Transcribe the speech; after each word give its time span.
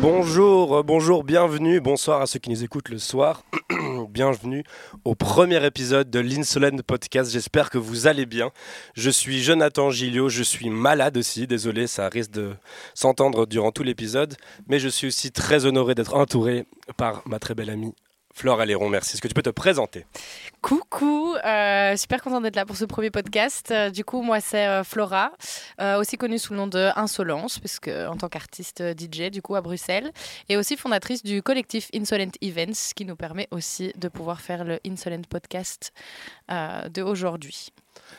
Bonjour, 0.00 0.78
euh, 0.78 0.82
bonjour, 0.82 1.24
bienvenue, 1.24 1.80
bonsoir 1.80 2.20
à 2.20 2.26
ceux 2.26 2.38
qui 2.38 2.50
nous 2.50 2.64
écoutent 2.64 2.88
le 2.88 2.98
soir. 2.98 3.42
Bienvenue 4.12 4.62
au 5.06 5.14
premier 5.14 5.64
épisode 5.64 6.10
de 6.10 6.18
l'Insolent 6.20 6.76
Podcast. 6.86 7.32
J'espère 7.32 7.70
que 7.70 7.78
vous 7.78 8.06
allez 8.06 8.26
bien. 8.26 8.50
Je 8.94 9.08
suis 9.08 9.42
Jonathan 9.42 9.90
Gilliot, 9.90 10.28
je 10.28 10.42
suis 10.42 10.68
malade 10.68 11.16
aussi, 11.16 11.46
désolé, 11.46 11.86
ça 11.86 12.10
risque 12.10 12.32
de 12.32 12.52
s'entendre 12.94 13.46
durant 13.46 13.72
tout 13.72 13.82
l'épisode, 13.82 14.36
mais 14.68 14.78
je 14.78 14.88
suis 14.88 15.06
aussi 15.06 15.32
très 15.32 15.64
honoré 15.64 15.94
d'être 15.94 16.14
entouré 16.14 16.66
par 16.98 17.22
ma 17.26 17.38
très 17.38 17.54
belle 17.54 17.70
amie 17.70 17.94
Flore 18.32 18.60
Aléron, 18.60 18.88
merci. 18.88 19.14
Est-ce 19.14 19.22
que 19.22 19.28
tu 19.28 19.34
peux 19.34 19.42
te 19.42 19.50
présenter? 19.50 20.06
Coucou, 20.62 21.34
euh, 21.44 21.96
super 21.96 22.22
contente 22.22 22.42
d'être 22.44 22.56
là 22.56 22.64
pour 22.64 22.76
ce 22.76 22.84
premier 22.84 23.10
podcast. 23.10 23.70
Euh, 23.70 23.90
du 23.90 24.04
coup, 24.04 24.22
moi, 24.22 24.40
c'est 24.40 24.66
euh, 24.66 24.84
Flora, 24.84 25.32
aussi 25.98 26.16
connue 26.16 26.38
sous 26.38 26.52
le 26.52 26.58
nom 26.58 26.66
de 26.66 26.90
Insolence, 26.96 27.58
puisque 27.58 27.88
en 27.88 28.16
tant 28.16 28.28
qu'artiste 28.28 28.82
DJ, 28.98 29.30
du 29.30 29.42
coup, 29.42 29.54
à 29.54 29.60
Bruxelles, 29.60 30.12
et 30.48 30.56
aussi 30.56 30.76
fondatrice 30.76 31.22
du 31.22 31.42
collectif 31.42 31.88
Insolent 31.94 32.30
Events, 32.40 32.92
qui 32.94 33.04
nous 33.04 33.16
permet 33.16 33.48
aussi 33.50 33.92
de 33.96 34.08
pouvoir 34.08 34.40
faire 34.40 34.64
le 34.64 34.78
Insolent 34.86 35.22
Podcast 35.28 35.92
de 36.48 37.02
aujourd'hui. 37.02 37.68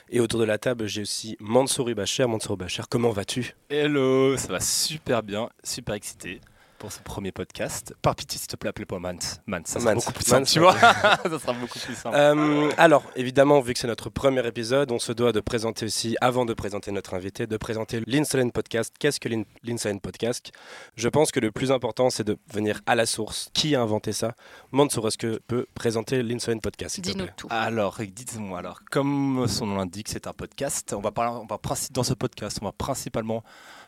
Et 0.09 0.19
autour 0.19 0.39
de 0.39 0.45
la 0.45 0.57
table, 0.57 0.87
j'ai 0.87 1.01
aussi 1.01 1.37
Mansouri 1.39 1.93
Bacher. 1.93 2.25
Mansouri 2.25 2.57
Bacher, 2.57 2.83
comment 2.89 3.11
vas-tu? 3.11 3.55
Hello, 3.69 4.37
ça 4.37 4.49
va 4.49 4.59
super 4.59 5.23
bien, 5.23 5.49
super 5.63 5.95
excité 5.95 6.41
pour 6.83 6.91
ce 6.91 6.99
premier 6.99 7.31
podcast. 7.31 7.95
Par 8.01 8.13
pitié, 8.13 8.37
s'il 8.37 8.49
te 8.49 8.57
plaît, 8.57 8.69
appelle-moi 8.69 8.99
Mans. 8.99 9.17
Mans, 9.47 9.61
ça 9.63 9.79
sera 9.79 9.95
beaucoup 9.95 10.11
plus 10.11 10.25
simple, 10.25 10.45
tu 10.45 10.59
vois. 10.59 10.77
ça 10.77 11.39
sera 11.39 11.53
beaucoup 11.53 11.79
plus 11.79 11.95
simple. 11.95 12.13
Euh, 12.13 12.69
alors, 12.77 13.05
évidemment, 13.15 13.61
vu 13.61 13.71
que 13.71 13.79
c'est 13.79 13.87
notre 13.87 14.09
premier 14.09 14.45
épisode, 14.45 14.91
on 14.91 14.99
se 14.99 15.13
doit 15.13 15.31
de 15.31 15.39
présenter 15.39 15.85
aussi, 15.85 16.17
avant 16.19 16.43
de 16.43 16.53
présenter 16.53 16.91
notre 16.91 17.13
invité, 17.13 17.47
de 17.47 17.55
présenter 17.55 18.01
l'Insolent 18.05 18.49
Podcast. 18.49 18.93
Qu'est-ce 18.99 19.21
que 19.21 19.29
l'Insolent 19.63 19.99
Podcast? 19.99 20.51
Je 20.97 21.07
pense 21.07 21.31
que 21.31 21.39
le 21.39 21.53
plus 21.53 21.71
important, 21.71 22.09
c'est 22.09 22.25
de 22.25 22.37
venir 22.51 22.81
à 22.85 22.95
la 22.95 23.05
source. 23.05 23.49
Qui 23.53 23.77
a 23.77 23.81
inventé 23.81 24.11
ça? 24.11 24.35
Mansour, 24.73 25.07
est-ce 25.07 25.17
que 25.17 25.39
peut 25.47 25.67
présenter 25.75 26.21
l'Insolent 26.21 26.59
Podcast 26.59 26.99
Dis-nous 26.99 27.27
tout. 27.37 27.47
Alors, 27.49 28.01
dites-moi, 28.01 28.59
alors, 28.59 28.81
comme 28.91 29.45
son 29.47 29.67
nom 29.67 29.77
l'indique, 29.77 30.09
c'est 30.09 30.27
un 30.27 30.33
podcast. 30.33 30.93
On 30.93 30.99
va 30.99 31.11
parler, 31.11 31.39
on 31.41 31.45
va, 31.45 31.61
dans 31.91 32.03
ce 32.03 32.13
podcast, 32.13 32.59
on 32.61 32.65
va 32.65 32.73
principalement 32.73 33.41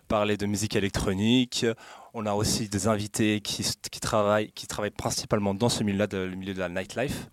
parler 0.08 0.38
de 0.38 0.46
musique 0.46 0.76
électronique. 0.76 1.66
On 2.14 2.26
a 2.26 2.34
aussi 2.34 2.70
des 2.70 2.88
invités 2.88 3.42
qui, 3.42 3.64
travaillent, 4.00 4.52
qui 4.52 4.68
travaillent 4.68 4.92
principalement 4.92 5.54
dans 5.54 5.70
ce 5.70 5.84
milieu-là, 5.84 6.08
le 6.12 6.36
milieu 6.36 6.54
de 6.54 6.60
la 6.60 6.70
nightlife. 6.70 7.30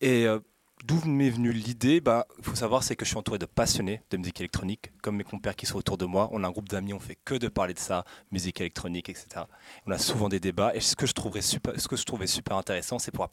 Et 0.00 0.26
euh, 0.26 0.40
D'où 0.84 1.00
m'est 1.04 1.30
venue 1.30 1.52
l'idée 1.52 2.00
bah, 2.00 2.26
faut 2.40 2.56
savoir, 2.56 2.82
c'est 2.82 2.96
que 2.96 3.04
je 3.04 3.10
suis 3.10 3.16
entouré 3.16 3.38
de 3.38 3.46
passionnés 3.46 4.02
de 4.10 4.16
musique 4.16 4.40
électronique, 4.40 4.90
comme 5.00 5.16
mes 5.16 5.22
compères 5.22 5.54
qui 5.54 5.64
sont 5.64 5.76
autour 5.76 5.96
de 5.96 6.06
moi. 6.06 6.28
On 6.32 6.42
a 6.42 6.48
un 6.48 6.50
groupe 6.50 6.68
d'amis, 6.68 6.92
on 6.92 6.98
fait 6.98 7.16
que 7.24 7.36
de 7.36 7.46
parler 7.46 7.72
de 7.72 7.78
ça, 7.78 8.04
musique 8.32 8.60
électronique, 8.60 9.08
etc. 9.08 9.44
On 9.86 9.92
a 9.92 9.98
souvent 9.98 10.28
des 10.28 10.40
débats. 10.40 10.74
Et 10.74 10.80
ce 10.80 10.96
que 10.96 11.06
je, 11.06 11.12
super, 11.40 11.80
ce 11.80 11.86
que 11.86 11.94
je 11.94 12.04
trouvais 12.04 12.26
super 12.26 12.56
intéressant, 12.56 12.98
c'est 12.98 13.12
pouvoir 13.12 13.30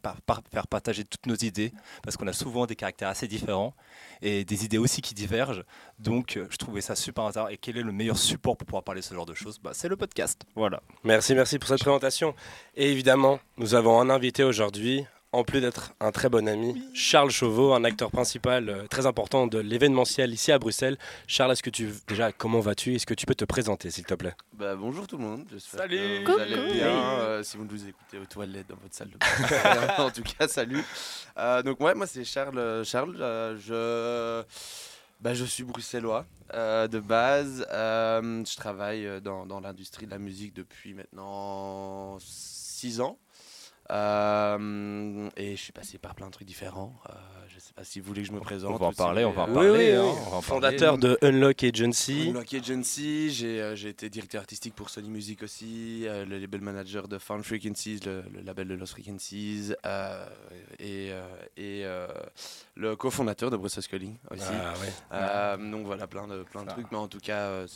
faire 0.52 0.68
partager 0.68 1.04
toutes 1.04 1.26
nos 1.26 1.34
idées, 1.34 1.72
parce 2.04 2.16
qu'on 2.16 2.28
a 2.28 2.32
souvent 2.32 2.66
des 2.66 2.76
caractères 2.76 3.08
assez 3.08 3.26
différents 3.26 3.74
et 4.22 4.44
des 4.44 4.64
idées 4.64 4.78
aussi 4.78 5.02
qui 5.02 5.14
divergent. 5.14 5.64
Donc, 5.98 6.38
je 6.48 6.56
trouvais 6.56 6.80
ça 6.80 6.94
super 6.94 7.24
intéressant. 7.24 7.50
Et 7.50 7.56
quel 7.56 7.76
est 7.76 7.82
le 7.82 7.92
meilleur 7.92 8.16
support 8.16 8.56
pour 8.56 8.66
pouvoir 8.66 8.84
parler 8.84 9.00
de 9.00 9.06
ce 9.06 9.14
genre 9.14 9.26
de 9.26 9.34
choses? 9.34 9.58
Bah, 9.58 9.72
C'est 9.74 9.88
le 9.88 9.96
podcast. 9.96 10.42
Voilà. 10.54 10.82
Merci, 11.02 11.34
merci 11.34 11.58
pour 11.58 11.68
cette 11.68 11.80
présentation. 11.80 12.32
Et 12.76 12.92
évidemment, 12.92 13.40
nous 13.56 13.74
avons 13.74 14.00
un 14.00 14.08
invité 14.08 14.44
aujourd'hui, 14.44 15.04
en 15.32 15.44
plus 15.44 15.60
d'être 15.60 15.94
un 16.00 16.10
très 16.10 16.28
bon 16.28 16.48
ami, 16.48 16.82
Charles 16.92 17.30
Chauveau, 17.30 17.72
un 17.72 17.84
acteur 17.84 18.10
principal 18.10 18.68
euh, 18.68 18.86
très 18.88 19.06
important 19.06 19.46
de 19.46 19.58
l'événementiel 19.58 20.32
ici 20.32 20.50
à 20.50 20.58
Bruxelles. 20.58 20.98
Charles, 21.28 21.52
est-ce 21.52 21.62
que 21.62 21.70
tu 21.70 21.92
déjà 22.08 22.32
comment 22.32 22.60
vas-tu? 22.60 22.96
Est-ce 22.96 23.06
que 23.06 23.14
tu 23.14 23.26
peux 23.26 23.36
te 23.36 23.44
présenter 23.44 23.90
s'il 23.90 24.04
te 24.04 24.14
plaît? 24.14 24.34
Bah, 24.52 24.74
bonjour 24.74 25.06
tout 25.06 25.18
le 25.18 25.24
monde. 25.24 25.46
Salut. 25.58 26.24
vous 26.24 26.32
allez 26.32 26.72
bien 26.72 27.18
euh, 27.20 27.42
si 27.44 27.56
vous 27.56 27.64
nous 27.64 27.86
écoutez 27.86 28.18
aux 28.18 28.26
toilettes 28.26 28.68
dans 28.68 28.76
votre 28.76 28.94
salle 28.94 29.10
de 29.10 29.18
bain. 29.18 29.94
en 30.04 30.10
tout 30.10 30.22
cas, 30.22 30.48
salut. 30.48 30.84
Euh, 31.38 31.62
donc 31.62 31.80
ouais, 31.80 31.94
moi 31.94 32.06
c'est 32.06 32.24
Charles. 32.24 32.84
Charles, 32.84 33.16
je 33.60 34.42
bah, 35.20 35.34
je 35.34 35.44
suis 35.44 35.62
bruxellois 35.62 36.26
de 36.52 36.98
base. 36.98 37.64
je 37.70 38.56
travaille 38.56 39.20
dans, 39.22 39.46
dans 39.46 39.60
l'industrie 39.60 40.06
de 40.06 40.10
la 40.10 40.18
musique 40.18 40.54
depuis 40.54 40.94
maintenant 40.94 42.18
6 42.18 43.00
ans. 43.00 43.18
Euh, 43.90 45.28
et 45.36 45.56
je 45.56 45.60
suis 45.60 45.72
passé 45.72 45.98
par 45.98 46.14
plein 46.14 46.26
de 46.26 46.32
trucs 46.32 46.46
différents. 46.46 46.94
Euh, 47.80 47.84
pas 47.84 47.84
si 47.84 48.00
vous 48.00 48.06
voulez 48.06 48.22
que 48.22 48.28
je 48.28 48.32
me 48.32 48.40
présente. 48.40 48.72
On 48.72 48.76
va 48.76 48.86
en 48.86 48.92
parler, 48.92 49.24
on 49.24 49.32
va 49.32 49.42
en 49.42 49.52
parler. 49.52 49.94
Hein, 49.94 50.40
Fondateur 50.42 50.98
de 50.98 51.18
Unlock 51.22 51.64
Agency. 51.64 52.28
Unlock 52.28 52.52
Agency, 52.54 53.30
j'ai 53.30 53.60
euh, 53.60 53.74
été 53.74 54.10
directeur 54.10 54.40
artistique 54.40 54.74
pour 54.74 54.90
Sony 54.90 55.08
Music 55.08 55.42
aussi, 55.42 56.04
le 56.04 56.38
label 56.38 56.60
manager 56.60 57.08
de 57.08 57.18
Found 57.18 57.44
Frequencies, 57.44 58.00
le, 58.04 58.24
label 58.44 58.68
de 58.68 58.74
Lost 58.74 58.92
Frequencies, 58.92 59.72
et, 60.78 61.10
et 61.56 61.84
le 62.76 62.96
cofondateur 62.96 63.50
de 63.50 63.56
Brussels 63.56 63.86
Calling 63.86 64.16
aussi. 64.30 64.42
Ah, 65.10 65.56
donc 65.56 65.86
voilà, 65.86 66.06
plein 66.06 66.26
de, 66.26 66.42
plein 66.44 66.64
de 66.64 66.68
trucs. 66.68 66.90
Mais 66.90 66.98
en 66.98 67.08
tout 67.08 67.20
cas, 67.20 67.66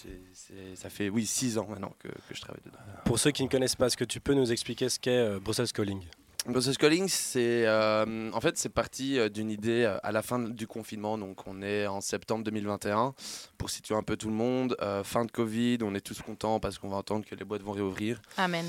ça 0.74 0.90
fait 0.90 1.08
oui, 1.08 1.26
six 1.26 1.58
ans 1.58 1.66
maintenant 1.68 1.94
que, 1.98 2.08
que, 2.08 2.34
je 2.34 2.40
travaille 2.40 2.62
dedans. 2.64 2.78
Pour 3.04 3.18
ceux 3.18 3.30
qui 3.30 3.42
ne 3.44 3.48
connaissent 3.48 3.76
pas, 3.76 3.86
est-ce 3.86 3.96
que 3.96 4.04
tu 4.04 4.20
peux 4.20 4.34
nous 4.34 4.52
expliquer 4.52 4.88
ce 4.88 4.98
qu'est 4.98 5.38
Brussels 5.40 5.72
Calling 5.72 6.02
Brussels 6.46 6.76
Calling, 6.76 7.08
c'est 7.08 7.64
euh, 7.66 8.30
en 8.32 8.40
fait 8.40 8.58
c'est 8.58 8.68
parti 8.68 9.18
euh, 9.18 9.30
d'une 9.30 9.50
idée 9.50 9.84
euh, 9.84 9.96
à 10.02 10.12
la 10.12 10.20
fin 10.20 10.38
du 10.38 10.66
confinement, 10.66 11.16
donc 11.16 11.46
on 11.46 11.62
est 11.62 11.86
en 11.86 12.02
septembre 12.02 12.44
2021 12.44 13.14
pour 13.56 13.70
situer 13.70 13.94
un 13.94 14.02
peu 14.02 14.18
tout 14.18 14.28
le 14.28 14.34
monde. 14.34 14.76
fin 15.04 15.24
de 15.24 15.30
Covid, 15.30 15.78
on 15.82 15.94
est 15.94 16.02
tous 16.02 16.20
contents 16.20 16.60
parce 16.60 16.78
qu'on 16.78 16.88
va 16.88 16.98
entendre 16.98 17.24
que 17.24 17.34
les 17.34 17.44
boîtes 17.44 17.62
vont 17.62 17.72
réouvrir. 17.72 18.20
Amen. 18.36 18.66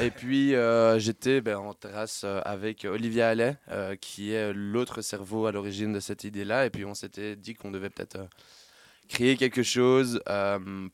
et 0.00 0.10
puis 0.10 0.54
j'étais 0.98 1.42
ben, 1.42 1.58
en 1.58 1.74
terrasse 1.74 2.24
avec 2.24 2.86
Olivia 2.86 3.28
Allais, 3.28 3.56
qui 4.00 4.32
est 4.32 4.54
l'autre 4.54 5.02
cerveau 5.02 5.46
à 5.46 5.52
l'origine 5.52 5.92
de 5.92 6.00
cette 6.00 6.24
idée-là, 6.24 6.64
et 6.64 6.70
puis 6.70 6.86
on 6.86 6.94
s'était 6.94 7.36
dit 7.36 7.54
qu'on 7.54 7.70
devait 7.70 7.90
peut-être 7.90 8.18
créer 9.08 9.36
quelque 9.36 9.62
chose 9.62 10.20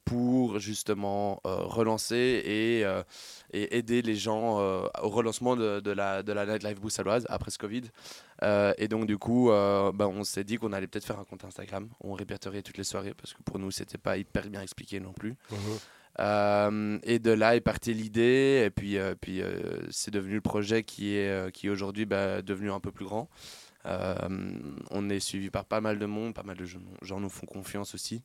pour 0.05 0.59
justement 0.59 1.41
relancer 1.45 2.43
et 2.45 2.85
et 3.53 3.77
aider 3.77 4.03
les 4.03 4.17
gens 4.17 4.61
euh, 4.61 4.87
au 5.03 5.09
relancement 5.09 5.57
de, 5.57 5.91
la, 5.91 6.23
de 6.23 6.33
la 6.33 6.47
nightlife 6.47 6.81
bruxelloise 6.81 7.27
après 7.29 7.51
ce 7.51 7.59
Covid. 7.59 7.83
Euh, 8.43 8.73
et 8.79 8.89
donc, 8.89 9.07
du 9.07 9.19
coup, 9.19 9.51
euh, 9.51 9.93
bah, 9.93 10.09
on 10.09 10.25
s'est 10.25 10.45
dit 10.45 10.57
qu'on 10.57 10.73
allait 10.73 10.87
peut-être 10.87 11.05
faire 11.05 11.19
un 11.19 11.25
compte 11.25 11.45
Instagram. 11.45 11.89
On 12.01 12.15
répertoriait 12.15 12.63
toutes 12.63 12.79
les 12.79 12.85
soirées 12.85 13.15
parce 13.15 13.35
que 13.35 13.43
pour 13.43 13.59
nous, 13.59 13.71
c'était 13.71 13.99
pas 13.99 14.17
hyper 14.17 14.49
bien 14.49 14.63
expliqué 14.63 15.01
non 15.01 15.13
plus. 15.13 15.35
Mhm. 16.19 17.01
et 17.05 17.19
de 17.19 17.31
là 17.31 17.57
est 17.57 17.61
partie 17.61 17.95
l'idée, 17.95 18.65
et 18.67 18.71
puis, 18.71 18.99
puis 19.21 19.43
c'est 19.91 20.11
devenu 20.11 20.35
le 20.35 20.41
projet 20.41 20.83
qui 20.85 21.17
est, 21.17 21.53
qui 21.53 21.69
aujourd'hui 21.71 22.07
bah, 22.07 22.43
devenu 22.43 22.71
un 22.71 22.81
peu 22.81 22.93
plus 22.93 23.05
grand. 23.05 23.29
on 23.85 25.11
est 25.11 25.21
suivi 25.21 25.51
par 25.51 25.65
pas 25.65 25.81
mal 25.81 25.99
de 25.99 26.07
monde, 26.07 26.35
pas 26.35 26.43
mal 26.43 26.57
de 26.57 26.65
gens 26.65 27.21
nous 27.21 27.31
font 27.31 27.47
confiance 27.47 27.95
aussi. 27.95 28.23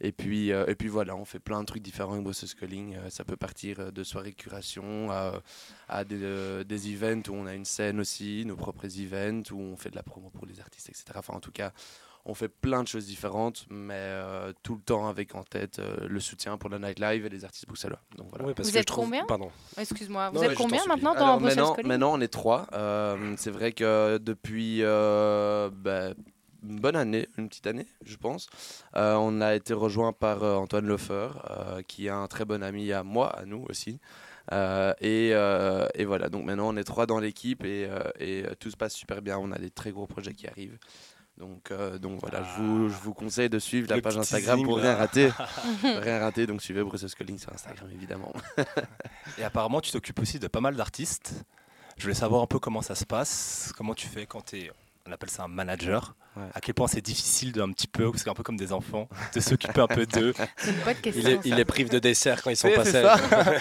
Et 0.00 0.12
puis, 0.12 0.50
euh, 0.52 0.64
et 0.66 0.74
puis 0.74 0.88
voilà, 0.88 1.14
on 1.14 1.24
fait 1.26 1.38
plein 1.38 1.60
de 1.60 1.66
trucs 1.66 1.82
différents 1.82 2.12
avec 2.12 2.24
Brussels 2.24 2.54
Calling. 2.58 2.96
Euh, 2.96 3.10
ça 3.10 3.24
peut 3.24 3.36
partir 3.36 3.80
euh, 3.80 3.90
de 3.90 4.02
soirées 4.02 4.32
curation 4.32 5.10
à, 5.10 5.42
à 5.88 6.04
des, 6.04 6.64
des, 6.64 6.94
events 6.94 7.28
où 7.28 7.34
on 7.34 7.46
a 7.46 7.54
une 7.54 7.66
scène 7.66 8.00
aussi, 8.00 8.44
nos 8.46 8.56
propres 8.56 8.86
events, 8.98 9.52
où 9.52 9.60
on 9.60 9.76
fait 9.76 9.90
de 9.90 9.96
la 9.96 10.02
promo 10.02 10.30
pour 10.30 10.46
les 10.46 10.58
artistes, 10.60 10.88
etc. 10.88 11.04
Enfin, 11.16 11.34
en 11.34 11.40
tout 11.40 11.52
cas, 11.52 11.72
on 12.24 12.34
fait 12.34 12.48
plein 12.48 12.82
de 12.82 12.88
choses 12.88 13.06
différentes, 13.06 13.66
mais 13.70 14.12
tout 14.62 14.74
le 14.74 14.82
temps 14.82 15.08
avec 15.08 15.34
en 15.34 15.42
tête 15.42 15.80
le 16.06 16.20
soutien 16.20 16.58
pour 16.58 16.70
la 16.70 16.78
nightlife 16.78 17.24
et 17.24 17.28
les 17.28 17.44
artistes 17.44 17.66
bruxellois. 17.66 18.00
Donc, 18.16 18.28
voilà. 18.30 18.52
vous 18.56 18.76
êtes 18.76 18.90
combien? 18.90 19.24
Pardon. 19.24 19.50
Excuse-moi, 19.78 20.30
vous 20.30 20.44
êtes 20.44 20.54
combien 20.54 20.84
maintenant 20.86 21.14
dans 21.14 21.38
Brussels 21.38 21.62
maintenant, 21.62 21.88
maintenant, 21.88 22.12
on 22.14 22.20
est 22.20 22.28
trois. 22.28 22.66
c'est 23.36 23.50
vrai 23.50 23.72
que 23.72 24.18
depuis 24.18 24.82
bah, 24.82 26.14
une 26.62 26.80
bonne 26.80 26.96
année, 26.96 27.28
une 27.38 27.48
petite 27.48 27.66
année, 27.66 27.86
je 28.04 28.16
pense. 28.16 28.48
Euh, 28.96 29.14
on 29.14 29.40
a 29.40 29.54
été 29.54 29.72
rejoint 29.72 30.12
par 30.12 30.42
euh, 30.42 30.56
Antoine 30.56 30.86
Lefer, 30.86 31.28
euh, 31.50 31.82
qui 31.82 32.06
est 32.06 32.10
un 32.10 32.26
très 32.26 32.44
bon 32.44 32.62
ami 32.62 32.92
à 32.92 33.02
moi, 33.02 33.30
à 33.30 33.44
nous 33.44 33.64
aussi. 33.68 34.00
Et, 35.00 35.28
et, 35.30 36.04
voilà, 36.04 36.28
donc 36.28 36.44
maintenant 36.44 36.74
on 36.74 36.76
est 36.76 36.82
trois 36.82 37.06
dans 37.06 37.20
l'équipe 37.20 37.64
et, 37.64 37.88
et, 38.18 38.44
tout 38.58 38.68
se 38.68 38.76
passe 38.76 38.94
super 38.94 39.22
bien. 39.22 39.38
On 39.38 39.52
a 39.52 39.58
des 39.58 39.70
très 39.70 39.92
gros 39.92 40.08
projets 40.08 40.34
qui 40.34 40.48
arrivent. 40.48 40.76
Donc, 41.40 41.72
donc 42.00 42.20
voilà, 42.20 42.42
je, 42.44 42.62
vous, 42.62 42.88
je, 42.88 42.96
vous, 42.96 43.14
conseille 43.14 43.48
de 43.48 43.58
suivre 43.58 43.88
la 43.88 44.00
page 44.00 44.18
Instagram 44.18 44.62
pour 44.62 44.76
rien 44.76 44.94
rater. 44.94 45.30
rien 45.82 46.18
rater, 46.20 46.46
donc 46.46 46.60
suivez 46.62 46.84
Bruce 46.84 47.14
Calling 47.14 47.38
sur 47.38 47.52
Instagram 47.52 47.88
évidemment. 47.92 48.32
et 49.38 49.42
apparemment, 49.42 49.80
tu 49.80 49.90
t'occupes 49.90 50.18
aussi 50.18 50.38
de 50.38 50.48
pas 50.48 50.60
mal 50.60 50.76
d'artistes. 50.76 51.44
Je 51.96 52.02
voulais 52.02 52.14
savoir 52.14 52.42
un 52.42 52.46
peu 52.46 52.58
comment 52.58 52.82
ça 52.82 52.94
se 52.94 53.04
passe, 53.04 53.72
comment 53.76 53.94
tu 53.94 54.06
fais 54.06 54.26
quand 54.26 54.42
tu 54.42 54.58
es 54.58 54.70
on 55.10 55.12
appelle 55.12 55.30
ça 55.30 55.44
un 55.44 55.48
manager. 55.48 56.14
Ouais. 56.36 56.44
À 56.54 56.60
quel 56.60 56.74
point 56.74 56.86
c'est 56.86 57.00
difficile 57.00 57.52
d'un 57.52 57.70
petit 57.72 57.88
peu, 57.88 58.10
c'est 58.14 58.28
un 58.28 58.34
peu 58.34 58.44
comme 58.44 58.56
des 58.56 58.72
enfants, 58.72 59.08
de 59.34 59.40
s'occuper 59.40 59.80
un 59.80 59.88
peu 59.88 60.06
d'eux. 60.06 60.32
C'est 60.56 60.70
une 60.70 60.84
bonne 60.84 60.94
question. 60.94 61.40
Il 61.44 61.52
est, 61.54 61.58
il 61.58 61.64
prive 61.66 61.90
de 61.90 61.98
dessert 61.98 62.42
quand 62.42 62.50
ils 62.50 62.56
sont 62.56 62.70
passés. 62.70 63.02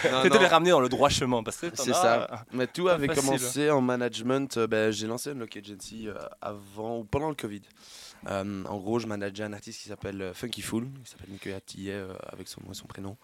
c'est 0.02 0.12
non. 0.30 0.40
les 0.40 0.48
ramener 0.48 0.70
dans 0.70 0.80
le 0.80 0.90
droit 0.90 1.10
chemin. 1.10 1.42
parce 1.42 1.58
C'est 1.58 1.94
ça. 1.94 2.46
Mais 2.54 2.68
tout 2.68 2.88
avait 2.88 3.08
facile. 3.08 3.24
commencé 3.24 3.70
en 3.72 3.82
management. 3.82 4.58
euh, 4.58 4.68
ben, 4.68 4.92
j'ai 4.92 5.08
lancé 5.08 5.32
une 5.32 5.40
look 5.40 5.58
agency 5.58 6.08
euh, 6.08 6.14
avant 6.42 7.00
ou 7.00 7.04
pendant 7.06 7.30
le 7.30 7.36
Covid. 7.36 7.62
Euh, 8.28 8.64
en 8.66 8.78
gros, 8.78 9.00
je 9.00 9.08
manageais 9.08 9.44
un 9.44 9.54
artiste 9.54 9.82
qui 9.82 9.90
s'appelle 9.90 10.22
euh, 10.22 10.34
Funky 10.34 10.62
Fool, 10.62 10.88
qui 11.04 11.12
s'appelle 11.12 11.30
Nicolas 11.30 11.62
Tillet 11.62 11.94
euh, 11.94 12.14
avec 12.28 12.48
son 12.48 12.62
nom 12.62 12.72
et 12.72 12.76
son 12.76 12.88
prénom, 12.88 13.18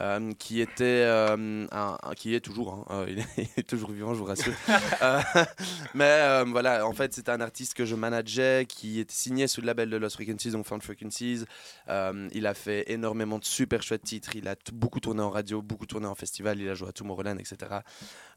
euh, 0.00 0.32
qui 0.38 0.60
était, 0.60 0.84
euh, 1.06 1.66
un, 1.70 1.98
un- 2.02 2.14
qui 2.14 2.34
est 2.34 2.40
toujours, 2.40 2.72
hein, 2.74 2.84
euh, 2.90 3.06
il, 3.10 3.18
est, 3.18 3.26
il 3.36 3.48
est 3.56 3.68
toujours 3.68 3.90
vivant, 3.90 4.14
je 4.14 4.18
vous 4.18 4.24
rassure. 4.24 4.54
Mais 5.94 6.42
voilà, 6.46 6.86
en 6.86 6.92
fait, 6.92 7.12
c'était 7.12 7.30
un 7.30 7.40
artiste 7.40 7.74
que 7.74 7.84
je 7.84 7.94
manageais, 7.94 8.66
qui 8.68 9.00
était 9.00 9.14
signé 9.14 9.46
sous 9.48 9.60
le 9.60 9.66
label 9.66 9.90
de 9.90 9.96
Lost 9.96 10.16
Frequencies, 10.16 10.50
donc 10.50 10.66
Found 10.66 10.82
Frequencies. 10.82 11.44
Il 11.88 12.46
a 12.46 12.54
fait 12.54 12.90
énormément 12.90 13.38
de 13.38 13.44
super 13.44 13.82
chouettes 13.82 14.04
titres. 14.04 14.36
Il 14.36 14.48
a 14.48 14.56
beaucoup 14.72 15.00
tourné 15.00 15.22
en 15.22 15.30
radio, 15.30 15.62
beaucoup 15.62 15.86
tourné 15.86 16.06
en 16.06 16.14
festival. 16.14 16.60
Il 16.60 16.68
a 16.68 16.74
joué 16.74 16.88
à 16.88 16.92
Tomorrowland, 16.92 17.38
etc. 17.38 17.80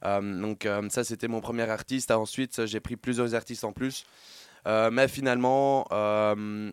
Donc 0.04 0.68
ça, 0.90 1.04
c'était 1.04 1.28
mon 1.28 1.42
premier 1.42 1.69
artiste. 1.69 2.12
Ensuite, 2.12 2.66
j'ai 2.66 2.80
pris 2.80 2.96
plusieurs 2.96 3.34
artistes 3.36 3.63
en 3.63 3.72
plus. 3.72 4.06
Euh, 4.68 4.90
mais 4.92 5.08
finalement, 5.08 5.86
euh, 5.92 6.72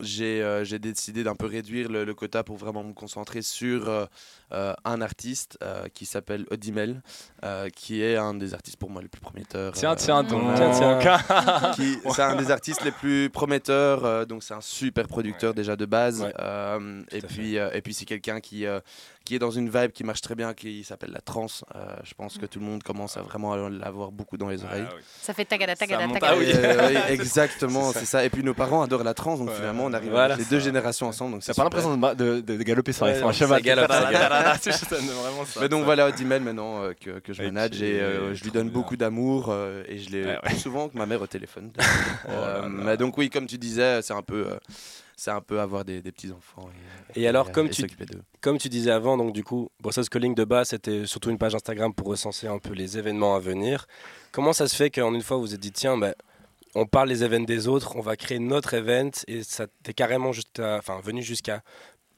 j'ai 0.00 0.42
euh, 0.42 0.64
j'ai 0.64 0.78
décidé 0.78 1.24
d'un 1.24 1.34
peu 1.34 1.46
réduire 1.46 1.88
le, 1.90 2.04
le 2.04 2.14
quota 2.14 2.44
pour 2.44 2.56
vraiment 2.56 2.84
me 2.84 2.92
concentrer 2.92 3.42
sur 3.42 3.88
euh, 3.88 4.06
un 4.52 5.00
artiste 5.00 5.58
euh, 5.62 5.84
qui 5.94 6.06
s'appelle 6.06 6.44
Odimel, 6.50 7.02
euh, 7.44 7.68
qui 7.74 8.02
est 8.02 8.16
un 8.16 8.34
des 8.34 8.54
artistes 8.54 8.76
pour 8.78 8.90
moi 8.90 9.02
les 9.02 9.08
plus 9.08 9.20
prometteurs. 9.20 9.72
Tiens, 9.74 9.92
euh, 9.92 9.96
tiens, 9.96 10.22
donc. 10.22 10.42
Tiens, 10.56 10.70
tiens. 11.00 11.72
qui- 11.74 11.98
c'est 12.14 12.22
un 12.22 12.36
des 12.36 12.50
artistes 12.50 12.84
les 12.84 12.90
plus 12.92 13.30
prometteurs, 13.30 14.04
euh, 14.04 14.24
donc 14.24 14.42
c'est 14.42 14.54
un 14.54 14.60
super 14.60 15.06
producteur 15.08 15.54
déjà 15.54 15.76
de 15.76 15.86
base. 15.86 16.22
Ouais. 16.22 16.32
Euh, 16.40 17.02
et, 17.12 17.20
puis, 17.22 17.58
euh, 17.58 17.70
et 17.72 17.80
puis 17.82 17.94
c'est 17.94 18.04
quelqu'un 18.04 18.40
qui, 18.40 18.66
euh, 18.66 18.80
qui 19.24 19.34
est 19.34 19.38
dans 19.38 19.50
une 19.50 19.68
vibe 19.70 19.92
qui 19.92 20.02
marche 20.04 20.20
très 20.22 20.34
bien, 20.34 20.54
qui 20.54 20.82
s'appelle 20.84 21.10
la 21.12 21.20
trance. 21.20 21.64
Euh, 21.74 21.78
je 22.04 22.14
pense 22.14 22.38
que 22.38 22.46
tout 22.46 22.58
le 22.58 22.64
monde 22.64 22.82
commence 22.82 23.16
à 23.16 23.22
vraiment 23.22 23.54
l'avoir 23.68 24.10
beaucoup 24.10 24.36
dans 24.36 24.48
les 24.48 24.64
oreilles. 24.64 24.86
Ça 25.20 25.32
fait 25.34 25.44
tagada, 25.44 25.76
tagada, 25.76 26.06
tagada. 26.08 26.26
Ah 26.32 26.34
oui. 26.38 26.46
Euh, 26.54 26.88
oui, 26.90 26.96
exactement, 27.10 27.92
c'est 27.92 28.06
ça. 28.06 28.24
Et 28.24 28.30
puis 28.30 28.42
nos 28.42 28.54
parents 28.54 28.82
adorent 28.82 29.04
la 29.04 29.14
trance, 29.14 29.38
donc 29.38 29.48
Ouais, 29.50 29.54
finalement 29.56 29.84
on 29.84 29.92
arrive 29.92 30.10
voilà. 30.10 30.36
les 30.36 30.44
deux 30.44 30.58
générations 30.60 31.06
ensemble. 31.08 31.32
Donc 31.32 31.40
T'as 31.42 31.52
c'est 31.52 31.56
pas 31.56 31.64
l'impression 31.64 31.96
de, 31.96 32.40
galoper 32.62 32.92
sur, 32.92 33.06
Ouais, 33.06 33.14
sur 33.32 33.48
ça 34.60 34.72
ça 34.72 34.72
C'est 34.72 34.96
vraiment 35.00 35.44
ça. 35.44 35.60
Mais 35.60 35.68
donc 35.68 35.84
voilà 35.84 36.06
Odimel 36.08 36.42
maintenant 36.42 36.82
euh, 36.82 36.92
que, 36.92 37.18
que 37.20 37.32
je 37.32 37.42
manage 37.42 37.80
et 37.82 38.00
euh, 38.00 38.34
je 38.34 38.44
lui 38.44 38.50
donne 38.50 38.68
bien. 38.68 38.72
beaucoup 38.80 38.96
d'amour 38.96 39.46
euh, 39.50 39.82
et 39.88 39.98
je 39.98 40.10
l'ai 40.10 40.22
Ouais, 40.24 40.30
ouais. 40.32 40.38
plus 40.44 40.56
souvent 40.58 40.88
que 40.88 40.96
ma 40.98 41.06
mère 41.06 41.20
au 41.22 41.26
téléphone. 41.26 41.72
Oh 42.26 42.30
Euh, 42.30 42.56
là 42.56 42.60
là. 42.62 42.68
mais 42.68 42.96
donc 42.96 43.16
oui, 43.18 43.30
comme 43.30 43.46
tu 43.46 43.58
disais, 43.58 44.02
c'est 44.02 44.12
un 44.12 44.22
peu, 44.22 44.46
euh, 44.48 44.56
c'est 45.16 45.30
un 45.30 45.40
peu 45.40 45.60
avoir 45.60 45.84
des, 45.84 46.00
des 46.02 46.12
petits 46.12 46.30
enfants. 46.32 46.68
Et 47.14 47.26
alors, 47.28 47.50
comme 47.52 47.68
tu-. 47.70 47.86
Comme 48.40 48.58
disais 48.58 48.90
avant, 48.90 49.16
donc 49.16 49.32
du 49.34 49.44
coup, 49.44 49.70
Brussels 49.80 50.08
Calling 50.08 50.34
de 50.34 50.44
base, 50.44 50.68
c'était 50.68 51.06
surtout 51.06 51.30
une 51.30 51.38
page 51.38 51.54
Instagram 51.54 51.92
pour 51.92 52.06
recenser 52.08 52.46
un 52.46 52.58
peu 52.58 52.72
les 52.74 52.96
événements 52.98 53.34
à 53.34 53.38
venir. 53.40 53.86
Comment 54.32 54.52
ça 54.52 54.68
se 54.68 54.76
fait 54.76 54.90
qu'en 54.90 55.12
une 55.14 55.22
fois, 55.22 55.36
vous 55.36 55.42
vous 55.44 55.54
êtes 55.54 55.60
dit, 55.60 55.72
tiens, 55.72 55.96
ben, 55.98 56.14
on 56.74 56.86
parle 56.86 57.08
des 57.08 57.24
événements 57.24 57.46
des 57.46 57.66
autres, 57.68 57.96
on 57.96 58.00
va 58.00 58.16
créer 58.16 58.38
notre 58.38 58.74
event, 58.74 59.10
et 59.26 59.42
ça 59.42 59.66
t'es 59.82 59.92
carrément 59.92 60.32
juste 60.32 60.60
à- 60.60 60.76
enfin, 60.78 61.00
venu 61.02 61.20
jusqu'à 61.22 61.62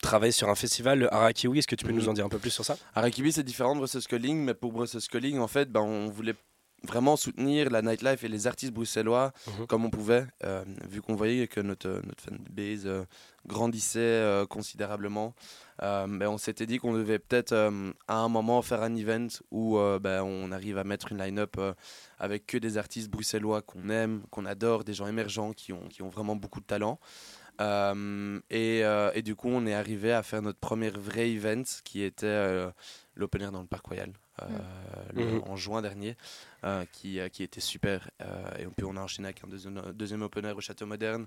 travailler 0.02 0.32
sur 0.32 0.50
un 0.50 0.54
festival, 0.54 0.98
le 0.98 1.14
Harakiwi. 1.14 1.60
Est-ce 1.60 1.66
que 1.66 1.76
tu 1.76 1.86
peux 1.86 1.92
Mhm. 1.92 1.96
nous 1.98 2.08
en 2.10 2.12
dire 2.12 2.26
un 2.26 2.28
peu 2.28 2.38
plus 2.38 2.50
sur 2.50 2.64
ça? 2.66 2.76
Arakibi, 2.94 3.32
c'est 3.32 3.42
différent 3.42 3.72
de 3.74 3.78
Brussels 3.78 4.02
Calling, 4.06 4.44
mais 4.44 4.52
pour 4.54 4.72
Brussels 4.72 5.00
Calling, 5.10 5.38
en 5.38 5.48
fait, 5.48 5.70
ben, 5.72 5.80
on 5.80 6.10
voulait 6.10 6.34
vraiment 6.84 7.14
soutenir 7.16 7.70
la 7.70 7.80
nightlife 7.80 8.24
et 8.24 8.28
les 8.28 8.48
artistes 8.48 8.72
bruxellois 8.72 9.30
Mhm. 9.46 9.66
comme 9.68 9.84
on 9.84 9.90
pouvait, 9.90 10.26
euh, 10.44 10.64
vu 10.90 11.00
qu'on 11.00 11.14
voyait 11.14 11.46
que 11.46 11.60
notre, 11.60 12.00
notre 12.04 12.24
fanbase 12.24 12.86
euh, 12.86 13.04
grandissait 13.46 14.00
euh, 14.00 14.46
considérablement. 14.46 15.32
Euh, 15.82 16.06
ben, 16.08 16.26
on 16.28 16.38
s'était 16.38 16.66
dit 16.66 16.78
qu'on 16.78 16.92
devait 16.92 17.20
peut-être 17.20 17.52
euh, 17.52 17.92
à 18.08 18.16
un 18.16 18.28
moment 18.28 18.60
faire 18.62 18.82
un 18.82 18.94
event 18.96 19.28
où 19.52 19.78
euh, 19.78 20.00
ben, 20.00 20.22
on 20.24 20.50
arrive 20.50 20.76
à 20.76 20.82
mettre 20.82 21.12
une 21.12 21.18
line-up 21.18 21.54
euh, 21.58 21.72
avec 22.18 22.46
que 22.48 22.58
des 22.58 22.76
artistes 22.78 23.08
bruxellois 23.10 23.62
qu'on 23.62 23.88
aime, 23.88 24.22
qu'on 24.30 24.44
adore, 24.44 24.82
des 24.82 24.94
gens 24.94 25.06
émergents 25.06 25.52
qui 25.52 25.72
ont, 25.72 25.86
qui 25.88 26.02
ont 26.02 26.08
vraiment 26.08 26.34
beaucoup 26.34 26.60
de 26.60 26.66
talent. 26.66 26.98
Euh, 27.60 28.40
et, 28.50 28.84
euh, 28.84 29.10
et 29.14 29.22
du 29.22 29.34
coup, 29.36 29.48
on 29.48 29.66
est 29.66 29.74
arrivé 29.74 30.12
à 30.12 30.22
faire 30.22 30.42
notre 30.42 30.58
premier 30.58 30.90
vrai 30.90 31.30
event 31.30 31.62
qui 31.84 32.02
était 32.02 32.26
euh, 32.26 32.70
l'open 33.14 33.42
air 33.42 33.52
dans 33.52 33.60
le 33.60 33.66
Parc 33.66 33.86
Royal 33.86 34.10
euh, 34.42 34.48
le- 35.12 35.24
Mhm. 35.24 35.42
en 35.46 35.56
juin 35.56 35.82
dernier, 35.82 36.16
euh, 36.64 36.84
qui, 36.92 37.18
qui 37.32 37.42
était 37.42 37.60
super. 37.60 38.10
Euh, 38.22 38.44
et 38.58 38.66
puis 38.66 38.84
on 38.86 38.96
a 38.96 39.00
enchaîné 39.00 39.28
avec 39.28 39.44
un 39.44 39.48
deuxième, 39.48 39.80
deuxième 39.92 40.22
open 40.22 40.44
air 40.46 40.56
au 40.56 40.60
Château 40.60 40.86
Moderne 40.86 41.26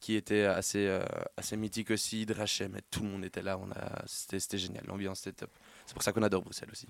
qui 0.00 0.14
était 0.14 0.44
assez, 0.44 0.86
euh, 0.86 1.04
assez 1.36 1.56
mythique 1.56 1.90
aussi, 1.90 2.24
Drachem, 2.24 2.70
mais 2.72 2.82
tout 2.90 3.02
le 3.02 3.08
monde 3.10 3.24
était 3.24 3.42
là, 3.42 3.58
c'était, 4.06 4.38
c'était 4.38 4.56
génial, 4.58 4.84
l'ambiance 4.86 5.20
était 5.26 5.32
top. 5.44 5.50
C'est 5.86 5.92
pour 5.94 6.02
ça 6.04 6.12
qu'on 6.12 6.22
adore 6.22 6.42
Bruxelles 6.42 6.70
aussi. 6.72 6.86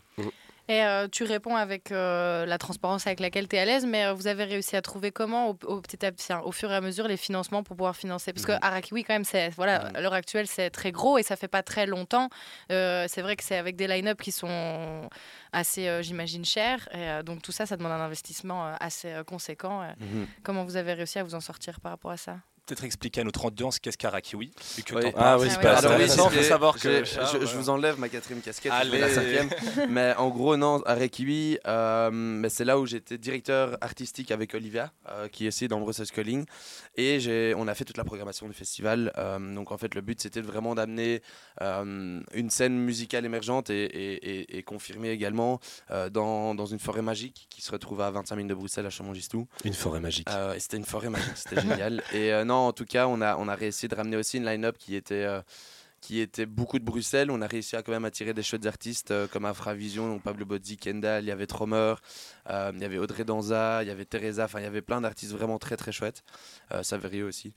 Et 0.71 0.85
euh, 0.85 1.09
tu 1.09 1.25
réponds 1.25 1.57
avec 1.57 1.93
euh, 1.93 2.45
la 2.45 2.59
transparence 2.59 3.07
avec 3.07 3.21
laquelle 3.21 3.49
tu 3.49 3.57
es 3.57 3.59
à 3.59 3.65
l'aise, 3.65 3.87
mais 3.87 4.05
euh, 4.05 4.13
vous 4.13 4.27
avez 4.27 4.45
réussi 4.45 4.77
à 4.77 4.83
trouver 4.83 5.11
comment, 5.13 5.49
au, 5.49 5.59
au 5.65 5.81
petit 5.81 6.05
à 6.05 6.13
petit, 6.13 6.31
hein, 6.31 6.43
au 6.45 6.53
fur 6.53 6.71
et 6.71 6.75
à 6.77 6.83
mesure, 6.83 7.09
les 7.09 7.17
financements 7.17 7.63
pour 7.63 7.75
pouvoir 7.75 7.97
financer? 7.97 8.33
Parce 8.35 8.45
que 8.45 8.53
Mhm. 8.53 8.59
Arakiwi, 8.61 9.05
quand 9.05 9.15
même, 9.15 9.25
c'est, 9.25 9.49
voilà, 9.51 9.77
à 9.95 10.01
l'heure 10.03 10.13
actuelle, 10.13 10.47
c'est 10.47 10.69
très 10.69 10.93
gros 10.93 11.17
et 11.17 11.23
ça 11.23 11.37
fait 11.37 11.49
pas 11.49 11.63
très 11.63 11.87
longtemps. 11.87 12.29
C'est 12.69 13.23
vrai 13.23 13.37
que 13.37 13.45
c'est 13.45 13.57
avec 13.57 13.77
des 13.77 13.87
line-up 13.89 14.21
qui 14.21 14.31
sont 14.33 15.09
assez, 15.53 16.03
j'imagine, 16.03 16.45
chers. 16.45 16.87
Et, 16.95 17.23
donc 17.23 17.41
tout 17.41 17.53
ça, 17.53 17.65
ça 17.65 17.77
demande 17.77 17.93
un 17.93 18.01
investissement 18.01 18.67
assez 18.79 19.15
conséquent. 19.27 19.83
Euh, 19.83 20.25
Comment 20.43 20.65
vous 20.65 20.77
avez 20.77 20.93
réussi 20.93 21.19
à 21.19 21.23
vous 21.25 21.35
en 21.35 21.41
sortir 21.41 21.81
par 21.81 21.93
rapport 21.93 22.11
à 22.11 22.17
ça? 22.17 22.37
Peut-être 22.69 22.85
expliquer 22.85 23.23
à 23.23 23.25
notre 23.25 23.47
audience 23.47 23.79
qu'est-ce 23.79 23.97
qu'un 23.97 24.11
Rakiwi. 24.11 24.51
vu 24.77 24.83
que 24.83 24.95
Oui. 24.95 25.03
Ah 25.17 25.39
oui, 25.39 25.49
c'est 25.51 25.59
pas 25.59 25.79
Alors, 25.79 25.93
oui, 25.99 26.07
faut 26.07 26.43
savoir 26.43 26.79
que 26.79 27.03
je, 27.03 27.57
vous 27.57 27.71
enlève 27.71 27.99
ma 27.99 28.11
quatrième 28.11 28.43
casquette, 28.43 28.73
Allez. 28.73 28.99
la 28.99 29.09
cinquième. 29.09 29.49
mais 29.89 30.15
en 30.19 30.29
gros, 30.29 30.59
non, 30.59 30.83
à 30.85 30.95
Rekiwi, 30.95 31.59
euh, 31.67 32.11
mais 32.13 32.51
c'est 32.51 32.67
là 32.67 32.79
où 32.79 32.85
j'étais 32.85 33.17
directeur 33.17 33.79
artistique 33.81 34.31
avec 34.33 34.53
Olivia, 34.55 34.93
euh, 35.09 35.29
qui 35.29 35.47
est 35.47 35.49
ici 35.49 35.67
dans 35.67 35.81
Brussels 35.81 36.11
Calling. 36.11 36.45
Et 36.97 37.21
j'ai- 37.21 37.55
on 37.57 37.67
a 37.69 37.75
fait 37.75 37.87
toute 37.87 37.97
la 37.97 38.05
programmation 38.05 38.47
du 38.47 38.53
festival. 38.53 39.13
Euh, 39.17 39.39
donc 39.55 39.73
en 39.73 39.79
fait, 39.79 39.95
le 39.95 40.03
but, 40.03 40.21
c'était 40.21 40.43
vraiment 40.43 40.75
d'amener 40.75 41.23
euh, 41.63 42.21
une 42.35 42.51
scène 42.51 42.77
musicale 42.79 43.25
émergente 43.25 43.71
et, 43.71 43.85
et, 43.85 44.13
et- 44.41 44.59
et 44.59 44.63
confirmée 44.63 45.09
également 45.11 45.59
euh, 45.91 46.11
dans, 46.11 46.55
dans 46.55 46.67
une 46.67 46.79
forêt 46.79 47.03
magique 47.03 47.47
qui 47.49 47.63
se 47.63 47.71
retrouve 47.73 48.03
à 48.03 48.11
25 48.11 48.37
minutes 48.37 48.51
de 48.51 48.55
Bruxelles, 48.55 48.85
à 48.87 48.91
Chamongistou. 48.91 49.49
Une 49.65 49.73
forêt 49.73 50.01
magique. 50.01 50.29
Euh, 50.31 50.53
et 50.55 50.61
c'était 50.61 50.77
une 50.77 50.85
forêt 50.85 51.09
magique, 51.09 51.33
c'était 51.35 51.61
génial. 51.63 52.03
Et 52.13 52.33
euh, 52.33 52.45
non, 52.45 52.58
en 52.67 52.73
tout 52.73 52.85
cas, 52.85 53.07
on 53.07 53.21
a, 53.21 53.37
on 53.37 53.49
a 53.49 53.55
réussi 53.55 53.89
de 53.89 53.95
ramener 53.95 54.17
aussi 54.17 54.39
une 54.39 54.45
line-up 54.45 54.77
qui 54.79 54.97
était, 54.97 55.25
euh, 55.25 55.41
qui 56.01 56.21
était 56.21 56.47
beaucoup 56.47 56.79
de 56.79 56.85
Bruxelles. 56.85 57.31
On 57.31 57.43
a 57.43 57.47
réussi 57.47 57.77
à 57.77 57.83
quand 57.83 57.93
même 57.93 58.05
attirer 58.05 58.35
des 58.35 58.43
chouettes 58.43 58.67
artistes 58.67 59.11
euh, 59.11 59.27
comme 59.27 59.45
Infravision, 59.45 60.09
donc 60.09 60.23
Pablo 60.23 60.45
Bozzi, 60.47 60.77
Kendall, 60.77 61.25
il 61.25 61.29
y 61.29 61.31
avait 61.31 61.47
Tromer, 61.47 61.95
euh, 62.51 62.73
il 62.75 62.81
y 62.81 62.85
avait 62.85 62.99
Audrey 62.99 63.25
Danza, 63.25 63.83
il 63.83 63.89
y 63.89 63.91
avait 63.91 64.05
Teresa, 64.05 64.45
enfin 64.45 64.61
il 64.61 64.65
y 64.65 64.67
avait 64.67 64.83
plein 64.83 65.01
d'artistes 65.01 65.33
vraiment 65.33 65.59
très 65.59 65.77
très 65.77 65.93
chouettes. 65.93 66.23
Euh, 66.73 66.83
Saverio 66.83 67.27
aussi. 67.27 67.53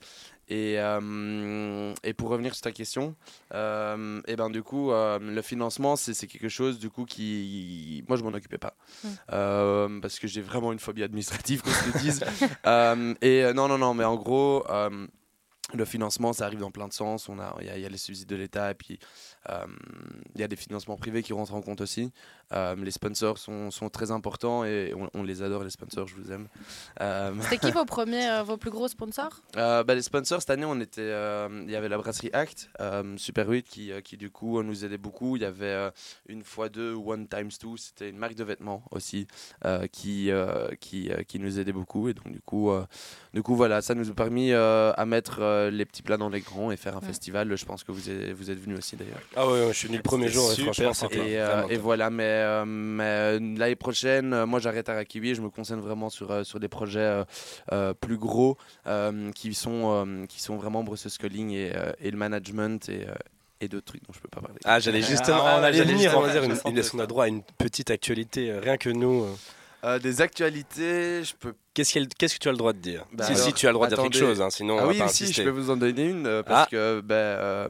Et, 0.52 0.74
euh, 0.76 1.94
et 2.04 2.12
pour 2.12 2.28
revenir 2.28 2.54
sur 2.54 2.60
ta 2.60 2.72
question, 2.72 3.16
euh, 3.54 4.20
et 4.26 4.36
ben 4.36 4.50
du 4.50 4.62
coup, 4.62 4.92
euh, 4.92 5.18
le 5.18 5.40
financement, 5.40 5.96
c'est 5.96 6.26
quelque 6.26 6.50
chose 6.50 6.78
du 6.78 6.90
coup 6.90 7.06
qui, 7.06 8.04
moi 8.06 8.18
je 8.18 8.22
m'en 8.22 8.34
occupais 8.34 8.58
pas, 8.58 8.74
Mm. 9.02 10.00
Parce 10.02 10.18
que 10.18 10.28
j'ai 10.28 10.42
vraiment 10.42 10.72
une 10.72 10.78
phobie 10.78 11.02
administrative, 11.02 11.62
qu'on 11.62 11.70
se 11.70 11.86
le 11.86 11.98
dise. 12.00 12.20
Et 13.22 13.50
non, 13.54 13.66
non, 13.66 13.78
non, 13.78 13.94
mais 13.94 14.04
en 14.04 14.16
gros, 14.16 14.64
le 15.74 15.84
financement, 15.84 16.32
ça 16.32 16.46
arrive 16.46 16.60
dans 16.60 16.70
plein 16.70 16.88
de 16.88 16.92
sens. 16.92 17.28
On 17.28 17.38
a, 17.38 17.56
il 17.60 17.66
y, 17.66 17.70
a- 17.70 17.76
il 17.76 17.82
y 17.82 17.86
a 17.86 17.88
les 17.88 17.96
subsides 17.98 18.28
de 18.28 18.36
l'État 18.36 18.70
et 18.70 18.74
puis 18.74 18.98
euh, 19.50 19.64
il 20.34 20.40
y 20.40 20.44
a 20.44 20.48
des 20.48 20.56
financements 20.56 20.96
privés 20.96 21.22
qui 21.22 21.32
rentrent 21.32 21.54
en 21.54 21.62
compte 21.62 21.80
aussi. 21.80 22.12
Euh, 22.52 22.74
les 22.76 22.90
sponsors 22.90 23.38
sont, 23.38 23.70
sont 23.70 23.88
très 23.88 24.10
importants 24.10 24.64
et 24.64 24.92
on, 24.94 25.08
on 25.14 25.22
les 25.22 25.40
adore, 25.42 25.64
les 25.64 25.70
sponsors, 25.70 26.06
je 26.06 26.14
vous 26.16 26.30
aime. 26.32 26.48
Euh, 27.00 27.32
C'était 27.42 27.58
qui 27.58 27.70
vos 27.72 27.84
premiers, 27.86 28.28
euh, 28.28 28.42
vos 28.42 28.58
plus 28.58 28.70
gros 28.70 28.88
sponsors? 28.88 29.40
Euh, 29.56 29.82
bah, 29.84 29.94
les 29.94 30.02
sponsors, 30.02 30.40
cette 30.40 30.50
année, 30.50 30.66
on 30.66 30.78
était, 30.80 31.00
il 31.64 31.70
y 31.70 31.76
avait 31.76 31.88
la 31.88 31.96
brasserie 31.96 32.30
Act, 32.32 32.68
Super 33.16 33.48
8, 33.48 33.62
qui, 33.66 33.90
qui 34.04 34.16
du 34.18 34.30
coup 34.30 34.62
nous 34.62 34.84
aidait 34.84 34.98
beaucoup. 34.98 35.36
Il 35.36 35.42
y 35.42 35.46
avait 35.46 35.90
une 36.28 36.44
fois 36.44 36.68
deux, 36.68 36.92
One 36.94 37.26
Times 37.28 37.50
Two, 37.58 37.76
c'était 37.78 38.10
une 38.10 38.18
marque 38.18 38.34
de 38.34 38.44
vêtements 38.44 38.82
aussi, 38.90 39.26
qui, 39.92 40.30
qui, 40.80 41.10
qui 41.26 41.38
nous 41.38 41.58
aidait 41.58 41.72
beaucoup. 41.72 42.08
Et 42.08 42.14
donc, 42.14 42.30
du 42.30 42.40
coup, 42.42 42.70
du 43.34 43.42
coup 43.42 43.54
voilà, 43.56 43.80
ça 43.82 43.94
nous 43.94 44.10
a 44.10 44.14
permis 44.14 44.52
euh, 44.52 44.92
à 44.96 45.06
mettre 45.06 45.38
euh, 45.40 45.70
les 45.70 45.84
petits 45.84 46.02
plats 46.02 46.16
dans 46.16 46.28
les 46.28 46.40
grands 46.40 46.70
et 46.70 46.76
faire 46.76 46.96
un 46.96 47.00
Ouais. 47.00 47.06
festival. 47.06 47.54
Je 47.56 47.64
pense 47.64 47.82
que 47.84 47.92
vous 47.92 48.10
êtes, 48.10 48.32
vous 48.32 48.50
êtes 48.50 48.58
venus 48.60 48.78
aussi 48.78 48.96
d'ailleurs. 48.96 49.20
Ah 49.36 49.46
ouais, 49.46 49.52
ouais, 49.66 49.68
je 49.72 49.78
suis 49.78 49.86
venu 49.88 49.96
le 49.98 50.02
premier 50.02 50.28
jour 50.28 50.50
et 50.52 50.54
super 50.54 50.74
franchement, 50.74 50.94
c'était 50.94 51.30
Et, 51.32 51.40
euh, 51.40 51.62
et 51.68 51.74
top. 51.76 51.82
voilà, 51.82 52.10
mais, 52.10 52.24
euh, 52.24 52.64
mais, 52.66 53.04
euh, 53.04 53.38
l'année 53.56 53.76
prochaine, 53.76 54.44
moi 54.44 54.60
j'arrête 54.60 54.88
à 54.88 54.94
Rakiwi 54.94 55.30
et 55.30 55.34
je 55.34 55.42
me 55.42 55.50
concentre 55.50 55.82
vraiment 55.82 56.10
sur, 56.10 56.30
euh, 56.30 56.44
sur 56.44 56.60
des 56.60 56.68
projets 56.68 57.00
euh, 57.00 57.24
euh, 57.72 57.94
plus 57.94 58.16
gros 58.18 58.56
euh, 58.86 59.30
qui, 59.32 59.54
sont, 59.54 60.04
euh, 60.06 60.26
qui 60.26 60.40
sont 60.42 60.56
vraiment 60.56 60.82
Brussels 60.84 61.12
Calling 61.18 61.50
et, 61.52 61.72
euh, 61.74 61.92
et 62.00 62.10
le 62.10 62.16
management 62.16 62.88
et, 62.88 63.06
euh, 63.08 63.14
et 63.60 63.68
d'autres 63.68 63.86
trucs 63.86 64.02
dont 64.06 64.12
je 64.12 64.20
peux 64.20 64.28
pas 64.28 64.40
parler. 64.40 64.58
Ah, 64.64 64.80
j'allais 64.80 65.02
justement, 65.02 65.38
Ah, 65.46 65.58
on 65.60 65.62
allait 65.62 65.82
venir, 65.82 66.10
dire, 66.30 66.42
une, 66.44 66.58
on 66.94 66.98
a 66.98 67.06
droit 67.06 67.24
à 67.24 67.28
une 67.28 67.42
petite 67.58 67.90
actualité, 67.90 68.52
rien 68.58 68.76
que 68.76 68.90
nous. 68.90 69.24
Euh, 69.84 69.98
des 69.98 70.20
actualités, 70.20 71.24
je 71.24 71.34
peux. 71.34 71.54
Qu'est-ce 71.74 71.94
que 71.94 72.38
tu 72.38 72.48
as 72.48 72.52
le 72.52 72.58
droit 72.58 72.74
de 72.74 72.78
dire 72.78 73.06
Bah 73.12 73.24
Si, 73.24 73.32
alors, 73.32 73.44
si, 73.46 73.52
tu 73.54 73.66
as 73.66 73.70
le 73.70 73.74
droit 73.74 73.88
de 73.88 73.94
dire 73.94 74.02
quelque 74.04 74.18
chose, 74.18 74.42
hein, 74.42 74.50
sinon 74.50 74.76
ah 74.78 74.82
on 74.82 74.86
va 74.86 74.92
oui, 74.92 74.98
pas 74.98 75.08
si, 75.08 75.24
insister. 75.24 75.42
je 75.42 75.48
peux 75.48 75.54
vous 75.58 75.70
en 75.70 75.76
donner 75.78 76.04
une 76.04 76.26
euh, 76.26 76.42
parce 76.42 76.64
Ah. 76.66 76.70
que 76.70 77.02
euh, 77.10 77.68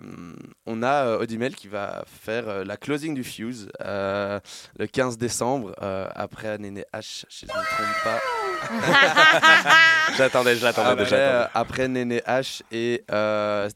on 0.67 0.83
a 0.83 1.19
Odimel 1.19 1.55
qui 1.55 1.69
va 1.69 2.05
faire 2.07 2.65
la 2.65 2.77
closing 2.77 3.15
du 3.15 3.23
Fuse 3.23 3.69
le 3.81 4.41
15 4.91 5.19
décembre 5.19 5.73
après 6.17 6.59
Néné 6.59 6.85
H, 6.93 7.25
si 7.29 7.47
je 7.47 7.53
ne 7.53 7.59
me 7.59 7.65
trompe 7.65 8.05
pas. 8.05 8.21
J'attendais, 10.17 10.57
je 10.57 10.65
l'attendais 10.65 10.91
Après, 10.91 11.05
déjà. 11.05 11.51
après 11.55 11.89
Néné 11.89 12.19
H 12.27 12.63
et 12.73 13.05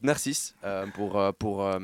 Narcisse 0.03 0.55
pour, 0.93 1.21
pour 1.39 1.63
Ah, 1.65 1.79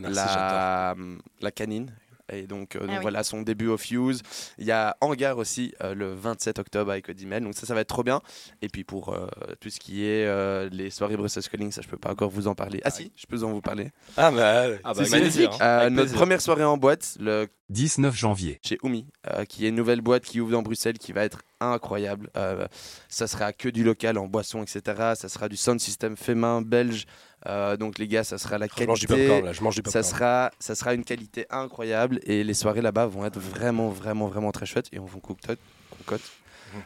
la, 0.00 0.94
la 1.40 1.50
canine. 1.50 1.90
Et 2.32 2.46
donc, 2.46 2.76
euh, 2.76 2.80
donc 2.80 2.88
Ah 2.90 2.94
oui. 2.96 3.02
voilà 3.02 3.24
son 3.24 3.42
début 3.42 3.68
au 3.68 3.76
Fuse. 3.76 4.22
Il 4.58 4.66
y 4.66 4.72
a 4.72 4.96
Hangar 5.00 5.38
aussi 5.38 5.74
euh, 5.82 5.94
le 5.94 6.12
27 6.14 6.58
octobre 6.58 6.90
avec 6.90 7.08
Odimel. 7.08 7.42
Donc 7.44 7.54
ça, 7.54 7.66
ça 7.66 7.74
va 7.74 7.80
être 7.80 7.88
trop 7.88 8.02
bien. 8.02 8.20
Et 8.62 8.68
puis 8.68 8.84
pour 8.84 9.12
euh, 9.14 9.26
tout 9.60 9.70
ce 9.70 9.78
qui 9.78 10.04
est 10.04 10.26
euh, 10.26 10.68
les 10.72 10.90
soirées 10.90 11.16
Brussels 11.16 11.44
Calling, 11.44 11.70
ça 11.72 11.82
je 11.82 11.88
peux 11.88 11.96
pas 11.98 12.10
encore 12.12 12.30
vous 12.30 12.48
en 12.48 12.54
parler. 12.54 12.80
Ah 12.84 12.90
si, 12.90 13.12
je 13.16 13.26
peux 13.26 13.42
en 13.44 13.52
vous 13.52 13.60
parler. 13.60 13.90
Ah 14.16 14.30
bah, 14.30 14.64
Ah 14.84 14.94
bah, 14.94 15.02
magnifique. 15.10 15.50
Euh, 15.60 15.80
Avec 15.80 15.92
notre 15.92 16.12
première 16.14 16.40
soirée 16.40 16.64
en 16.64 16.76
boîte, 16.76 17.16
le 17.20 17.46
19 17.68 18.14
janvier. 18.14 18.60
chez 18.64 18.78
Oumi, 18.82 19.06
euh, 19.32 19.44
qui 19.44 19.66
est 19.66 19.68
une 19.70 19.74
nouvelle 19.74 20.00
boîte 20.00 20.24
qui 20.24 20.40
ouvre 20.40 20.52
dans 20.52 20.62
Bruxelles, 20.62 20.98
qui 20.98 21.12
va 21.12 21.24
être 21.24 21.42
incroyable. 21.60 22.30
Euh, 22.36 22.66
ça 23.08 23.26
sera 23.26 23.52
que 23.52 23.68
du 23.68 23.82
local 23.82 24.18
en 24.18 24.26
boisson, 24.26 24.62
etc. 24.62 24.82
Ça 25.14 25.28
sera 25.28 25.48
du 25.48 25.56
sound 25.56 25.80
system 25.80 26.16
fait 26.16 26.34
main 26.34 26.62
belge. 26.62 27.06
Euh, 27.46 27.76
donc 27.76 27.98
les 27.98 28.08
gars, 28.08 28.24
ça 28.24 28.38
sera 28.38 28.58
la 28.58 28.66
je 28.66 28.84
mange 28.84 29.00
du 29.00 29.06
qualité. 29.06 29.26
popcorn 29.28 29.46
là, 29.46 29.52
je 29.52 29.62
mange 29.62 29.74
du 29.76 29.82
Ça 29.86 30.00
popcorn. 30.00 30.04
sera, 30.04 30.50
ça 30.58 30.74
sera 30.74 30.94
une 30.94 31.04
qualité 31.04 31.46
incroyable 31.50 32.20
et 32.24 32.42
les 32.42 32.54
soirées 32.54 32.82
là-bas 32.82 33.06
vont 33.06 33.24
être 33.24 33.38
vraiment, 33.38 33.88
vraiment, 33.90 34.26
vraiment 34.26 34.50
très 34.52 34.66
chouettes 34.66 34.88
et 34.92 34.98
on 34.98 35.04
vous 35.04 35.20
concocte, 35.20 35.60
concocte 35.90 36.24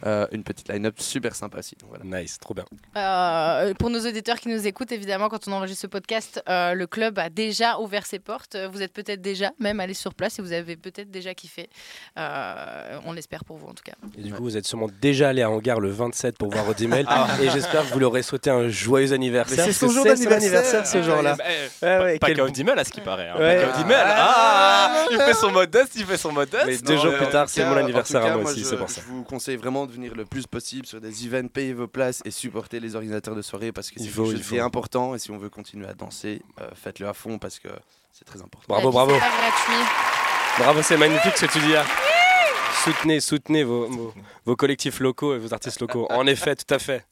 euh, 0.07 0.27
une 0.33 0.43
petite 0.45 0.69
line-up 0.69 0.95
super 0.99 1.35
sympa 1.35 1.59
aussi. 1.59 1.77
Donc 1.81 1.91
voilà. 1.91 2.21
Nice, 2.23 2.39
trop 2.39 2.55
bien. 2.55 2.65
Euh, 2.97 3.75
pour 3.75 3.91
nos 3.91 4.01
auditeurs 4.07 4.39
qui 4.39 4.49
nous 4.49 4.67
écoutent, 4.67 4.93
évidemment, 4.93 5.29
quand 5.29 5.47
on 5.49 5.53
enregistre 5.53 5.83
ce 5.83 5.87
podcast, 5.87 6.43
euh, 6.49 6.75
le 6.75 6.87
club 6.87 7.19
a 7.19 7.29
déjà 7.31 7.79
ouvert 7.79 8.07
ses 8.07 8.19
portes. 8.19 8.57
Vous 8.73 8.83
êtes 8.83 8.93
peut-être 8.93 9.21
déjà 9.21 9.51
même 9.59 9.81
allé 9.81 9.95
sur 9.95 10.15
place 10.15 10.39
et 10.39 10.43
vous 10.43 10.53
avez 10.53 10.77
peut-être 10.77 11.11
déjà 11.11 11.35
kiffé. 11.35 11.69
Euh, 12.19 12.99
on 13.07 13.13
l'espère 13.13 13.45
pour 13.45 13.57
vous 13.57 13.67
en 13.69 13.75
tout 13.75 13.83
cas. 13.85 13.93
Et 14.19 14.23
du 14.23 14.33
coup, 14.33 14.43
vous 14.43 14.57
êtes 14.57 14.67
sûrement 14.67 14.89
déjà 15.01 15.29
allé 15.31 15.43
à 15.43 15.51
Hangar 15.51 15.81
le 15.81 15.91
27 15.91 16.37
pour 16.39 16.51
voir 16.51 16.69
Odimel. 16.69 17.07
et 17.43 17.51
j'espère 17.51 17.83
que 17.89 17.93
vous 17.93 17.99
leur 17.99 18.11
aurez 18.11 18.23
souhaité 18.23 18.51
un 18.51 18.69
joyeux 18.69 19.13
anniversaire. 19.13 19.65
C'est 19.65 19.73
son 19.73 19.89
jour 19.89 20.05
d'anniversaire. 20.05 20.87
ce 20.87 21.03
jour-là. 21.03 21.37
Ouais, 21.83 21.99
ouais, 21.99 22.19
Pas 22.19 22.33
qu'à 22.33 22.45
Odimel 22.45 22.79
à 22.79 22.85
ce 22.85 22.91
qui 22.91 23.01
paraît. 23.01 23.29
hein. 23.29 23.37
Ouais. 23.39 23.57
Pas 23.57 23.63
qu'à 23.73 23.79
Odimel. 23.79 23.97
Ah, 24.07 25.07
il 25.11 25.19
fait 25.19 25.35
son 25.35 25.51
modeste, 25.51 25.93
il 25.97 26.05
fait 26.05 26.17
son 26.17 26.33
modeste. 26.33 26.65
Mais 26.67 26.79
deux 26.79 26.95
Non, 26.97 27.03
jours 27.03 27.15
plus 27.17 27.29
tard, 27.29 27.49
c'est 27.49 27.65
mon 27.65 27.77
anniversaire 27.77 28.25
à 28.25 28.37
moi 28.37 28.51
aussi, 28.51 28.65
c'est 28.65 28.77
pour 28.77 28.91
ça. 28.91 29.01
Je 29.07 29.13
vous 29.13 29.23
conseille 29.25 29.57
vraiment 29.57 29.80
de 29.87 29.93
venir 29.93 30.15
le 30.15 30.25
plus 30.25 30.47
possible 30.47 30.87
sur 30.87 31.01
des 31.01 31.27
events, 31.27 31.49
payer 31.49 31.73
vos 31.73 31.87
places 31.89 32.21
et 32.25 32.31
supporter 32.31 32.81
les 32.81 32.95
organisateurs 32.95 33.35
de 33.35 33.43
soirée 33.43 33.73
parce 33.73 33.91
que 33.91 33.99
c'est 34.01 34.07
faut, 34.09 34.23
quelque 34.25 34.35
il 34.35 34.39
chose 34.39 34.49
qui 34.49 34.55
est 34.57 34.59
faut. 34.61 34.65
important 34.65 35.15
et 35.15 35.19
si 35.19 35.31
on 35.31 35.39
veut 35.39 35.51
continuer 35.51 35.87
à 35.87 35.95
danser, 35.95 36.43
euh, 36.61 36.69
faites-le 36.75 37.09
à 37.09 37.13
fond 37.15 37.39
parce 37.39 37.59
que 37.59 37.69
c'est 38.13 38.25
très 38.25 38.41
important. 38.41 38.67
Bravo, 38.69 38.91
bravo. 38.91 39.13
c'est 39.15 39.21
pas 39.21 39.27
gratuit. 39.29 39.87
Bravo, 40.59 40.83
c'est 40.83 40.97
magnifique 40.97 41.37
ce 41.37 41.47
que 41.47 41.53
tu 41.53 41.59
dis 41.61 41.73
là. 41.73 41.85
Soutenez, 42.85 43.21
soutenez 43.21 43.63
vos, 43.63 43.87
vos- 43.89 44.15
vos 44.47 44.57
collectifs 44.57 45.01
locaux 45.01 45.35
et 45.35 45.39
vos 45.39 45.53
artistes 45.53 45.81
locaux. 45.81 46.07
En 46.11 46.27
effet, 46.27 46.57
tout 46.57 46.73
à 46.75 46.79
fait. 46.79 47.05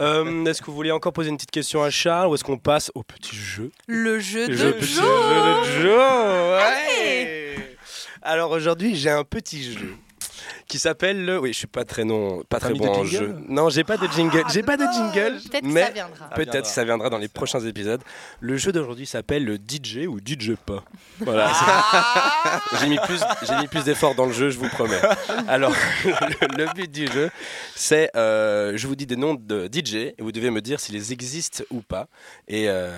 Euh, 0.00 0.44
est-ce 0.44 0.60
que 0.60 0.66
vous 0.66 0.74
voulez 0.74 0.90
encore 0.92 1.12
poser 1.12 1.30
une 1.30 1.36
petite 1.36 1.50
question 1.52 1.82
à 1.82 1.90
Charles 1.90 2.28
ou 2.28 2.34
est-ce 2.34 2.42
qu'on 2.44 2.58
passe 2.58 2.90
au 2.94 3.02
petit 3.04 3.34
jeu? 3.36 3.70
Le 3.86 4.18
jeu 4.18 4.48
de 4.48 4.52
jour. 4.54 4.68
jeu 4.80 4.80
de 4.80 5.82
Joe, 5.82 6.58
ouais. 6.58 7.76
Alors 8.22 8.50
aujourd'hui, 8.52 8.96
j'ai 8.96 9.10
un 9.10 9.24
petit 9.24 9.72
jeu 9.72 9.94
qui 10.66 10.78
s'appelle 10.78 11.24
le. 11.24 11.38
Oui, 11.38 11.52
je 11.52 11.58
suis 11.58 11.66
pas 11.66 11.84
très 11.84 12.04
non, 12.04 12.42
pas 12.48 12.60
très 12.60 12.74
bon 12.74 12.88
en 12.88 13.04
jeu. 13.04 13.36
Non, 13.48 13.68
j'ai 13.68 13.84
pas 13.84 13.96
de 13.96 14.06
jingle. 14.08 14.44
J'ai 14.52 14.62
pas 14.62 14.76
de 14.76 14.84
jingle. 14.84 15.40
Peut-être 15.50 15.62
que 15.62 15.66
mais 15.66 15.84
ça 15.84 15.90
viendra. 15.90 16.28
Ah, 16.30 16.34
peut-être 16.34 16.52
viendra. 16.52 16.70
ça 16.70 16.84
viendra 16.84 17.10
dans 17.10 17.18
les 17.18 17.28
prochains 17.28 17.60
épisodes. 17.60 18.02
Le 18.40 18.56
jeu 18.56 18.72
d'aujourd'hui 18.72 19.06
s'appelle 19.06 19.44
le 19.44 19.56
DJ 19.56 20.06
ou 20.08 20.18
DJ 20.18 20.52
pas. 20.64 20.84
Voilà. 21.20 21.50
Ah. 21.52 22.60
j'ai 22.80 22.88
mis 22.88 22.98
plus, 22.98 23.20
j'ai 23.42 23.56
mis 23.56 23.66
plus 23.66 23.84
d'efforts 23.84 24.14
dans 24.14 24.26
le 24.26 24.32
jeu, 24.32 24.50
je 24.50 24.58
vous 24.58 24.68
promets. 24.68 25.00
Alors, 25.48 25.74
le, 26.04 26.56
le 26.64 26.72
but 26.74 26.90
du 26.90 27.06
jeu, 27.06 27.30
c'est, 27.74 28.10
euh, 28.16 28.72
je 28.76 28.86
vous 28.86 28.96
dis 28.96 29.06
des 29.06 29.16
noms 29.16 29.34
de 29.34 29.68
DJ 29.72 29.94
et 29.94 30.14
vous 30.18 30.32
devez 30.32 30.50
me 30.50 30.60
dire 30.60 30.80
s'ils 30.80 31.12
existent 31.12 31.64
ou 31.70 31.80
pas. 31.80 32.06
Et, 32.48 32.68
euh, 32.68 32.90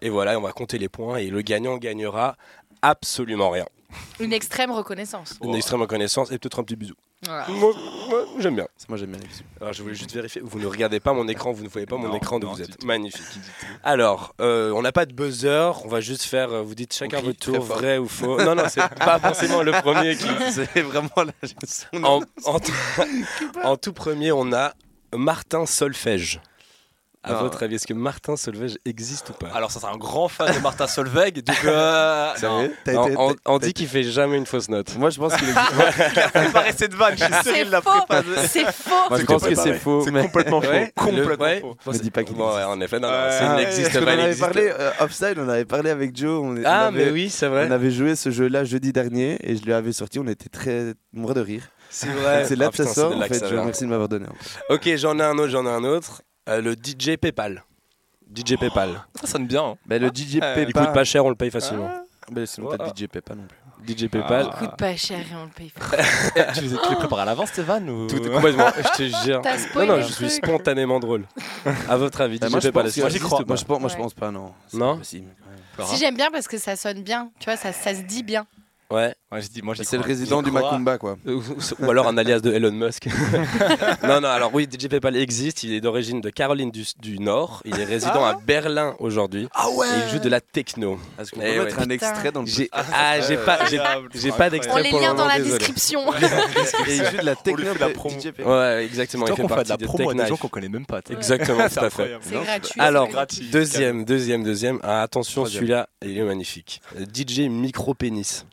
et 0.00 0.08
voilà, 0.08 0.38
on 0.38 0.42
va 0.42 0.52
compter 0.52 0.78
les 0.78 0.88
points 0.88 1.16
et 1.16 1.28
le 1.28 1.42
gagnant 1.42 1.76
gagnera 1.76 2.36
absolument 2.82 3.50
rien. 3.50 3.66
Une 4.20 4.32
extrême 4.32 4.70
reconnaissance. 4.70 5.38
Une 5.42 5.54
extrême 5.54 5.80
reconnaissance 5.80 6.30
et 6.30 6.38
peut-être 6.38 6.58
un 6.60 6.64
petit 6.64 6.76
bisou. 6.76 6.94
Voilà. 7.24 7.46
Moi, 7.48 7.72
moi, 8.08 8.24
j'aime 8.40 8.56
bien. 8.56 8.66
Moi 8.88 8.98
j'aime 8.98 9.10
bien 9.10 9.20
les 9.20 9.26
bisous. 9.28 9.44
Alors, 9.60 9.72
je 9.72 9.82
voulais 9.82 9.94
juste 9.94 10.12
vérifier. 10.12 10.42
Vous 10.44 10.58
ne 10.58 10.66
regardez 10.66 10.98
pas 10.98 11.12
mon 11.12 11.28
écran, 11.28 11.52
vous 11.52 11.62
ne 11.62 11.68
voyez 11.68 11.86
pas 11.86 11.96
mon 11.96 12.08
Non, 12.08 12.16
écran 12.16 12.40
d'où 12.40 12.46
non, 12.48 12.52
vous 12.54 12.58
du 12.58 12.64
êtes. 12.64 12.78
tout. 12.78 12.86
Magnifique. 12.86 13.22
Alors, 13.84 14.34
euh, 14.40 14.72
on 14.72 14.82
n'a 14.82 14.90
pas 14.92 15.06
de 15.06 15.12
buzzer, 15.12 15.72
on 15.84 15.88
va 15.88 16.00
juste 16.00 16.22
faire. 16.24 16.52
euh, 16.52 16.62
Vous 16.62 16.74
dites 16.74 16.92
chacun 16.94 17.18
crie 17.18 17.26
votre 17.26 17.38
très 17.38 17.52
tour, 17.52 17.66
fort. 17.66 17.76
vrai 17.78 17.98
ou 17.98 18.08
faux. 18.08 18.42
Non, 18.42 18.54
non, 18.56 18.64
c'est 18.68 18.82
pas 18.96 19.18
forcément 19.20 19.62
le 19.62 19.70
premier 19.72 20.16
qui. 20.16 20.26
c'est 20.52 20.80
vraiment 20.82 21.10
la 21.16 21.32
son 21.66 22.02
En, 22.04 22.20
en 22.44 22.58
tout- 22.58 22.72
en 23.62 23.76
tout 23.76 23.92
premier, 23.92 24.32
on 24.32 24.52
a 24.52 24.72
Martin 25.14 25.64
Solfège. 25.66 26.40
À 27.24 27.34
Non. 27.34 27.40
votre 27.42 27.62
avis, 27.62 27.76
est-ce 27.76 27.86
que 27.86 27.94
Martin 27.94 28.36
Solfège 28.36 28.78
existe 28.84 29.30
ou 29.30 29.32
pas? 29.34 29.46
Alors, 29.54 29.70
ça, 29.70 29.78
c'est 29.78 29.86
un 29.86 29.96
grand 29.96 30.26
fan 30.26 30.52
de 30.52 30.58
Martha 30.58 30.88
Solveig. 30.88 31.40
Donc, 31.42 31.56
euh, 31.64 32.26
non, 32.32 32.36
Sérieux 32.40 32.74
T'as 32.84 32.92
Non, 32.94 33.06
été- 33.06 33.16
on, 33.16 33.34
on 33.46 33.58
dit 33.58 33.72
qu'il 33.72 33.86
fait 33.86 34.02
jamais 34.02 34.36
une 34.38 34.46
fausse 34.46 34.68
note. 34.68 34.96
Moi 34.98 35.10
je 35.10 35.18
pense 35.20 35.36
qu'il 35.36 35.48
existe. 35.48 35.72
il 36.14 36.18
a 36.20 36.28
préparé 36.28 36.72
cette 36.76 36.94
vanne. 36.94 37.14
Je 37.16 37.22
suis 37.24 37.32
sûr, 37.32 37.42
C'est 37.44 37.60
il 37.62 37.70
l'a 37.70 37.80
faux. 37.80 37.90
préparé. 37.90 38.24
C'est 38.48 38.72
faux. 38.72 38.90
Moi 39.08 39.18
je 39.20 39.24
pense 39.24 39.42
que 39.44 39.54
c'est 39.54 39.74
faux. 39.74 40.02
C'est 40.04 40.10
mais- 40.10 40.22
complètement 40.22 40.60
faux. 40.60 40.68
Ouais, 40.68 40.92
complètement 40.96 41.46
le- 41.46 41.60
faux. 41.60 41.76
C'est- 41.92 42.02
dis 42.02 42.10
pas 42.10 42.24
qu'il 42.24 42.34
bon, 42.36 42.48
existe. 42.48 42.66
ouais, 42.66 42.72
en 42.72 42.80
effet, 42.80 42.98
non, 42.98 43.08
il 43.08 43.56
n'existe 43.56 43.92
pas. 44.04 44.14
en 44.16 44.18
avait 44.18 44.34
parlé 44.34 44.72
euh, 44.76 44.90
offside, 45.00 45.34
on 45.38 45.48
avait 45.48 45.64
parlé 45.64 45.90
avec 45.90 46.16
Joe. 46.16 46.40
On, 46.42 46.56
on 46.56 46.62
Ah, 46.64 46.86
avait- 46.86 47.04
mais 47.06 47.10
oui, 47.12 47.30
c'est 47.30 47.46
vrai. 47.46 47.66
On 47.68 47.70
avait 47.70 47.92
joué 47.92 48.16
ce 48.16 48.30
jeu-là 48.30 48.64
jeudi 48.64 48.92
dernier 48.92 49.38
et 49.48 49.56
je 49.56 49.62
lui 49.62 49.72
avais 49.72 49.92
sorti. 49.92 50.18
On 50.18 50.26
était 50.26 50.48
très 50.48 50.94
morts 51.12 51.34
de 51.34 51.40
rire. 51.40 51.68
C'est 51.88 52.08
vrai. 52.08 52.44
c'est 52.48 52.56
là 52.56 52.66
Ah, 52.68 52.70
que 52.70 52.76
ça 52.84 52.86
sort. 52.92 53.16
En 53.16 53.20
fait, 53.22 53.38
de 53.82 53.86
m'avoir 53.86 54.08
donné. 54.08 54.26
Ok, 54.70 54.88
j'en 54.96 55.18
ai 55.18 55.22
un 55.22 55.38
autre, 55.38 55.50
j'en 55.50 55.64
ai 55.66 55.70
un 55.70 55.84
autre. 55.84 56.22
Euh, 56.48 56.60
le 56.60 56.72
DJ 56.72 57.16
Paypal. 57.16 57.62
DJ 58.34 58.56
Paypal. 58.58 59.00
Ça 59.20 59.26
sonne 59.26 59.46
bien. 59.46 59.62
hein. 59.64 59.74
Bah, 59.86 59.98
le 59.98 60.08
DJ 60.08 60.38
Ah, 60.40 60.54
Peppa. 60.54 60.60
Il 60.68 60.72
coûte 60.72 60.92
pas 60.94 61.04
cher, 61.04 61.24
on 61.24 61.28
le 61.30 61.34
paye 61.36 61.50
facilement. 61.50 61.90
Bah, 62.30 62.46
sinon, 62.46 62.68
Oh, 62.70 62.76
t'as 62.76 62.86
ah. 62.88 62.92
DJ 62.96 63.06
Peppa 63.06 63.34
non 63.34 63.44
plus. 63.46 63.58
DJ 63.94 64.08
Paypal. 64.08 64.48
Ah. 64.52 64.56
Coûte 64.58 64.76
pas 64.76 64.96
cher 64.96 65.18
et 65.20 65.34
on 65.36 65.44
le 65.44 65.50
paye 65.50 65.70
pas. 65.78 65.96
Eh, 66.36 66.52
tu 66.54 66.60
les 66.62 66.68
tu 66.68 66.90
les 66.90 66.96
prépares 66.96 67.18
à 67.20 67.24
l'avance, 67.24 67.52
tes 67.52 67.62
vannes 67.62 67.90
ou... 67.90 68.06
Tout 68.06 68.16
est 68.24 68.30
complètement. 68.30 68.66
Je 68.76 68.96
te 68.96 69.24
jure. 69.24 69.40
T'as 69.42 69.56
Non, 69.56 69.64
spoilé 69.64 69.88
non, 69.88 69.96
le 69.96 70.02
je 70.02 70.06
suis 70.12 70.26
truc. 70.28 70.44
spontanément 70.44 70.98
drôle. 71.00 71.26
À 71.88 71.96
votre 71.96 72.20
avis, 72.20 72.38
Bah, 72.38 72.46
DJ 72.48 72.50
moi, 72.50 72.60
je 72.60 72.68
Paypal, 72.68 72.82
pense 72.84 72.92
est-ce 72.92 73.00
Moi, 73.00 73.08
j'y 73.10 73.18
crois. 73.18 73.38
Moi, 73.40 73.46
pas? 73.46 73.56
Je 73.56 73.64
pense, 73.64 73.80
moi, 73.80 73.88
je 73.88 73.94
Ouais. 73.96 74.00
pense 74.02 74.14
pas, 74.14 74.30
non. 74.30 74.52
C'est 74.68 74.76
Non 74.78 74.92
pas 74.94 74.98
possible. 74.98 75.28
Si 75.84 75.96
j'aime 75.96 76.16
bien 76.16 76.30
parce 76.30 76.48
que 76.48 76.58
ça 76.58 76.76
sonne 76.76 77.02
bien, 77.02 77.30
tu 77.38 77.46
vois, 77.46 77.56
ça, 77.56 77.72
ça 77.72 77.94
se 77.94 78.02
dit 78.02 78.22
bien. 78.22 78.46
Ouais. 78.92 79.14
Ouais, 79.32 79.40
je 79.40 79.48
dis, 79.48 79.62
moi, 79.62 79.74
C'est 79.82 79.96
le 79.96 80.02
résident 80.02 80.42
du 80.42 80.50
crois. 80.50 80.72
Macumba, 80.72 80.98
quoi. 80.98 81.16
Ou, 81.26 81.42
ou 81.78 81.90
alors 81.90 82.06
un 82.06 82.18
alias 82.18 82.40
de 82.40 82.52
Elon 82.52 82.72
Musk. 82.72 83.06
non, 84.04 84.20
non, 84.20 84.28
alors 84.28 84.50
oui, 84.54 84.68
DJ 84.70 84.88
Paypal 84.88 85.16
existe. 85.16 85.62
Il 85.62 85.72
est 85.72 85.80
d'origine 85.80 86.20
de 86.20 86.28
Caroline 86.28 86.70
du, 86.70 86.84
du 87.00 87.18
Nord. 87.18 87.62
Il 87.64 87.80
est 87.80 87.84
résident 87.84 88.22
à 88.24 88.34
Berlin 88.34 88.94
aujourd'hui. 88.98 89.48
Ah 89.54 89.70
ouais 89.70 89.86
Et 89.86 90.04
il 90.06 90.12
joue 90.12 90.18
de 90.18 90.28
la 90.28 90.42
techno. 90.42 90.98
Est-ce 91.18 91.30
qu'on 91.30 91.40
Eh 91.40 91.44
peut 91.54 91.58
ouais. 91.60 91.64
mettre 91.64 91.80
un 91.80 91.88
extrait 91.88 92.30
dans 92.32 92.42
le 92.42 92.46
J'ai 92.46 92.68
ah, 92.72 93.20
j'ai 93.26 93.38
pas, 93.38 93.60
j'ai, 93.70 93.78
pas 93.78 94.48
On 94.48 94.50
d'extrait 94.50 94.82
les 94.82 94.90
pour 94.90 94.98
le 94.98 95.04
liens 95.06 95.14
dans 95.14 95.26
la 95.26 95.38
désolé. 95.38 95.56
description. 95.58 96.12
Et 96.86 96.96
il 96.96 97.04
joue 97.06 97.16
de 97.16 97.24
la 97.24 97.32
On 97.32 97.34
lui 97.34 97.42
techno 97.56 97.72
fait 97.72 97.78
la 97.78 97.88
promo. 97.88 98.20
DJ. 98.20 98.26
Ouais, 98.44 98.84
exactement. 98.84 99.26
Il 99.26 99.34
fait 99.34 99.42
partie 99.48 99.64
de 99.64 99.68
la 99.70 99.78
promo 99.88 100.10
à 100.10 100.14
des 100.14 100.26
gens 100.26 100.36
qu'on 100.36 100.48
connaît 100.48 100.68
même 100.68 100.84
pas. 100.84 101.00
Exactement, 101.10 101.66
C'est 101.70 101.80
tout 101.80 101.86
à 101.86 101.90
fait. 101.90 102.18
C'est 102.20 102.34
gratuit. 102.34 102.80
Alors, 102.80 103.06
c'est 103.06 103.12
gratuit. 103.12 103.48
Deuxième, 103.50 104.04
deuxième, 104.04 104.42
deuxième. 104.44 104.78
Ah, 104.82 105.00
attention, 105.00 105.46
celui-là, 105.46 105.88
il 106.04 106.18
est 106.18 106.22
magnifique. 106.22 106.82
Euh, 107.00 107.06
DJ 107.06 107.48
micro-pénis. 107.48 108.44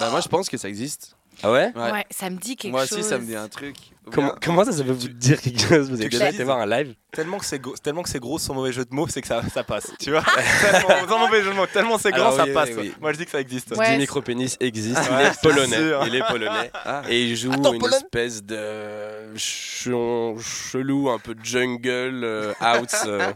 Bah, 0.00 0.10
moi, 0.10 0.20
je 0.20 0.28
pense 0.28 0.48
que 0.48 0.56
ça 0.56 0.68
existe. 0.68 1.16
Ah 1.42 1.50
ouais? 1.50 1.72
Ouais. 1.74 1.90
Ouais, 1.92 2.04
ça 2.10 2.30
me 2.30 2.36
dit 2.36 2.56
quelque 2.56 2.72
Moi 2.72 2.86
chose. 2.86 2.98
aussi, 2.98 3.08
ça 3.08 3.18
me 3.18 3.24
dit 3.24 3.34
un 3.34 3.48
truc. 3.48 3.76
Ou 4.06 4.10
comment, 4.10 4.26
bien- 4.28 4.36
comment 4.42 4.64
ça, 4.64 4.72
ça 4.72 4.82
veut 4.82 4.92
vous 4.92 5.08
dire 5.08 5.40
quelque 5.40 5.60
chose? 5.60 5.88
Vous 5.88 5.94
avez 5.94 6.02
Quelque 6.04 6.12
déjà 6.12 6.26
chose. 6.26 6.34
été 6.34 6.44
voir 6.44 6.58
un 6.58 6.66
live? 6.66 6.94
Tellement 7.14 7.36
que 7.38 7.44
c'est 7.44 7.58
gros, 7.58 7.74
tellement 7.76 8.02
que 8.02 8.08
c'est 8.08 8.18
gros 8.20 8.38
son 8.38 8.54
mauvais 8.54 8.72
jeu 8.72 8.86
de 8.86 8.94
mots, 8.94 9.06
c'est 9.06 9.20
que 9.20 9.26
ça, 9.28 9.42
ça 9.52 9.62
passe. 9.62 9.92
Tu 10.00 10.10
vois 10.10 10.22
Tellement, 10.62 11.06
sans 11.08 11.18
mauvais 11.18 11.42
jeu 11.42 11.50
de 11.50 11.54
mots, 11.56 11.66
tellement 11.66 11.98
c'est 11.98 12.10
grand, 12.10 12.20
Alors, 12.28 12.36
ça 12.36 12.44
oui, 12.44 12.52
passe. 12.54 12.68
oui, 12.70 12.76
oui. 12.78 12.94
Moi, 13.02 13.12
je 13.12 13.18
dis 13.18 13.24
que 13.26 13.30
ça 13.30 13.40
existe. 13.40 13.76
Ouais. 13.76 13.98
Micro-pénis 13.98 14.56
existe. 14.60 14.96
Ouais, 14.98 15.20
il 15.20 15.26
est 15.26 15.42
polonais. 15.42 15.76
sûr. 15.76 16.06
Il 16.06 16.14
est 16.16 16.22
polonais. 16.26 16.70
Ah. 16.84 17.02
Et 17.08 17.22
il 17.24 17.36
joue 17.36 17.52
Attends, 17.52 17.74
une 17.74 17.80
Pologne 17.80 17.98
espèce 18.02 18.42
de 18.42 19.36
chion- 19.36 20.38
chelou, 20.40 21.10
un 21.10 21.18
peu 21.18 21.34
jungle, 21.42 22.24
euh, 22.24 22.52
house, 22.60 23.02
euh, 23.06 23.30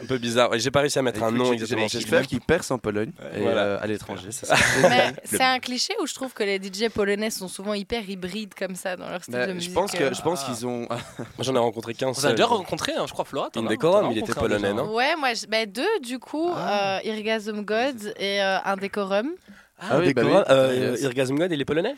un 0.00 0.06
peu 0.06 0.16
bizarre. 0.18 0.50
J'ai 0.58 0.70
pas 0.70 0.80
réussi 0.80 0.98
à 0.98 1.02
mettre 1.02 1.22
un 1.22 1.30
nom 1.32 1.46
j'ai- 1.46 1.52
exactement. 1.54 1.88
J'espère 1.88 2.26
qu'il 2.26 2.40
perce 2.40 2.70
en 2.70 2.78
Pologne 2.78 3.10
et 3.34 3.40
Voilà. 3.42 3.60
euh, 3.62 3.78
à 3.82 3.86
l'étranger. 3.86 4.28
c'est 4.30 4.46
un 5.42 5.58
cliché 5.58 5.92
où 6.00 6.06
je 6.06 6.14
trouve 6.14 6.32
que 6.32 6.44
les 6.44 6.58
DJ 6.58 6.88
polonais 6.88 7.30
sont 7.30 7.48
souvent 7.48 7.74
hyper 7.74 8.08
hybrides 8.08 8.54
comme 8.54 8.74
ça 8.76 8.96
dans 8.96 9.08
leur 9.10 9.22
style 9.22 9.34
Bah, 9.34 9.46
de 9.46 9.50
je 9.50 9.54
musique. 9.56 9.74
pense 9.74 9.92
que 9.92 10.04
euh. 10.04 10.14
je 10.14 10.22
pense 10.22 10.44
qu'ils 10.44 10.66
ont. 10.66 10.86
Moi, 10.88 10.98
j'en 11.40 11.54
ai 11.54 11.58
rencontré 11.58 11.94
qu'un 11.94 12.08
On 12.08 12.14
s'est 12.14 12.22
seul. 12.22 12.34
déjà 12.36 12.46
rencontré, 12.46 12.92
hein, 12.96 13.06
je 13.08 13.12
crois, 13.12 13.24
Flora. 13.24 13.48
Indecorum, 13.56 14.02
t'en 14.02 14.08
as 14.10 14.12
il 14.12 14.18
était 14.18 14.32
polonais, 14.34 14.72
non 14.72 14.94
Ouais, 14.94 15.16
moi, 15.16 15.34
je- 15.34 15.46
bah, 15.46 15.66
deux 15.66 15.98
du 16.02 16.18
coup, 16.20 16.50
Ah. 16.54 16.98
euh, 16.98 17.00
Irgasm 17.04 17.62
Gods 17.62 18.12
et 18.18 18.40
euh, 18.42 18.58
Indecorum. 18.64 19.30
Ah, 19.80 19.98
oui, 19.98 20.12
bah 20.14 20.22
Decorum, 20.22 20.44
oui. 20.46 20.54
euh, 20.54 20.90
Yes. 20.92 21.02
Irgasm 21.02 21.36
God, 21.38 21.50
il 21.52 21.60
est 21.60 21.64
polonais 21.64 21.94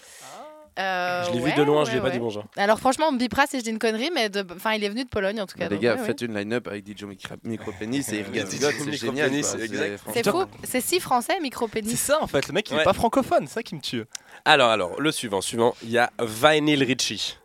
Euh, 0.78 1.24
Je 1.26 1.32
l'ai 1.32 1.40
ouais, 1.40 1.50
vu 1.50 1.56
de 1.56 1.62
loin, 1.62 1.84
je 1.84 1.88
ouais, 1.88 1.94
lui 1.94 1.98
ai 1.98 2.00
pas 2.00 2.06
ouais. 2.06 2.12
dit 2.12 2.18
bonjour. 2.20 2.44
Alors 2.56 2.78
franchement, 2.78 3.06
on 3.08 3.12
me 3.12 3.18
bipera 3.18 3.46
si 3.46 3.58
je 3.58 3.64
dis 3.64 3.70
une 3.70 3.78
connerie, 3.80 4.10
mais 4.14 4.28
de... 4.30 4.46
enfin, 4.54 4.72
il 4.72 4.84
est 4.84 4.88
venu 4.88 5.04
de 5.04 5.08
Pologne 5.10 5.40
en 5.40 5.46
tout 5.46 5.58
cas. 5.58 5.64
les 5.64 5.70
donc, 5.70 5.80
gars, 5.80 5.94
ouais, 5.94 6.00
ouais. 6.00 6.06
faites 6.06 6.20
une 6.22 6.34
line-up 6.34 6.68
avec 6.68 6.86
DJ 6.86 7.02
Micro- 7.04 7.34
Micropénis 7.42 8.04
et 8.12 8.20
Irga 8.20 8.44
DJ 8.46 8.48
Zigot, 8.50 8.70
c'est 8.84 8.92
génial. 8.92 9.30
Quoi. 9.30 9.42
c'est 9.42 9.60
exact. 9.64 9.96
franchement- 9.98 10.12
C'est 10.14 10.30
fou, 10.30 10.46
c'est 10.62 10.80
si 10.80 11.00
français, 11.00 11.32
C'est 11.36 11.42
micropénis. 11.42 11.96
ça 11.96 12.22
en 12.22 12.26
fait, 12.28 12.46
le 12.46 12.54
mec 12.54 12.70
il 12.70 12.76
Ouais. 12.76 12.80
est 12.82 12.84
pas 12.84 12.92
francophone, 12.94 13.46
c'est 13.48 13.54
ça 13.54 13.62
qui 13.62 13.74
me 13.74 13.80
tue. 13.80 14.04
Alors, 14.44 14.70
alors, 14.70 14.98
le 15.00 15.10
suivant, 15.12 15.40
suivant, 15.42 15.74
il 15.82 15.90
y 15.90 15.98
a 15.98 16.10
Vinyl 16.22 16.82
Richie. 16.84 17.36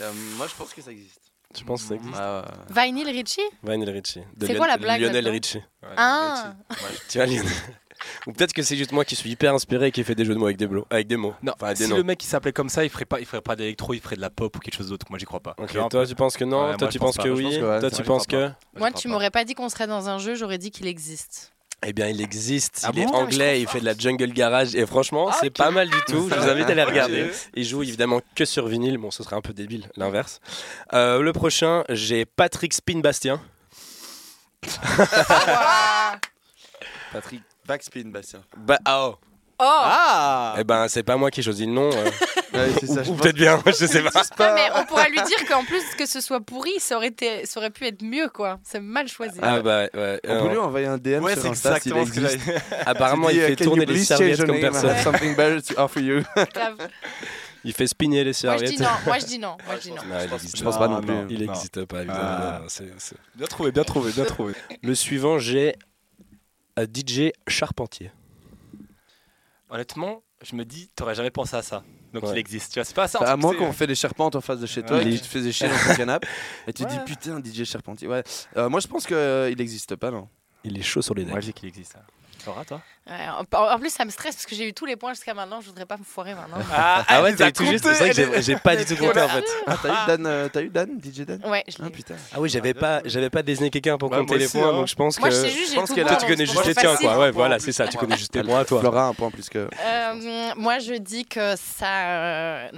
Euh, 0.00 0.10
Moi, 0.36 0.48
je 0.48 0.54
pense 0.56 0.74
que 0.74 0.82
ça 0.82 0.90
existe. 0.90 1.20
Tu 1.54 1.64
penses 1.64 1.82
que 1.82 1.88
ça 1.88 1.94
existe 1.94 2.14
Ah, 2.18 2.44
ouais. 2.74 2.84
Vinyl 2.86 3.06
Richie 3.08 3.40
Vinyl 3.62 3.90
Richie. 3.90 4.22
C'est 4.40 4.54
quoi 4.56 4.66
la 4.66 4.76
blague 4.78 5.00
Lionel 5.00 5.28
Richie. 5.28 5.62
Ah. 5.96 6.54
Tu 7.08 7.18
vois, 7.18 7.26
Lionel. 7.26 7.44
Ou 8.26 8.32
peut-être 8.32 8.52
que 8.52 8.62
c'est 8.62 8.76
juste 8.76 8.90
moi 8.90 9.04
qui 9.04 9.14
suis 9.14 9.30
hyper 9.30 9.54
inspiré 9.54 9.86
et 9.86 9.90
qui 9.92 10.02
fait 10.02 10.16
des 10.16 10.24
jeux 10.24 10.34
de 10.34 10.38
mots 10.40 10.46
avec 10.46 10.56
des, 10.56 10.66
blo- 10.66 10.86
avec 10.90 11.06
des 11.06 11.16
mots. 11.16 11.34
Non, 11.40 11.52
Enfin, 11.54 11.72
des 11.72 11.84
si 11.84 11.88
noms. 11.88 11.96
le 11.98 12.02
mec 12.02 12.20
il 12.24 12.26
s'appelait 12.26 12.52
comme 12.52 12.68
ça, 12.68 12.82
il 12.82 12.90
ferait 12.90 13.04
pas, 13.04 13.20
il 13.20 13.26
ferait 13.26 13.42
pas 13.42 13.54
d'électro, 13.54 13.94
il 13.94 14.00
ferait 14.00 14.16
de 14.16 14.20
la 14.20 14.28
pop 14.30 14.56
ou 14.56 14.58
quelque 14.58 14.74
chose 14.74 14.88
d'autre. 14.88 15.06
Moi 15.08 15.20
j'y 15.20 15.24
crois 15.24 15.38
pas. 15.38 15.54
Toi 15.88 16.04
tu 16.06 16.14
penses 16.16 16.36
que 16.36 16.44
non, 16.44 16.62
Ouais, 16.64 16.76
toi 16.76 16.78
moi, 16.80 16.88
tu 16.88 16.94
je 16.94 16.98
pense 16.98 17.06
penses 17.14 17.16
pas. 17.18 17.22
que 17.22 17.28
Je 17.28 17.34
oui, 17.34 17.44
pense 17.44 17.54
que 17.58 17.64
ouais, 17.64 17.80
toi 17.80 17.90
tu 17.90 17.96
je 17.98 18.02
penses 18.02 18.26
que 18.26 18.50
Moi, 18.76 18.90
tu 18.90 19.06
m'aurais 19.06 19.30
pas 19.30 19.44
dit 19.44 19.54
qu'on 19.54 19.68
serait 19.68 19.86
dans 19.86 20.08
un 20.08 20.18
jeu, 20.18 20.34
j'aurais 20.34 20.58
dit 20.58 20.72
qu'il 20.72 20.88
existe. 20.88 21.51
Eh 21.84 21.92
bien, 21.92 22.08
il 22.08 22.20
existe, 22.20 22.82
Ah 22.84 22.90
il 22.92 23.00
est 23.00 23.06
anglais, 23.06 23.60
il 23.60 23.68
fait 23.68 23.80
de 23.80 23.84
la 23.84 23.96
jungle 23.96 24.32
garage 24.32 24.74
et 24.74 24.86
franchement, 24.86 25.28
Ah, 25.30 25.36
c'est 25.40 25.50
pas 25.50 25.70
mal 25.70 25.88
du 25.90 25.98
tout. 26.06 26.28
Je 26.30 26.34
vous 26.34 26.48
invite 26.48 26.70
à 26.70 26.74
les 26.74 26.84
regarder. 26.84 27.24
Ok. 27.24 27.50
Il 27.54 27.64
joue 27.64 27.82
évidemment 27.82 28.20
que 28.36 28.44
sur 28.44 28.68
vinyle, 28.68 28.98
bon, 28.98 29.10
ce 29.10 29.22
serait 29.22 29.36
un 29.36 29.40
peu 29.40 29.52
débile, 29.52 29.90
l'inverse. 29.96 30.40
Euh, 30.92 31.20
le 31.20 31.32
prochain, 31.32 31.82
j'ai 31.88 32.24
Patrick 32.24 32.72
Spin-Bastien. 32.72 33.40
Patrick 37.12 37.42
Backspin, 37.66 38.10
Bastien. 38.10 38.42
Bah, 38.56 38.78
ah, 38.84 39.08
oh. 39.08 39.18
Oh 39.64 39.80
Ah 39.84 40.54
Eh 40.58 40.64
ben, 40.64 40.88
c'est 40.88 41.02
pas 41.04 41.16
moi 41.16 41.30
qui 41.30 41.42
choisis 41.42 41.66
le 41.66 41.72
nom. 41.72 41.88
euh, 41.92 42.10
Ouais, 42.52 42.68
c'est 42.80 42.86
ça, 42.86 43.02
je 43.02 43.10
ou 43.10 43.14
pense. 43.14 43.22
peut-être 43.22 43.36
bien, 43.36 43.62
je 43.64 43.72
sais 43.72 44.02
pas. 44.02 44.10
Ah, 44.40 44.52
mais 44.54 44.68
on 44.76 44.84
pourrait 44.84 45.08
lui 45.08 45.22
dire 45.22 45.46
qu'en 45.48 45.64
plus 45.64 45.82
que 45.96 46.04
ce 46.04 46.20
soit 46.20 46.40
pourri, 46.40 46.72
ça 46.80 46.96
aurait, 46.96 47.06
été, 47.08 47.46
ça 47.46 47.60
aurait 47.60 47.70
pu 47.70 47.86
être 47.86 48.02
mieux, 48.02 48.28
quoi. 48.28 48.58
C'est 48.64 48.80
mal 48.80 49.06
choisi. 49.08 49.38
Ah 49.40 49.60
bah, 49.60 49.84
ouais. 49.94 50.20
On 50.28 50.42
peut 50.42 50.48
lui 50.50 50.58
envoyer 50.58 50.86
un 50.86 50.98
DM 50.98 51.22
Ouais, 51.22 51.34
sur 51.34 51.42
c'est 51.42 51.48
Insta 51.48 51.80
s'il 51.80 51.92
exactement 51.92 52.06
ce 52.06 52.10
que 52.12 52.24
existe. 52.24 52.44
j'allais 52.46 52.82
Apparemment, 52.86 53.30
il 53.30 53.40
fait 53.40 53.56
tourner 53.56 53.86
les 53.86 54.04
serviettes 54.04 54.44
comme 54.44 54.58
personne. 54.60 54.96
something 54.98 55.36
better 55.36 55.62
to 55.62 55.80
offer 55.80 56.00
you? 56.02 56.22
Grave. 56.54 56.88
Il 57.64 57.72
fait 57.72 57.86
spinner 57.86 58.18
les 58.18 58.24
Moi, 58.24 58.32
je 58.32 58.38
serviettes. 58.38 58.70
dis 58.76 58.82
non. 58.82 58.88
Moi, 59.06 59.18
je 59.20 59.24
dis 59.26 59.38
non. 59.38 59.56
Moi, 59.66 59.76
je 59.76 59.80
dis 59.82 59.90
non. 59.90 59.96
Non, 60.08 60.18
il 60.26 60.34
existe 60.34 60.56
Je 60.58 60.64
pense 60.64 60.78
pas 60.78 60.88
non 60.88 61.00
plus. 61.00 61.14
non. 61.14 61.26
Il 61.30 61.46
n'existe 61.46 61.84
pas, 61.84 61.98
évidemment. 61.98 62.20
Ah. 62.22 62.58
Non, 62.62 62.66
c'est- 62.68 62.92
c'est- 62.98 63.16
Bien 63.36 63.46
trouvé, 63.46 63.70
bien 63.70 63.84
trouvé, 63.84 64.10
bien 64.12 64.24
trouvé. 64.24 64.54
Le 64.82 64.94
suivant, 64.96 65.38
j'ai 65.38 65.76
euh, 66.78 66.86
DJ 66.92 67.30
Charpentier. 67.46 68.10
Honnêtement, 69.72 70.22
je 70.44 70.54
me 70.54 70.64
dis, 70.64 70.88
t'aurais 70.94 71.14
jamais 71.14 71.30
pensé 71.30 71.56
à 71.56 71.62
ça. 71.62 71.82
Donc 72.12 72.24
Ouais. 72.24 72.32
il 72.32 72.38
existe. 72.38 72.72
Tu 72.72 72.78
vois, 72.78 72.84
c'est 72.84 72.94
pas 72.94 73.08
ça. 73.08 73.18
Bah, 73.20 73.32
à 73.32 73.36
moins 73.36 73.54
qu'on 73.54 73.72
fait 73.72 73.86
des 73.86 73.94
charpentes 73.94 74.36
en 74.36 74.40
face 74.42 74.60
de 74.60 74.66
chez 74.66 74.82
toi 74.82 74.98
Ouais. 74.98 75.08
et 75.08 75.14
tu 75.14 75.20
te 75.20 75.26
faisais 75.26 75.50
chier 75.50 75.66
dans 75.68 75.74
ton 75.88 75.96
canapé 75.96 76.28
et 76.66 76.72
tu 76.74 76.84
dis 76.84 76.98
putain 77.06 77.40
DJ 77.42 77.64
Charpentier. 77.64 78.06
Ouais. 78.06 78.22
Euh, 78.58 78.68
moi 78.68 78.80
je 78.80 78.86
pense 78.86 79.06
qu'il 79.06 79.16
n'existe 79.56 79.96
pas 79.96 80.10
non. 80.10 80.28
Il 80.64 80.78
est 80.78 80.82
chaud 80.82 81.00
sur 81.02 81.14
les 81.14 81.22
decks. 81.24 81.32
Moi, 81.32 81.40
je 81.40 81.46
dis 81.46 81.52
qu'il 81.54 81.68
existe. 81.68 81.96
hein. 81.96 82.02
Laura, 82.46 82.64
toi 82.64 82.80
Ouais, 83.08 83.14
en, 83.28 83.72
en 83.74 83.78
plus, 83.80 83.90
ça 83.90 84.04
me 84.04 84.10
stresse 84.10 84.36
parce 84.36 84.46
que 84.46 84.54
j'ai 84.54 84.68
eu 84.68 84.72
tous 84.72 84.86
les 84.86 84.94
points 84.96 85.12
jusqu'à 85.12 85.34
maintenant. 85.34 85.60
Je 85.60 85.66
voudrais 85.66 85.86
pas 85.86 85.96
me 85.96 86.04
foirer 86.04 86.34
maintenant. 86.34 86.58
Ah, 86.72 87.04
Ah 87.08 87.22
ouais, 87.22 87.34
t'as 87.34 87.48
eu 87.48 87.52
tout 87.52 87.64
juste. 87.64 87.84
C'est 87.84 87.94
vrai 87.94 88.10
que 88.10 88.40
j'ai- 88.40 88.56
pas 88.56 88.76
du 88.76 88.84
tout 88.84 88.96
compté 88.96 89.20
en 89.20 89.28
fait. 89.28 89.44
Ah 89.66 89.76
t'as 89.82 89.88
eu 89.88 90.06
Dan, 90.06 90.26
euh, 90.26 90.48
t'as 90.48 90.62
eu 90.62 90.68
Dan, 90.68 90.88
DJ 91.02 91.20
Dan 91.22 91.40
Ouais, 91.44 91.64
je 91.68 91.78
l'ai 91.78 91.84
Ah 91.86 91.90
putain. 91.90 92.14
Ah 92.32 92.40
oui, 92.40 92.48
j'avais 92.48 92.74
pas, 92.74 93.00
j'avais 93.04 93.30
pas 93.30 93.42
désigné 93.42 93.70
quelqu'un 93.70 93.98
pour 93.98 94.10
Ouais, 94.10 94.18
compter 94.18 94.38
les 94.38 94.48
points, 94.48 94.68
hein. 94.68 94.72
donc 94.72 94.88
je 94.88 94.94
pense 94.94 95.18
Moi, 95.18 95.28
que. 95.28 95.34
je 95.34 95.40
sais 95.40 95.48
juste, 95.50 95.66
je 95.66 95.70
j'ai 95.70 95.76
pense 95.76 95.88
Toi, 95.92 96.16
tu 96.16 96.26
connais 96.26 96.46
juste 96.46 96.64
les 96.64 96.74
tiens, 96.74 96.96
quoi. 96.96 97.18
Ouais, 97.18 97.30
voilà, 97.30 97.58
c'est 97.58 97.72
ça. 97.72 97.88
Tu 97.88 97.96
connais 97.98 98.16
juste 98.16 98.34
les 98.36 98.42
points 98.42 98.64
toi. 98.64 98.80
Flora 98.80 99.06
un 99.06 99.14
point 99.14 99.30
plus 99.30 99.48
que. 99.48 99.68
Euh, 99.84 100.52
moi, 100.56 100.78
je 100.78 100.94
dis 100.94 101.24
que 101.26 101.54
ça 101.56 102.08
euh, 102.10 102.68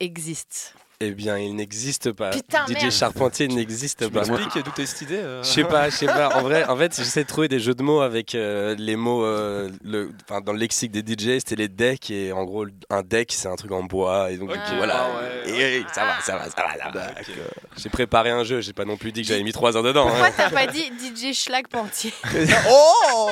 existe. 0.00 0.74
Eh 1.02 1.12
bien, 1.12 1.38
il 1.38 1.56
n'existe 1.56 2.12
pas. 2.12 2.28
Putain, 2.28 2.66
DJ 2.66 2.72
merde. 2.72 2.90
Charpentier 2.90 3.48
n'existe 3.48 4.04
Tu 4.04 4.10
pas. 4.10 4.22
m'expliques 4.26 4.62
d'où 4.62 4.70
t'as 4.70 4.84
cette 4.84 5.00
idée 5.00 5.16
euh 5.16 5.42
Je 5.42 5.48
sais 5.48 5.64
pas, 5.64 5.88
je 5.88 5.96
sais 5.96 6.04
pas. 6.04 6.36
En 6.36 6.42
vrai, 6.42 6.66
en 6.66 6.76
fait, 6.76 6.94
j'essaie 6.94 7.22
de 7.22 7.26
trouver 7.28 7.48
des 7.48 7.58
jeux 7.58 7.74
de 7.74 7.82
mots 7.82 8.02
avec 8.02 8.34
euh, 8.34 8.74
les 8.78 8.96
mots. 8.96 9.24
euh, 9.24 9.70
le, 9.82 10.10
dans 10.44 10.52
le 10.52 10.58
lexique 10.58 10.90
des 10.92 11.00
DJ, 11.00 11.38
c'était 11.38 11.56
les 11.56 11.68
decks 11.68 12.10
et 12.10 12.32
en 12.32 12.44
gros, 12.44 12.66
un 12.90 13.02
deck, 13.02 13.32
c'est 13.32 13.48
un 13.48 13.56
truc 13.56 13.72
en 13.72 13.82
bois 13.84 14.30
et 14.30 14.36
donc 14.36 14.50
Ok. 14.50 14.56
du 14.56 14.60
coup, 14.60 14.76
voilà. 14.76 15.06
Ah 15.10 15.46
ouais. 15.46 15.50
Et, 15.50 15.76
et 15.78 15.84
ça 15.90 16.04
va, 16.04 16.20
ça 16.20 16.36
va, 16.36 16.44
ça 16.50 16.62
va. 16.62 16.76
ça 16.84 16.90
va. 16.90 17.06
Ok. 17.18 17.30
J'ai 17.78 17.88
préparé 17.88 18.28
un 18.28 18.44
jeu. 18.44 18.60
J'ai 18.60 18.74
pas 18.74 18.84
non 18.84 18.98
plus 18.98 19.10
dit 19.10 19.22
que 19.22 19.28
j'avais 19.28 19.42
mis 19.42 19.52
3 19.52 19.78
heures 19.78 19.82
dedans. 19.82 20.06
hein. 20.06 20.10
Pourquoi 20.10 20.30
t'as 20.32 20.50
pas 20.50 20.66
dit 20.66 20.84
DJ 20.98 21.32
Schlag 21.34 21.66
Pentier 21.68 22.12
Oh 22.68 23.30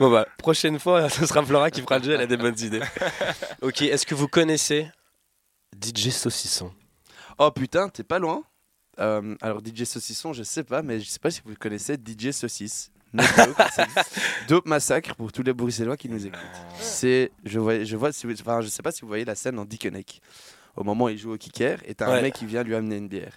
Bon 0.00 0.10
bah, 0.10 0.26
prochaine 0.38 0.78
fois, 0.78 1.10
ce 1.10 1.26
sera 1.26 1.44
Flora 1.44 1.70
qui 1.70 1.82
fera 1.82 1.98
le 1.98 2.04
jeu. 2.04 2.12
Elle 2.14 2.22
a 2.22 2.26
des 2.26 2.38
bonnes 2.38 2.58
idées. 2.60 2.80
Ok, 3.60 3.82
est-ce 3.82 4.06
que 4.06 4.14
vous 4.14 4.26
connaissez 4.28 4.88
DJ 5.78 6.08
Saucisson? 6.08 6.72
Oh 7.38 7.50
putain, 7.50 7.88
t'es 7.88 8.02
pas 8.02 8.18
loin. 8.18 8.42
Euh, 8.98 9.36
alors 9.40 9.60
DJ 9.64 9.84
Saucisson, 9.84 10.32
je 10.32 10.42
sais 10.42 10.64
pas, 10.64 10.82
mais 10.82 10.98
je 11.00 11.08
sais 11.08 11.20
pas 11.20 11.30
si 11.30 11.40
vous 11.44 11.54
connaissez 11.54 11.94
DJ 11.94 12.32
Saucisse. 12.32 12.90
No 13.12 13.22
Dope 14.48 14.66
Massacre 14.66 15.14
pour 15.14 15.32
tous 15.32 15.42
les 15.42 15.52
Bruxellois 15.52 15.96
qui 15.96 16.08
nous 16.08 16.26
écoutent. 16.26 16.38
C'est, 16.78 17.30
je 17.44 17.58
vois, 17.58 17.82
je 17.84 17.96
vois, 17.96 18.12
si 18.12 18.26
vous- 18.26 18.32
enfin, 18.34 18.60
je 18.60 18.68
sais 18.68 18.82
pas 18.82 18.92
si 18.92 19.02
vous 19.02 19.08
voyez 19.08 19.24
la 19.24 19.34
scène 19.34 19.58
en 19.58 19.64
Dickeneck. 19.64 20.20
Au 20.76 20.84
moment 20.84 21.06
où 21.06 21.08
il 21.08 21.18
joue 21.18 21.32
au 21.32 21.36
kicker, 21.38 21.78
et 21.86 21.94
t'as 21.94 22.10
Ouais. 22.10 22.18
un 22.18 22.22
mec 22.22 22.34
qui 22.34 22.46
vient 22.46 22.62
lui 22.62 22.74
amener 22.74 22.96
une 22.96 23.08
bière. 23.08 23.32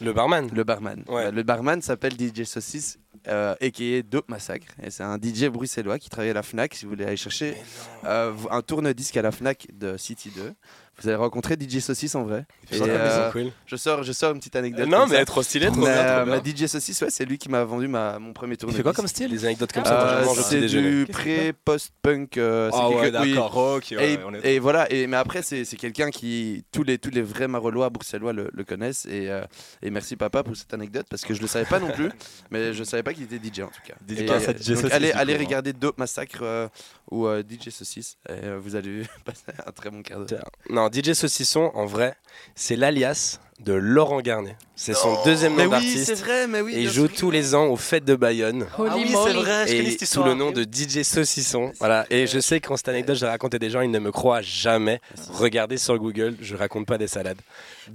Le 0.00 0.12
barman 0.12 0.48
Le 0.52 0.64
barman. 0.64 1.04
Ouais. 1.08 1.26
Euh, 1.26 1.30
Le 1.30 1.42
barman 1.42 1.80
s'appelle 1.82 2.12
DJ 2.18 2.44
Saucisse, 2.44 2.98
euh, 3.28 3.54
a.k.a. 3.60 4.02
Dope 4.02 4.28
Massacre. 4.28 4.68
Et 4.82 4.90
c'est 4.90 5.02
un 5.04 5.16
DJ 5.18 5.46
bruxellois 5.48 5.98
qui 5.98 6.08
travaille 6.08 6.30
à 6.30 6.34
la 6.34 6.42
FNAC. 6.42 6.74
Si 6.74 6.84
vous 6.86 6.90
voulez 6.90 7.04
aller 7.04 7.16
chercher 7.16 7.56
euh, 8.04 8.32
un 8.50 8.62
tourne-disque 8.62 9.16
à 9.16 9.22
la 9.22 9.30
FNAC 9.32 9.68
de 9.72 9.96
City 9.96 10.30
2, 10.34 10.54
vous 11.00 11.08
allez 11.08 11.16
rencontrer 11.16 11.56
DJ 11.58 11.78
Saucisse 11.80 12.14
en 12.14 12.22
vrai. 12.24 12.44
Et, 12.70 12.80
euh, 12.80 13.26
c'est 13.26 13.32
cool. 13.32 13.50
je, 13.66 13.76
sors, 13.76 14.02
je 14.02 14.12
sors 14.12 14.32
une 14.32 14.38
petite 14.38 14.54
anecdote. 14.56 14.86
Non, 14.88 15.06
mais 15.06 15.16
ça. 15.16 15.24
trop 15.24 15.42
stylé, 15.42 15.66
trop 15.66 15.76
Mais, 15.76 15.86
bien, 15.86 15.92
euh, 15.96 16.16
trop 16.24 16.30
bien. 16.30 16.36
ma 16.36 16.64
DJ 16.64 16.66
Saucisse, 16.66 17.00
ouais, 17.02 17.10
c'est 17.10 17.24
lui 17.24 17.38
qui 17.38 17.48
m'a 17.48 17.64
vendu 17.64 17.88
ma, 17.88 18.18
mon 18.18 18.32
premier 18.32 18.56
tourne 18.56 18.72
fait 18.72 18.82
quoi 18.82 18.92
comme 18.92 19.08
style 19.08 19.30
Les 19.30 19.44
anecdotes 19.44 19.72
comme 19.72 19.84
ça, 19.84 20.18
euh, 20.18 20.24
C'est 20.42 20.66
du 20.66 21.06
pré-post-punk. 21.10 22.36
euh, 22.38 22.70
c'est 22.72 22.78
Ah 22.80 22.90
ouais, 22.90 23.10
d'accord, 23.10 23.52
rock. 23.52 23.94
ouais, 23.96 24.12
Et, 24.14 24.18
on 24.24 24.34
est- 24.34 24.44
et 24.54 24.58
voilà, 24.58 24.90
et, 24.92 25.06
mais 25.06 25.16
après, 25.16 25.42
c'est 25.42 25.64
c'est 25.64 25.76
quelqu'un 25.76 26.10
qui. 26.10 26.64
Tous 26.72 26.82
les, 26.82 26.98
tous 26.98 27.10
les 27.10 27.22
vrais 27.22 27.48
Marolois 27.48 27.90
bruxellois 27.90 28.32
le, 28.32 28.50
le 28.52 28.64
connaissent. 28.64 29.06
Et, 29.06 29.30
euh, 29.30 29.42
et 29.82 29.90
merci, 29.90 30.16
papa, 30.16 30.42
pour 30.42 30.56
cette 30.56 30.72
anecdote, 30.74 31.06
parce 31.10 31.22
que 31.22 31.34
je 31.34 31.40
le 31.40 31.46
savais 31.46 31.64
pas 31.66 31.78
non 31.80 31.90
plus. 31.90 32.10
mais 32.50 32.72
je 32.72 32.84
savais 32.84 33.02
pas 33.02 33.12
qu'il 33.14 33.24
était 33.24 33.36
DJ 33.36 33.60
en 33.60 33.68
tout 33.68 33.80
cas. 33.86 33.94
Et, 34.08 34.28
à 34.30 34.38
DJ 34.56 34.72
donc 34.82 34.92
allez, 34.92 35.12
hein. 35.12 35.38
regarder 35.38 35.72
Dope 35.72 35.98
Massacre 35.98 36.40
euh, 36.42 36.68
ou 37.10 37.26
euh, 37.26 37.42
DJ 37.42 37.70
Saucisse. 37.70 38.16
Et 38.28 38.32
euh, 38.44 38.58
vous 38.58 38.76
allez 38.76 39.02
passer 39.24 39.42
un 39.66 39.72
très 39.72 39.90
bon 39.90 40.02
quart 40.02 40.20
d'heure. 40.24 40.50
Non, 40.70 40.88
DJ 40.90 41.12
Saucisson, 41.12 41.70
en 41.74 41.86
vrai, 41.86 42.14
c'est 42.54 42.76
l'alias 42.76 43.38
de 43.60 43.72
Laurent 43.74 44.20
Garnet. 44.20 44.56
C'est 44.74 44.94
son 44.94 45.22
deuxième 45.24 45.54
Mais 45.54 45.66
nom 45.66 45.76
oui, 45.76 45.88
c'est 45.88 45.98
d'artiste. 45.98 46.24
vrai, 46.24 46.46
mais 46.48 46.60
oui. 46.60 46.74
Et 46.74 46.82
il 46.82 46.90
joue 46.90 47.06
tous 47.06 47.30
les 47.30 47.54
ans 47.54 47.66
aux 47.66 47.76
fêtes 47.76 48.04
de 48.04 48.16
Bayonne. 48.16 48.66
Ah 48.72 48.80
Holy 48.80 49.04
oui, 49.04 49.14
c'est 49.24 49.32
vrai, 49.34 49.66
je 49.68 49.74
Et 49.74 50.04
sous 50.04 50.24
le 50.24 50.34
nom 50.34 50.50
de 50.50 50.64
DJ 50.64 51.02
Saucisson. 51.02 51.72
Voilà. 51.78 52.04
Et 52.10 52.26
je 52.26 52.40
sais 52.40 52.60
que 52.60 52.68
quand 52.68 52.76
cette 52.76 52.88
anecdote, 52.88 53.16
je 53.16 53.24
la 53.24 53.32
raconte 53.32 53.54
à 53.54 53.58
des 53.58 53.70
gens, 53.70 53.82
ils 53.82 53.90
ne 53.90 53.98
me 54.00 54.10
croient 54.10 54.42
jamais. 54.42 55.00
Regardez 55.30 55.78
sur 55.78 55.96
Google, 55.98 56.36
je 56.40 56.56
raconte 56.56 56.86
pas 56.86 56.98
des 56.98 57.06
salades. 57.06 57.40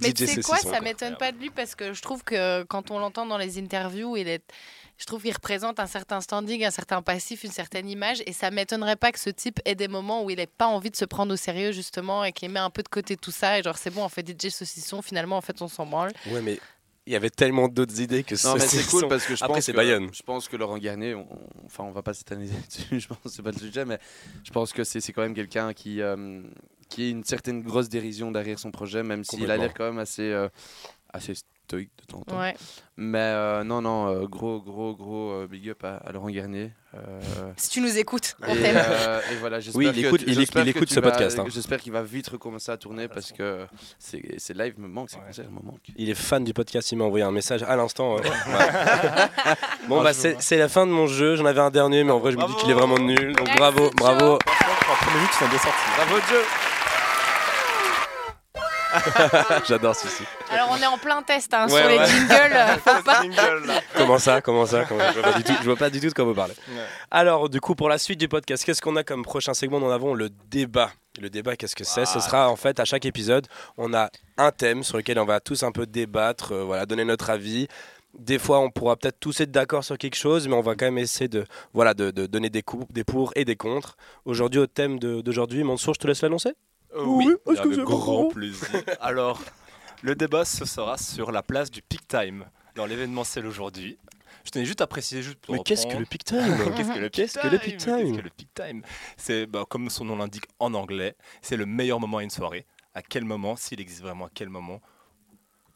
Mais 0.00 0.14
sais 0.14 0.40
quoi, 0.40 0.56
ça 0.58 0.80
m'étonne 0.80 1.16
pas 1.16 1.32
de 1.32 1.38
lui 1.38 1.50
parce 1.50 1.74
que 1.74 1.92
je 1.92 2.00
trouve 2.00 2.24
que 2.24 2.62
quand 2.64 2.90
on 2.90 2.98
l'entend 2.98 3.26
dans 3.26 3.38
les 3.38 3.58
interviews, 3.58 4.16
il 4.16 4.28
est. 4.28 4.42
Je 4.98 5.04
trouve 5.06 5.22
qu'il 5.22 5.32
représente 5.32 5.78
un 5.80 5.86
certain 5.86 6.20
standing, 6.20 6.64
un 6.64 6.70
certain 6.70 7.02
passif, 7.02 7.44
une 7.44 7.52
certaine 7.52 7.88
image. 7.88 8.22
Et 8.26 8.32
ça 8.32 8.50
m'étonnerait 8.50 8.96
pas 8.96 9.12
que 9.12 9.18
ce 9.20 9.30
type 9.30 9.60
ait 9.64 9.74
des 9.76 9.88
moments 9.88 10.24
où 10.24 10.30
il 10.30 10.36
n'ait 10.36 10.46
pas 10.48 10.66
envie 10.66 10.90
de 10.90 10.96
se 10.96 11.04
prendre 11.04 11.32
au 11.32 11.36
sérieux, 11.36 11.70
justement, 11.72 12.24
et 12.24 12.32
qu'il 12.32 12.50
met 12.50 12.58
un 12.58 12.70
peu 12.70 12.82
de 12.82 12.88
côté 12.88 13.16
tout 13.16 13.30
ça. 13.30 13.58
Et 13.58 13.62
genre, 13.62 13.78
c'est 13.78 13.90
bon, 13.90 14.04
on 14.04 14.08
fait 14.08 14.26
DJ 14.26 14.48
saucisson, 14.50 15.00
finalement, 15.00 15.36
en 15.36 15.40
fait, 15.40 15.62
on 15.62 15.68
s'en 15.68 15.86
branle. 15.86 16.10
Ouais, 16.32 16.42
mais 16.42 16.58
il 17.06 17.12
y 17.12 17.16
avait 17.16 17.30
tellement 17.30 17.68
d'autres 17.68 18.00
idées 18.00 18.22
que 18.22 18.34
Non 18.46 18.54
mais 18.56 18.60
c'est 18.66 18.84
cool 18.90 19.08
parce 19.08 19.24
que 19.24 19.34
je 19.34 19.42
Après, 19.42 19.56
pense 19.56 19.64
c'est 19.64 19.72
que 19.72 19.76
Bayonne. 19.78 20.10
je 20.12 20.22
pense 20.22 20.46
que 20.46 20.56
Laurent 20.58 20.76
Garnier, 20.76 21.14
on, 21.14 21.20
on- 21.32 21.64
enfin 21.64 21.84
on 21.84 21.90
va 21.90 22.02
pas 22.02 22.12
s'éterniser 22.12 22.52
dessus, 22.68 23.00
je 23.00 23.08
pense 23.08 23.18
c'est 23.32 23.40
pas 23.42 23.50
le 23.52 23.56
sujet, 23.58 23.86
mais 23.86 23.98
je 24.44 24.50
pense 24.50 24.74
que 24.74 24.84
c'est 24.84 25.00
c'est 25.00 25.14
quand 25.14 25.22
même 25.22 25.32
quelqu'un 25.32 25.72
qui 25.72 26.02
euh, 26.02 26.42
qui 26.90 27.06
a 27.06 27.08
une 27.08 27.24
certaine 27.24 27.62
grosse 27.62 27.88
dérision 27.88 28.30
derrière 28.30 28.58
son 28.58 28.70
projet, 28.70 29.02
même 29.02 29.24
s'il 29.24 29.50
a 29.50 29.56
l'air 29.56 29.72
quand 29.72 29.84
même 29.86 29.98
assez 29.98 30.30
euh, 30.30 30.50
assez 31.10 31.32
de 31.76 31.88
temps 32.06 32.18
en 32.18 32.22
temps. 32.22 32.38
Ouais. 32.40 32.54
Mais 32.96 33.18
euh, 33.18 33.62
non 33.62 33.80
non 33.80 34.08
euh, 34.08 34.26
gros 34.26 34.60
gros 34.60 34.94
gros 34.96 35.30
euh, 35.32 35.46
big 35.46 35.68
up 35.70 35.84
à, 35.84 35.96
à 35.98 36.10
Laurent 36.12 36.30
Garnier. 36.30 36.72
euh, 36.94 36.98
Si 37.56 37.70
tu 37.70 37.80
nous 37.80 37.96
écoutes, 37.96 38.36
on 38.46 38.52
et, 38.54 38.58
t'aime. 38.60 38.76
euh, 38.76 39.20
et 39.30 39.36
voilà, 39.36 39.60
j'espère 39.60 39.78
Oui, 39.78 39.88
il 39.94 40.04
écoute- 40.04 40.22
il 40.26 40.40
écoute- 40.40 40.90
il 40.90 40.94
ce 40.94 40.98
vas- 41.00 41.10
podcast, 41.10 41.38
hein. 41.38 41.44
J'espère 41.48 41.78
qu'il 41.80 41.92
va 41.92 42.02
vite 42.02 42.28
recommencer 42.28 42.72
à 42.72 42.76
tourner 42.76 43.06
parce 43.06 43.30
que 43.32 43.66
c'est 44.00 44.22
c'est 44.38 44.56
live 44.56 44.74
me 44.80 44.88
manque, 44.88 45.10
ces 45.10 45.18
concerts 45.18 45.50
me 45.50 45.60
manquent. 45.64 45.90
Il 45.96 46.10
est 46.10 46.14
fan 46.14 46.42
du 46.42 46.52
podcast, 46.52 46.90
il 46.90 46.96
m'a 46.96 47.04
envoyé 47.04 47.24
un 47.24 47.30
message 47.30 47.62
à 47.62 47.76
l'instant. 47.76 48.16
euh, 48.16 48.20
bon, 49.88 50.02
bah, 50.02 50.12
c'est 50.12 50.56
la 50.56 50.68
fin 50.68 50.86
de 50.86 50.90
mon 50.92 51.06
jeu. 51.06 51.36
J'en 51.36 51.44
avais 51.46 51.60
un 51.60 51.70
dernier, 51.70 52.02
mais 52.04 52.10
en 52.12 52.18
vrai, 52.18 52.32
je 52.32 52.36
me 52.36 52.42
dis 52.42 52.46
Bravo. 52.48 52.60
qu'il 52.62 52.70
est 52.70 52.74
vraiment 52.74 52.98
nul. 52.98 53.34
Donc, 53.36 53.48
bravo, 53.56 53.84
Joe. 53.84 53.90
bravo. 53.96 54.38
Franchement, 54.44 55.46
en 56.56 56.67
J'adore 59.68 59.94
ceci. 59.94 60.22
Alors, 60.50 60.68
on 60.70 60.76
est 60.82 60.86
en 60.86 60.98
plein 60.98 61.22
test 61.22 61.52
hein, 61.54 61.66
Ouais, 61.68 61.80
sur 61.80 61.88
les 61.88 62.06
jingles. 62.06 62.54
euh, 62.54 62.76
faut 62.76 63.02
pas- 63.02 63.22
Comment 63.96 64.18
ça 64.18 64.40
Comment 64.40 64.66
ça 64.66 64.84
Comment- 64.84 65.00
je, 65.14 65.20
vois 65.20 65.32
pas 65.32 65.38
du 65.38 65.44
tout, 65.44 65.52
je 65.60 65.64
vois 65.64 65.76
pas 65.76 65.90
du 65.90 66.00
tout 66.00 66.08
de 66.08 66.12
quoi 66.14 66.24
vous 66.24 66.34
parlez. 66.34 66.54
Ouais. 66.68 66.82
Alors, 67.10 67.48
du 67.48 67.60
coup, 67.60 67.74
pour 67.74 67.88
la 67.88 67.98
suite 67.98 68.18
du 68.20 68.28
podcast, 68.28 68.64
qu'est-ce 68.64 68.80
qu'on 68.82 68.96
a 68.96 69.04
comme 69.04 69.22
prochain 69.22 69.54
segment 69.54 69.80
Nous 69.80 69.86
en 69.86 69.90
avons 69.90 70.14
le 70.14 70.30
débat. 70.50 70.90
Le 71.20 71.30
débat, 71.30 71.56
qu'est-ce 71.56 71.74
que 71.76 71.84
c'est? 71.84 72.04
Ce 72.06 72.18
Ah. 72.18 72.20
sera 72.20 72.48
en 72.50 72.56
fait 72.56 72.78
à 72.80 72.84
chaque 72.84 73.04
épisode, 73.04 73.46
on 73.76 73.92
a 73.94 74.08
un 74.36 74.50
thème 74.52 74.84
sur 74.84 74.96
lequel 74.96 75.18
on 75.18 75.24
va 75.24 75.40
tous 75.40 75.62
un 75.64 75.72
peu 75.72 75.84
débattre, 75.86 76.52
euh, 76.52 76.62
voilà, 76.64 76.86
donner 76.86 77.04
notre 77.04 77.30
avis. 77.30 77.66
Des 78.18 78.38
fois, 78.38 78.60
on 78.60 78.70
pourra 78.70 78.96
peut-être 78.96 79.18
tous 79.20 79.40
être 79.40 79.50
d'accord 79.50 79.84
sur 79.84 79.98
quelque 79.98 80.16
chose, 80.16 80.48
mais 80.48 80.54
on 80.54 80.60
va 80.62 80.74
quand 80.76 80.86
même 80.86 80.98
essayer 80.98 81.28
de, 81.28 81.44
voilà, 81.74 81.92
de, 81.92 82.10
de 82.10 82.26
donner 82.26 82.50
des, 82.50 82.62
coups, 82.62 82.86
des 82.90 83.04
pour 83.04 83.32
et 83.36 83.44
des 83.44 83.54
contre. 83.56 83.96
Aujourd'hui, 84.24 84.60
au 84.60 84.66
thème 84.66 84.98
d'aujourd'hui, 84.98 85.62
Mansour, 85.62 85.94
je 85.94 86.00
te 86.00 86.06
laisse 86.06 86.22
l'annoncer? 86.22 86.54
Euh, 86.94 87.04
Oui, 87.04 87.28
oui, 87.46 87.54
que 87.54 87.60
avec 87.60 87.74
c'est 87.74 87.82
grand 87.82 88.28
plaisir. 88.28 88.68
Alors, 89.00 89.40
le 90.02 90.14
débat 90.14 90.44
ce 90.44 90.64
sera 90.64 90.96
sur 90.96 91.32
la 91.32 91.42
place 91.42 91.70
du 91.70 91.82
peak 91.82 92.06
time 92.08 92.46
dans 92.74 92.86
l'événementiel 92.86 93.46
aujourd'hui. 93.46 93.98
Je 94.44 94.50
tenais 94.50 94.64
juste 94.64 94.80
à 94.80 94.86
préciser 94.86 95.22
juste 95.22 95.38
pour 95.40 95.54
Mais 95.54 95.62
qu'est-ce 95.62 95.86
que 95.86 95.96
le 95.96 96.06
peak 96.06 96.24
time 96.24 96.38
Qu'est-ce 96.76 96.92
que 96.92 96.98
le 96.98 97.08
que 97.58 97.64
peak 97.64 97.76
time 97.76 97.96
Qu'est-ce 97.96 98.16
que 98.16 98.22
le 98.22 98.30
peak 98.30 98.54
time 98.54 98.82
C'est 99.16 99.46
bah, 99.46 99.64
comme 99.68 99.90
son 99.90 100.04
nom 100.04 100.16
l'indique 100.16 100.46
en 100.58 100.72
anglais, 100.74 101.16
c'est 101.42 101.56
le 101.56 101.66
meilleur 101.66 102.00
moment 102.00 102.18
à 102.18 102.22
une 102.22 102.30
soirée. 102.30 102.66
À 102.94 103.02
quel 103.02 103.24
moment, 103.24 103.56
s'il 103.56 103.80
existe 103.80 104.02
vraiment, 104.02 104.26
à 104.26 104.30
quel 104.32 104.48
moment 104.48 104.80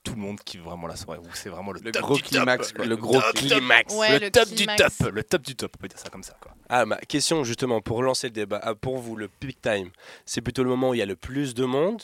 tout 0.05 0.15
le 0.15 0.21
monde 0.21 0.41
kiffe 0.41 0.63
vraiment 0.63 0.87
la 0.87 0.97
soirée 0.97 1.21
c'est 1.35 1.49
vraiment 1.49 1.73
le, 1.73 1.81
Le 1.81 1.93
top 1.93 2.03
gros 2.03 2.17
du 2.17 2.23
climax, 2.23 2.69
top, 2.69 2.77
quoi. 2.77 2.87
Le 2.87 2.97
gros 2.97 3.13
top, 3.21 3.23
top, 3.23 3.35
climax. 3.37 3.95
Ouais, 3.95 4.19
le, 4.19 4.27
le 4.27 4.31
top 4.31 4.49
du 4.51 4.67
top, 4.67 4.93
le 5.13 5.23
top 5.25 5.43
du 5.43 5.55
top, 5.57 5.73
on 5.77 5.81
peut 5.81 5.89
dire 5.89 5.99
ça 5.99 6.09
comme 6.11 6.23
ça 6.23 6.37
quoi. 6.41 6.53
Ah, 6.69 6.85
ma 6.87 6.97
question 6.99 7.45
justement, 7.45 7.81
pour 7.81 8.03
lancer 8.03 8.27
le 8.29 8.33
débat, 8.33 8.61
ah, 8.63 8.75
pour 8.75 8.99
vous, 8.99 9.17
le 9.17 9.29
peak 9.29 9.61
time, 9.61 9.91
c'est 10.27 10.41
plutôt 10.41 10.63
le 10.65 10.71
moment 10.71 10.91
où 10.91 10.95
il 10.95 10.99
y 10.99 11.03
a 11.03 11.07
le 11.07 11.17
plus 11.17 11.55
de 11.55 11.65
monde, 11.65 12.03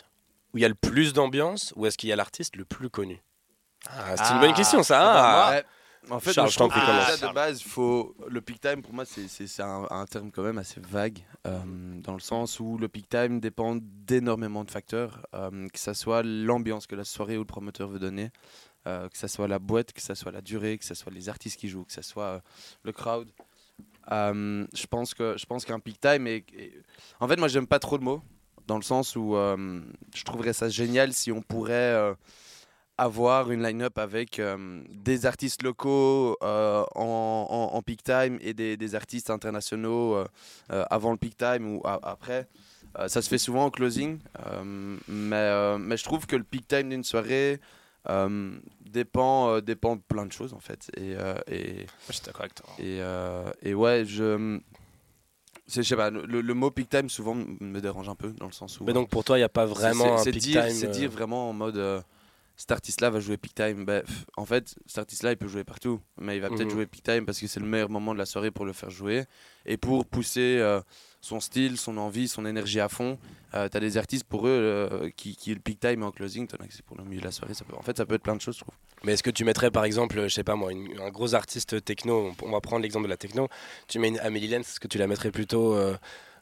où 0.54 0.58
il 0.58 0.60
y 0.60 0.64
a 0.64 0.68
le 0.68 0.74
plus 0.74 1.12
d'ambiance, 1.12 1.72
ou 1.76 1.86
est-ce 1.86 1.96
qu'il 1.98 2.08
y 2.08 2.12
a 2.12 2.16
l'artiste 2.16 2.56
le 2.56 2.64
plus 2.64 2.88
connu? 2.90 3.20
Ah, 3.88 4.16
C'est 4.16 4.22
une 4.32 4.38
Ah, 4.38 4.40
bonne 4.40 4.54
question 4.54 4.82
ça. 4.82 4.96
eh 5.00 5.14
ben, 5.14 5.66
ah. 5.66 5.68
En 6.10 6.20
fait, 6.20 6.32
Charles, 6.32 6.50
je 6.50 6.56
trouve 6.56 6.68
que 6.70 6.78
déjà, 7.10 7.28
de 7.28 7.34
base, 7.34 7.62
faut... 7.62 8.14
le 8.28 8.40
peak 8.40 8.60
time, 8.60 8.82
pour 8.82 8.94
moi, 8.94 9.04
c'est- 9.04 9.60
un, 9.60 9.86
un 9.90 10.06
terme 10.06 10.30
quand 10.30 10.42
même 10.42 10.58
assez 10.58 10.80
vague, 10.80 11.18
euh, 11.46 11.58
dans 12.02 12.14
le 12.14 12.20
sens 12.20 12.60
où 12.60 12.78
le 12.78 12.88
peak 12.88 13.08
time 13.08 13.40
dépend 13.40 13.76
d'énormément 13.80 14.64
de 14.64 14.70
facteurs, 14.70 15.26
euh, 15.34 15.68
que 15.68 15.78
ce 15.78 15.92
soit 15.94 16.22
l'ambiance 16.22 16.86
que 16.86 16.96
la 16.96 17.04
soirée 17.04 17.36
ou 17.36 17.40
le 17.40 17.46
promoteur 17.46 17.88
veut 17.88 17.98
donner, 17.98 18.30
euh, 18.86 19.08
que 19.08 19.18
ce 19.18 19.26
soit 19.28 19.48
la 19.48 19.58
boîte, 19.58 19.92
que 19.92 20.00
ce 20.00 20.14
soit 20.14 20.32
la 20.32 20.40
durée, 20.40 20.78
que 20.78 20.84
ce 20.84 20.94
soit 20.94 21.12
les 21.12 21.28
artistes 21.28 21.58
qui 21.60 21.68
jouent, 21.68 21.84
que 21.84 21.92
ce 21.92 22.02
soit 22.02 22.42
le 22.84 22.92
crowd. 22.92 23.28
Je 24.10 24.86
pense 24.86 25.14
que 25.14 25.36
je 25.36 25.44
pense 25.46 25.64
qu'un 25.64 25.80
peak 25.80 26.00
time 26.00 26.26
est, 26.26 26.44
est- 26.54 26.72
en 27.20 27.28
fait 27.28 27.36
moi 27.38 27.48
j'aime 27.48 27.66
pas 27.66 27.78
trop 27.78 27.98
le 27.98 28.04
mot 28.04 28.22
dans 28.66 28.76
le 28.76 28.82
sens 28.82 29.16
où 29.16 29.34
je 29.34 30.24
trouverais 30.24 30.52
ça 30.54 30.68
génial 30.68 31.12
si 31.12 31.30
on 31.32 31.42
pourrait 31.42 32.14
avoir 32.98 33.50
une 33.52 33.62
line-up 33.62 33.96
avec 33.98 34.38
euh, 34.40 34.82
des 34.90 35.24
artistes 35.24 35.62
locaux 35.62 36.36
euh, 36.42 36.84
en, 36.96 37.46
en- 37.48 37.76
en 37.76 37.82
peak 37.82 38.02
time 38.02 38.38
et 38.40 38.52
des, 38.54 38.76
des 38.76 38.94
artistes 38.96 39.30
internationaux 39.30 40.16
euh, 40.16 40.26
avant 40.90 41.12
le 41.12 41.16
peak 41.16 41.36
time 41.36 41.76
ou 41.76 41.80
a- 41.84 42.00
après. 42.02 42.48
Ça 43.06 43.22
se 43.22 43.28
fait 43.28 43.38
souvent 43.38 43.66
en 43.66 43.70
closing, 43.70 44.18
mais, 45.06 45.78
mais 45.78 45.96
je 45.96 46.02
trouve 46.04 46.26
que 46.26 46.34
le 46.34 46.42
peak 46.42 46.66
time 46.66 46.88
d'une 46.88 47.04
soirée 47.04 47.60
dépend, 48.80 49.60
dépend 49.60 49.96
de 49.96 50.00
plein 50.00 50.26
de 50.26 50.32
choses 50.32 50.52
en 50.52 50.58
fait. 50.58 50.90
Et, 50.96 51.14
et, 51.46 51.86
et, 52.80 53.00
et 53.62 53.74
ouais, 53.74 54.04
je. 54.04 54.58
Je 55.70 55.82
sais 55.82 55.96
pas, 55.96 56.08
le, 56.10 56.24
le 56.40 56.54
mot 56.54 56.70
peak 56.70 56.88
time 56.88 57.10
souvent 57.10 57.34
me 57.60 57.80
dérange 57.80 58.08
un 58.08 58.14
peu 58.14 58.32
dans 58.32 58.46
le 58.46 58.52
sens 58.52 58.80
où. 58.80 58.84
Mais 58.84 58.94
donc 58.94 59.10
pour 59.10 59.22
toi, 59.22 59.36
il 59.36 59.42
n'y 59.42 59.44
a 59.44 59.50
pas 59.50 59.66
vraiment 59.66 60.16
c'est- 60.16 60.30
un 60.30 60.32
peak 60.32 60.42
dire, 60.42 60.62
time 60.64 60.74
C'est 60.74 60.88
dire 60.88 61.10
vraiment 61.10 61.50
en 61.50 61.52
mode. 61.52 62.02
Euh, 62.58 62.60
cet 62.60 62.72
artiste-là 62.72 63.10
va 63.10 63.20
jouer 63.20 63.36
peak 63.36 63.54
time. 63.54 63.84
Ben, 63.84 64.02
pff, 64.02 64.24
en 64.36 64.44
fait, 64.44 64.74
cet 64.86 64.98
artiste-là, 64.98 65.30
il 65.32 65.36
peut 65.36 65.46
jouer 65.48 65.64
partout. 65.64 66.00
Mais 66.20 66.36
il 66.36 66.40
va 66.40 66.48
peut-être 66.48 66.64
Mhm. 66.64 66.70
jouer 66.70 66.86
peak 66.86 67.02
time 67.04 67.24
parce 67.24 67.38
que 67.40 67.46
c'est 67.46 67.60
le 67.60 67.66
meilleur 67.66 67.88
moment 67.88 68.12
de 68.12 68.18
la 68.18 68.26
soirée 68.26 68.50
pour 68.50 68.64
le 68.64 68.72
faire 68.72 68.90
jouer. 68.90 69.24
Et 69.66 69.76
pour 69.76 70.04
pousser 70.06 70.58
euh, 70.60 70.80
son 71.20 71.40
style, 71.40 71.76
son 71.78 71.96
envie, 71.98 72.26
son 72.28 72.44
énergie 72.46 72.80
à 72.80 72.88
fond. 72.88 73.18
Euh, 73.54 73.68
T'as 73.68 73.80
des 73.80 73.96
artistes 73.96 74.24
pour 74.24 74.46
eux 74.46 74.50
euh, 74.50 75.10
qui, 75.16 75.36
qui 75.36 75.54
le 75.54 75.60
peak 75.60 75.80
time 75.80 76.02
en 76.02 76.10
closing. 76.10 76.46
T'en 76.46 76.56
as 76.58 76.66
c'est 76.70 76.82
pour 76.84 76.96
le 76.98 77.04
milieu 77.04 77.20
de 77.20 77.26
la 77.26 77.32
soirée. 77.32 77.54
Ça 77.54 77.64
peut, 77.64 77.76
en 77.76 77.82
fait, 77.82 77.96
ça 77.96 78.04
peut 78.06 78.14
être 78.16 78.22
plein 78.22 78.36
de 78.36 78.40
choses, 78.40 78.56
je 78.56 78.60
trouve. 78.62 78.74
Mais 79.04 79.12
est-ce 79.12 79.22
que 79.22 79.30
tu 79.30 79.44
mettrais 79.44 79.70
par 79.70 79.84
exemple, 79.84 80.20
je 80.24 80.28
sais 80.28 80.42
pas 80.42 80.56
moi, 80.56 80.72
une- 80.72 81.00
un 81.00 81.10
gros 81.10 81.34
artiste 81.36 81.84
techno, 81.84 82.32
on 82.42 82.50
va 82.50 82.60
prendre 82.60 82.82
l'exemple 82.82 83.04
de 83.04 83.10
la 83.10 83.16
techno, 83.16 83.46
tu 83.86 84.00
mets 84.00 84.08
une 84.08 84.18
Amélie 84.18 84.48
Lenz, 84.48 84.62
est-ce 84.68 84.80
que 84.80 84.88
tu 84.88 84.98
la 84.98 85.06
mettrais 85.06 85.30
plutôt 85.30 85.74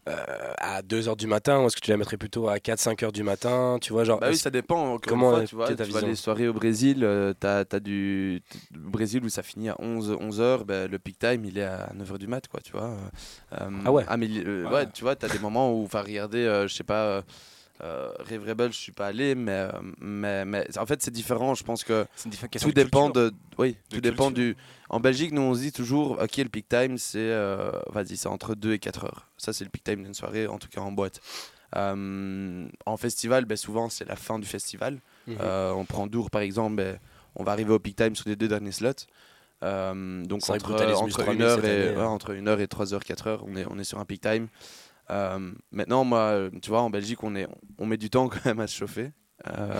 euh, 0.09 0.12
euh, 0.29 0.53
à 0.59 0.83
2h 0.83 1.16
du 1.16 1.27
matin 1.27 1.61
ou 1.62 1.66
est-ce 1.66 1.77
que 1.77 1.81
tu 1.81 1.90
la 1.90 1.97
mettrais 1.97 2.16
plutôt 2.16 2.49
à 2.49 2.57
4-5h 2.59 3.11
du 3.12 3.23
matin 3.23 3.79
Tu 3.81 3.92
vois, 3.92 4.05
genre. 4.05 4.21
Bah 4.21 4.29
oui, 4.31 4.37
ça 4.37 4.51
dépend. 4.51 4.95
Encore 4.95 5.01
Comment 5.07 5.31
une 5.31 5.35
fois, 5.35 5.42
est- 5.42 5.47
tu 5.47 5.55
vois, 5.57 5.75
tu 5.75 5.90
vois 5.90 6.01
les 6.03 6.14
soirées 6.16 6.49
au 6.49 6.53
Brésil, 6.53 7.01
euh, 7.03 7.33
t'as 7.38 7.64
as 7.71 7.81
du 7.81 8.42
t- 8.49 8.59
le 8.73 8.88
Brésil 8.88 9.25
où 9.25 9.29
ça 9.29 9.42
finit 9.42 9.69
à 9.69 9.77
11 9.81 10.16
11 10.21 10.40
heures, 10.40 10.64
ben, 10.64 10.90
le 10.90 10.99
peak 10.99 11.19
time 11.19 11.45
il 11.45 11.59
est 11.59 11.64
à 11.64 11.90
9 11.95 12.12
h 12.12 12.19
du 12.19 12.27
mat 12.27 12.47
quoi, 12.49 12.61
tu 12.61 12.73
vois. 12.73 12.90
Euh, 13.61 13.69
Ah 13.85 13.92
ouais. 13.92 14.05
mais 14.19 14.29
euh, 14.47 14.64
ouais. 14.66 14.73
Ouais. 14.73 14.87
tu 14.92 15.03
vois, 15.03 15.16
t'as 15.16 15.29
des 15.29 15.38
moments 15.38 15.73
où 15.73 15.85
enfin 15.85 16.03
regardez 16.03 16.38
euh, 16.45 16.69
je 16.69 16.75
sais 16.75 16.85
pas 16.85 17.23
euh, 17.83 18.11
Rave 18.19 18.49
Rebel, 18.49 18.73
je 18.73 18.79
suis 18.79 18.93
pas 18.93 19.09
allé 19.09 19.35
mais 19.35 19.53
euh, 19.53 19.71
mais 19.99 20.45
mais 20.45 20.67
en 20.79 20.87
fait 20.87 21.03
c'est 21.03 21.11
différent, 21.11 21.55
je 21.55 21.62
pense 21.62 21.85
que 21.85 22.07
tout 22.59 22.73
dépend 22.73 23.11
de 23.11 23.33
oui, 23.59 23.77
De 23.91 23.97
tout 23.97 24.01
dépend 24.01 24.31
du 24.31 24.57
en 24.89 24.99
Belgique, 24.99 25.33
nous 25.33 25.43
on 25.43 25.55
se 25.55 25.61
dit 25.61 25.73
toujours 25.73 26.19
OK, 26.23 26.37
le 26.39 26.49
peak 26.49 26.69
time 26.69 26.97
c'est 26.97 27.19
euh, 27.19 27.71
vas-y, 27.91 28.17
c'est 28.17 28.29
entre 28.29 28.55
2 28.55 28.73
et 28.73 28.79
4 28.79 29.05
heures. 29.05 29.29
Ça 29.37 29.53
c'est 29.53 29.65
le 29.65 29.71
peak 29.71 29.85
time 29.85 30.05
d'une 30.05 30.15
soirée 30.15 30.47
en 30.47 30.59
tout 30.59 30.69
cas 30.69 30.81
en 30.81 30.93
boîte. 30.93 31.21
Euh, 31.75 32.67
en 32.87 32.97
festival, 32.97 33.45
ben, 33.45 33.57
souvent 33.57 33.91
c'est 33.91 34.07
la 34.07 34.17
fin 34.17 34.39
du 34.39 34.47
festival. 34.47 35.01
Mhm. 35.27 35.37
On 35.41 35.85
prend 35.85 36.07
Dour 36.07 36.31
par 36.31 36.41
exemple, 36.41 36.77
ben, 36.77 36.99
on 37.35 37.45
va 37.45 37.53
arriver 37.53 37.73
au 37.73 37.79
peak 37.79 37.97
time 37.97 38.17
sur 38.17 38.29
les 38.29 38.37
deux 38.37 38.49
derniers 38.49 38.73
slots. 38.73 39.07
Donc 39.61 40.49
entre, 40.49 40.71
entre, 40.73 41.09
3000 41.09 41.35
une 41.35 41.43
heure 41.43 41.57
cette 41.57 41.65
et, 41.65 41.69
année, 41.69 41.97
ouais, 41.97 42.03
hein. 42.03 42.07
entre 42.07 42.31
une 42.31 42.49
heure 42.49 42.61
et 42.61 42.69
3 42.69 42.95
heures, 42.95 43.05
4 43.05 43.27
heures, 43.27 43.45
on 43.47 43.55
est, 43.57 43.67
on 43.69 43.79
est 43.79 43.85
sur 43.85 43.99
un 43.99 44.05
peak 44.07 44.23
time. 44.23 44.49
Euh, 45.11 45.53
maintenant, 45.71 46.05
moi, 46.05 46.51
tu 46.62 46.71
vois, 46.71 46.83
en 46.83 46.90
Belgique, 46.90 47.23
on, 47.23 47.35
est, 47.35 47.47
on 47.79 47.87
met 47.87 47.97
du 47.97 48.11
temps 48.11 48.29
quand 48.31 48.45
même 48.45 48.61
à 48.61 48.66
se 48.66 48.77
chauffer. 48.77 49.12
Euh, 49.49 49.79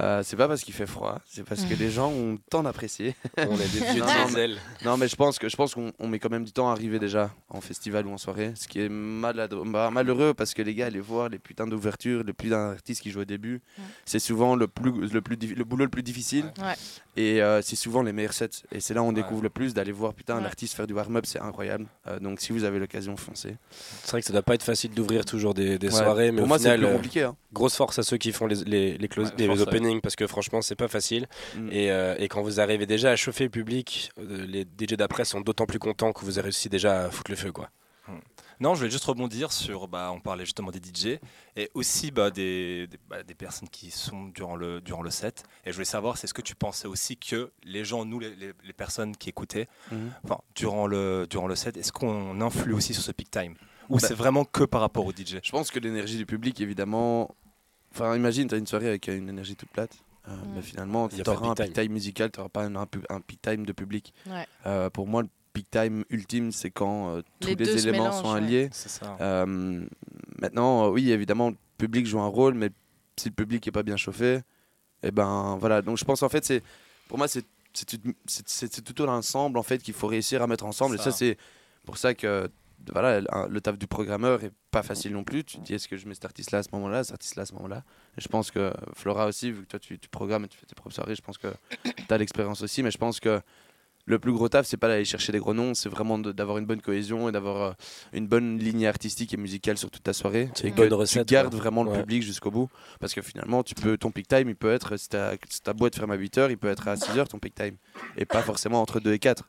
euh, 0.00 0.22
c'est 0.24 0.36
pas 0.36 0.48
parce 0.48 0.62
qu'il 0.62 0.74
fait 0.74 0.86
froid, 0.86 1.20
c'est 1.26 1.44
parce 1.44 1.64
que 1.64 1.74
les 1.74 1.90
gens 1.90 2.10
ont 2.10 2.36
temps 2.50 2.62
d'apprécier. 2.64 3.14
On 3.38 3.54
est 3.58 3.72
des 3.72 3.92
vieux 3.92 4.02
Non, 4.02 4.54
non, 4.84 4.96
mais 4.96 5.08
je 5.08 5.14
pense 5.16 5.38
que 5.38 5.48
je 5.48 5.56
pense 5.56 5.74
qu'on 5.74 5.92
on 5.98 6.08
met 6.08 6.18
quand 6.18 6.30
même 6.30 6.44
du 6.44 6.52
temps 6.52 6.68
à 6.68 6.72
arriver 6.72 6.98
déjà 6.98 7.30
en 7.48 7.60
festival 7.60 8.06
ou 8.06 8.10
en 8.12 8.18
soirée, 8.18 8.52
ce 8.56 8.66
qui 8.66 8.80
est 8.80 8.88
malade- 8.88 9.54
bah, 9.66 9.90
malheureux 9.92 10.34
parce 10.34 10.54
que 10.54 10.62
les 10.62 10.74
gars, 10.74 10.86
aller 10.86 11.00
voir 11.00 11.28
les 11.28 11.38
putains 11.38 11.66
d'ouvertures, 11.68 12.24
les 12.24 12.32
putains 12.32 12.70
d'artistes 12.72 13.00
qui 13.00 13.10
jouent 13.10 13.20
au 13.20 13.24
début, 13.24 13.62
Ouais. 13.78 13.84
c'est 14.04 14.18
souvent 14.18 14.56
le 14.56 14.66
plus 14.66 14.90
le 15.12 15.20
plus 15.22 15.36
diffi- 15.36 15.54
le 15.54 15.64
boulot 15.64 15.84
le 15.84 15.90
plus 15.90 16.02
difficile 16.02 16.46
Ouais. 16.60 16.74
et 17.16 17.40
euh, 17.42 17.62
c'est 17.62 17.76
souvent 17.76 18.02
les 18.02 18.12
meilleurs 18.12 18.32
sets 18.34 18.64
et 18.72 18.80
c'est 18.80 18.92
là 18.92 19.02
où 19.02 19.06
on 19.06 19.08
Ouais. 19.08 19.14
découvre 19.14 19.42
le 19.42 19.50
plus 19.50 19.72
d'aller 19.72 19.92
voir 19.92 20.14
putain 20.14 20.34
un 20.36 20.40
Ouais. 20.40 20.46
artiste 20.46 20.74
faire 20.74 20.86
du 20.88 20.94
warm-up, 20.94 21.24
c'est 21.26 21.40
incroyable. 21.40 21.86
Euh, 22.08 22.18
donc 22.18 22.40
si 22.40 22.52
vous 22.52 22.64
avez 22.64 22.80
l'occasion, 22.80 23.16
foncez. 23.16 23.56
C'est 24.02 24.10
vrai 24.10 24.20
que 24.20 24.26
ça 24.26 24.32
doit 24.32 24.42
pas 24.42 24.54
être 24.56 24.64
facile 24.64 24.90
d'ouvrir 24.92 25.24
toujours 25.24 25.54
des, 25.54 25.78
des 25.78 25.86
Ouais. 25.88 25.92
soirées, 25.92 26.32
mais 26.32 26.38
Pour 26.38 26.46
au 26.46 26.48
moi, 26.48 26.58
c'est 26.58 26.78
compliqué. 26.80 27.22
hein. 27.22 27.36
grosse 27.52 27.76
force 27.76 27.98
à 28.00 28.02
ceux 28.02 28.16
qui 28.16 28.32
font 28.32 28.46
les, 28.48 28.63
les, 28.64 28.98
les, 28.98 29.08
close- 29.08 29.28
Ouais, 29.28 29.34
les 29.38 29.46
force, 29.46 29.60
ouais. 29.60 29.66
openings 29.68 30.00
parce 30.00 30.16
que 30.16 30.26
franchement, 30.26 30.62
c'est 30.62 30.74
pas 30.76 30.88
facile. 30.88 31.26
Mm. 31.56 31.68
Et, 31.70 31.90
euh, 31.90 32.16
et 32.18 32.28
quand 32.28 32.42
vous 32.42 32.60
arrivez 32.60 32.86
déjà 32.86 33.10
à 33.12 33.16
chauffer 33.16 33.44
le 33.44 33.50
public, 33.50 34.10
euh, 34.18 34.44
les 34.46 34.62
DJ 34.62 34.94
d'après 34.94 35.24
sont 35.24 35.40
d'autant 35.40 35.66
plus 35.66 35.78
contents 35.78 36.12
que 36.12 36.24
vous 36.24 36.38
avez 36.38 36.46
réussi 36.46 36.68
déjà 36.68 37.04
à 37.04 37.10
foutre 37.10 37.30
le 37.30 37.36
feu. 37.36 37.52
Quoi. 37.52 37.70
Non, 38.60 38.74
je 38.74 38.80
voulais 38.80 38.90
juste 38.90 39.04
rebondir 39.06 39.50
sur, 39.50 39.88
bah, 39.88 40.12
on 40.14 40.20
parlait 40.20 40.44
justement 40.44 40.70
des 40.70 40.78
DJ 40.78 41.18
et 41.56 41.70
aussi 41.74 42.10
bah, 42.12 42.30
des, 42.30 42.86
des, 42.86 42.98
bah, 43.08 43.22
des 43.24 43.34
personnes 43.34 43.68
qui 43.68 43.90
sont 43.90 44.26
durant 44.26 44.54
le, 44.56 44.80
durant 44.80 45.02
le 45.02 45.10
set. 45.10 45.42
Et 45.64 45.70
je 45.70 45.74
voulais 45.74 45.84
savoir, 45.84 46.18
c'est 46.18 46.26
ce 46.28 46.34
que 46.34 46.42
tu 46.42 46.54
pensais 46.54 46.86
aussi 46.86 47.16
que 47.16 47.50
les 47.64 47.84
gens, 47.84 48.04
nous, 48.04 48.20
les, 48.20 48.34
les- 48.36 48.52
les 48.62 48.72
personnes 48.72 49.16
qui 49.16 49.28
écoutaient, 49.30 49.66
enfin, 50.22 50.38
durant 50.54 50.86
le, 50.86 51.26
durant 51.28 51.48
le 51.48 51.56
set, 51.56 51.76
est-ce 51.76 51.90
qu'on 51.92 52.40
influe 52.42 52.74
aussi 52.74 52.94
sur 52.94 53.02
ce 53.02 53.10
peak 53.10 53.30
time? 53.30 53.54
Ou 53.88 53.98
Bah- 53.98 54.06
c'est 54.06 54.14
vraiment 54.14 54.44
que 54.44 54.62
par 54.64 54.82
rapport 54.82 55.04
au 55.04 55.10
DJ 55.12 55.38
Je 55.42 55.50
pense 55.50 55.70
que 55.72 55.78
l'énergie 55.80 56.16
du 56.16 56.26
public, 56.26 56.60
évidemment. 56.60 57.34
Enfin, 57.94 58.16
imagine, 58.16 58.48
tu 58.48 58.54
as 58.54 58.58
une 58.58 58.66
soirée 58.66 58.88
avec 58.88 59.06
une 59.08 59.28
énergie 59.28 59.54
toute 59.56 59.70
plate. 59.70 59.96
Euh, 60.26 60.32
Mm. 60.34 60.52
mais 60.54 60.62
finalement, 60.62 61.08
Il 61.10 61.18
y 61.18 61.20
a 61.20 61.24
tu 61.24 61.30
pas 61.30 61.32
de 61.32 61.36
auras 61.36 61.50
un 61.50 61.54
peak 61.54 61.72
time 61.74 61.92
musical, 61.92 62.30
tu 62.30 62.40
n'auras 62.40 62.48
pas 62.48 62.64
un, 62.64 62.74
un, 62.76 62.86
un 63.10 63.20
peak 63.20 63.42
time 63.42 63.66
de 63.66 63.72
public. 63.72 64.12
Ouais. 64.26 64.46
Euh, 64.66 64.88
pour 64.90 65.06
moi, 65.06 65.22
le 65.22 65.28
peak 65.52 65.70
time 65.70 66.04
ultime, 66.10 66.50
c'est 66.50 66.70
quand 66.70 67.10
euh, 67.16 67.22
tous 67.40 67.48
Les 67.54 67.86
éléments 67.86 68.04
mélangent, 68.04 68.22
sont 68.22 68.32
alliés. 68.32 68.68
Ça. 68.72 69.16
Euh, 69.20 69.86
maintenant, 70.40 70.86
euh, 70.86 70.90
oui, 70.90 71.10
évidemment, 71.12 71.50
le 71.50 71.56
public 71.78 72.06
joue 72.06 72.20
un 72.20 72.26
rôle, 72.26 72.54
mais 72.54 72.70
si 73.16 73.28
le 73.28 73.34
public 73.34 73.66
est 73.68 73.70
pas 73.72 73.82
bien 73.82 73.96
chauffé, 73.96 74.40
et 75.02 75.10
ben 75.10 75.56
voilà. 75.60 75.82
Donc 75.82 75.98
je 75.98 76.04
pense 76.04 76.22
en 76.22 76.28
fait, 76.30 76.44
c'est 76.44 76.62
pour 77.08 77.18
moi, 77.18 77.28
c'est 77.28 77.44
tout- 77.74 78.92
tout 78.94 79.02
un 79.04 79.08
ensemble 79.18 79.58
en 79.58 79.62
fait 79.62 79.78
qu'il 79.78 79.94
faut 79.94 80.06
réussir 80.06 80.40
à 80.42 80.46
mettre 80.46 80.64
ensemble. 80.64 80.94
Et 80.94 80.98
ça, 80.98 81.12
c'est 81.12 81.36
pour 81.84 81.98
ça 81.98 82.14
que 82.14 82.48
voilà, 82.92 83.20
un- 83.30 83.48
le 83.48 83.60
taf 83.60 83.78
du 83.78 83.86
programmeur 83.86 84.42
est 84.44 84.52
pas 84.70 84.82
facile 84.82 85.12
non 85.12 85.24
plus. 85.24 85.44
Tu 85.44 85.58
te 85.58 85.62
dis 85.62 85.74
est-ce 85.74 85.88
que 85.88 85.96
je 85.96 86.06
mets 86.06 86.14
cet 86.14 86.24
artiste-là 86.24 86.58
à 86.58 86.62
ce 86.62 86.68
moment-là, 86.72 87.04
cet 87.04 87.12
artiste-là 87.12 87.42
à 87.42 87.46
ce 87.46 87.54
moment-là? 87.54 87.84
Et 88.18 88.20
je 88.20 88.28
pense 88.28 88.50
que 88.50 88.72
Flora 88.94 89.26
aussi, 89.26 89.50
vu 89.52 89.62
que 89.62 89.68
toi 89.68 89.78
tu, 89.78 89.98
tu 89.98 90.08
programmes 90.08 90.44
et 90.44 90.48
tu 90.48 90.58
fais 90.58 90.66
tes 90.66 90.74
propres 90.74 90.94
soirées, 90.94 91.14
je 91.14 91.22
pense 91.22 91.38
que 91.38 91.48
tu 91.84 92.04
as 92.14 92.18
l'expérience 92.18 92.62
aussi, 92.62 92.82
mais 92.82 92.90
je 92.90 92.98
pense 92.98 93.20
que 93.20 93.40
le 94.06 94.18
plus 94.18 94.32
gros 94.32 94.50
taf, 94.50 94.66
c'est 94.66 94.76
pas 94.76 94.88
d'aller 94.88 95.06
chercher 95.06 95.32
des 95.32 95.38
gros 95.38 95.54
noms, 95.54 95.72
c'est 95.72 95.88
vraiment 95.88 96.18
d'avoir 96.18 96.58
une 96.58 96.66
bonne 96.66 96.82
cohésion 96.82 97.26
et 97.30 97.32
d'avoir 97.32 97.62
euh, 97.62 97.72
une 98.12 98.26
bonne 98.26 98.58
ligne 98.58 98.86
artistique 98.86 99.32
et 99.32 99.38
musicale 99.38 99.78
sur 99.78 99.90
toute 99.90 100.02
ta 100.02 100.12
soirée. 100.12 100.50
C'est 100.54 100.68
une 100.68 100.74
tu 100.74 101.24
gardes 101.24 101.48
quoi. 101.50 101.58
vraiment 101.58 101.84
le 101.84 101.90
Ouais. 101.90 102.00
public 102.00 102.22
jusqu'au 102.22 102.50
bout. 102.50 102.68
Parce 103.00 103.14
que 103.14 103.22
finalement, 103.22 103.62
tu 103.62 103.74
peux, 103.74 103.96
ton 103.96 104.10
peak 104.10 104.28
time, 104.28 104.50
il 104.50 104.56
peut 104.56 104.70
être, 104.70 104.98
si 104.98 105.08
ta, 105.08 105.32
si 105.48 105.62
ta 105.62 105.72
boîte 105.72 105.96
ferme 105.96 106.10
à 106.10 106.18
8h, 106.18 106.50
il 106.50 106.58
peut 106.58 106.68
être 106.68 106.86
à 106.86 106.96
6h 106.96 107.28
ton 107.28 107.38
peak 107.38 107.54
time. 107.54 107.76
Et 108.18 108.26
pas 108.26 108.42
forcément 108.42 108.82
entre 108.82 109.00
2 109.00 109.14
et 109.14 109.18
4. 109.18 109.48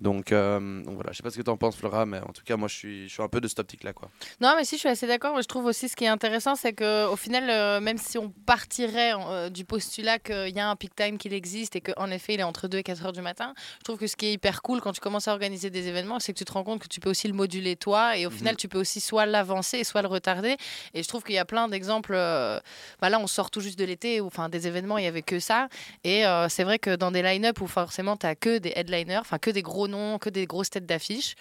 Donc, 0.00 0.32
euh, 0.32 0.82
donc 0.82 0.94
voilà, 0.94 1.10
je 1.12 1.16
sais 1.16 1.22
pas 1.22 1.30
ce 1.30 1.36
que 1.36 1.42
tu 1.42 1.50
en 1.50 1.56
penses, 1.56 1.76
Flora, 1.76 2.06
mais 2.06 2.20
en 2.20 2.32
tout 2.32 2.42
cas, 2.44 2.56
moi, 2.56 2.68
je 2.68 2.74
suis, 2.74 3.08
je 3.08 3.12
suis 3.12 3.22
un 3.22 3.28
peu 3.28 3.40
de 3.40 3.48
cette 3.48 3.58
optique-là. 3.58 3.92
Quoi. 3.92 4.10
Non, 4.40 4.54
mais 4.56 4.64
si, 4.64 4.76
je 4.76 4.80
suis 4.80 4.88
assez 4.88 5.06
d'accord. 5.06 5.40
Je 5.40 5.46
trouve 5.46 5.66
aussi 5.66 5.88
ce 5.88 5.96
qui 5.96 6.04
est 6.04 6.08
intéressant, 6.08 6.54
c'est 6.54 6.72
qu'au 6.72 7.16
final, 7.16 7.48
euh, 7.50 7.80
même 7.80 7.98
si 7.98 8.18
on 8.18 8.30
partirait 8.30 9.12
euh, 9.14 9.50
du 9.50 9.64
postulat 9.64 10.18
qu'il 10.18 10.54
y 10.54 10.60
a 10.60 10.68
un 10.68 10.76
peak 10.76 10.94
time 10.94 11.18
qu'il 11.18 11.32
existe 11.32 11.76
et 11.76 11.80
qu'en 11.80 12.10
effet, 12.10 12.34
il 12.34 12.40
est 12.40 12.44
entre 12.44 12.68
2 12.68 12.78
et 12.78 12.82
4 12.82 13.06
heures 13.06 13.12
du 13.12 13.22
matin, 13.22 13.54
je 13.78 13.84
trouve 13.84 13.98
que 13.98 14.06
ce 14.06 14.16
qui 14.16 14.26
est 14.26 14.32
hyper 14.32 14.62
cool 14.62 14.80
quand 14.80 14.92
tu 14.92 15.00
commences 15.00 15.28
à 15.28 15.32
organiser 15.32 15.70
des 15.70 15.88
événements, 15.88 16.18
c'est 16.20 16.32
que 16.32 16.38
tu 16.38 16.44
te 16.44 16.52
rends 16.52 16.64
compte 16.64 16.80
que 16.80 16.88
tu 16.88 17.00
peux 17.00 17.10
aussi 17.10 17.28
le 17.28 17.34
moduler 17.34 17.76
toi 17.76 18.16
et 18.16 18.26
au 18.26 18.30
final, 18.30 18.56
tu 18.56 18.68
peux 18.68 18.78
aussi 18.78 19.00
soit 19.00 19.26
l'avancer, 19.26 19.84
soit 19.84 20.02
le 20.02 20.08
retarder. 20.08 20.56
Et 20.94 21.02
je 21.02 21.08
trouve 21.08 21.22
qu'il 21.22 21.34
y 21.34 21.38
a 21.38 21.44
plein 21.44 21.68
d'exemples. 21.68 22.12
bah 22.12 23.08
là, 23.10 23.18
on 23.20 23.26
sort 23.26 23.50
tout 23.50 23.60
juste 23.60 23.78
de 23.78 23.84
l'été, 23.84 24.20
enfin, 24.20 24.48
des 24.48 24.66
événements, 24.66 24.98
il 24.98 25.04
y 25.04 25.08
avait 25.08 25.22
que 25.22 25.40
ça. 25.40 25.68
Et 26.04 26.24
c'est 26.48 26.64
vrai 26.64 26.78
que 26.78 26.96
dans 26.96 27.10
des 27.10 27.22
line-up 27.22 27.60
où 27.60 27.66
forcément, 27.66 28.16
tu 28.16 28.26
as 28.26 28.34
que 28.34 28.58
des 28.58 28.72
headliners, 28.74 29.18
enfin, 29.18 29.38
que 29.38 29.50
des 29.50 29.62
gros 29.68 29.86
noms, 29.88 30.18
que 30.18 30.30
des 30.30 30.46
grosses 30.46 30.70
têtes 30.70 30.86
d'affiche, 30.86 31.34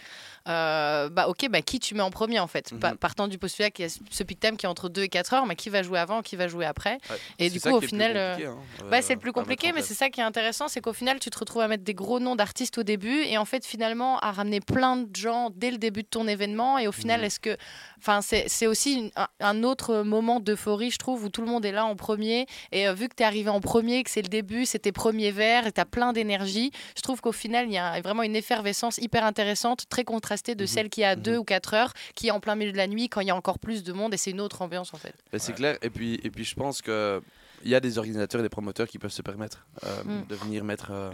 euh, 0.48 1.10
bah 1.10 1.28
ok, 1.28 1.48
bah 1.50 1.62
qui 1.62 1.80
tu 1.80 1.96
mets 1.96 2.02
en 2.02 2.12
premier 2.12 2.40
en 2.40 2.48
fait? 2.48 2.72
Mhm. 2.72 2.98
Partant 2.98 3.28
du 3.28 3.38
postulat 3.38 3.72
qu'il 3.72 3.86
y 3.86 3.88
a 3.88 3.92
ce 4.10 4.24
peak 4.24 4.40
time 4.40 4.58
qui 4.58 4.66
est 4.66 4.70
entre 4.70 4.90
2 4.90 5.04
et 5.04 5.10
4 5.10 5.34
heures, 5.34 5.46
mais 5.46 5.56
qui 5.56 5.70
va 5.70 5.84
jouer 5.84 6.00
avant, 6.00 6.22
qui 6.22 6.36
va 6.36 6.48
jouer 6.48 6.66
après? 6.66 7.00
Et 7.40 7.50
du 7.50 7.60
coup, 7.60 7.70
au 7.70 7.82
final, 7.82 8.14
euh, 8.16 8.36
hein, 8.38 8.58
bah, 8.90 8.98
euh, 8.98 9.00
c'est 9.02 9.14
le 9.16 9.20
plus 9.20 9.32
compliqué, 9.34 9.72
mais 9.74 9.82
c'est 9.82 9.94
ça 9.94 10.10
qui 10.10 10.20
est 10.22 10.24
intéressant, 10.24 10.68
c'est 10.68 10.82
qu'au 10.82 10.94
final, 10.94 11.20
tu 11.20 11.30
te 11.30 11.38
retrouves 11.40 11.62
à 11.62 11.68
mettre 11.68 11.84
des 11.84 11.94
gros 11.94 12.20
noms 12.20 12.36
d'artistes 12.36 12.78
au 12.78 12.84
début 12.84 13.24
et 13.24 13.38
en 13.38 13.46
fait, 13.46 13.66
finalement, 13.66 14.20
à 14.20 14.32
ramener 14.32 14.60
plein 14.62 14.98
de 14.98 15.16
gens 15.16 15.50
dès 15.56 15.72
le 15.72 15.78
début 15.78 16.04
de 16.04 16.08
ton 16.08 16.28
événement. 16.28 16.78
Et 16.78 16.88
au 16.88 16.92
final, 16.92 17.20
Mhm. 17.22 17.26
est-ce 17.26 17.40
que. 17.40 17.58
Enfin, 18.00 18.22
c'est 18.22 18.68
aussi 18.68 18.94
une- 18.94 19.12
un, 19.40 19.64
autre 19.64 20.04
moment 20.04 20.40
d'euphorie, 20.40 20.92
je 20.92 20.98
trouve, 20.98 21.24
où 21.26 21.30
tout 21.30 21.42
le 21.42 21.48
monde 21.48 21.66
est 21.66 21.72
là 21.72 21.86
en 21.86 21.96
premier. 21.96 22.46
Et 22.72 22.88
euh, 22.88 22.94
vu 22.94 23.10
que 23.10 23.16
tu 23.16 23.24
es 23.24 23.26
arrivé 23.26 23.50
en 23.50 23.60
premier, 23.60 24.04
que 24.04 24.10
c'est 24.10 24.22
le 24.22 24.28
début, 24.28 24.66
c'est 24.66 24.80
tes 24.80 24.92
premiers 24.92 25.32
vers 25.32 25.66
et 25.68 25.72
tu 25.72 25.82
as 25.82 25.86
plein 25.86 26.14
d'énergie, 26.14 26.72
je 26.96 27.02
trouve 27.02 27.22
qu'au 27.22 27.32
final, 27.32 27.66
il 27.68 27.74
y 27.74 27.78
a 27.78 28.00
vraiment 28.08 28.24
une 28.24 28.36
effervescence 28.36 28.98
hyper 29.00 29.24
intéressante, 29.26 29.88
très 29.90 30.04
contrastée 30.06 30.56
de 30.56 30.64
Mhm. 30.64 30.68
celle 30.68 30.90
qui 30.90 31.04
a 31.04 31.16
Mhm. 31.16 31.22
2 31.22 31.38
ou 31.38 31.44
4 31.44 31.74
heures, 31.74 31.94
qui 32.16 32.28
est 32.28 32.32
en 32.32 32.40
plein 32.40 32.56
milieu 32.56 32.72
de 32.72 32.78
la 32.78 32.88
nuit, 32.88 33.10
quand 33.10 33.22
il 33.22 33.28
y 33.28 33.32
a 33.32 33.36
encore 33.36 33.60
plus 33.60 33.84
de 33.84 33.92
monde 33.94 34.14
et 34.14 34.18
c'est 34.18 34.32
une 34.32 34.40
autre 34.42 34.62
ambiance 34.62 34.94
en 34.94 34.98
fait. 34.98 35.14
Bah, 35.32 35.40
c'est 35.40 35.54
clair. 35.54 35.78
Et 35.82 35.90
puis, 35.90 36.20
et 36.24 36.30
puis 36.32 36.44
je 36.46 36.56
pense 36.56 36.82
que 36.82 37.22
il 37.64 37.70
y 37.70 37.76
a 37.76 37.80
des 37.80 37.98
organisateurs 37.98 38.40
et 38.40 38.44
des 38.44 38.50
promoteurs 38.50 38.88
qui 38.88 39.00
peuvent 39.00 39.12
se 39.12 39.22
permettre 39.24 39.66
euh, 39.84 40.04
Mm. 40.04 40.28
de 40.28 40.36
venir 40.36 40.64
mettre 40.64 40.92
euh, 40.92 41.12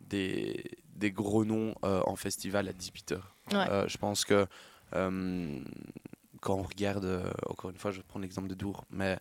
des, 0.00 0.64
des 0.96 1.10
gros 1.10 1.44
noms 1.44 1.74
euh, 1.84 2.00
en 2.06 2.16
festival 2.16 2.68
à 2.68 2.72
18h. 2.72 3.18
Ouais. 3.52 3.88
je 3.88 3.96
pense 3.98 4.24
que 4.24 4.46
euh, 4.94 5.58
quand 6.40 6.54
on 6.54 6.62
regarde, 6.62 7.04
euh, 7.04 7.24
encore 7.48 7.70
une 7.70 7.76
fois, 7.78 7.90
je 7.90 7.98
vais 7.98 8.02
prendre 8.04 8.22
l'exemple 8.22 8.48
de 8.48 8.54
Dour, 8.54 8.84
mais, 8.90 9.18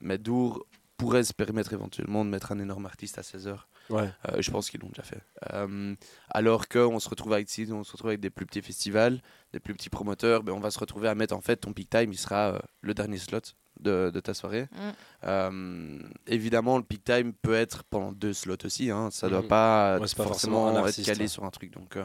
mais 0.00 0.18
Dour 0.18 0.64
pourrait 0.96 1.24
se 1.24 1.32
permettre 1.34 1.72
éventuellement 1.72 2.24
de 2.24 2.30
mettre 2.30 2.52
un 2.52 2.58
énorme 2.58 2.86
artiste 2.86 3.18
à 3.18 3.22
16h. 3.22 3.56
Ouais. 3.92 4.10
Euh, 4.30 4.40
je 4.40 4.50
pense 4.50 4.68
qu'ils 4.70 4.80
l'ont 4.80 4.88
déjà 4.88 5.02
fait. 5.04 5.20
Euh, 5.52 5.94
alors 6.30 6.66
qu'on 6.68 6.98
se 6.98 7.08
retrouve 7.08 7.32
avec, 7.34 7.48
si 7.48 7.68
on 7.70 7.84
se 7.84 7.92
retrouve 7.92 8.08
avec 8.08 8.20
des 8.20 8.30
plus 8.30 8.46
petits 8.46 8.62
festivals, 8.62 9.20
des 9.52 9.60
plus 9.60 9.74
petits 9.74 9.90
promoteurs, 9.90 10.42
ben 10.42 10.52
on 10.52 10.60
va 10.60 10.70
se 10.70 10.78
retrouver 10.78 11.08
à 11.08 11.14
mettre 11.14 11.34
en 11.36 11.40
fait 11.40 11.56
ton 11.56 11.72
peak 11.72 11.90
time, 11.90 12.12
il 12.12 12.18
sera 12.18 12.54
euh, 12.54 12.58
le 12.80 12.94
dernier 12.94 13.18
slot 13.18 13.40
de, 13.80 14.10
de 14.12 14.20
ta 14.20 14.34
soirée. 14.34 14.68
Mm. 14.72 14.78
Euh, 15.24 15.98
évidemment, 16.26 16.78
le 16.78 16.84
peak 16.84 17.04
time 17.04 17.32
peut 17.32 17.54
être 17.54 17.84
pendant 17.84 18.12
deux 18.12 18.32
slots 18.32 18.56
aussi. 18.64 18.90
Hein, 18.90 19.10
ça 19.10 19.28
doit 19.28 19.42
Mhm. 19.42 19.48
pas, 19.48 19.98
Ouais, 19.98 20.06
c'est 20.08 20.16
pas 20.16 20.24
forcément 20.24 20.66
forcément 20.72 20.86
être 20.86 21.02
calé 21.04 21.20
ouais. 21.22 21.28
sur 21.28 21.44
un 21.44 21.50
truc. 21.50 21.72
Donc 21.72 21.96
euh, 21.96 22.04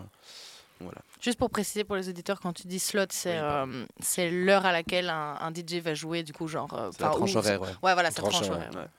voilà. 0.80 1.02
Juste 1.22 1.40
pour 1.40 1.50
préciser 1.50 1.84
pour 1.84 1.96
les 1.96 2.08
auditeurs, 2.10 2.40
quand 2.40 2.54
tu 2.54 2.68
dis 2.68 2.80
slot, 2.80 3.06
c'est 3.10 3.32
Oui, 3.32 3.38
euh, 3.42 3.86
c'est 4.00 4.30
l'heure 4.30 4.66
à 4.66 4.72
laquelle 4.72 5.10
un, 5.10 5.36
un 5.40 5.52
DJ 5.52 5.76
va 5.82 5.94
jouer, 5.96 6.22
du 6.24 6.34
coup, 6.34 6.48
genre. 6.48 6.72
euh, 6.74 6.90
C'est 6.92 7.02
la 7.02 7.10
tranche 7.10 7.36
horaire. 7.36 7.62
Ouais. 7.62 7.68
Ouais, 7.84 7.94
voilà, 7.94 8.12
ça 8.12 8.22
Tranche 8.22 8.34
tranche 8.36 8.50
horaire, 8.50 8.70
horaire. 8.74 8.90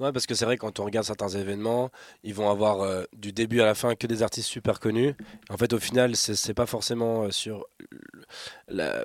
Ouais. 0.00 0.12
Parce 0.12 0.26
que 0.26 0.34
c'est 0.34 0.44
vrai, 0.44 0.56
quand 0.56 0.80
on 0.80 0.84
regarde 0.84 1.06
certains 1.06 1.28
événements, 1.28 1.90
ils 2.24 2.34
vont 2.34 2.50
avoir 2.50 2.80
euh, 2.82 3.04
du 3.16 3.32
début 3.32 3.60
à 3.60 3.66
la 3.66 3.74
fin 3.74 3.94
que 3.94 4.06
des 4.06 4.22
artistes 4.22 4.48
super 4.48 4.80
connus. 4.80 5.14
En 5.50 5.56
fait, 5.56 5.72
au 5.72 5.78
final, 5.78 6.16
c'est 6.16 6.54
pas 6.54 6.66
forcément 6.66 7.24
euh, 7.24 7.30
sur 7.30 7.66
la- 8.68 9.04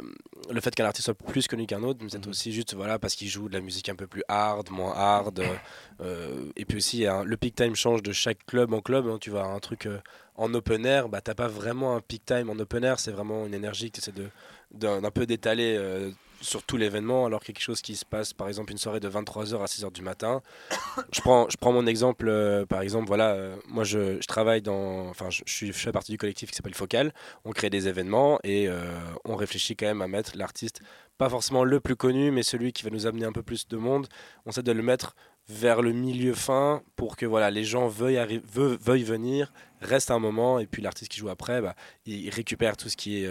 le 0.51 0.61
fait 0.61 0.73
qu'un 0.75 0.85
artiste 0.85 1.05
soit 1.05 1.13
plus 1.13 1.47
connu 1.47 1.65
qu'un 1.65 1.83
autre, 1.83 1.99
mais 2.03 2.09
c'est 2.09 2.23
Mhm. 2.25 2.29
aussi 2.31 2.51
juste 2.51 2.73
voilà, 2.73 2.99
parce 2.99 3.15
qu'il 3.15 3.29
joue 3.29 3.47
de 3.47 3.53
la 3.53 3.61
musique 3.61 3.87
un 3.89 3.95
peu 3.95 4.07
plus 4.07 4.23
hard, 4.27 4.69
moins 4.71 4.93
hard. 4.95 5.41
euh, 6.01 6.49
et 6.57 6.65
puis 6.65 6.77
aussi, 6.77 7.05
un- 7.07 7.23
le 7.23 7.37
peak 7.37 7.55
time 7.55 7.75
change 7.75 8.03
de 8.03 8.11
chaque 8.11 8.45
club 8.45 8.73
en 8.73 8.81
club. 8.81 9.07
hein. 9.07 9.17
tu 9.21 9.29
vois, 9.29 9.43
un 9.45 9.59
truc 9.59 9.87
en 10.35 10.53
open 10.53 10.85
air, 10.85 11.07
bah, 11.09 11.21
t'as 11.21 11.35
pas 11.35 11.47
vraiment 11.47 11.95
un 11.95 12.01
peak 12.01 12.25
time 12.25 12.49
en 12.49 12.59
open 12.59 12.83
air, 12.83 12.99
c'est 12.99 13.11
vraiment 13.11 13.45
une 13.45 13.53
énergie 13.53 13.89
que 13.91 13.99
tu 13.99 14.09
essaies 14.09 14.13
d'un 14.71 15.01
d'un 15.01 15.11
peu 15.11 15.25
d'étaler. 15.25 15.75
euh, 15.77 16.11
sur 16.43 16.63
tout 16.63 16.77
l'événement, 16.77 17.25
alors 17.25 17.43
quelque 17.43 17.61
chose 17.61 17.81
qui 17.81 17.95
se 17.95 18.05
passe, 18.05 18.33
par 18.33 18.47
exemple, 18.47 18.71
une 18.71 18.77
soirée 18.77 18.99
de 18.99 19.09
23h 19.09 19.61
à 19.61 19.65
6h 19.65 19.91
du 19.91 20.01
matin, 20.01 20.41
je 21.11 21.21
prends, 21.21 21.49
je 21.49 21.57
prends 21.57 21.71
mon 21.71 21.87
exemple, 21.87 22.27
euh, 22.27 22.65
par 22.65 22.81
exemple, 22.81 23.07
voilà, 23.07 23.31
euh, 23.31 23.55
moi 23.67 23.83
je, 23.83 24.19
travaille 24.27 24.61
dans, 24.61 25.07
enfin, 25.09 25.29
je, 25.29 25.43
je 25.45 25.71
fais 25.71 25.91
partie 25.91 26.11
du 26.11 26.17
collectif 26.17 26.51
qui 26.51 26.55
s'appelle 26.55 26.75
Focal. 26.75 27.13
On 27.45 27.51
crée 27.51 27.69
des 27.69 27.87
événements 27.87 28.39
et 28.43 28.67
euh, 28.67 28.83
on 29.25 29.35
réfléchit 29.35 29.75
quand 29.75 29.85
même 29.85 30.01
à 30.01 30.07
mettre 30.07 30.33
l'artiste, 30.35 30.81
pas 31.17 31.29
forcément 31.29 31.63
le 31.63 31.79
plus 31.79 31.95
connu, 31.95 32.31
mais 32.31 32.43
celui 32.43 32.73
qui 32.73 32.83
va 32.83 32.89
nous 32.89 33.07
amener 33.07 33.25
un 33.25 33.31
peu 33.31 33.43
plus 33.43 33.67
de 33.67 33.77
monde. 33.77 34.07
On 34.45 34.51
essaie 34.51 34.63
de 34.63 34.71
le 34.71 34.83
mettre 34.83 35.15
vers 35.49 35.81
le 35.81 35.91
milieu 35.91 36.33
fin 36.33 36.81
pour 36.95 37.15
que 37.17 37.25
voilà, 37.25 37.51
les 37.51 37.63
gens 37.63 37.87
veuillent, 37.87 38.41
veuillent 38.45 39.03
venir, 39.03 39.51
restent 39.81 40.11
un 40.11 40.19
moment 40.19 40.59
et 40.59 40.67
puis 40.67 40.81
l'artiste 40.81 41.11
qui 41.11 41.19
joue 41.19 41.29
après, 41.29 41.61
bah, 41.61 41.75
il 42.05 42.29
récupère 42.29 42.77
tout 42.77 42.87
ce 42.89 42.95
qui 42.95 43.23
est 43.23 43.29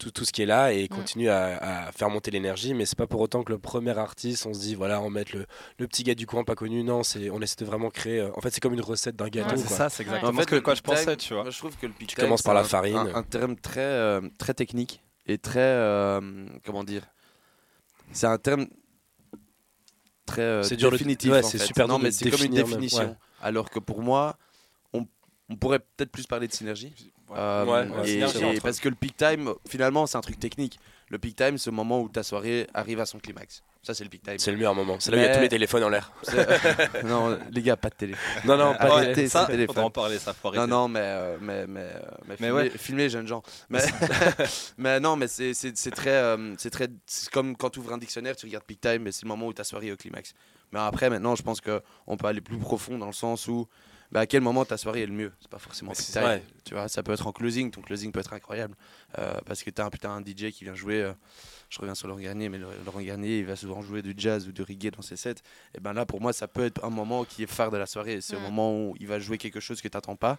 tout, 0.00 0.10
tout 0.10 0.24
ce 0.24 0.32
qui 0.32 0.42
est 0.42 0.46
là 0.46 0.72
et 0.72 0.88
continue 0.88 1.28
à, 1.28 1.86
à 1.86 1.92
faire 1.92 2.10
monter 2.10 2.30
l'énergie. 2.32 2.74
Mais 2.74 2.86
c'est 2.86 2.96
pas 2.98 3.06
pour 3.06 3.20
autant 3.20 3.44
que 3.44 3.52
le 3.52 3.58
premier 3.58 3.96
artiste, 3.96 4.46
on 4.46 4.52
se 4.54 4.58
dit 4.60 4.74
voilà, 4.74 5.00
on 5.00 5.10
met 5.10 5.24
le, 5.32 5.46
le 5.78 5.86
petit 5.86 6.02
gars 6.02 6.14
du 6.16 6.26
coin 6.26 6.42
pas 6.42 6.54
connu. 6.56 6.82
Non, 6.82 7.02
c'est 7.02 7.30
on 7.30 7.40
essaie 7.40 7.56
de 7.58 7.64
vraiment 7.64 7.90
créer. 7.90 8.18
euh, 8.20 8.30
en 8.36 8.40
fait, 8.40 8.50
c'est 8.50 8.60
comme 8.60 8.72
une 8.74 8.80
recette 8.80 9.14
d'un 9.16 9.28
gâteau. 9.28 9.50
Ouais, 9.50 9.56
c'est 9.58 9.68
ça, 9.74 9.88
c'est 9.90 10.02
exactement 10.02 10.32
En 10.32 10.34
fait, 10.34 10.42
ce 10.42 10.46
que 10.48 10.56
quoi 10.58 10.74
je 10.74 10.80
pensais, 10.82 11.16
tu 11.16 11.34
vois. 11.34 11.42
Moi, 11.44 11.50
je 11.52 11.58
trouve 11.58 11.76
que 11.76 11.86
le 11.86 11.92
Tu 11.98 12.06
time, 12.06 12.24
commences 12.24 12.42
par 12.42 12.54
la 12.54 12.64
farine. 12.64 12.96
Un, 12.96 13.14
un 13.14 13.22
terme 13.22 13.54
très, 13.56 13.80
euh, 13.80 14.20
très 14.38 14.54
technique 14.54 15.02
et 15.26 15.38
très. 15.38 15.60
euh, 15.60 16.20
comment 16.64 16.82
dire 16.82 17.02
C'est 18.12 18.26
un 18.26 18.38
terme 18.38 18.66
très 20.26 20.42
euh, 20.42 20.62
C'est 20.62 20.76
définitif. 20.76 21.30
ouais, 21.30 21.42
c'est 21.42 21.58
super 21.58 21.88
Non, 21.88 21.98
mais 21.98 22.10
c'est 22.10 22.30
comme 22.30 22.42
une 22.44 22.54
définition. 22.54 23.10
ouais. 23.10 23.16
Alors 23.42 23.70
que 23.70 23.78
pour 23.78 24.02
moi, 24.02 24.36
on, 24.92 25.06
on 25.48 25.56
pourrait 25.56 25.78
peut-être 25.80 26.10
plus 26.12 26.26
parler 26.26 26.46
de 26.48 26.52
synergie. 26.52 26.92
Euh, 27.36 27.64
Ouais, 27.64 27.88
ouais, 27.88 28.02
et- 28.04 28.12
synergie 28.12 28.38
et 28.40 28.44
entre- 28.44 28.62
parce 28.62 28.80
que 28.80 28.88
le 28.88 28.94
peak 28.94 29.16
time, 29.16 29.52
finalement, 29.68 30.06
c'est 30.06 30.16
un 30.18 30.20
truc 30.20 30.38
technique. 30.38 30.78
Le 31.10 31.18
peak 31.18 31.34
time, 31.36 31.58
c'est 31.58 31.70
le 31.70 31.76
moment 31.76 32.00
où 32.00 32.08
ta 32.08 32.22
soirée 32.22 32.68
arrive 32.72 33.00
à 33.00 33.06
son 33.06 33.18
climax. 33.18 33.62
Ça, 33.82 33.94
c'est 33.94 34.04
le 34.04 34.10
peak 34.10 34.22
time. 34.22 34.38
C'est 34.38 34.50
le 34.50 34.56
meilleur 34.58 34.74
moment. 34.74 34.96
C'est 35.00 35.10
là 35.10 35.16
où 35.16 35.20
il 35.20 35.24
y 35.24 35.28
a 35.28 35.34
tous 35.34 35.40
les 35.40 35.48
téléphones 35.48 35.82
en 35.84 35.88
l'air. 35.88 36.12
Non, 37.04 37.38
les 37.50 37.62
gars, 37.62 37.76
pas 37.76 37.88
de 37.88 37.94
télé. 37.94 38.14
Non, 38.44 38.56
non, 38.56 38.74
pas 38.74 39.04
de- 39.06 39.14
c'est 39.14 39.28
ça, 39.28 39.46
téléphone. 39.46 39.66
faudra 39.74 39.84
en 39.86 39.90
parler, 39.90 40.18
ça 40.18 40.32
faut 40.34 40.52
Non, 40.54 40.66
non, 40.66 40.86
mais, 40.88 41.00
euh, 41.02 41.36
mais, 41.40 41.66
mais, 41.66 41.80
euh, 41.80 42.00
mais, 42.28 42.28
Mais 42.28 42.36
filmez, 42.36 42.52
ouais. 42.52 42.70
filmez 42.70 43.02
les 43.04 43.10
jeunes 43.10 43.26
gens. 43.26 43.42
Mais, 43.70 43.80
mais 44.78 45.00
non, 45.00 45.16
mais 45.16 45.26
c'est 45.28 45.54
très. 45.94 46.10
euh, 46.10 46.54
c'est 46.58 46.70
très 46.70 46.88
c'est 47.06 47.30
comme 47.30 47.56
quand 47.56 47.70
tu 47.70 47.78
ouvres 47.80 47.92
un 47.92 47.98
dictionnaire, 47.98 48.36
tu 48.36 48.46
regardes 48.46 48.64
Peak 48.64 48.80
Time, 48.80 49.02
mais 49.02 49.12
c'est 49.12 49.24
le 49.24 49.28
moment 49.28 49.46
où 49.46 49.52
ta 49.52 49.64
soirée 49.64 49.88
est 49.88 49.92
au 49.92 49.96
climax. 49.96 50.32
Mais 50.72 50.78
après, 50.80 51.10
maintenant, 51.10 51.34
je 51.34 51.42
pense 51.42 51.60
qu'on 51.60 52.16
peut 52.16 52.26
aller 52.26 52.40
plus 52.40 52.58
profond 52.58 52.98
dans 52.98 53.06
le 53.06 53.12
sens 53.12 53.48
où. 53.48 53.66
Bah, 54.12 54.20
à 54.20 54.26
quel 54.26 54.40
moment 54.42 54.64
ta 54.64 54.76
soirée 54.76 55.02
est 55.02 55.06
le 55.06 55.12
mieux? 55.12 55.32
C'est 55.40 55.50
pas 55.50 55.58
forcément 55.58 55.92
Peak 55.92 56.00
c'est- 56.00 56.12
Time. 56.12 56.22
ouais. 56.24 56.42
Tu 56.64 56.74
vois, 56.74 56.88
ça 56.88 57.02
peut 57.02 57.12
être 57.12 57.26
en 57.26 57.32
closing. 57.32 57.70
Ton 57.70 57.80
closing 57.82 58.10
peut 58.12 58.20
être 58.20 58.32
incroyable. 58.32 58.74
euh, 59.18 59.34
parce 59.46 59.62
que 59.64 59.70
tu 59.70 59.80
as 59.82 59.84
un, 59.84 59.90
putain, 59.90 60.10
un 60.10 60.20
DJ 60.20 60.50
qui 60.52 60.64
vient 60.64 60.74
jouer. 60.74 61.02
euh, 61.02 61.12
je 61.68 61.78
reviens 61.80 61.94
sur 61.94 62.08
Laurent 62.08 62.20
Garnier, 62.20 62.48
mais 62.48 62.58
Laurent 62.58 63.00
Garnier, 63.00 63.38
il 63.38 63.44
va 63.46 63.54
souvent 63.56 63.80
jouer 63.82 64.02
du 64.02 64.12
jazz 64.16 64.46
ou 64.48 64.52
du 64.52 64.62
reggae 64.62 64.90
dans 64.90 65.02
ses 65.02 65.16
sets. 65.16 65.36
Et 65.74 65.80
ben 65.80 65.92
là, 65.92 66.04
pour 66.06 66.20
moi, 66.20 66.32
ça 66.32 66.48
peut 66.48 66.64
être 66.64 66.84
un 66.84 66.90
moment 66.90 67.24
qui 67.24 67.44
est 67.44 67.46
phare 67.46 67.70
de 67.70 67.76
la 67.76 67.86
soirée. 67.86 68.20
C'est 68.20 68.34
au 68.36 68.40
Mm. 68.40 68.42
moment 68.42 68.72
où 68.88 68.96
il 69.00 69.06
va 69.06 69.18
jouer 69.20 69.38
quelque 69.38 69.60
chose 69.60 69.80
que 69.80 69.86
tu 69.88 69.96
n'attends 69.96 70.16
pas. 70.16 70.38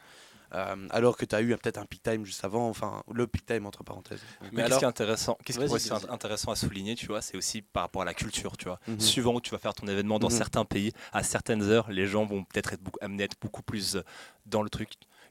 Euh, 0.54 0.88
alors 0.90 1.16
que 1.16 1.24
tu 1.26 1.34
as 1.36 1.42
eu 1.42 1.56
peut-être 1.58 1.78
un 1.78 1.86
peak 1.86 2.04
time 2.04 2.26
juste 2.26 2.44
avant, 2.44 2.68
enfin 2.68 3.04
le 3.14 3.26
peak 3.26 3.46
time 3.46 3.66
entre 3.66 3.84
parenthèses. 3.84 4.20
Mais, 4.42 4.50
Mais 4.52 4.64
qu'est-ce 4.64 4.80
qui 4.80 4.84
est 4.84 4.88
intéressant, 4.88 5.38
qu'est-ce 5.46 5.60
qui 5.60 5.90
vas-y. 5.90 6.10
intéressant 6.10 6.52
à 6.52 6.56
souligner, 6.56 6.96
tu 6.96 7.06
vois, 7.08 7.22
c'est 7.22 7.38
aussi 7.38 7.62
par 7.62 7.84
rapport 7.84 8.02
à 8.02 8.06
la 8.06 8.14
culture, 8.14 8.58
tu 8.58 8.66
vois. 8.66 8.80
Mhm. 8.88 9.00
Suivant 9.00 9.34
où 9.36 9.42
tu 9.42 9.52
vas 9.52 9.60
faire 9.60 9.74
ton 9.74 9.88
événement 9.88 10.20
dans 10.20 10.30
Mhm. 10.30 10.36
certains 10.38 10.66
pays, 10.66 10.92
à 11.14 11.24
certaines 11.24 11.64
heures, 11.64 11.90
les 11.90 12.06
gens 12.06 12.26
vont 12.26 12.44
peut-être 12.44 12.74
être 12.74 12.82
beaucoup, 12.82 13.00
amenés 13.02 13.24
à 13.24 13.26
être 13.28 13.38
beaucoup 13.42 13.62
plus 13.64 13.96
euh, 13.96 14.04
dans 14.46 14.62
le 14.62 14.70
truc 14.70 14.90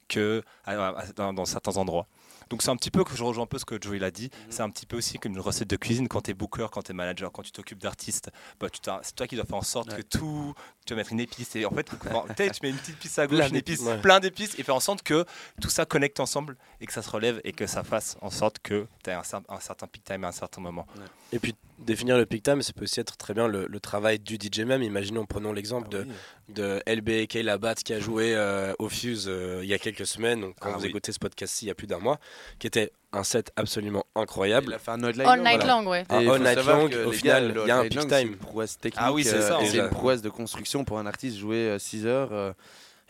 que 0.08 0.42
à- 0.64 0.88
à- 0.88 1.06
dans, 1.14 1.32
dans 1.34 1.44
certains 1.44 1.76
endroits. 1.76 2.06
Donc 2.50 2.62
c'est 2.62 2.70
un 2.70 2.76
petit 2.76 2.90
peu 2.90 3.04
que 3.04 3.16
je 3.16 3.22
rejoins 3.24 3.44
un 3.44 3.46
peu 3.46 3.58
ce 3.58 3.64
que 3.64 3.80
Joey 3.80 3.98
l'a 3.98 4.10
dit. 4.10 4.28
C'est 4.50 4.62
un 4.62 4.70
petit 4.70 4.84
peu 4.86 4.96
aussi 4.96 5.18
comme 5.18 5.32
une 5.32 5.40
recette 5.40 5.70
de 5.70 5.76
cuisine 5.76 6.08
quand 6.08 6.22
tu 6.22 6.32
es 6.32 6.34
booker, 6.34 6.66
quand 6.72 6.82
tu 6.82 6.90
es 6.90 6.94
manager, 6.94 7.30
quand 7.32 7.42
tu 7.42 7.52
t'occupes 7.52 7.80
d'artistes. 7.80 8.30
Bah, 8.58 8.66
c'est 9.02 9.14
toi 9.14 9.26
qui 9.26 9.36
dois 9.36 9.44
faire 9.44 9.56
en 9.56 9.62
sorte 9.62 9.90
Ouais. 9.92 9.98
que 9.98 10.02
tout. 10.02 10.52
Tu 10.84 10.92
vas 10.94 10.96
mettre 10.98 11.12
une 11.12 11.20
épice 11.20 11.54
et 11.56 11.64
en 11.64 11.70
fait, 11.70 11.84
tu 12.52 12.60
mets 12.62 12.70
une 12.70 12.76
petite 12.76 12.96
épice 12.96 13.18
à 13.18 13.26
gauche, 13.26 13.38
Plein 13.38 13.48
une 13.48 13.56
épice, 13.56 13.80
ouais. 13.82 14.00
plein 14.00 14.18
d'épices 14.20 14.58
et 14.58 14.62
faire 14.64 14.74
en 14.74 14.80
sorte 14.80 15.02
que 15.02 15.24
tout 15.60 15.70
ça 15.70 15.86
connecte 15.86 16.18
ensemble 16.20 16.56
et 16.80 16.86
que 16.86 16.92
ça 16.92 17.02
se 17.02 17.10
relève 17.10 17.40
et 17.44 17.52
que 17.52 17.66
ça 17.66 17.84
fasse 17.84 18.16
en 18.20 18.30
sorte 18.30 18.58
que 18.58 18.86
tu 19.04 19.10
aies 19.10 19.14
un 19.14 19.22
certain 19.22 19.86
peak 19.86 20.02
time 20.04 20.24
à 20.24 20.28
un 20.28 20.32
certain 20.32 20.60
moment. 20.60 20.86
Et 21.32 21.38
puis, 21.38 21.54
définir 21.80 22.16
le 22.18 22.26
peak 22.26 22.42
time, 22.42 22.62
ça 22.62 22.72
peut 22.72 22.84
aussi 22.84 23.00
être 23.00 23.16
très 23.16 23.34
bien 23.34 23.48
le, 23.48 23.66
le 23.66 23.80
travail 23.80 24.18
du 24.18 24.36
DJ 24.36 24.60
même. 24.60 24.82
Imaginons, 24.82 25.26
prenons 25.26 25.52
l'exemple 25.52 25.88
Ah 25.92 25.96
de, 25.96 26.04
oui. 26.04 26.54
de 26.54 26.82
LBK 26.86 27.34
Labat 27.42 27.74
qui 27.76 27.92
a 27.94 28.00
joué 28.00 28.34
euh, 28.36 28.72
au 28.78 28.88
Fuse 28.88 29.26
euh, 29.28 29.60
il 29.62 29.68
y 29.68 29.74
a 29.74 29.78
quelques 29.78 30.06
semaines, 30.06 30.40
donc 30.42 30.54
quand 30.60 30.70
Ah 30.72 30.76
vous 30.76 30.82
oui. 30.84 30.88
écoutez 30.90 31.12
ce 31.12 31.18
podcast-ci 31.18 31.64
il 31.64 31.68
y 31.68 31.70
a 31.70 31.74
plus 31.74 31.86
d'un 31.86 31.98
mois, 31.98 32.18
qui 32.58 32.66
était 32.66 32.92
un 33.12 33.24
set 33.24 33.50
absolument 33.56 34.04
Il 34.16 34.22
incroyable. 34.22 34.72
a 34.74 34.78
fait 34.78 34.90
un 34.92 34.98
night 34.98 35.16
long, 35.16 35.26
All 35.26 35.40
night 35.42 35.56
voilà. 35.58 35.66
long, 35.82 35.86
ouais. 35.88 36.04
Un 36.10 36.20
il 36.20 36.28
all 36.30 36.40
night 36.42 36.64
long, 36.66 36.90
au 37.06 37.12
final, 37.12 37.54
il 37.64 37.68
y 37.68 37.70
a 37.70 37.78
un 37.78 37.82
peak 37.82 37.94
long, 37.94 38.02
c'est 38.08 38.20
time. 38.22 38.28
une 38.32 38.36
prouesse 38.36 38.78
technique. 38.78 39.02
Ah 39.02 39.12
oui, 39.12 39.24
c'est 39.24 39.36
euh, 39.36 39.48
ça, 39.48 39.58
en 39.58 39.64
c'est 39.64 39.78
une 39.78 39.88
prouesse 39.88 40.22
de 40.22 40.28
construction 40.30 40.84
pour 40.84 40.98
un 40.98 41.06
artiste 41.06 41.36
jouer 41.38 41.76
6 41.78 42.06
heures. 42.06 42.54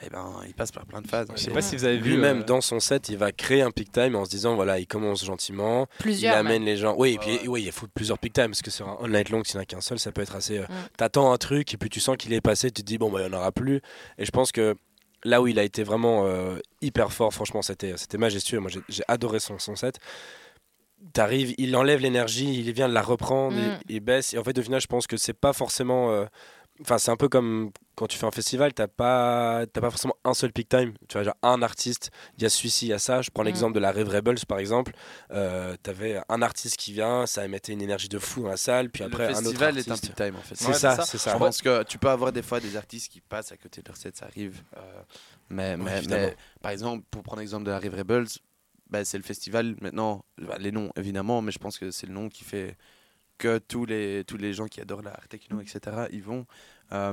Eh 0.03 0.09
ben, 0.11 0.41
il 0.47 0.55
passe 0.55 0.73
par 0.73 0.87
plein 0.87 1.01
de 1.03 1.07
phases. 1.07 1.29
Je 1.35 1.41
sais 1.41 1.51
pas 1.51 1.61
si 1.63 1.77
vous 1.77 1.85
avez 1.85 1.99
vu. 1.99 2.11
Lui-même, 2.13 2.41
euh, 2.41 2.45
dans 2.45 2.61
son 2.61 2.81
set, 2.81 3.09
il 3.11 3.17
va 3.19 3.33
créer 3.33 3.63
un 3.63 3.71
peak 3.71 3.93
time 3.93 4.17
en 4.17 4.25
se 4.25 4.31
disant 4.31 4.55
voilà, 4.55 4.79
il 4.79 4.87
commence 4.87 5.25
gentiment, 5.25 5.87
Plusieurs. 5.99 6.35
il 6.35 6.39
amène 6.39 6.65
les 6.65 6.77
gens. 6.77 6.95
Oui, 6.99 7.15
et 7.15 7.19
puis 7.19 7.33
ouais. 7.33 7.49
oui, 7.49 7.63
il 7.67 7.73
faut 7.73 7.87
plusieurs 7.95 8.19
peak 8.19 8.33
time 8.33 8.47
parce 8.49 8.63
que 8.63 8.71
sur 8.71 8.89
un 8.89 8.99
all 9.05 9.11
night 9.11 9.29
long, 9.31 9.45
s'il 9.45 9.57
n'y 9.57 9.61
en 9.61 9.63
a 9.63 9.67
qu'un 9.67 9.81
seul, 9.81 9.99
ça 9.99 10.11
peut 10.13 10.23
être 10.23 10.37
assez. 10.37 10.59
euh, 10.59 10.63
Mm. 10.69 10.75
T'attends 10.97 11.33
un 11.33 11.37
truc 11.39 11.75
et 11.75 11.77
puis 11.77 11.91
tu 11.91 12.01
sens 12.01 12.17
qu'il 12.17 12.33
est 12.33 12.41
passé, 12.41 12.71
tu 12.71 12.83
te 12.83 12.87
dis 12.87 12.97
bon, 12.99 13.11
bah, 13.11 13.21
il 13.23 13.29
n'y 13.29 13.35
en 13.35 13.39
aura 13.39 13.53
plus. 13.53 13.81
Et 14.19 14.25
je 14.25 14.31
pense 14.31 14.53
que 14.53 14.75
là 15.25 15.43
où 15.43 15.47
il 15.49 15.59
a 15.59 15.63
été 15.65 15.83
vraiment 15.83 16.25
euh, 16.27 16.59
hyper 16.81 17.13
fort, 17.13 17.33
franchement, 17.35 17.61
c'était 17.63 17.95
c'était 17.97 18.17
majestueux. 18.19 18.59
Moi, 18.61 18.71
j'ai- 18.71 18.81
j'ai 18.89 19.03
adoré 19.09 19.39
son, 19.41 19.59
son 19.59 19.77
set. 19.77 19.99
T'arrives, 21.15 21.55
il 21.57 21.75
enlève 21.77 22.01
l'énergie, 22.01 22.59
il 22.61 22.73
vient 22.73 22.87
de 22.89 22.93
la 22.93 23.01
reprendre, 23.01 23.57
Mm. 23.57 23.79
il, 23.89 23.97
il 23.97 24.01
baisse. 24.01 24.35
Et 24.35 24.39
en 24.39 24.45
fait, 24.45 24.57
au 24.59 24.63
final, 24.63 24.81
je 24.83 24.87
pense 24.87 25.07
que 25.07 25.17
c'est 25.17 25.33
pas 25.33 25.53
forcément. 25.55 26.11
euh, 26.11 26.25
Enfin, 26.83 26.97
c'est 26.99 27.11
un 27.11 27.17
peu 27.17 27.29
comme 27.29 27.71
quand 27.95 28.07
tu 28.07 28.17
fais 28.17 28.25
un 28.25 28.31
festival, 28.31 28.73
t'as 28.73 28.89
pas, 28.89 29.67
t'as 29.71 29.83
pas 29.83 29.91
forcément 29.91 30.17
un 30.25 30.33
seul 30.33 30.51
peak 30.53 30.69
time. 30.71 30.95
Tu 31.09 31.13
vois, 31.15 31.25
genre 31.25 31.37
un 31.43 31.61
artiste, 31.61 32.11
il 32.39 32.43
y 32.43 32.47
a 32.47 32.49
celui-ci, 32.49 32.87
il 32.87 32.89
y 32.89 32.93
a 32.95 32.99
ça. 32.99 33.21
Je 33.21 33.31
prends 33.31 33.43
Mm. 33.43 33.47
l'exemple 33.47 33.75
de 33.75 33.81
la 33.81 33.93
Rave 33.93 34.09
Rebels, 34.09 34.39
par 34.49 34.59
exemple. 34.59 34.93
Euh, 35.31 35.77
T'avais 35.83 36.21
un 36.31 36.41
artiste 36.41 36.77
qui 36.79 36.93
vient, 36.95 37.27
ça 37.27 37.45
émettait 37.45 37.73
une 37.75 37.83
énergie 37.83 38.09
de 38.09 38.19
fou 38.19 38.43
dans 38.43 38.49
la 38.49 38.57
salle, 38.57 38.89
puis 38.89 39.05
après 39.05 39.29
le 39.29 39.35
un 39.35 39.39
autre 39.41 39.43
festival 39.51 39.77
est 39.79 39.91
un 39.91 39.97
peak 39.99 40.15
time 40.15 40.37
en 40.37 40.41
fait. 40.41 40.55
C'est 40.55 40.67
Ouais, 40.69 40.73
ça, 40.75 40.97
c'est 41.03 41.19
ça. 41.19 41.19
c'est 41.19 41.31
Je 41.31 41.37
pense 41.37 41.61
que 41.61 41.83
tu 41.83 41.99
peux 41.99 42.09
avoir 42.09 42.33
des 42.33 42.43
fois 42.43 42.61
des 42.61 42.75
artistes 42.77 43.13
qui 43.13 43.21
passent 43.21 43.53
à 43.53 43.57
côté 43.59 43.83
de 43.83 43.89
leur 43.89 43.97
set, 43.99 44.17
ça 44.17 44.25
arrive. 44.27 44.63
euh, 44.79 45.03
mais, 45.51 45.77
mais, 45.77 46.01
mais, 46.09 46.37
par 46.63 46.71
exemple, 46.73 47.05
pour 47.11 47.23
prendre 47.23 47.41
l'exemple 47.41 47.65
de 47.65 47.71
la 47.73 47.79
Rive 47.79 47.95
Rebels, 47.95 48.27
bah, 48.89 49.05
c'est 49.05 49.19
le 49.19 49.25
festival 49.25 49.77
maintenant, 49.83 50.25
bah, 50.39 50.57
les 50.59 50.73
noms 50.73 50.91
évidemment, 50.97 51.43
mais 51.43 51.53
je 51.53 51.59
pense 51.59 51.79
que 51.79 51.91
c'est 51.91 52.07
le 52.07 52.13
nom 52.15 52.29
qui 52.31 52.45
fait 52.45 52.77
que 53.41 53.59
tous 53.59 53.87
les, 53.87 54.23
tous 54.25 54.37
les 54.37 54.53
gens 54.53 54.67
qui 54.69 54.81
adorent 54.81 55.03
l'art 55.03 55.27
techno, 55.29 55.61
etc., 55.61 55.81
ils 56.13 56.23
vont. 56.23 56.47
Euh, 56.93 57.13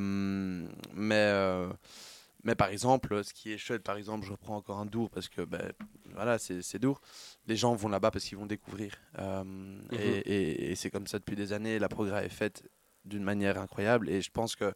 mais, 0.94 1.16
euh, 1.16 1.70
mais 2.44 2.56
par 2.56 2.70
exemple, 2.70 3.24
ce 3.24 3.34
qui 3.34 3.52
est 3.54 3.58
chouette, 3.58 3.82
par 3.84 3.96
exemple, 3.98 4.26
je 4.26 4.32
reprends 4.32 4.58
encore 4.58 4.78
un 4.80 4.86
Dour 4.86 5.10
parce 5.10 5.30
que 5.30 5.42
bah, 5.42 5.62
voilà, 6.14 6.38
c'est 6.38 6.80
Dour. 6.80 7.00
Les 7.48 7.56
gens 7.56 7.74
vont 7.76 7.90
là-bas 7.90 8.12
parce 8.12 8.26
qu'ils 8.26 8.38
vont 8.38 8.46
découvrir. 8.46 8.94
Euh, 9.20 9.80
et 9.92 10.18
et- 10.36 10.72
et 10.72 10.76
c'est 10.76 10.90
comme 10.92 11.08
ça 11.08 11.18
depuis 11.20 11.36
des 11.36 11.54
années. 11.54 11.80
La 11.80 11.90
progrès 11.90 12.26
est 12.26 12.30
faite 12.44 12.64
d'une 13.06 13.24
manière 13.24 13.58
incroyable 13.60 14.10
et 14.10 14.22
je 14.22 14.30
pense 14.32 14.56
que 14.56 14.74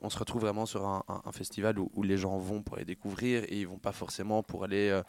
on 0.00 0.10
se 0.10 0.18
retrouve 0.18 0.42
vraiment 0.42 0.66
sur 0.66 0.84
un, 0.86 1.02
un- 1.08 1.22
un 1.24 1.32
festival 1.32 1.78
où, 1.78 1.90
où 1.94 2.02
les 2.02 2.18
gens 2.18 2.36
vont 2.38 2.62
pour 2.62 2.76
les 2.76 2.84
découvrir 2.84 3.42
et 3.44 3.60
ils 3.60 3.66
vont 3.68 3.78
pas 3.78 3.92
forcément 3.92 4.42
pour 4.42 4.64
aller 4.64 5.00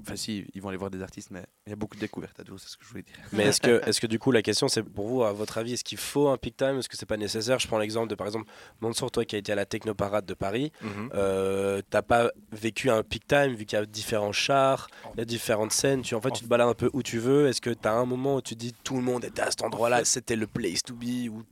enfin 0.00 0.16
si 0.16 0.46
ils 0.54 0.60
vont 0.62 0.68
aller 0.68 0.78
voir 0.78 0.90
des 0.90 1.02
artistes 1.02 1.30
mais 1.30 1.44
il 1.66 1.70
y 1.70 1.72
a 1.72 1.76
beaucoup 1.76 1.94
de 1.94 2.00
découvertes 2.00 2.38
à 2.40 2.44
Dour 2.44 2.58
c'est 2.58 2.68
ce 2.68 2.76
que 2.76 2.84
je 2.84 2.90
voulais 2.90 3.02
dire 3.02 3.14
Mais 3.32 3.44
est-ce 3.44 3.60
que, 3.60 3.80
est 3.86 4.00
que 4.00 4.06
du 4.06 4.18
coup, 4.18 4.32
la 4.32 4.42
question, 4.42 4.68
c'est 4.68 4.82
pour 4.82 5.06
vous, 5.06 5.22
à 5.22 5.32
votre 5.32 5.58
avis, 5.58 5.74
est-ce 5.74 5.84
qu'il 5.84 5.98
faut 5.98 6.28
un 6.28 6.36
peak 6.36 6.56
time 6.56 6.78
Est-ce 6.78 6.88
que 6.88 6.96
c'est 6.96 7.06
pas 7.06 7.16
nécessaire? 7.16 7.58
Je 7.58 7.68
prends 7.68 7.78
l'exemple 7.78 8.08
de, 8.08 8.14
par 8.14 8.26
exemple, 8.26 8.50
Mansour, 8.80 9.10
toi 9.10 9.24
qui 9.24 9.36
as 9.36 9.38
été 9.38 9.52
à 9.52 9.54
la 9.54 9.66
Technoparade 9.66 10.26
de 10.26 10.34
Paris. 10.34 10.72
mhm. 10.82 11.10
Euh, 11.14 11.82
T'as 11.90 12.02
pas 12.02 12.30
vécu 12.52 12.90
un 12.90 13.02
peak 13.02 13.26
time 13.26 13.54
vu 13.54 13.64
qu'il 13.64 13.78
y 13.78 13.82
a 13.82 13.86
différents 13.86 14.32
chars, 14.32 14.88
il 15.14 15.18
y 15.18 15.22
a 15.22 15.24
différentes 15.24 15.72
scènes. 15.72 16.02
Tu, 16.02 16.14
en 16.14 16.20
fait, 16.20 16.30
tu 16.30 16.44
te 16.44 16.48
balades 16.48 16.68
un 16.68 16.74
peu 16.74 16.90
où 16.92 17.02
tu 17.02 17.18
veux. 17.18 17.48
Est-ce 17.48 17.60
que 17.60 17.70
tu 17.70 17.86
as 17.88 17.92
un 17.92 18.06
moment 18.06 18.36
où 18.36 18.42
tu 18.42 18.54
dis 18.54 18.72
tout 18.84 18.96
le 18.96 19.02
monde 19.02 19.24
était 19.24 19.42
à 19.42 19.50
cet 19.50 19.62
endroit-là, 19.62 20.04
c'était 20.04 20.36
le 20.36 20.46
place 20.46 20.82
to 20.82 20.94
be 20.94 21.28
ou 21.30 21.42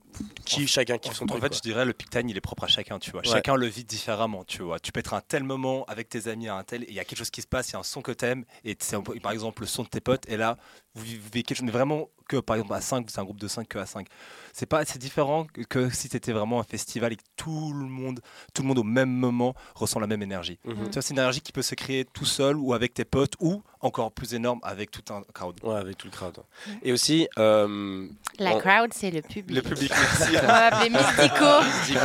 qui 0.44 0.66
chacun 0.66 0.99
kiffe 0.99 1.14
son 1.14 1.25
en 1.25 1.27
truc 1.27 1.42
fait, 1.42 1.49
quoi. 1.49 1.57
je 1.57 1.62
dirais 1.62 1.85
le 1.85 1.92
peak 1.92 2.11
time, 2.11 2.29
il 2.29 2.37
est 2.37 2.40
propre 2.40 2.64
à 2.64 2.66
chacun, 2.66 2.99
tu 2.99 3.11
vois. 3.11 3.21
Ouais. 3.21 3.29
Chacun 3.29 3.55
le 3.57 3.66
vit 3.66 3.85
différemment, 3.85 4.44
tu 4.44 4.62
vois. 4.62 4.81
Tu 4.81 4.92
peux 4.92 5.01
être 5.01 5.14
à 5.14 5.18
un 5.18 5.21
tel 5.21 5.44
moment 5.44 5.85
avec 5.87 6.09
tes 6.09 6.29
amis 6.29 6.49
à 6.49 6.57
un 6.57 6.64
tel, 6.64 6.85
il 6.88 6.94
y 6.94 7.01
a 7.01 7.05
quelque 7.05 7.18
chose 7.18 7.31
qui 7.31 7.42
se 7.42 7.47
passe, 7.47 7.71
il 7.71 7.73
y 7.75 7.77
a 7.77 7.81
un 7.81 7.85
son 7.85 8.03
que 8.03 8.12
t'aimes, 8.12 8.44
et 8.64 8.77
c'est 8.79 8.97
par 9.21 9.33
exemple 9.33 9.62
le 9.62 9.66
son 9.66 9.83
de 9.83 9.88
tes 9.88 10.01
potes, 10.01 10.29
et 10.29 10.37
là, 10.37 10.57
vous 10.99 11.05
vivez 11.05 11.43
quelque 11.43 11.59
chose, 11.59 11.65
mais 11.67 11.73
vraiment 11.73 12.09
que 12.29 12.37
par 12.37 12.57
exemple 12.57 12.75
à 12.75 12.81
5, 12.83 13.07
c'est 13.09 13.19
un 13.21 13.25
groupe 13.25 13.41
de 13.41 13.49
5 13.49 13.67
que 13.67 13.79
à 13.79 13.87
5. 13.87 14.07
C'est 14.53 14.67
pas, 14.67 14.85
c'est 14.85 14.99
différent 14.99 15.47
que, 15.47 15.63
que 15.63 15.89
si 15.89 16.09
c'était 16.09 16.33
vraiment 16.33 16.61
un 16.61 16.65
festival 16.65 17.13
et 17.13 17.17
que 17.17 17.23
tout 17.37 17.73
le 17.73 17.87
monde, 17.87 18.21
tout 18.53 18.61
le 18.63 18.69
monde 18.69 18.79
au 18.79 18.83
même 18.83 19.09
moment 19.11 19.55
ressent 19.75 19.99
la 20.01 20.07
même 20.07 20.23
énergie. 20.23 20.59
Mhm. 20.65 20.89
C'est 20.93 21.11
une 21.11 21.19
énergie 21.19 21.41
qui 21.41 21.53
peut 21.53 21.63
se 21.63 21.75
créer 21.75 22.05
tout 22.05 22.27
seul 22.27 22.57
ou 22.57 22.75
avec 22.75 22.93
tes 22.93 23.05
potes, 23.07 23.35
ou 23.41 23.63
encore 23.81 24.13
plus 24.13 24.35
énorme 24.35 24.59
avec 24.63 24.91
tout 24.91 25.03
un 25.15 25.23
crowd. 25.33 25.57
Ouais, 25.63 25.77
avec 25.77 25.97
tout 25.97 26.07
le 26.09 26.13
crowd. 26.13 26.37
ouais. 26.37 26.75
Et 26.83 26.93
aussi, 26.93 27.29
euh, 27.39 28.09
La 28.39 28.57
On- 28.57 28.59
crowd, 28.61 28.93
c'est 28.93 29.11
le 29.11 29.23
public. 29.23 29.57
Le 29.57 29.63
public, 29.63 29.91
merci. 30.19 30.37
On 30.43 30.47
va 30.47 30.67
appeler 30.67 30.91
Mystico. 30.99 32.01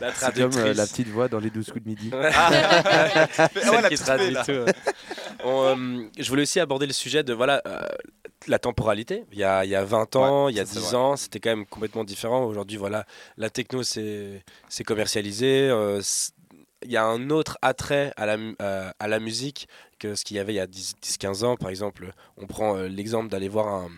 la 0.00 0.14
c'est 0.14 0.34
comme 0.34 0.56
euh, 0.56 0.72
la 0.74 0.86
petite 0.86 1.08
voix 1.08 1.28
dans 1.28 1.40
les 1.40 1.50
12 1.50 1.66
coups 1.72 1.84
de 1.84 1.88
midi 1.90 2.10
Celle 3.52 3.64
voilà, 3.66 3.88
qui 3.88 3.96
traduit 3.96 4.34
tout, 4.46 4.52
ouais. 4.52 4.72
On, 5.44 5.76
euh, 5.76 6.04
je 6.18 6.28
voulais 6.28 6.42
aussi 6.42 6.58
aborder 6.60 6.86
le 6.86 6.92
sujet 6.92 7.22
de 7.22 7.32
voilà, 7.32 7.60
euh, 7.66 7.82
la 8.46 8.58
temporalité. 8.58 9.24
Il 9.32 9.38
y, 9.38 9.44
a, 9.44 9.64
il 9.64 9.70
y 9.70 9.74
a 9.74 9.84
20 9.84 10.16
ans, 10.16 10.44
Ouais, 10.46 10.52
il 10.52 10.56
y 10.56 10.60
a 10.60 10.66
ça, 10.66 10.74
c'est 10.74 10.80
10 10.80 10.86
vrai. 10.86 10.94
ans, 10.96 11.16
c'était 11.16 11.40
quand 11.40 11.50
même 11.50 11.66
complètement 11.66 12.04
différent. 12.04 12.44
Aujourd'hui, 12.44 12.76
voilà, 12.76 13.04
la 13.36 13.50
techno, 13.50 13.82
c'est 13.82 14.42
commercialisé. 14.86 15.68
euh, 15.68 16.00
il 16.84 16.92
y 16.92 16.96
a 16.96 17.04
un 17.04 17.30
autre 17.30 17.58
attrait 17.60 18.12
à 18.16 18.24
la, 18.24 18.36
euh, 18.62 18.90
à 19.00 19.08
la 19.08 19.18
musique 19.18 19.66
que 19.98 20.14
ce 20.14 20.24
qu'il 20.24 20.36
y 20.36 20.40
avait 20.40 20.52
il 20.52 20.56
y 20.56 20.60
a 20.60 20.66
10-15 20.68 21.44
ans. 21.44 21.56
Par 21.56 21.70
exemple, 21.70 22.12
on 22.36 22.46
prend 22.46 22.76
euh, 22.76 22.86
l'exemple 22.86 23.28
d'aller 23.28 23.48
voir 23.48 23.66
un, 23.66 23.88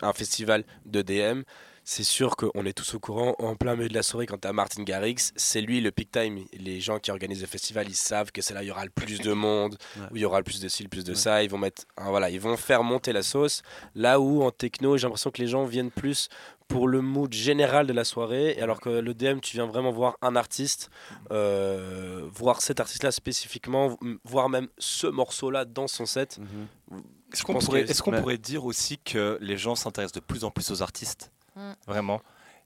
un 0.00 0.12
festival 0.14 0.64
de 0.86 1.02
DM. 1.02 1.42
C'est 1.84 2.04
sûr 2.04 2.36
qu'on 2.36 2.64
est 2.64 2.72
tous 2.74 2.94
au 2.94 3.00
courant, 3.00 3.34
en 3.40 3.56
plein 3.56 3.74
milieu 3.74 3.88
de 3.88 3.94
la 3.94 4.04
soirée, 4.04 4.26
quand 4.26 4.38
tu 4.40 4.46
as 4.46 4.52
Martin 4.52 4.84
Garrix, 4.84 5.32
c'est 5.34 5.60
lui 5.60 5.80
le 5.80 5.90
peak 5.90 6.12
time. 6.12 6.38
Les 6.52 6.80
gens 6.80 7.00
qui 7.00 7.10
organisent 7.10 7.40
le 7.40 7.48
festival, 7.48 7.88
ils 7.88 7.96
savent 7.96 8.30
que 8.30 8.40
c'est 8.40 8.54
là 8.54 8.60
où 8.60 8.62
il 8.62 8.68
y 8.68 8.70
aura 8.70 8.84
le 8.84 8.90
plus 8.90 9.18
de 9.20 9.32
monde, 9.32 9.76
Ouais. 9.96 10.02
où 10.12 10.16
il 10.16 10.22
y 10.22 10.24
aura 10.24 10.38
le 10.38 10.44
plus 10.44 10.60
de 10.60 10.68
ci, 10.68 10.84
le 10.84 10.88
plus 10.88 11.02
de 11.02 11.10
Ouais. 11.10 11.18
ça. 11.18 11.42
Ils 11.42 11.50
vont 11.50 11.58
mettre, 11.58 11.82
hein, 11.96 12.10
voilà, 12.10 12.30
ils 12.30 12.38
vont 12.40 12.56
faire 12.56 12.84
monter 12.84 13.12
la 13.12 13.24
sauce. 13.24 13.62
Là 13.96 14.20
où 14.20 14.44
en 14.44 14.52
techno, 14.52 14.96
j'ai 14.96 15.02
l'impression 15.08 15.32
que 15.32 15.42
les 15.42 15.48
gens 15.48 15.64
viennent 15.64 15.90
plus 15.90 16.28
pour 16.68 16.86
le 16.86 17.00
mood 17.00 17.32
général 17.32 17.88
de 17.88 17.92
la 17.92 18.04
soirée, 18.04 18.52
et 18.56 18.62
alors 18.62 18.80
que 18.80 18.88
le 18.88 19.12
DM, 19.12 19.40
tu 19.40 19.56
viens 19.56 19.66
vraiment 19.66 19.90
voir 19.90 20.16
un 20.22 20.36
artiste, 20.36 20.88
euh, 21.32 22.28
voir 22.32 22.62
cet 22.62 22.78
artiste-là 22.78 23.10
spécifiquement, 23.10 23.98
voir 24.24 24.48
même 24.48 24.68
ce 24.78 25.08
morceau-là 25.08 25.64
dans 25.64 25.88
son 25.88 26.06
set. 26.06 26.38
Mhm. 26.38 27.02
Est-ce 27.32 28.02
qu'on 28.02 28.12
pourrait 28.12 28.38
dire 28.38 28.64
aussi 28.66 28.98
que 28.98 29.36
les 29.40 29.56
gens 29.56 29.74
s'intéressent 29.74 30.12
de 30.14 30.20
plus 30.24 30.44
en 30.44 30.50
plus 30.52 30.70
aux 30.70 30.80
artistes? 30.82 31.32
Mm. 31.56 31.72
Vraiment 31.86 32.20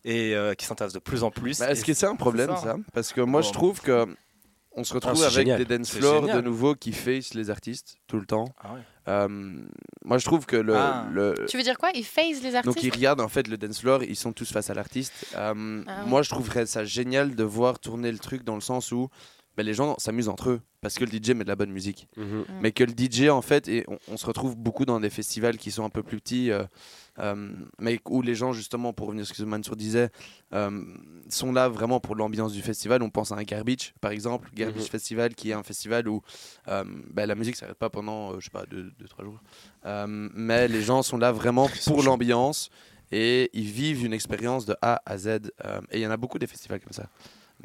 Et 0.04 0.34
euh, 0.34 0.54
qui 0.54 0.64
s'intéressent 0.66 0.94
de 0.94 0.98
plus 1.04 1.22
en 1.24 1.30
plus 1.30 1.58
Bah, 1.58 1.70
Est-ce 1.70 1.84
que 1.84 1.94
c'est 1.94 2.06
un 2.06 2.16
problème 2.16 2.50
ça. 2.56 2.62
ça? 2.62 2.76
Parce 2.92 3.12
que 3.12 3.20
moi 3.20 3.40
je 3.42 3.48
Bon. 3.48 3.52
trouve 3.54 3.80
que 3.80 4.06
on 4.78 4.84
se 4.84 4.92
retrouve 4.92 5.16
c'est 5.16 5.22
avec 5.24 5.34
génial. 5.34 5.64
des 5.64 5.78
dance 5.78 5.90
floors 5.90 6.26
de 6.28 6.40
nouveau 6.42 6.74
qui 6.74 6.92
face 6.92 7.32
les 7.34 7.48
artistes 7.50 7.96
tout 8.06 8.18
le 8.20 8.26
temps. 8.26 8.44
Ah 8.62 8.74
ouais. 8.74 8.80
Euh, 9.08 9.28
moi 10.04 10.18
je 10.18 10.24
trouve 10.26 10.44
que 10.46 10.56
le, 10.56 10.76
Ah. 10.76 11.06
le- 11.10 11.34
Tu 11.48 11.56
veux 11.56 11.62
dire 11.62 11.78
quoi? 11.78 11.90
Ils 11.94 12.04
phase 12.04 12.42
les 12.42 12.54
artistes 12.54 12.64
donc 12.76 12.82
ils 12.82 12.92
regardent 12.92 13.22
en 13.22 13.28
fait 13.28 13.48
le 13.48 13.56
dance 13.56 13.80
floor, 13.80 14.02
ils 14.02 14.16
sont 14.16 14.32
tous 14.34 14.52
face 14.52 14.68
à 14.68 14.74
l'artiste. 14.74 15.12
Euh, 15.34 15.82
Ah 15.86 16.02
ouais. 16.02 16.06
Moi 16.08 16.22
je 16.22 16.28
trouverais 16.28 16.66
ça 16.66 16.84
génial 16.84 17.34
de 17.34 17.42
voir 17.44 17.78
tourner 17.78 18.12
le 18.12 18.18
truc 18.18 18.44
dans 18.44 18.54
le 18.54 18.60
sens 18.60 18.92
où 18.92 19.08
ben, 19.56 19.64
les 19.64 19.74
gens 19.74 19.94
s'amusent 19.98 20.28
entre 20.28 20.50
eux 20.50 20.60
parce 20.80 20.94
que 20.96 21.04
le 21.04 21.10
DJ 21.10 21.30
met 21.30 21.44
de 21.44 21.48
la 21.48 21.56
bonne 21.56 21.70
musique. 21.72 22.06
Mhm. 22.16 22.44
Mais 22.60 22.72
que 22.72 22.84
le 22.84 22.92
DJ 22.96 23.28
en 23.30 23.42
fait, 23.42 23.68
et 23.68 23.84
on, 23.88 23.98
on 24.08 24.16
se 24.16 24.26
retrouve 24.26 24.56
beaucoup 24.56 24.84
dans 24.84 25.00
des 25.00 25.10
festivals 25.10 25.56
qui 25.56 25.70
sont 25.70 25.84
un 25.84 25.90
peu 25.90 26.02
plus 26.02 26.18
petits, 26.18 26.50
euh, 26.50 26.64
euh, 27.18 27.50
mais 27.80 27.98
où 28.08 28.20
les 28.22 28.34
gens 28.34 28.52
justement, 28.52 28.92
pour 28.92 29.06
revenir 29.06 29.22
à 29.22 29.26
ce 29.26 29.32
que 29.32 29.42
Mansour 29.42 29.74
disait, 29.76 30.10
euh, 30.52 30.70
sont 31.30 31.52
là 31.52 31.68
vraiment 31.68 31.98
pour 32.00 32.14
l'ambiance 32.14 32.52
du 32.52 32.60
festival. 32.62 33.02
On 33.02 33.10
pense 33.10 33.32
à 33.32 33.36
un 33.36 33.42
Garbage 33.42 33.94
par 34.00 34.10
exemple, 34.10 34.48
Garbage 34.54 34.82
Mhm. 34.82 34.88
Festival 34.88 35.34
qui 35.34 35.50
est 35.50 35.54
un 35.54 35.62
festival 35.62 36.06
où 36.08 36.22
euh, 36.68 36.84
ben, 37.12 37.26
la 37.26 37.34
musique 37.34 37.56
s'arrête 37.56 37.78
pas 37.78 37.90
pendant, 37.90 38.32
euh, 38.32 38.36
je 38.40 38.44
sais 38.44 38.50
pas, 38.50 38.64
2-3 38.66 39.24
jours. 39.24 39.40
Euh, 39.86 40.28
mais 40.34 40.68
les 40.68 40.82
gens 40.82 41.02
sont 41.02 41.16
là 41.18 41.32
vraiment 41.32 41.68
pour 41.86 42.02
l'ambiance 42.02 42.70
et 43.12 43.50
ils 43.52 43.70
vivent 43.70 44.04
une 44.04 44.12
expérience 44.12 44.66
de 44.66 44.76
A 44.82 45.00
à 45.06 45.16
Z. 45.16 45.26
euh, 45.64 45.80
et 45.90 45.98
il 45.98 46.00
y 46.00 46.06
en 46.06 46.10
a 46.10 46.16
beaucoup 46.16 46.38
des 46.38 46.46
festivals 46.46 46.80
comme 46.80 46.92
ça. 46.92 47.06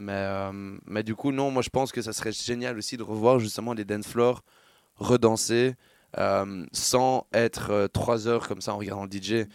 Mais, 0.01 0.13
euh, 0.13 0.51
mais 0.85 1.03
du 1.03 1.15
coup, 1.15 1.31
non, 1.31 1.51
moi 1.51 1.61
je 1.61 1.69
pense 1.69 1.91
que 1.91 2.01
ça 2.01 2.11
serait 2.11 2.31
génial 2.31 2.77
aussi 2.77 2.97
de 2.97 3.03
revoir 3.03 3.39
justement 3.39 3.73
les 3.73 3.85
dance 3.85 4.07
floors 4.07 4.43
redanser 4.95 5.75
euh, 6.17 6.65
sans 6.73 7.27
être 7.33 7.71
euh, 7.71 7.87
trois 7.87 8.27
heures 8.27 8.47
comme 8.47 8.61
ça 8.61 8.73
en 8.73 8.77
regardant 8.77 9.05
le 9.05 9.11
DJ. 9.11 9.47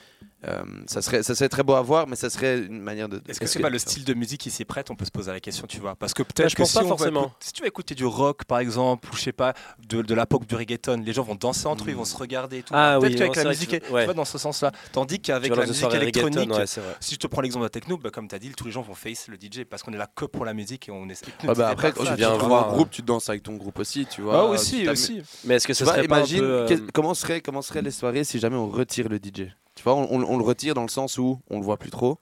Euh, 0.46 0.62
ça, 0.86 1.00
serait, 1.00 1.22
ça 1.22 1.34
serait 1.34 1.48
très 1.48 1.62
beau 1.62 1.72
à 1.72 1.80
voir, 1.82 2.06
mais 2.06 2.14
ça 2.14 2.28
serait 2.28 2.58
une 2.58 2.80
manière 2.80 3.08
de. 3.08 3.22
Est-ce 3.26 3.40
que 3.40 3.46
c'est 3.46 3.58
pas 3.58 3.70
le 3.70 3.78
style 3.78 4.04
de 4.04 4.12
musique 4.14 4.40
qui 4.42 4.50
s'y 4.50 4.64
prête? 4.66 4.90
On 4.90 4.94
peut 4.94 5.06
se 5.06 5.10
poser 5.10 5.32
la 5.32 5.40
question, 5.40 5.66
tu 5.66 5.80
vois. 5.80 5.96
Parce 5.96 6.12
que 6.12 6.22
Ouais, 6.22 6.28
peut-être 6.34 6.54
que 6.54 6.58
pense 6.62 6.70
si, 6.72 6.78
pas 6.78 6.84
on 6.84 6.88
forcément. 6.88 7.20
écouter- 7.22 7.36
si 7.40 7.52
tu 7.52 7.62
vas 7.62 7.68
écouter 7.68 7.94
du 7.94 8.04
rock, 8.04 8.44
par 8.44 8.58
exemple, 8.58 9.08
ou 9.10 9.16
je 9.16 9.22
sais 9.22 9.32
pas, 9.32 9.54
de, 9.88 10.02
de 10.02 10.14
la 10.14 10.26
pop, 10.26 10.46
du 10.46 10.54
reggaeton, 10.54 11.02
les 11.04 11.12
gens 11.14 11.22
vont 11.22 11.34
danser 11.36 11.66
entre 11.66 11.84
eux, 11.84 11.88
ils 11.88 11.96
vont 11.96 12.04
se 12.04 12.16
regarder 12.16 12.58
et 12.58 12.62
tout. 12.62 12.74
Ah 12.76 12.98
peut-être 13.00 13.12
oui, 13.12 13.18
qu'avec 13.18 13.36
la 13.36 13.44
musique, 13.44 13.70
tu- 13.82 13.88
vois, 13.90 14.12
dans 14.12 14.24
ce 14.26 14.36
sens-là. 14.38 14.72
Tandis 14.92 15.20
qu'avec 15.20 15.54
la 15.56 15.66
musique 15.66 15.92
électronique, 15.92 16.38
reggaeton, 16.38 16.58
ouais, 16.58 16.66
c'est 16.66 16.80
vrai. 16.82 16.94
si 17.00 17.14
je 17.14 17.18
te 17.18 17.26
prends 17.26 17.40
l'exemple 17.40 17.62
de 17.62 17.66
la 17.66 17.70
techno, 17.70 17.96
bah, 17.96 18.10
comme 18.10 18.28
tu 18.28 18.34
as 18.34 18.38
dit, 18.38 18.50
tous 18.50 18.66
les 18.66 18.72
gens 18.72 18.82
vont 18.82 18.94
face 18.94 19.28
le 19.28 19.36
DJ 19.36 19.64
parce 19.64 19.82
qu'on 19.82 19.92
est 19.94 19.98
là 19.98 20.08
que 20.14 20.26
pour 20.26 20.44
la 20.44 20.52
musique 20.52 20.88
et 20.88 20.92
on 20.92 21.08
est. 21.08 21.20
Ah 21.48 21.54
bah 21.54 21.68
après, 21.70 21.92
quand 21.92 22.04
ça, 22.04 22.10
tu 22.10 22.16
viens 22.18 22.34
voir 22.36 22.68
un 22.68 22.72
groupe, 22.72 22.90
tu 22.90 23.00
danses 23.02 23.30
avec 23.30 23.42
ton 23.42 23.54
groupe 23.56 23.78
aussi, 23.78 24.04
tu 24.06 24.20
vois. 24.20 24.38
Ah, 24.40 24.44
aussi, 24.44 24.84
t'amuses. 24.84 24.90
aussi. 24.90 25.22
Mais 25.44 25.54
est-ce 25.54 25.66
que 25.66 25.72
vois, 25.84 25.94
serait 25.94 26.06
pas 26.06 26.16
un 26.16 26.18
imagine 26.18 26.40
peu, 26.40 26.44
euh, 26.44 26.76
comment 26.92 27.14
seraient 27.62 27.82
les 27.82 27.90
soirées 27.90 28.22
si 28.24 28.38
jamais 28.38 28.56
on 28.56 28.68
retire 28.68 29.08
le 29.08 29.16
DJ 29.16 29.48
Tu 29.76 29.82
vois, 29.84 29.94
on, 29.94 30.10
on- 30.10 30.36
le 30.38 30.42
retire 30.44 30.74
dans 30.74 30.82
le 30.82 30.88
sens 30.88 31.18
où 31.18 31.38
on 31.50 31.58
le 31.58 31.64
voit 31.64 31.76
plus 31.76 31.90
trop. 31.90 32.18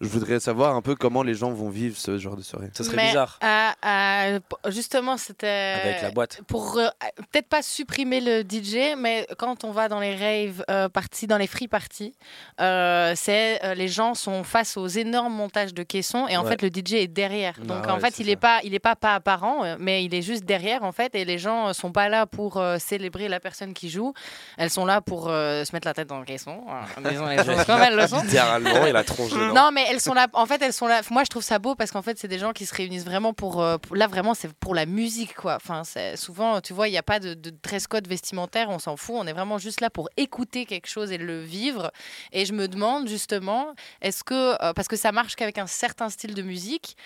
Je 0.00 0.08
voudrais 0.08 0.40
savoir 0.40 0.74
un 0.76 0.80
peu 0.82 0.94
comment 0.94 1.22
les 1.22 1.34
gens 1.34 1.50
vont 1.50 1.68
vivre 1.68 1.96
ce 1.96 2.18
genre 2.18 2.34
de 2.36 2.42
soirée. 2.42 2.70
Ça 2.72 2.84
serait 2.84 2.96
Mais, 2.96 3.08
bizarre 3.08 3.38
euh, 3.44 3.68
euh, 3.86 4.40
justement, 4.70 5.16
c'était. 5.18 5.74
avec 5.84 6.02
la 6.02 6.10
boîte. 6.10 6.40
Pour 6.48 6.78
euh, 6.78 6.88
peut-être 7.30 7.48
pas 7.48 7.60
supprimer 7.62 8.20
le 8.22 8.40
DJ, 8.42 8.96
mais 8.96 9.26
quand 9.36 9.62
on 9.64 9.72
va 9.72 9.88
dans 9.88 10.00
les 10.00 10.14
rave 10.16 10.64
euh, 10.70 10.88
parties, 10.88 11.26
dans 11.26 11.36
les 11.36 11.46
free 11.46 11.68
parties, 11.68 12.14
euh, 12.62 13.12
c'est 13.14 13.62
euh, 13.64 13.74
les 13.74 13.88
gens 13.88 14.14
sont 14.14 14.42
face 14.42 14.76
aux 14.78 14.86
énormes 14.86 15.34
montages 15.34 15.74
de 15.74 15.82
caissons 15.82 16.26
et 16.28 16.36
en 16.38 16.44
Ouais. 16.44 16.56
fait 16.56 16.62
le 16.62 16.68
DJ 16.70 16.94
est 16.94 17.06
derrière. 17.06 17.56
Ah 17.60 17.64
Donc 17.66 17.84
ouais, 17.84 17.90
en 17.92 18.00
fait 18.00 18.18
il 18.18 18.24
ça. 18.26 18.32
est 18.32 18.36
pas 18.36 18.60
il 18.64 18.74
est 18.74 18.78
pas 18.78 18.96
pas 18.96 19.14
apparent, 19.14 19.76
mais 19.78 20.02
il 20.04 20.14
est 20.14 20.22
juste 20.22 20.44
derrière 20.44 20.82
en 20.82 20.92
fait 20.92 21.14
et 21.14 21.26
les 21.26 21.36
gens 21.38 21.68
euh, 21.68 21.72
sont 21.74 21.92
pas 21.92 22.08
là 22.08 22.24
pour 22.24 22.56
euh, 22.56 22.78
célébrer 22.78 23.28
la 23.28 23.38
personne 23.40 23.74
qui 23.74 23.90
joue. 23.90 24.14
Elles 24.56 24.70
sont 24.70 24.86
là 24.86 25.02
pour 25.02 25.28
euh, 25.28 25.64
se 25.64 25.74
mettre 25.76 25.86
la 25.86 25.92
tête 25.92 26.08
dans 26.08 26.18
le 26.18 26.24
caisson. 26.24 26.62
Euh, 26.68 27.10
disons 27.10 27.26
les 27.26 27.36
choses 27.44 27.64
comme 27.66 27.80
elles 27.82 27.96
le 27.96 28.06
sont. 28.06 28.22
Littéralement, 28.22 28.86
il 28.86 28.96
a 28.96 29.04
tronche. 29.04 29.32
Non, 29.54 29.70
mais 29.72 29.84
elles 29.90 30.00
sont 30.00 30.14
là. 30.14 30.26
En 30.32 30.46
fait, 30.46 30.62
elles 30.62 30.72
sont 30.72 30.86
là. 30.86 31.00
Moi, 31.10 31.24
je 31.24 31.28
trouve 31.28 31.42
ça 31.42 31.58
beau 31.58 31.74
parce 31.74 31.90
qu'en 31.90 32.02
fait, 32.02 32.18
c'est 32.18 32.28
des 32.28 32.38
gens 32.38 32.52
qui 32.52 32.66
se 32.66 32.74
réunissent 32.74 33.04
vraiment 33.04 33.32
pour. 33.32 33.60
euh, 33.60 33.78
pour- 33.78 33.96
là, 33.96 34.06
vraiment, 34.06 34.34
c'est 34.34 34.52
pour 34.54 34.74
la 34.74 34.86
musique, 34.86 35.34
quoi. 35.34 35.56
Enfin, 35.56 35.82
souvent, 36.16 36.60
tu 36.60 36.72
vois, 36.72 36.88
il 36.88 36.92
n'y 36.92 36.98
a 36.98 37.02
pas 37.02 37.18
de, 37.20 37.34
dress 37.34 37.86
code 37.86 38.06
vestimentaire. 38.08 38.68
On 38.70 38.78
s'en 38.78 38.96
fout. 38.96 39.16
On 39.18 39.26
est 39.26 39.32
vraiment 39.32 39.58
juste 39.58 39.80
là 39.80 39.90
pour 39.90 40.08
écouter 40.16 40.64
quelque 40.66 40.86
chose 40.88 41.12
et 41.12 41.18
le 41.18 41.40
vivre. 41.42 41.90
Et 42.32 42.44
je 42.46 42.52
me 42.52 42.68
demande 42.68 43.08
justement, 43.08 43.74
est-ce 44.00 44.22
que 44.24 44.34
euh, 44.62 44.72
parce 44.72 44.88
que 44.88 44.96
ça 44.96 45.12
marche 45.12 45.34
qu'avec 45.36 45.58
un 45.58 45.66
certain 45.66 46.08
style 46.08 46.34
de 46.34 46.42
musique. 46.42 46.96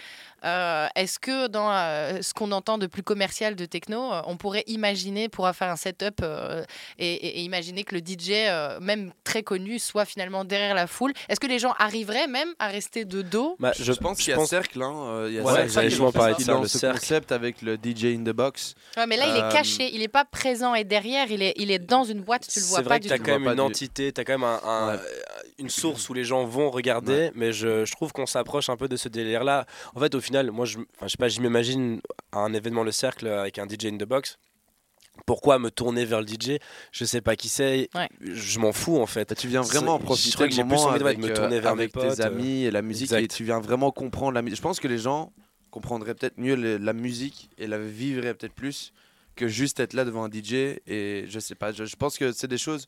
euh, 0.45 0.87
Est-ce 0.95 1.19
que 1.19 1.47
dans 1.49 1.71
ce 2.23 2.35
qu'on 2.35 2.53
entend 2.53 2.77
de 2.79 2.87
plus 2.87 3.03
commercial 3.03 3.57
de 3.57 3.65
techno, 3.65 4.11
on 4.27 4.37
pourrait 4.37 4.65
imaginer, 4.67 5.29
pourra 5.31 5.53
faire 5.55 5.71
un 5.71 5.77
setup 5.77 6.23
et, 6.99 7.13
et- 7.15 7.41
imaginer 7.43 7.85
que 7.85 7.95
le 7.95 8.01
DJ, 8.03 8.79
même 8.81 9.13
très 9.25 9.43
connu, 9.43 9.79
soit 9.79 10.05
finalement 10.05 10.45
derrière 10.45 10.75
la 10.75 10.87
foule? 10.87 11.13
Est-ce 11.29 11.41
que 11.41 11.47
les 11.47 11.59
gens 11.59 11.75
arriveraient 11.79 12.27
même 12.27 12.53
à 12.59 12.69
rester 12.75 13.05
de 13.05 13.23
dos 13.23 13.57
Bah, 13.59 13.73
Je, 13.79 13.93
pense 13.93 14.19
qu'il 14.19 14.31
y 14.31 14.33
a 14.33 14.45
cercle, 14.47 14.83
hein, 14.83 14.95
euh, 15.07 15.27
il 15.31 15.35
y 15.37 15.39
a 15.39 15.43
Ouais, 15.43 15.69
cercle 15.69 15.89
justement 15.89 16.13
parler 16.13 16.35
de 16.35 16.41
ça, 16.43 16.61
le 16.61 16.67
ce 16.69 16.79
cercle. 16.79 16.99
concept 17.01 17.33
avec 17.33 17.63
le 17.63 17.77
DJ 17.77 18.05
in 18.17 18.25
the 18.25 18.35
box. 18.35 18.75
Ouais, 18.97 19.07
mais 19.07 19.17
là, 19.17 19.25
il 19.27 19.43
Euh, 19.43 19.49
est 19.49 19.53
caché, 19.53 19.91
il 19.95 20.01
n'est 20.01 20.09
pas 20.09 20.25
présent 20.25 20.75
et 20.75 20.85
derrière, 20.85 21.31
il 21.31 21.43
est, 21.43 21.55
il 21.57 21.71
est 21.71 21.79
dans 21.79 22.05
une 22.05 22.21
boîte, 22.21 22.47
tu 22.49 22.61
le 22.61 22.67
vois 22.67 22.79
C'est 22.79 22.83
pas 22.85 22.89
vrai 22.91 22.99
que 22.99 23.03
du 23.05 23.09
tu 23.09 23.15
as 23.15 23.19
tout. 23.19 23.25
quand 23.25 23.33
même 23.39 23.47
une 23.49 23.55
du- 23.55 23.61
entité, 23.61 24.13
tu 24.13 24.21
as 24.21 24.25
quand 24.25 24.39
même 24.39 25.01
une 25.59 25.69
source 25.71 26.09
où 26.09 26.15
les 26.15 26.25
gens 26.25 26.45
vont 26.45 26.71
regarder, 26.71 27.31
mais 27.35 27.53
je, 27.53 27.85
je 27.85 27.93
trouve 27.93 28.13
qu'on 28.13 28.27
s'approche 28.27 28.69
un 28.69 28.77
peu 28.77 28.89
de 28.89 28.97
ce 28.97 29.09
délire-là. 29.09 29.67
En 29.95 30.01
fait, 30.01 30.15
au 30.15 30.21
final, 30.21 30.51
moi, 30.51 30.65
je, 30.67 30.79
enfin, 30.79 31.07
je 31.07 31.09
sais 31.09 31.17
pas, 31.17 31.29
je 31.29 31.41
m'imagine 31.41 32.01
un 32.33 32.53
événement 32.53 32.83
Le 32.83 32.93
Cercle 32.93 33.27
avec 33.29 33.59
un 33.59 33.67
DJ 33.67 33.87
in 33.87 33.97
the 33.97 34.05
box. 34.05 34.37
Pourquoi 35.27 35.59
me 35.59 35.71
tourner 35.71 36.05
vers 36.05 36.21
le 36.21 36.27
DJ 36.27 36.59
Je 36.93 37.05
sais 37.05 37.21
pas 37.21 37.37
qui 37.37 37.49
c'est, 37.49 37.89
Ouais. 37.95 38.09
je 38.21 38.59
m'en 38.59 38.73
fous 38.73 38.99
en 38.99 39.07
fait. 39.07 39.29
Bah, 39.31 39.35
tu 39.35 39.49
viens 39.49 39.63
vraiment 39.63 39.95
en 39.95 39.99
profiter 39.99 40.31
je 40.31 40.35
crois 40.35 40.47
que 40.47 40.51
du 40.51 40.57
j'ai 40.57 40.63
plus 40.65 40.71
moment 40.75 40.89
envie 40.89 40.99
de 40.99 41.05
avec, 41.05 41.19
me 41.19 41.31
euh, 41.31 41.35
tourner 41.35 41.61
vers 41.61 41.73
avec 41.73 41.95
mes 41.95 42.03
potes, 42.03 42.17
tes 42.17 42.23
euh, 42.23 42.27
amis 42.27 42.65
et 42.65 42.71
la 42.71 42.83
musique 42.83 43.13
et 43.13 43.29
tu 43.29 43.45
viens 43.45 43.61
vraiment 43.61 43.91
comprendre 43.91 44.33
la 44.33 44.43
musique. 44.43 44.57
Je 44.59 44.63
pense 44.63 44.81
que 44.81 44.89
les 44.89 44.99
gens 44.99 45.33
comprendraient 45.71 46.15
peut-être 46.15 46.37
mieux 46.39 46.57
le- 46.57 46.77
la 46.79 46.93
musique 46.93 47.49
et 47.59 47.67
la 47.67 47.79
vivraient 47.79 48.35
peut-être 48.35 48.55
plus 48.55 48.93
que 49.37 49.49
juste 49.49 49.81
être 49.81 49.95
là 49.95 50.05
devant 50.05 50.25
un 50.25 50.29
DJ 50.31 50.79
et 50.87 51.25
je 51.29 51.39
sais 51.41 51.55
pas, 51.55 51.73
je, 51.73 51.85
je 51.85 51.97
pense 51.97 52.19
que 52.19 52.31
c'est 52.33 52.47
des 52.49 52.59
choses 52.59 52.87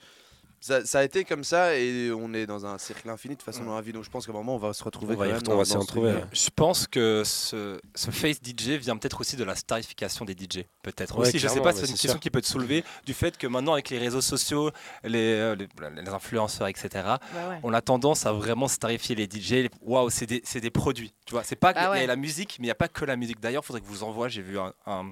ça, 0.66 0.84
ça 0.84 0.98
a 0.98 1.04
été 1.04 1.24
comme 1.24 1.44
ça 1.44 1.76
et 1.76 2.10
on 2.10 2.34
est 2.34 2.46
dans 2.46 2.66
un 2.66 2.76
cercle 2.78 3.08
infini 3.08 3.34
de 3.34 3.40
toute 3.40 3.44
façon 3.44 3.64
dans 3.64 3.76
la 3.76 3.80
vie 3.82 3.92
donc 3.92 4.02
je 4.04 4.10
pense 4.10 4.26
qu'à 4.26 4.32
un 4.32 4.34
moment 4.34 4.56
on 4.56 4.58
va 4.58 4.72
se 4.72 4.82
retrouver 4.82 5.14
On 5.14 5.18
va 5.18 5.26
quand 5.40 5.56
même 5.56 5.64
s'y 5.64 5.76
retrouver, 5.76 6.12
ouais. 6.12 6.24
Je 6.32 6.48
pense 6.54 6.86
que 6.88 7.22
ce, 7.24 7.80
ce 7.94 8.10
face 8.10 8.36
DJ 8.44 8.70
vient 8.78 8.96
peut-être 8.96 9.20
aussi 9.20 9.36
de 9.36 9.44
la 9.44 9.54
starification 9.54 10.24
des 10.24 10.32
DJ. 10.32 10.64
Peut-être 10.82 11.16
Ouais, 11.18 11.28
aussi. 11.28 11.38
Je 11.38 11.46
sais 11.46 11.54
clairement, 11.54 11.62
pas, 11.64 11.72
c'est 11.72 11.82
une 11.86 11.92
question 11.92 12.10
sûr. 12.12 12.20
qui 12.20 12.30
peut 12.30 12.40
te 12.40 12.46
soulever 12.46 12.84
du 13.04 13.14
fait 13.14 13.36
que 13.38 13.46
maintenant, 13.46 13.74
avec 13.74 13.90
les 13.90 13.98
réseaux 13.98 14.20
sociaux, 14.20 14.70
les, 15.04 15.18
euh, 15.34 15.54
les, 15.54 15.68
les 16.02 16.08
influenceurs, 16.08 16.66
etc., 16.68 16.88
Bah 16.94 17.18
ouais. 17.50 17.58
on 17.62 17.72
a 17.72 17.80
tendance 17.80 18.26
à 18.26 18.32
vraiment 18.32 18.68
starifier 18.68 19.14
les 19.14 19.24
DJ. 19.24 19.68
Waouh, 19.82 20.10
c'est 20.10 20.26
des, 20.26 20.70
produits. 20.70 21.12
Tu 21.26 21.32
vois, 21.32 21.44
c'est 21.44 21.56
pas 21.56 21.72
Bah 21.72 21.92
il 21.96 22.00
y 22.00 22.04
a 22.04 22.06
la 22.06 22.16
musique, 22.16 22.56
mais 22.58 22.64
il 22.64 22.68
n'y 22.68 22.72
a 22.72 22.74
pas 22.76 22.88
que 22.88 23.04
la 23.04 23.16
musique. 23.16 23.40
D'ailleurs, 23.40 23.62
il 23.62 23.66
faudrait 23.66 23.80
que 23.80 23.86
je 23.86 23.92
vous 23.92 24.02
envoie. 24.02 24.28
J'ai 24.28 24.42
vu 24.42 24.58
un- 24.58 24.72
un- 24.86 25.10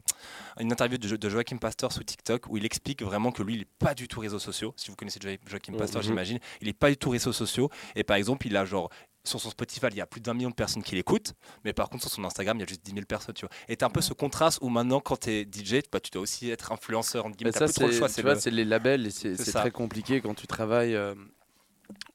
une 0.61 0.73
interview 0.73 0.99
de, 0.99 1.07
Jo- 1.09 1.17
de 1.17 1.29
Joachim 1.29 1.59
Pastor 1.59 1.93
sur 1.93 2.05
TikTok 2.05 2.47
où 2.49 2.57
il 2.57 2.65
explique 2.65 3.03
vraiment 3.03 3.31
que 3.33 3.43
lui, 3.43 3.55
il 3.55 3.59
n'est 3.61 3.69
pas 3.79 3.95
du 3.95 4.09
tout 4.09 4.21
réseaux 4.21 4.39
sociaux. 4.39 4.73
Si 4.77 4.91
vous 4.91 4.97
connaissez 4.97 5.21
Jo- 5.23 5.29
Joachim 5.47 5.73
Pastor, 5.77 6.01
Mhm. 6.03 6.09
j'imagine, 6.09 6.39
il 6.61 6.67
n'est 6.69 6.73
pas 6.73 6.91
du 6.91 6.97
tout 6.97 7.11
réseaux 7.11 7.33
sociaux. 7.33 7.71
Et 7.97 8.05
par 8.05 8.17
exemple, 8.17 8.47
il 8.47 8.57
a 8.57 8.65
genre 8.65 8.91
sur 9.27 9.41
son 9.41 9.49
Spotify, 9.49 9.87
il 9.91 9.97
y 9.97 10.01
a 10.03 10.07
plus 10.07 10.21
d'un 10.21 10.35
million 10.35 10.51
de 10.51 10.55
personnes 10.55 10.83
qui 10.83 10.95
l'écoutent, 10.97 11.33
mais 11.65 11.73
par 11.73 11.89
contre, 11.89 12.03
sur 12.03 12.13
son 12.13 12.25
Instagram, 12.25 12.59
il 12.59 12.61
y 12.61 12.63
a 12.65 12.67
juste 12.67 12.85
10 12.85 12.93
000 12.93 13.07
personnes. 13.07 13.35
Tu 13.35 13.47
vois. 13.47 13.55
Et 13.69 13.77
tu 13.77 13.83
un 13.85 13.89
peu 13.89 14.03
ce 14.03 14.13
contraste 14.13 14.59
où 14.61 14.69
maintenant, 14.69 15.01
quand 15.01 15.17
tu 15.21 15.31
es 15.31 15.45
DJ, 15.47 15.81
bah, 15.91 15.99
tu 16.01 16.11
dois 16.11 16.21
aussi 16.23 16.51
être 16.51 16.73
influenceur. 16.73 17.25
entre 17.25 17.37
guillemets, 17.37 17.53
Mais 17.55 17.59
t'as 17.59 17.67
ça, 17.69 17.73
plus 17.73 17.73
trop 17.75 17.87
le 17.87 17.93
c'est- 17.93 17.99
choix. 18.01 18.09
tu 18.11 18.21
vois, 18.21 18.35
le- 18.35 18.41
c'est 18.41 18.51
les 18.51 18.65
labels 18.67 19.07
et 19.07 19.11
c'est 19.11 19.35
très 19.53 19.71
compliqué 19.71 20.21
quand 20.21 20.35
tu 20.35 20.47
travailles 20.47 20.95
euh, 20.95 21.15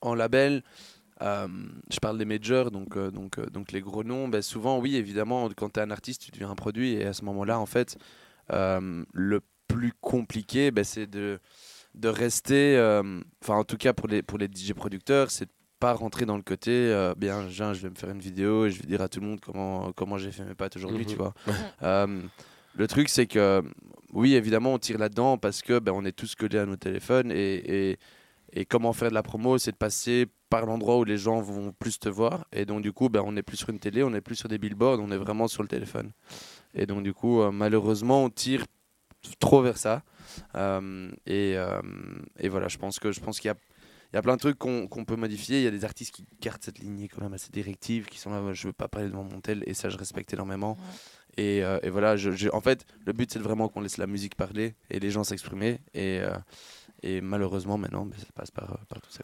en 0.01 0.13
label. 0.13 0.63
Euh, 1.21 1.47
je 1.91 1.97
parle 1.99 2.17
des 2.19 2.25
majors, 2.25 2.69
donc, 2.71 2.95
euh, 2.95 3.09
donc, 3.11 3.39
donc 3.49 3.71
les 3.71 3.81
gros 3.81 4.03
noms. 4.03 4.27
Ben, 4.27 4.41
souvent, 4.43 4.77
oui, 4.79 4.95
évidemment, 4.95 5.49
quand 5.57 5.69
tu 5.73 5.79
es 5.79 5.83
un 5.83 5.91
artiste, 5.91 6.21
tu 6.21 6.31
deviens 6.31 6.49
un 6.51 6.55
produit. 6.55 6.93
Et 6.93 7.05
à 7.05 7.13
ce 7.13 7.25
moment-là, 7.25 7.59
en 7.59 7.65
fait, 7.65 7.97
le 8.49 9.41
plus 9.67 9.93
compliqué, 10.01 10.71
ben, 10.71 10.83
c'est 10.83 11.07
de, 11.07 11.39
de 11.95 12.07
rester, 12.07 12.77
euh, 12.77 13.19
enfin, 13.43 13.55
en 13.55 13.63
tout 13.63 13.77
cas 13.77 13.93
pour 13.93 14.07
les, 14.07 14.21
pour 14.21 14.37
les 14.37 14.47
DJ 14.47 14.73
producteurs, 14.73 15.31
c'est 15.31 15.45
de 15.45 15.51
pas 15.79 15.93
rentrer 15.93 16.25
dans 16.25 16.35
le 16.37 16.43
côté, 16.43 16.71
euh, 16.71 17.13
bien, 17.15 17.47
je 17.49 17.63
vais 17.81 17.89
me 17.89 17.95
faire 17.95 18.09
une 18.09 18.19
vidéo 18.19 18.65
et 18.65 18.71
je 18.71 18.81
vais 18.81 18.87
dire 18.87 19.01
à 19.01 19.07
tout 19.07 19.21
le 19.21 19.27
monde 19.27 19.39
comment, 19.39 19.91
comment 19.93 20.17
j'ai 20.17 20.31
fait 20.31 20.43
mes 20.43 20.53
pattes 20.55 20.75
aujourd'hui, 20.77 21.05
Mhm. 21.05 21.09
tu 21.11 21.15
vois. 21.15 21.33
Ouais. 21.47 21.53
Euh, 21.83 22.21
le 22.75 22.87
truc, 22.87 23.09
c'est 23.09 23.27
que, 23.27 23.63
oui, 24.13 24.35
évidemment, 24.35 24.73
on 24.73 24.77
tire 24.79 24.97
là-dedans 24.97 25.37
parce 25.37 25.61
que 25.61 25.79
ben, 25.79 25.91
on 25.95 26.03
est 26.05 26.11
tous 26.11 26.35
collés 26.35 26.59
à 26.59 26.65
nos 26.65 26.75
téléphones 26.75 27.31
et, 27.31 27.91
et, 27.91 27.97
et 28.53 28.65
comment 28.65 28.93
faire 28.93 29.09
de 29.09 29.13
la 29.13 29.23
promo, 29.23 29.57
c'est 29.57 29.71
de 29.71 29.77
passer 29.77 30.27
par 30.49 30.65
l'endroit 30.65 30.97
où 30.97 31.03
les 31.03 31.17
gens 31.17 31.39
vont 31.41 31.71
plus 31.77 31.99
te 31.99 32.09
voir. 32.09 32.45
Et 32.51 32.65
donc, 32.65 32.81
du 32.81 32.91
coup, 32.91 33.07
ben, 33.09 33.21
on 33.25 33.31
n'est 33.31 33.43
plus 33.43 33.57
sur 33.57 33.69
une 33.69 33.79
télé, 33.79 34.03
on 34.03 34.09
n'est 34.09 34.21
plus 34.21 34.35
sur 34.35 34.49
des 34.49 34.57
billboards, 34.57 34.99
on 34.99 35.11
est 35.11 35.17
vraiment 35.17 35.47
sur 35.47 35.61
le 35.63 35.69
téléphone. 35.69 36.11
Et 36.73 36.85
donc, 36.85 37.03
du 37.03 37.13
coup, 37.13 37.41
euh, 37.41 37.51
malheureusement, 37.51 38.23
on 38.25 38.29
tire 38.29 38.65
trop 39.39 39.61
vers 39.61 39.77
ça. 39.77 40.03
Euh, 40.55 41.11
et, 41.25 41.53
euh, 41.57 41.81
et 42.39 42.49
voilà, 42.49 42.67
je 42.67 42.77
pense 42.77 42.99
que 42.99 43.11
je 43.11 43.19
pense 43.19 43.39
qu'il 43.39 43.49
y 43.49 43.51
a 43.51 43.57
il 44.11 44.15
y 44.15 44.17
a 44.17 44.23
plein 44.23 44.33
de 44.37 44.39
trucs 44.39 44.57
qu'on 44.57 44.87
peut 45.05 45.15
modifier. 45.15 45.59
Il 45.59 45.63
y 45.63 45.67
a 45.67 45.71
des 45.71 45.85
artistes 45.85 46.15
qui 46.15 46.25
gardent 46.41 46.63
cette 46.63 46.79
lignée 46.79 47.07
quand 47.07 47.21
même 47.21 47.33
assez 47.33 47.51
directive, 47.51 48.07
qui 48.07 48.17
sont 48.17 48.31
là, 48.31 48.53
je 48.53 48.65
veux 48.65 48.73
pas 48.73 48.87
parler 48.87 49.07
devant 49.07 49.23
mon 49.23 49.39
tel, 49.39 49.63
et 49.67 49.75
ça, 49.75 49.89
je 49.89 49.97
respecte 49.97 50.33
énormément. 50.33 50.79
Et, 51.37 51.63
euh, 51.63 51.77
et 51.83 51.91
voilà, 51.91 52.17
je, 52.17 52.31
je- 52.31 52.49
en 52.49 52.59
fait, 52.59 52.87
le 53.05 53.13
but, 53.13 53.31
c'est 53.31 53.37
vraiment 53.37 53.69
qu'on 53.69 53.81
laisse 53.81 53.97
la 53.97 54.07
musique 54.07 54.33
parler 54.33 54.73
et 54.89 54.99
les 54.99 55.11
gens 55.11 55.23
s'exprimer. 55.23 55.79
Et, 55.93 56.21
euh, 56.21 56.31
et 57.03 57.21
malheureusement, 57.21 57.77
maintenant, 57.77 58.07
ben, 58.07 58.17
ça 58.17 58.25
passe 58.33 58.49
par, 58.49 58.79
par 58.87 58.99
tout 58.99 59.11
ça. 59.11 59.21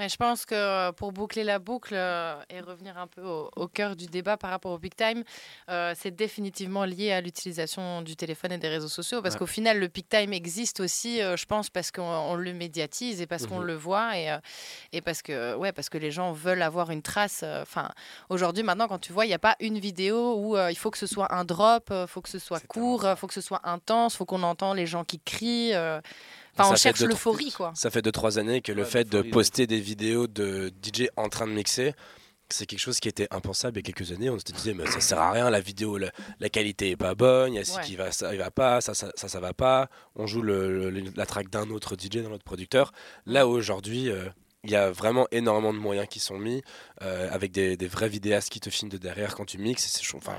Mais 0.00 0.08
je 0.08 0.16
pense 0.16 0.46
que 0.46 0.54
euh, 0.54 0.92
pour 0.92 1.12
boucler 1.12 1.44
la 1.44 1.58
boucle 1.58 1.92
euh, 1.94 2.34
et 2.48 2.62
revenir 2.62 2.96
un 2.96 3.06
peu 3.06 3.20
au, 3.20 3.50
au 3.54 3.68
cœur 3.68 3.96
du 3.96 4.06
débat 4.06 4.38
par 4.38 4.48
rapport 4.48 4.72
au 4.72 4.78
big 4.78 4.94
time, 4.96 5.22
euh, 5.68 5.92
c'est 5.94 6.10
définitivement 6.10 6.86
lié 6.86 7.12
à 7.12 7.20
l'utilisation 7.20 8.00
du 8.00 8.16
téléphone 8.16 8.52
et 8.52 8.56
des 8.56 8.70
réseaux 8.70 8.88
sociaux. 8.88 9.20
Parce 9.20 9.34
Ouais. 9.34 9.40
qu'au 9.40 9.46
final, 9.46 9.78
le 9.78 9.88
big 9.88 10.08
time 10.08 10.32
existe 10.32 10.80
aussi, 10.80 11.20
euh, 11.20 11.36
je 11.36 11.44
pense, 11.44 11.68
parce 11.68 11.90
qu'on 11.90 12.00
on 12.02 12.34
le 12.34 12.54
médiatise 12.54 13.20
et 13.20 13.26
parce 13.26 13.46
qu'on 13.46 13.58
Mhm. 13.60 13.66
le 13.66 13.74
voit 13.74 14.16
et, 14.18 14.30
euh, 14.30 14.38
et 14.94 15.02
parce, 15.02 15.20
que, 15.20 15.54
ouais, 15.56 15.70
parce 15.72 15.90
que 15.90 15.98
les 15.98 16.10
gens 16.10 16.32
veulent 16.32 16.62
avoir 16.62 16.90
une 16.90 17.02
trace. 17.02 17.44
Enfin, 17.60 17.90
aujourd'hui, 18.30 18.62
maintenant, 18.62 18.88
quand 18.88 19.00
tu 19.00 19.12
vois, 19.12 19.26
il 19.26 19.28
n'y 19.28 19.34
a 19.34 19.38
pas 19.38 19.56
une 19.60 19.78
vidéo 19.78 20.34
où 20.38 20.56
il 20.56 20.76
faut 20.78 20.90
que 20.90 20.96
ce 20.98 21.06
soit 21.06 21.30
un 21.34 21.44
drop, 21.44 21.88
il 21.90 22.06
faut 22.08 22.22
que 22.22 22.30
ce 22.30 22.38
soit 22.38 22.66
court, 22.66 23.04
il 23.06 23.16
faut 23.16 23.26
que 23.26 23.34
ce 23.34 23.42
soit 23.42 23.60
intense, 23.64 24.14
il 24.14 24.16
faut 24.16 24.24
qu'on 24.24 24.44
entend 24.44 24.72
les 24.72 24.86
gens 24.86 25.04
qui 25.04 25.20
crient. 25.20 25.74
Enfin, 26.60 26.68
Ça 26.76 26.90
on 26.90 26.92
fait 26.92 26.98
cherche 26.98 27.10
l'euphorie, 27.10 27.52
quoi. 27.52 27.72
Ça 27.74 27.90
fait 27.90 28.00
2-3 28.04 28.38
années 28.38 28.60
que 28.62 28.72
le 28.72 28.84
fait 28.84 29.08
de 29.08 29.22
poster 29.22 29.66
des 29.66 29.80
vidéos 29.80 30.26
de 30.26 30.70
DJ 30.82 31.08
en 31.16 31.28
train 31.28 31.46
de 31.46 31.52
mixer, 31.52 31.94
c'est 32.52 32.66
quelque 32.66 32.80
chose 32.80 32.98
qui 32.98 33.08
était 33.08 33.28
impensable 33.30 33.78
il 33.78 33.86
y 33.86 33.90
a 33.90 33.92
quelques 33.92 34.10
années. 34.12 34.28
On 34.28 34.38
se 34.38 34.44
disait, 34.44 34.74
mais 34.74 34.84
ça 34.86 35.00
sert 35.00 35.18
à 35.20 35.30
rien, 35.30 35.50
la 35.50 35.60
vidéo, 35.60 35.98
la, 35.98 36.10
la 36.40 36.48
qualité 36.48 36.90
est 36.90 36.96
pas 36.96 37.14
bonne, 37.14 37.52
il 37.52 37.56
y 37.56 37.60
a 37.60 37.64
ci 37.64 37.76
Ouais. 37.76 37.82
qui 37.84 37.94
va, 37.96 38.10
ça 38.10 38.32
il 38.34 38.38
va 38.38 38.50
pas, 38.50 38.80
ça, 38.80 38.92
ça, 38.94 39.12
ça, 39.14 39.28
ça 39.28 39.38
va 39.40 39.52
pas. 39.54 39.88
On 40.16 40.26
joue 40.26 40.42
le, 40.42 40.90
le- 40.90 41.04
la 41.14 41.26
track 41.26 41.48
d'un 41.50 41.70
autre 41.70 41.94
DJ, 41.96 42.22
d'un 42.22 42.32
autre 42.32 42.42
producteur. 42.44 42.90
Là, 43.26 43.46
aujourd'hui, 43.46 44.10
euh, 44.10 44.24
il 44.64 44.70
y 44.70 44.76
a 44.76 44.90
vraiment 44.90 45.26
énormément 45.30 45.72
de 45.72 45.78
moyens 45.78 46.08
qui 46.10 46.18
sont 46.20 46.38
mis 46.38 46.60
euh, 47.02 47.28
avec 47.30 47.52
des, 47.52 47.76
des 47.76 47.86
vrais 47.86 48.08
vidéastes 48.08 48.50
qui 48.50 48.58
te 48.60 48.68
filment 48.68 48.90
de 48.90 48.98
derrière 48.98 49.36
quand 49.36 49.44
tu 49.46 49.58
mixes. 49.58 49.86
et 49.86 49.88
c'est 49.88 50.02
chaud. 50.02 50.18
Enfin, 50.18 50.38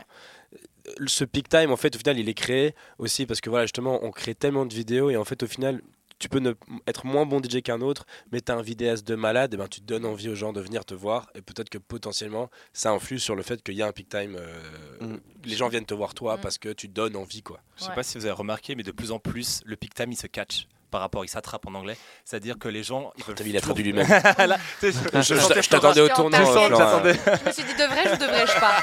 ce 1.08 1.24
peak 1.24 1.48
time, 1.50 1.72
en 1.72 1.78
fait, 1.78 1.96
au 1.96 1.98
final, 2.00 2.20
il 2.20 2.28
est 2.28 2.34
créé 2.34 2.76
aussi 2.98 3.26
parce 3.26 3.40
que 3.42 3.50
voilà, 3.50 3.66
justement, 3.66 4.00
on 4.04 4.12
crée 4.12 4.36
tellement 4.36 4.66
de 4.66 4.74
vidéos 4.74 5.10
et 5.10 5.18
en 5.18 5.24
fait, 5.24 5.44
au 5.44 5.48
final, 5.48 5.82
tu 6.22 6.30
peux 6.30 6.40
ne, 6.40 6.54
être 6.88 7.06
moins 7.06 7.26
bon 7.26 7.42
DJ 7.44 7.62
qu'un 7.62 7.82
autre, 7.82 8.06
mais 8.32 8.40
tu 8.42 8.52
as 8.52 8.56
un 8.56 8.62
vidéaste 8.62 9.08
de 9.08 9.16
malade, 9.16 9.54
et 9.54 9.58
ben, 9.58 9.68
tu 9.68 9.82
donnes 9.82 10.06
envie 10.06 10.30
aux 10.30 10.36
gens 10.36 10.54
de 10.54 10.62
venir 10.62 10.86
te 10.86 10.94
voir. 10.94 11.30
Et 11.36 11.42
peut-être 11.42 11.70
que 11.70 11.78
potentiellement, 11.80 12.50
ça 12.74 12.92
influe 12.92 13.20
sur 13.20 13.36
le 13.36 13.42
fait 13.44 13.62
qu'il 13.64 13.74
y 13.76 13.82
a 13.82 13.88
un 13.88 13.92
peak 13.92 14.08
time. 14.10 14.36
euh, 14.40 14.62
Mm. 15.02 15.18
Les 15.46 15.56
gens 15.56 15.68
viennent 15.68 15.86
te 15.86 15.94
voir 15.96 16.14
toi 16.14 16.38
Mm. 16.38 16.42
parce 16.42 16.58
que 16.60 16.70
tu 16.70 16.88
donnes 16.88 17.16
envie. 17.16 17.42
quoi. 17.42 17.60
Je 17.76 17.84
sais 17.84 17.90
Ouais. 17.90 17.96
pas 17.96 18.04
si 18.04 18.18
vous 18.18 18.26
avez 18.26 18.34
remarqué, 18.36 18.76
mais 18.76 18.84
de 18.84 18.92
plus 18.92 19.12
en 19.12 19.20
plus, 19.20 19.62
le 19.66 19.76
peak 19.76 19.94
time, 19.96 20.12
il 20.12 20.16
se 20.18 20.28
catch. 20.28 20.68
Par 20.92 21.02
rapport, 21.02 21.26
il 21.26 21.30
s'attrape 21.30 21.66
en 21.66 21.74
anglais. 21.74 21.98
C'est-à-dire 22.26 22.60
que 22.60 22.68
les 22.68 22.84
gens, 22.84 23.12
ils 23.18 23.24
veulent. 23.24 23.36
Putain, 23.36 23.50
il 23.50 23.58
a 23.58 23.62
traduit 23.62 23.84
lui-même. 23.84 24.06
Je, 24.82 24.92
je 24.92 25.22
je- 25.22 25.36
sentais 25.40 25.62
je 25.64 25.70
t'attendais 25.70 26.02
au 26.02 26.10
tournant. 26.10 26.38
Je 26.38 26.76
j'attendais. 26.76 27.14
Je 27.14 27.48
me 27.48 27.52
suis 27.54 27.64
dit, 27.64 27.74
devrais-je 27.74 28.14
ou 28.14 28.18
devrais-je 28.18 28.60
pas? 28.60 28.76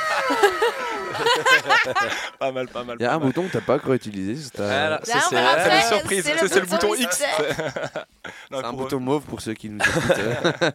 Pas 2.39 2.53
mal, 2.53 2.69
pas 2.69 2.85
mal. 2.85 2.97
Il 3.01 3.03
y 3.03 3.07
a 3.07 3.15
un 3.15 3.19
mal. 3.19 3.27
bouton 3.29 3.47
que 3.49 3.53
t'as 3.53 3.61
pas 3.61 3.77
encore 3.77 3.93
utilisé. 3.95 4.37
C'est 4.37 4.57
Voilà. 4.63 5.01
un, 5.01 5.05
Ça, 5.05 5.15
Là, 5.15 5.21
c'est- 5.29 5.37
on 5.37 5.41
va 5.43 5.55
c'est 5.55 5.61
après, 5.61 5.69
la 5.77 5.83
surprise. 5.83 6.25
c'est 6.25 6.61
le 6.61 6.67
bouton 6.67 6.95
X. 6.95 7.23
C'est 8.51 8.57
un 8.65 8.73
bouton 8.73 9.01
mauve 9.01 9.23
pour 9.25 9.41
ceux 9.41 9.55
qui 9.55 9.69
nous 9.71 9.79
écoutent. 9.81 10.19
euh. 10.19 10.71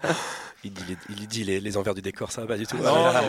Il 0.64 0.72
dit, 0.74 0.84
les, 0.88 0.98
il 1.10 1.28
dit 1.28 1.44
les, 1.44 1.60
les 1.60 1.78
envers 1.78 1.94
du 1.94 2.02
décor, 2.02 2.32
ça 2.32 2.42
va 2.42 2.48
pas 2.48 2.58
du 2.58 2.66
tout. 2.66 2.78
Non, 2.78 2.94
Ah, 2.96 3.22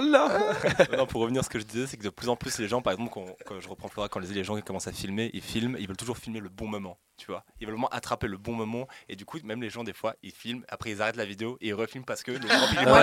non. 0.00 0.02
non, 0.02 0.98
non, 0.98 1.06
pour 1.06 1.22
revenir 1.22 1.40
à 1.40 1.42
ce 1.44 1.48
que 1.48 1.58
je 1.58 1.64
disais, 1.64 1.86
c'est 1.86 1.96
que 1.96 2.02
de 2.04 2.10
plus 2.10 2.28
en 2.28 2.36
plus 2.36 2.58
les 2.58 2.68
gens, 2.68 2.82
par 2.82 2.92
exemple, 2.92 3.10
quand, 3.12 3.24
quand 3.46 3.58
je 3.60 3.68
reprends 3.68 3.88
Flora, 3.88 4.08
quand 4.08 4.20
les, 4.20 4.28
les 4.28 4.44
gens 4.44 4.60
commencent 4.60 4.88
à 4.88 4.92
filmer, 4.92 5.30
ils 5.32 5.40
filment, 5.42 5.76
ils 5.80 5.86
veulent 5.88 5.96
toujours 5.96 6.18
filmer 6.18 6.40
le 6.40 6.48
bon 6.50 6.66
moment, 6.68 6.98
tu 7.22 7.30
vois. 7.30 7.44
Ils 7.60 7.66
veulent 7.66 7.74
vraiment 7.76 7.88
attraper 7.88 8.26
le 8.26 8.36
bon 8.36 8.52
moment, 8.52 8.88
et 9.08 9.14
du 9.14 9.24
coup, 9.24 9.38
même 9.44 9.62
les 9.62 9.70
gens, 9.70 9.84
des 9.84 9.92
fois, 9.92 10.16
ils 10.24 10.32
filment, 10.32 10.64
après 10.68 10.90
ils 10.90 11.00
arrêtent 11.00 11.16
la 11.16 11.24
vidéo 11.24 11.56
et 11.60 11.68
ils 11.68 11.72
refilment 11.74 12.04
parce 12.04 12.22
que 12.24 12.32
le 12.32 12.38
nombre 12.38 12.50
de 12.50 12.56
gens 12.58 12.68
qui 12.68 12.74
font 12.84 12.90
Ah, 12.92 13.02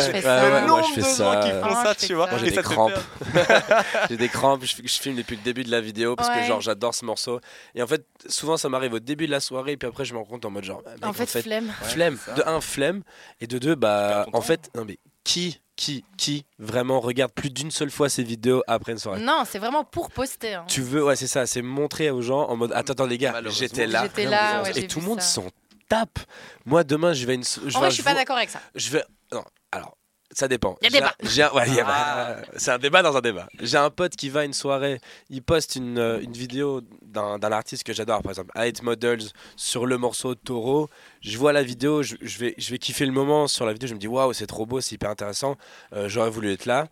ça, 1.84 1.94
je 1.94 2.00
fais 2.00 2.08
tu 2.08 2.14
vois. 2.14 2.26
ça. 2.26 2.32
Moi, 2.32 2.40
j'ai 2.44 2.52
des 2.52 2.62
crampes. 2.62 2.92
J'ai 4.10 4.18
des 4.18 4.30
crampes, 4.30 4.64
je, 4.66 4.76
je 4.84 5.00
filme 5.00 5.16
depuis 5.16 5.36
le 5.38 5.42
début 5.44 5.64
de 5.64 5.72
la 5.72 5.82
vidéo 5.82 6.16
parce 6.16 6.30
que 6.30 6.44
genre 6.44 6.62
j'adore 6.62 6.94
ce 6.96 7.06
morceau. 7.06 7.40
Et 7.76 7.82
en 7.82 7.88
fait, 7.88 8.06
souvent 8.28 8.58
ça 8.58 8.68
m'arrive 8.70 8.94
au 8.94 9.00
début 9.00 9.26
de 9.28 9.32
la 9.32 9.40
soirée, 9.40 9.74
et 9.74 9.78
puis 9.78 9.88
après 9.88 10.04
je 10.06 10.14
me 10.14 10.20
rends 10.20 10.26
compte 10.26 10.46
en 10.46 10.50
mode 10.50 10.64
genre, 10.64 10.82
mec, 10.86 11.06
En 11.06 11.14
fait, 11.14 11.42
flemme. 11.42 11.72
flemme. 11.84 12.18
De 12.36 12.44
un, 12.46 12.60
flemme. 12.62 13.04
Et 13.40 13.48
de 13.48 13.58
deux, 13.58 13.76
bah, 13.76 14.26
en 14.34 14.42
fait, 14.42 14.70
non 14.76 14.86
mais 14.86 15.00
qui, 15.24 15.62
qui, 15.80 16.04
qui 16.18 16.46
vraiment 16.60 17.00
regarde 17.00 17.32
plus 17.32 17.50
d'une 17.50 17.72
seule 17.72 17.90
fois 17.90 18.10
ces 18.10 18.22
vidéos 18.22 18.62
après 18.68 18.92
une 18.92 18.98
soirée 18.98 19.22
Non, 19.22 19.44
c'est 19.50 19.60
vraiment 19.60 19.86
pour 19.86 20.12
poster. 20.12 20.56
hein. 20.56 20.66
Tu 20.68 20.82
veux, 20.82 21.06
ouais, 21.06 21.16
c'est 21.16 21.26
ça, 21.28 21.46
c'est 21.46 21.62
montrer 21.62 22.10
aux 22.10 22.22
gens 22.22 22.50
en 22.50 22.58
mode, 22.58 22.74
attends, 22.74 22.92
attends 22.92 23.06
les 23.06 23.18
gars, 23.18 23.42
j'étais 23.48 23.88
là. 23.88 24.04
J'étais 24.04 24.26
là, 24.26 24.62
ouais, 24.64 24.78
et 24.78 24.88
tout 24.88 25.00
le 25.00 25.06
monde 25.06 25.22
s'en 25.22 25.46
tape. 25.88 26.20
Moi, 26.66 26.84
demain, 26.84 27.14
je 27.14 27.26
vais 27.26 27.32
à 27.32 27.36
une. 27.36 27.44
Je 27.46 27.60
En 27.60 27.64
vais- 27.64 27.72
vrai, 27.80 27.90
je 27.92 27.96
suis 27.96 28.04
pas 28.04 28.14
d'accord 28.14 28.36
avec 28.36 28.50
ça. 28.50 28.60
Je 28.76 28.90
vais. 28.90 29.04
Non, 29.32 29.44
alors, 29.72 29.96
ça 30.32 30.48
dépend. 30.48 30.78
Y 30.82 30.88
a 30.88 30.90
débat. 30.90 31.16
ouais, 31.54 31.66
Ah. 31.86 32.38
C'est 32.56 32.72
un 32.72 32.78
débat 32.78 33.02
dans 33.02 33.18
un 33.18 33.22
débat. 33.22 33.48
J'ai 33.60 33.78
un 33.78 33.90
pote 33.90 34.16
qui 34.16 34.30
va 34.30 34.42
à 34.42 34.46
une 34.46 34.54
soirée, 34.54 35.00
il 35.30 35.42
poste 35.42 35.76
une, 35.76 35.98
euh, 35.98 36.22
une 36.22 36.34
vidéo 36.34 36.82
d'un 37.02 37.40
artiste 37.52 37.84
que 37.84 37.94
j'adore, 37.94 38.22
par 38.22 38.32
exemple, 38.32 38.52
Hate 38.56 38.82
Models, 38.84 39.24
sur 39.56 39.86
le 39.86 39.98
morceau 39.98 40.36
Taureau. 40.36 40.90
Je 41.22 41.38
vois 41.38 41.52
la 41.54 41.64
vidéo, 41.64 42.04
je, 42.04 42.16
je 42.22 42.38
vais, 42.40 42.54
je 42.58 42.70
vais 42.72 42.78
kiffer 42.78 43.06
le 43.06 43.12
moment 43.12 43.48
sur 43.48 43.66
la 43.66 43.74
vidéo, 43.74 43.88
je 43.90 43.96
me 43.96 44.00
dis 44.00 44.08
waouh, 44.08 44.34
c'est 44.34 44.48
trop 44.48 44.66
beau, 44.66 44.82
c'est 44.82 44.96
hyper 44.96 45.10
intéressant, 45.10 45.58
euh, 45.94 46.08
j'aurais 46.08 46.30
voulu 46.30 46.52
être 46.54 46.66
là. 46.66 46.88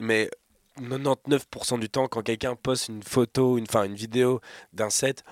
Mais 0.00 0.28
99% 0.80 1.78
du 1.78 1.88
temps, 1.88 2.08
quand 2.08 2.22
quelqu'un 2.22 2.56
poste 2.56 2.88
une 2.88 3.02
photo, 3.02 3.58
une, 3.58 3.64
enfin, 3.68 3.84
une 3.84 3.94
vidéo 3.94 4.40
d'un 4.72 4.90
set, 4.90 5.24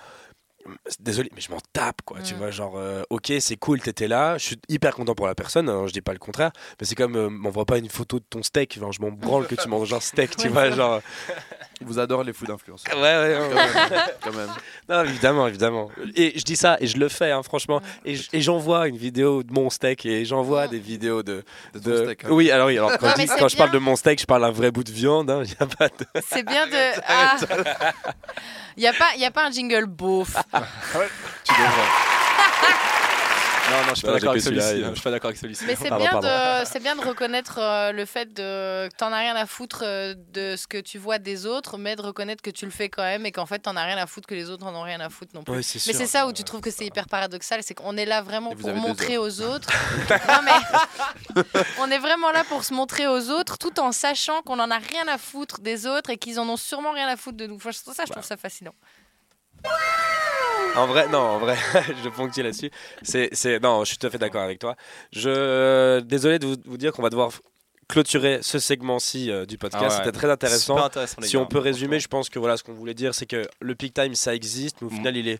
désolé, 0.99 1.29
mais 1.35 1.41
je 1.41 1.51
m'en 1.51 1.59
tape, 1.73 2.01
quoi. 2.03 2.19
Tu 2.21 2.33
Mm. 2.33 2.37
vois, 2.37 2.51
genre, 2.51 2.73
euh, 2.77 3.03
ok, 3.09 3.31
c'est 3.39 3.57
cool, 3.57 3.81
t'étais 3.81 4.07
là, 4.07 4.37
je 4.37 4.45
suis 4.45 4.59
hyper 4.69 4.93
content 4.95 5.15
pour 5.15 5.27
la 5.27 5.35
personne, 5.35 5.69
hein, 5.69 5.83
je 5.87 5.93
dis 5.93 6.01
pas 6.01 6.13
le 6.13 6.19
contraire, 6.19 6.51
mais 6.79 6.85
c'est 6.85 6.95
comme, 6.95 7.15
euh, 7.15 7.29
m'envoie 7.29 7.65
pas 7.65 7.77
une 7.77 7.89
photo 7.89 8.19
de 8.19 8.25
ton 8.29 8.43
steak, 8.43 8.75
je 8.79 9.01
m'en 9.01 9.11
branle 9.11 9.47
que 9.47 9.55
tu 9.55 9.67
manges 9.69 9.93
un 9.93 9.99
steak, 9.99 10.35
tu 10.37 10.47
vois, 10.49 10.69
genre. 10.71 11.01
On 11.81 11.85
vous 11.85 11.97
adore 11.99 12.23
les 12.23 12.33
fous 12.33 12.45
d'influence. 12.45 12.83
Ouais, 12.93 13.01
ouais, 13.01 13.37
ouais, 13.39 13.49
Quand 13.49 13.55
même, 13.55 14.01
quand 14.21 14.33
même. 14.33 14.49
Non, 14.89 15.03
évidemment, 15.09 15.47
évidemment. 15.47 15.89
Et 16.15 16.37
je 16.37 16.43
dis 16.43 16.57
ça, 16.57 16.75
et 16.81 16.87
je 16.87 16.97
le 16.97 17.07
fais, 17.07 17.31
hein, 17.31 17.41
franchement. 17.41 17.81
Et 18.03 18.15
j- 18.15 18.27
et 18.33 18.41
j'envoie 18.41 18.87
une 18.89 18.97
vidéo 18.97 19.43
de 19.43 19.53
mon 19.53 19.69
steak, 19.69 20.05
et 20.05 20.25
j'envoie 20.25 20.67
des 20.67 20.79
vidéos 20.79 21.23
de. 21.23 21.43
De 21.75 22.03
steak, 22.03 22.25
hein. 22.25 22.29
Oui, 22.31 22.51
alors 22.51 22.67
oui, 22.67 22.77
alors 22.77 22.97
quand, 22.97 23.05
Non, 23.07 23.13
je, 23.13 23.17
mais 23.19 23.23
dis- 23.25 23.31
c'est 23.33 23.39
quand 23.39 23.47
je 23.47 23.55
parle 23.55 23.71
de 23.71 23.77
mon 23.77 23.95
steak, 23.95 24.19
je 24.19 24.25
parle 24.25 24.41
d'un 24.41 24.51
vrai 24.51 24.71
bout 24.71 24.83
de 24.83 24.91
viande, 24.91 25.29
hein, 25.31 25.43
y 25.45 25.63
a 25.63 25.65
pas 25.67 25.87
de. 25.87 26.05
C'est 26.29 26.45
bien 26.45 26.67
de. 26.67 27.01
Ah. 27.07 27.37
Il 28.77 28.81
n'y 28.81 28.87
a, 28.87 28.93
pas- 28.93 29.15
y 29.17 29.25
a 29.25 29.31
pas 29.31 29.45
un 29.47 29.51
jingle 29.51 29.85
beauf. 29.85 30.35
Tu 31.43 31.53
devrais. 31.53 32.09
Non, 33.71 33.75
non, 33.85 33.89
je 33.89 33.95
suis 33.97 34.07
pas 34.07 34.13
d'accord 34.13 34.31
avec 34.31 34.41
celui-ci. 34.41 34.65
hein, 34.83 34.89
Je 34.89 34.93
suis 34.95 35.03
pas 35.03 35.11
d'accord 35.11 35.27
avec 35.27 35.37
celui-ci. 35.37 35.63
Mais 35.67 35.75
c'est 35.75 35.91
bien, 35.95 36.19
de, 36.19 36.65
c'est 36.65 36.79
bien 36.79 36.95
de 36.95 37.01
reconnaître 37.05 37.59
euh, 37.61 37.91
le 37.91 38.05
fait 38.05 38.25
de, 38.33 38.87
que 38.89 38.95
t'en 38.97 39.11
as 39.13 39.19
rien 39.19 39.35
à 39.35 39.45
foutre 39.45 39.83
euh, 39.85 40.15
de 40.33 40.55
ce 40.55 40.65
que 40.65 40.79
tu 40.79 40.97
vois 40.97 41.19
des 41.19 41.45
autres, 41.45 41.77
mais 41.77 41.95
de 41.95 42.01
reconnaître 42.01 42.41
que 42.41 42.49
tu 42.49 42.65
le 42.65 42.71
fais 42.71 42.89
quand 42.89 43.03
même 43.03 43.27
et 43.27 43.31
qu'en 43.31 43.45
fait 43.45 43.59
t'en 43.59 43.75
as 43.75 43.83
rien 43.83 43.97
à 43.97 44.07
foutre 44.07 44.27
que 44.27 44.33
les 44.33 44.49
autres 44.49 44.65
en 44.65 44.73
ont 44.73 44.81
rien 44.81 44.99
à 45.01 45.09
foutre 45.09 45.33
non 45.35 45.43
plus. 45.43 45.53
Ouais, 45.53 45.61
c'est 45.61 45.75
Mais 45.85 45.93
sûr. 45.93 46.01
c'est 46.01 46.07
ça 46.07 46.25
où 46.25 46.33
tu 46.33 46.43
trouves 46.43 46.61
que 46.61 46.71
c'est 46.71 46.87
hyper 46.87 47.05
paradoxal, 47.07 47.61
c'est 47.61 47.75
qu'on 47.75 47.95
est 47.95 48.05
là 48.07 48.23
vraiment 48.23 48.55
pour 48.55 48.73
montrer 48.73 49.19
aux 49.19 49.39
autres. 49.41 49.69
non 50.09 50.39
mais 50.43 51.43
on 51.79 51.91
est 51.91 51.99
vraiment 51.99 52.31
là 52.31 52.43
pour 52.45 52.63
se 52.63 52.73
montrer 52.73 53.05
aux 53.07 53.29
autres, 53.29 53.59
tout 53.59 53.79
en 53.79 53.91
sachant 53.91 54.41
qu'on 54.41 54.57
en 54.57 54.71
a 54.71 54.79
rien 54.79 55.07
à 55.07 55.19
foutre 55.19 55.59
des 55.59 55.85
autres 55.85 56.09
et 56.09 56.17
qu'ils 56.17 56.39
en 56.39 56.49
ont 56.49 56.57
sûrement 56.57 56.91
rien 56.91 57.07
à 57.07 57.17
foutre 57.17 57.37
de 57.37 57.45
nous. 57.45 57.57
Enfin, 57.57 57.71
ça, 57.71 58.05
je 58.07 58.11
trouve 58.11 58.25
ça 58.25 58.35
fascinant. 58.35 58.73
En 60.75 60.87
vrai, 60.87 61.07
non, 61.09 61.17
en 61.19 61.39
vrai, 61.39 61.57
je 62.03 62.09
ponctue 62.09 62.41
là-dessus. 62.41 62.69
C'est, 63.01 63.29
c'est, 63.33 63.59
non, 63.59 63.83
je 63.83 63.89
suis 63.89 63.97
tout 63.97 64.07
à 64.07 64.09
fait 64.09 64.17
d'accord 64.19 64.41
avec 64.43 64.59
toi. 64.59 64.75
Je, 65.11 65.99
désolé 66.01 66.39
de 66.39 66.45
vous, 66.47 66.55
vous 66.65 66.77
dire 66.77 66.93
qu'on 66.93 67.01
va 67.01 67.09
devoir 67.09 67.31
clôturer 67.87 68.39
ce 68.41 68.59
segment-ci 68.59 69.31
euh, 69.31 69.45
du 69.45 69.57
podcast. 69.57 69.83
Ah 69.87 69.89
ouais. 69.89 69.95
C'était 70.05 70.11
très 70.17 70.29
intéressant. 70.29 70.77
Si 71.21 71.33
gars, 71.33 71.39
on 71.41 71.47
peut 71.47 71.57
résumer, 71.57 71.99
je 71.99 72.07
pense 72.07 72.29
que 72.29 72.37
voilà, 72.39 72.55
ce 72.55 72.63
qu'on 72.63 72.73
voulait 72.73 72.93
dire, 72.93 73.15
c'est 73.15 73.25
que 73.25 73.47
le 73.59 73.75
peak 73.75 73.93
time, 73.95 74.13
ça 74.15 74.35
existe, 74.35 74.77
mais 74.81 74.87
au 74.87 74.91
Mhm. 74.91 74.97
final, 74.97 75.17
il 75.17 75.27
est, 75.27 75.39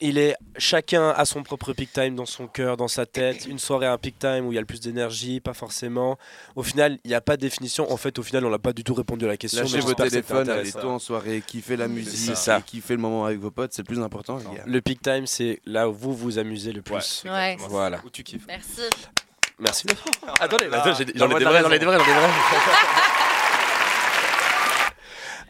il 0.00 0.18
est 0.18 0.36
chacun 0.56 1.10
a 1.10 1.24
son 1.24 1.42
propre 1.42 1.72
peak 1.72 1.92
time 1.92 2.14
dans 2.14 2.26
son 2.26 2.46
cœur, 2.46 2.76
dans 2.76 2.88
sa 2.88 3.06
tête. 3.06 3.46
Une 3.46 3.58
soirée 3.58 3.86
a 3.86 3.92
un 3.92 3.98
peak 3.98 4.18
time 4.18 4.46
où 4.46 4.52
il 4.52 4.54
y 4.54 4.58
a 4.58 4.60
le 4.60 4.66
plus 4.66 4.80
d'énergie, 4.80 5.40
pas 5.40 5.54
forcément. 5.54 6.18
Au 6.56 6.62
final, 6.62 6.98
il 7.04 7.08
n'y 7.08 7.14
a 7.14 7.20
pas 7.20 7.36
de 7.36 7.42
définition. 7.42 7.90
En 7.92 7.96
fait, 7.96 8.18
au 8.18 8.22
final, 8.22 8.44
on 8.44 8.50
n'a 8.50 8.58
pas 8.58 8.72
du 8.72 8.84
tout 8.84 8.94
répondu 8.94 9.24
à 9.24 9.28
la 9.28 9.36
question. 9.36 9.62
Lâchez 9.62 9.80
vos 9.80 9.94
téléphones, 9.94 10.48
allez 10.48 10.72
tôt 10.72 10.90
en 10.90 10.98
soirée, 10.98 11.42
kiffez 11.46 11.76
la 11.76 11.88
musique, 11.88 12.36
ça. 12.36 12.58
et 12.58 12.62
kiffez 12.62 12.94
le 12.94 13.00
moment 13.00 13.24
avec 13.24 13.38
vos 13.38 13.50
potes, 13.50 13.72
c'est 13.72 13.82
le 13.82 13.86
plus 13.86 14.00
important, 14.00 14.38
les 14.38 14.44
gars. 14.56 14.64
Le 14.66 14.80
peak 14.80 15.02
time, 15.02 15.26
c'est 15.26 15.60
là 15.66 15.88
où 15.88 15.92
vous 15.92 16.14
vous 16.14 16.38
amusez 16.38 16.72
le 16.72 16.82
plus. 16.82 17.24
Ouais. 17.24 17.56
Voilà. 17.68 18.00
Où 18.04 18.10
tu 18.10 18.22
kiffes. 18.22 18.46
Merci. 18.46 18.82
Merci. 19.58 19.86
Ah, 20.26 20.34
Attendez, 20.40 20.68
dans 20.68 20.84
j'en 20.84 21.30
ai 21.30 21.38
des 21.38 21.44
vrais, 21.44 21.62
j'en 21.62 21.70
ai 21.72 21.78
des 21.78 21.86
vrais, 21.86 21.96
j'en 21.98 22.04
ai 22.04 22.06
des 22.06 22.12
vrais. 22.14 23.27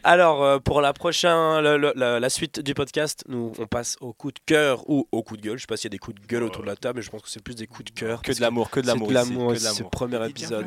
Alors, 0.03 0.43
euh, 0.43 0.59
pour 0.59 0.81
la 0.81 0.93
prochaine, 0.93 1.59
le- 1.59 1.77
le- 1.77 1.93
la, 1.95 2.19
la 2.19 2.29
suite 2.29 2.59
du 2.61 2.73
podcast, 2.73 3.23
nous, 3.27 3.51
on 3.59 3.67
passe 3.67 3.97
au 4.01 4.13
coup 4.13 4.31
de 4.31 4.39
cœur 4.45 4.89
ou 4.89 5.07
au 5.11 5.23
coup 5.23 5.35
de 5.37 5.41
gueule. 5.41 5.57
Je 5.57 5.61
sais 5.61 5.67
pas 5.67 5.75
s'il 5.77 5.85
y 5.85 5.87
a 5.87 5.95
des 5.95 5.97
coups 5.99 6.19
de 6.21 6.25
gueule 6.25 6.43
autour 6.43 6.61
de 6.63 6.67
la 6.67 6.75
table, 6.75 6.99
mais 6.99 7.03
je 7.03 7.09
pense 7.09 7.21
que 7.21 7.29
c'est 7.29 7.43
plus 7.43 7.55
des 7.55 7.67
coups 7.67 7.91
de 7.93 7.99
cœur. 7.99 8.21
Que 8.21 8.31
de 8.31 8.39
l'amour, 8.41 8.69
que 8.69 8.79
de 8.79 8.85
C'est 8.85 8.91
l'amour. 8.93 9.07
de 9.09 9.13
ici, 9.13 9.29
l'amour, 9.29 9.47
que 9.49 9.53
de 9.53 9.59
c'est 9.59 9.67
ce 9.69 9.75
l'amour. 9.77 9.89
premier 9.91 10.29
épisode. 10.29 10.65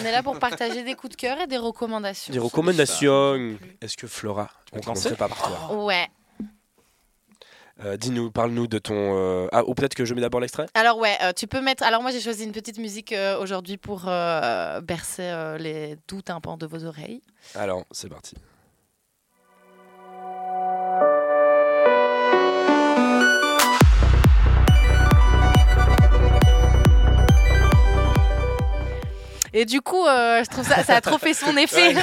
On 0.00 0.04
est 0.04 0.10
là 0.12 0.22
pour 0.22 0.38
partager 0.38 0.82
des 0.82 0.94
coups 0.94 1.12
de 1.12 1.20
cœur 1.20 1.40
et 1.40 1.46
des 1.46 1.58
recommandations. 1.58 2.32
Des 2.32 2.38
recommandations. 2.40 3.56
Est-ce 3.80 3.96
que 3.96 4.06
Flora, 4.06 4.48
on 4.72 4.76
veux 4.76 4.82
commencer 4.82 5.10
commencerait 5.10 5.16
pas 5.16 5.28
par 5.28 5.38
toi 5.68 5.76
Ouais. 5.84 6.08
Euh, 7.84 7.96
Dis-nous, 7.96 8.30
parle-nous 8.30 8.66
de 8.66 8.78
ton. 8.78 8.94
euh, 8.94 9.48
Ah, 9.50 9.64
ou 9.66 9.74
peut-être 9.74 9.94
que 9.94 10.04
je 10.04 10.14
mets 10.14 10.20
d'abord 10.20 10.40
l'extrait 10.40 10.66
Alors 10.74 10.98
ouais, 10.98 11.16
euh, 11.22 11.32
tu 11.34 11.46
peux 11.46 11.60
mettre. 11.60 11.82
Alors 11.82 12.02
moi 12.02 12.10
j'ai 12.10 12.20
choisi 12.20 12.44
une 12.44 12.52
petite 12.52 12.78
musique 12.78 13.12
euh, 13.12 13.38
aujourd'hui 13.40 13.76
pour 13.76 14.04
euh, 14.06 14.80
bercer 14.82 15.22
euh, 15.24 15.56
les 15.58 15.96
doux 16.06 16.20
tympans 16.22 16.56
de 16.58 16.66
vos 16.66 16.84
oreilles. 16.84 17.22
Alors, 17.54 17.84
c'est 17.90 18.08
parti. 18.10 18.34
Et 29.54 29.64
du 29.64 29.80
coup, 29.80 30.06
euh, 30.06 30.42
je 30.44 30.48
trouve 30.50 30.66
ça, 30.66 30.82
ça 30.82 30.96
a 30.96 31.00
trop 31.00 31.18
fait 31.18 31.34
son 31.34 31.56
effet. 31.58 31.94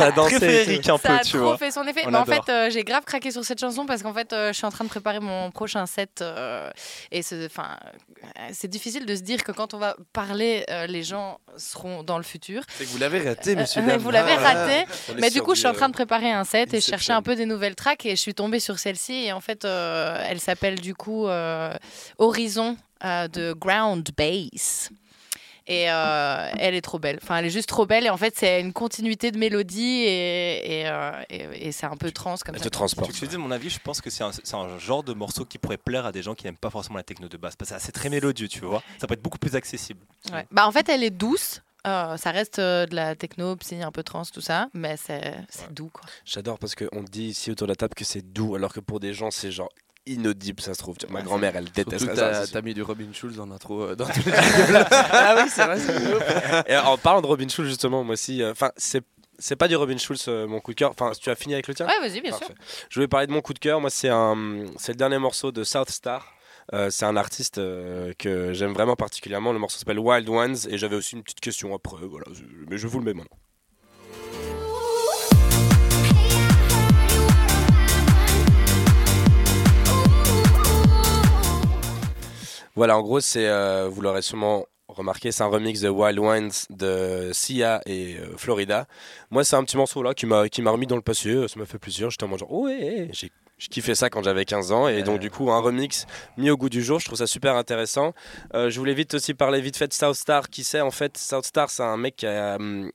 À 0.00 0.10
danser. 0.12 0.36
Très 0.38 0.64
féerique 0.64 0.88
un 0.88 0.96
Ça 0.98 1.08
peu, 1.08 1.14
a 1.14 1.18
tu 1.20 1.30
trop 1.36 1.40
vois. 1.40 1.56
fait 1.58 1.70
son 1.70 1.84
effet. 1.86 2.02
On 2.06 2.10
Mais 2.10 2.18
en 2.18 2.24
fait, 2.24 2.48
euh, 2.48 2.68
j'ai 2.70 2.82
grave 2.84 3.04
craqué 3.04 3.30
sur 3.30 3.44
cette 3.44 3.60
chanson 3.60 3.86
parce 3.86 4.02
qu'en 4.02 4.12
fait, 4.12 4.32
euh, 4.32 4.48
je 4.52 4.56
suis 4.56 4.66
en 4.66 4.70
train 4.70 4.84
de 4.84 4.88
préparer 4.90 5.20
mon 5.20 5.50
prochain 5.50 5.86
set. 5.86 6.20
euh, 6.20 6.70
et 7.12 7.22
c'est, 7.22 7.46
enfin, 7.46 7.76
euh, 8.24 8.48
c'est 8.52 8.68
difficile 8.68 9.06
de 9.06 9.14
se 9.14 9.20
dire 9.22 9.44
que 9.44 9.52
quand 9.52 9.72
on 9.74 9.78
va 9.78 9.94
parler, 10.12 10.64
euh, 10.70 10.86
les 10.86 11.02
gens 11.02 11.38
seront 11.56 12.02
dans 12.02 12.16
le 12.18 12.24
futur. 12.24 12.62
C'est 12.76 12.84
que 12.84 12.90
vous 12.90 12.98
l'avez 12.98 13.20
raté, 13.20 13.54
monsieur. 13.56 13.82
Euh, 13.82 13.86
dame. 13.86 13.98
vous 14.00 14.10
l'avez 14.10 14.32
Ah, 14.32 14.52
raté. 14.66 14.84
Mais 15.20 15.30
du 15.30 15.42
coup, 15.42 15.54
je 15.54 15.60
suis 15.60 15.68
en 15.68 15.72
train 15.74 15.88
de 15.88 15.94
préparer 15.94 16.30
un 16.32 16.44
set 16.44 16.74
et 16.74 16.80
je 16.80 16.86
cherchais 16.86 17.12
un 17.12 17.22
peu 17.22 17.36
des 17.36 17.46
nouvelles 17.46 17.76
tracks 17.76 18.04
et 18.04 18.10
je 18.10 18.20
suis 18.20 18.34
tombée 18.34 18.60
sur 18.60 18.78
celle-ci. 18.78 19.26
Et 19.26 19.32
en 19.32 19.40
fait, 19.40 19.64
euh, 19.64 20.24
elle 20.28 20.40
s'appelle 20.40 20.80
du 20.80 20.94
coup 20.94 21.26
euh, 21.28 21.72
Horizon 22.18 22.76
euh, 23.04 23.28
de 23.28 23.52
Ground 23.52 24.08
Bass. 24.16 24.90
Et 25.66 25.90
euh, 25.90 26.48
elle 26.58 26.74
est 26.74 26.80
trop 26.80 26.98
belle. 26.98 27.18
Enfin, 27.22 27.36
elle 27.36 27.46
est 27.46 27.50
juste 27.50 27.68
trop 27.68 27.86
belle. 27.86 28.06
Et 28.06 28.10
en 28.10 28.16
fait, 28.16 28.34
c'est 28.36 28.60
une 28.60 28.72
continuité 28.72 29.30
de 29.30 29.38
mélodie 29.38 30.02
et, 30.04 30.80
et, 30.80 30.88
euh, 30.88 31.12
et- 31.30 31.68
et 31.68 31.72
c'est 31.72 31.86
un 31.86 31.96
peu 31.96 32.10
trans 32.10 32.34
comme 32.44 32.54
Elle 32.54 32.60
ça. 32.62 32.64
te 32.64 32.70
transporte. 32.74 33.12
Tu 33.12 33.26
dise 33.26 33.38
mon 33.38 33.50
avis, 33.50 33.70
je 33.70 33.78
pense 33.78 34.00
que 34.00 34.10
c'est 34.10 34.24
un, 34.24 34.32
c'est 34.32 34.54
un 34.54 34.78
genre 34.78 35.02
de 35.02 35.12
morceau 35.12 35.44
qui 35.44 35.58
pourrait 35.58 35.76
plaire 35.76 36.06
à 36.06 36.12
des 36.12 36.22
gens 36.22 36.34
qui 36.34 36.44
n'aiment 36.44 36.56
pas 36.56 36.70
forcément 36.70 36.96
la 36.96 37.02
techno 37.04 37.28
de 37.28 37.36
base. 37.36 37.56
Parce 37.56 37.70
que 37.70 37.76
c'est 37.78 37.92
très 37.92 38.08
mélodieux, 38.08 38.48
tu 38.48 38.60
vois. 38.60 38.82
Ça 38.98 39.06
peut 39.06 39.14
être 39.14 39.22
beaucoup 39.22 39.38
plus 39.38 39.54
accessible. 39.56 40.00
Ouais. 40.32 40.46
Bah, 40.50 40.66
en 40.66 40.72
fait, 40.72 40.88
elle 40.88 41.04
est 41.04 41.10
douce. 41.10 41.62
Euh, 41.86 42.18
ça 42.18 42.30
reste 42.30 42.58
euh, 42.58 42.84
de 42.84 42.94
la 42.94 43.14
techno, 43.16 43.56
psy, 43.56 43.82
un 43.82 43.90
peu 43.90 44.02
trans, 44.02 44.22
tout 44.30 44.42
ça. 44.42 44.68
Mais 44.74 44.96
c'est 44.98 45.34
c'est 45.48 45.72
doux, 45.72 45.88
quoi. 45.90 46.02
J'adore 46.26 46.58
parce 46.58 46.74
qu'on 46.74 47.02
dit 47.02 47.24
ici 47.28 47.50
autour 47.50 47.66
de 47.68 47.72
la 47.72 47.76
table 47.76 47.94
que 47.94 48.04
c'est 48.04 48.20
doux, 48.20 48.54
alors 48.54 48.72
que 48.74 48.80
pour 48.80 49.00
des 49.00 49.14
gens, 49.14 49.30
c'est 49.30 49.50
genre 49.50 49.70
inaudible, 50.12 50.60
ça 50.60 50.74
se 50.74 50.78
trouve. 50.78 50.96
Ma 51.10 51.22
grand-mère, 51.22 51.56
elle 51.56 51.70
déteste 51.70 52.14
ça. 52.14 52.46
t'as 52.46 52.62
mis 52.62 52.74
du 52.74 52.82
Robin 52.82 53.12
Schulz 53.12 53.38
en 53.40 53.50
intro 53.50 53.82
euh, 53.82 53.96
dans 53.96 54.06
tous 54.14 54.26
les 54.26 54.32
ah 54.34 55.36
oui, 55.36 55.50
c'est 55.50 55.64
vrai. 55.64 55.78
c'est. 55.78 56.72
Et 56.72 56.76
en 56.76 56.96
parlant 56.98 57.20
de 57.20 57.26
Robin 57.26 57.48
Schulz, 57.48 57.68
justement, 57.68 58.04
moi 58.04 58.14
aussi, 58.14 58.42
euh, 58.42 58.52
enfin, 58.52 58.70
c'est 58.76 59.04
c'est 59.40 59.56
pas 59.56 59.68
du 59.68 59.76
Robin 59.76 59.96
Schulz 59.96 60.26
euh, 60.28 60.46
mon 60.46 60.60
coup 60.60 60.72
de 60.72 60.78
cœur. 60.78 60.90
Enfin, 60.90 61.12
tu 61.18 61.30
as 61.30 61.34
fini 61.34 61.54
avec 61.54 61.66
le 61.66 61.74
tien. 61.74 61.86
Ouais, 61.86 61.98
vas-y, 62.00 62.20
bien 62.20 62.36
sûr. 62.36 62.46
Je 62.88 62.94
voulais 62.94 63.08
parler 63.08 63.26
de 63.26 63.32
mon 63.32 63.40
coup 63.40 63.54
de 63.54 63.58
cœur. 63.58 63.80
Moi, 63.80 63.90
c'est 63.90 64.10
un, 64.10 64.66
c'est 64.76 64.92
le 64.92 64.98
dernier 64.98 65.18
morceau 65.18 65.50
de 65.50 65.64
South 65.64 65.90
Star. 65.90 66.34
Euh, 66.72 66.90
c'est 66.90 67.04
un 67.04 67.16
artiste 67.16 67.58
euh, 67.58 68.12
que 68.18 68.52
j'aime 68.52 68.72
vraiment 68.72 68.94
particulièrement. 68.96 69.52
Le 69.52 69.58
morceau 69.58 69.78
s'appelle 69.78 69.98
Wild 69.98 70.28
Ones 70.28 70.56
et 70.68 70.78
j'avais 70.78 70.94
aussi 70.94 71.16
une 71.16 71.22
petite 71.22 71.40
question 71.40 71.74
après. 71.74 72.06
Voilà, 72.06 72.26
mais 72.68 72.78
je 72.78 72.86
vous 72.86 72.98
le 72.98 73.04
mets 73.04 73.14
maintenant. 73.14 73.36
Voilà, 82.80 82.96
en 82.96 83.02
gros, 83.02 83.20
c'est, 83.20 83.46
euh, 83.46 83.90
vous 83.90 84.00
l'aurez 84.00 84.22
sûrement 84.22 84.64
remarqué, 84.88 85.32
c'est 85.32 85.42
un 85.42 85.48
remix 85.48 85.82
de 85.82 85.90
Wild 85.90 86.18
Ones 86.18 86.50
de 86.70 87.28
Sia 87.34 87.82
et 87.84 88.16
euh, 88.16 88.34
Florida. 88.38 88.86
Moi, 89.30 89.44
c'est 89.44 89.54
un 89.56 89.62
petit 89.64 89.76
morceau 89.76 90.02
là 90.02 90.14
qui 90.14 90.24
m'a 90.24 90.48
qui 90.48 90.62
m'a 90.62 90.70
remis 90.70 90.86
dans 90.86 90.96
le 90.96 91.02
passé. 91.02 91.28
euh, 91.28 91.46
Ça 91.46 91.58
m'a 91.60 91.66
fait 91.66 91.78
plaisir. 91.78 92.08
J'étais 92.08 92.24
en 92.24 92.28
mode 92.28 92.38
genre, 92.38 92.50
oh, 92.50 92.64
ouais, 92.64 93.10
j'ai 93.12 93.30
je 93.58 93.68
kiffais 93.68 93.94
ça 93.94 94.08
quand 94.08 94.22
j'avais 94.22 94.46
15 94.46 94.72
ans 94.72 94.88
et 94.88 95.02
donc 95.02 95.18
du 95.20 95.30
coup 95.30 95.50
un 95.50 95.60
remix 95.60 96.06
mis 96.38 96.48
au 96.48 96.56
goût 96.56 96.70
du 96.70 96.82
jour, 96.82 96.98
je 97.00 97.04
trouve 97.04 97.18
ça 97.18 97.26
super 97.26 97.56
intéressant. 97.56 98.14
Euh, 98.54 98.70
je 98.70 98.78
voulais 98.78 98.94
vite 98.94 99.12
aussi 99.12 99.34
parler 99.34 99.60
vite 99.60 99.76
fait 99.76 99.88
de 99.88 99.92
South 99.92 100.14
Star, 100.16 100.48
qui 100.48 100.64
c'est 100.64 100.80
en 100.80 100.90
fait? 100.90 101.18
South 101.18 101.44
Star, 101.44 101.68
c'est 101.68 101.82
un 101.82 101.98
mec 101.98 102.16
qui 102.16 102.26
a, 102.26 102.54
hum, 102.56 102.90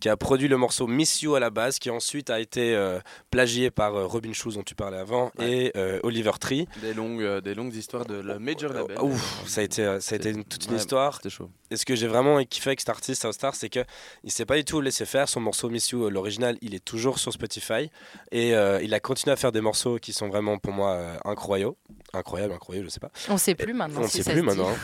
qui 0.00 0.08
a 0.08 0.16
produit 0.16 0.48
le 0.48 0.56
morceau 0.56 0.86
Miss 0.86 1.22
You 1.22 1.34
à 1.34 1.40
la 1.40 1.50
base, 1.50 1.78
qui 1.78 1.90
ensuite 1.90 2.30
a 2.30 2.40
été 2.40 2.74
euh, 2.74 2.98
plagié 3.30 3.70
par 3.70 3.94
euh, 3.94 4.06
Robin 4.06 4.32
Schulz 4.32 4.54
dont 4.56 4.62
tu 4.62 4.74
parlais 4.74 4.98
avant 4.98 5.30
et 5.40 5.72
euh, 5.76 6.00
Oliver 6.02 6.32
Tree. 6.40 6.66
Des 6.80 6.94
longues, 6.94 7.22
euh, 7.22 7.40
des 7.40 7.54
longues 7.54 7.74
histoires 7.74 8.04
de 8.06 8.14
la 8.14 8.38
major 8.38 8.72
label. 8.72 8.98
Ouf, 9.00 9.42
ça 9.46 9.60
a 9.60 9.64
été, 9.64 9.98
ça 10.00 10.14
a 10.14 10.16
été 10.16 10.30
une- 10.30 10.44
toute 10.44 10.64
une 10.66 10.72
Ouais, 10.72 10.76
histoire. 10.78 11.20
Chaud. 11.28 11.50
Et 11.70 11.76
ce 11.76 11.86
que 11.86 11.94
j'ai 11.94 12.06
vraiment 12.06 12.42
kiffé 12.44 12.70
avec 12.70 12.80
cet 12.80 12.88
artiste, 12.90 13.22
South 13.22 13.32
Star, 13.34 13.54
c'est 13.54 13.68
que 13.70 13.80
il 14.24 14.30
s'est 14.30 14.44
pas 14.44 14.56
du 14.56 14.64
tout 14.64 14.80
laissé 14.80 15.06
faire. 15.06 15.28
Son 15.28 15.40
morceau 15.40 15.70
Miss 15.70 15.90
You, 15.90 16.10
l'original, 16.10 16.58
il 16.60 16.74
est 16.74 16.84
toujours 16.84 17.18
sur 17.18 17.32
Spotify. 17.32 17.90
Et 18.30 18.54
euh, 18.54 18.80
il 18.82 18.92
a 18.94 19.00
continué 19.00 19.32
à 19.32 19.36
faire 19.36 19.52
des 19.52 19.60
morceaux 19.60 19.98
qui 19.98 20.12
sont 20.12 20.28
vraiment 20.28 20.58
pour 20.58 20.72
moi 20.72 20.90
euh, 20.92 21.16
incroyables. 21.24 21.74
Incroyables, 22.12 22.52
incroyables, 22.52 22.86
je 22.88 22.92
sais 22.92 23.00
pas. 23.00 23.10
On 23.28 23.38
sait 23.38 23.54
plus 23.54 23.72
maintenant. 23.72 24.00
On 24.00 24.04
ne 24.04 24.08
si 24.08 24.18
sait 24.18 24.22
ça 24.24 24.32
plus 24.32 24.40
se 24.40 24.44
maintenant. 24.44 24.68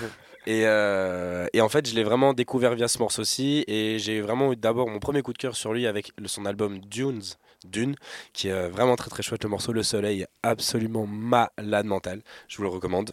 Et, 0.46 0.62
euh, 0.66 1.46
et 1.52 1.60
en 1.60 1.68
fait, 1.68 1.88
je 1.88 1.94
l'ai 1.94 2.04
vraiment 2.04 2.32
découvert 2.34 2.74
via 2.74 2.88
ce 2.88 2.98
morceau-ci. 2.98 3.64
Et 3.68 3.98
j'ai 3.98 4.20
vraiment 4.20 4.52
eu 4.52 4.56
d'abord 4.56 4.88
mon 4.88 4.98
premier 4.98 5.22
coup 5.22 5.32
de 5.32 5.38
cœur 5.38 5.56
sur 5.56 5.72
lui 5.72 5.86
avec 5.86 6.12
son 6.26 6.46
album 6.46 6.78
Dunes, 6.80 7.22
Dune, 7.64 7.96
qui 8.32 8.48
est 8.48 8.52
euh, 8.52 8.68
vraiment 8.68 8.96
très 8.96 9.10
très 9.10 9.22
chouette. 9.22 9.44
Le 9.44 9.50
morceau 9.50 9.72
Le 9.72 9.82
Soleil 9.82 10.26
absolument 10.42 11.06
malade 11.06 11.86
mental. 11.86 12.22
Je 12.48 12.56
vous 12.56 12.62
le 12.62 12.68
recommande. 12.68 13.12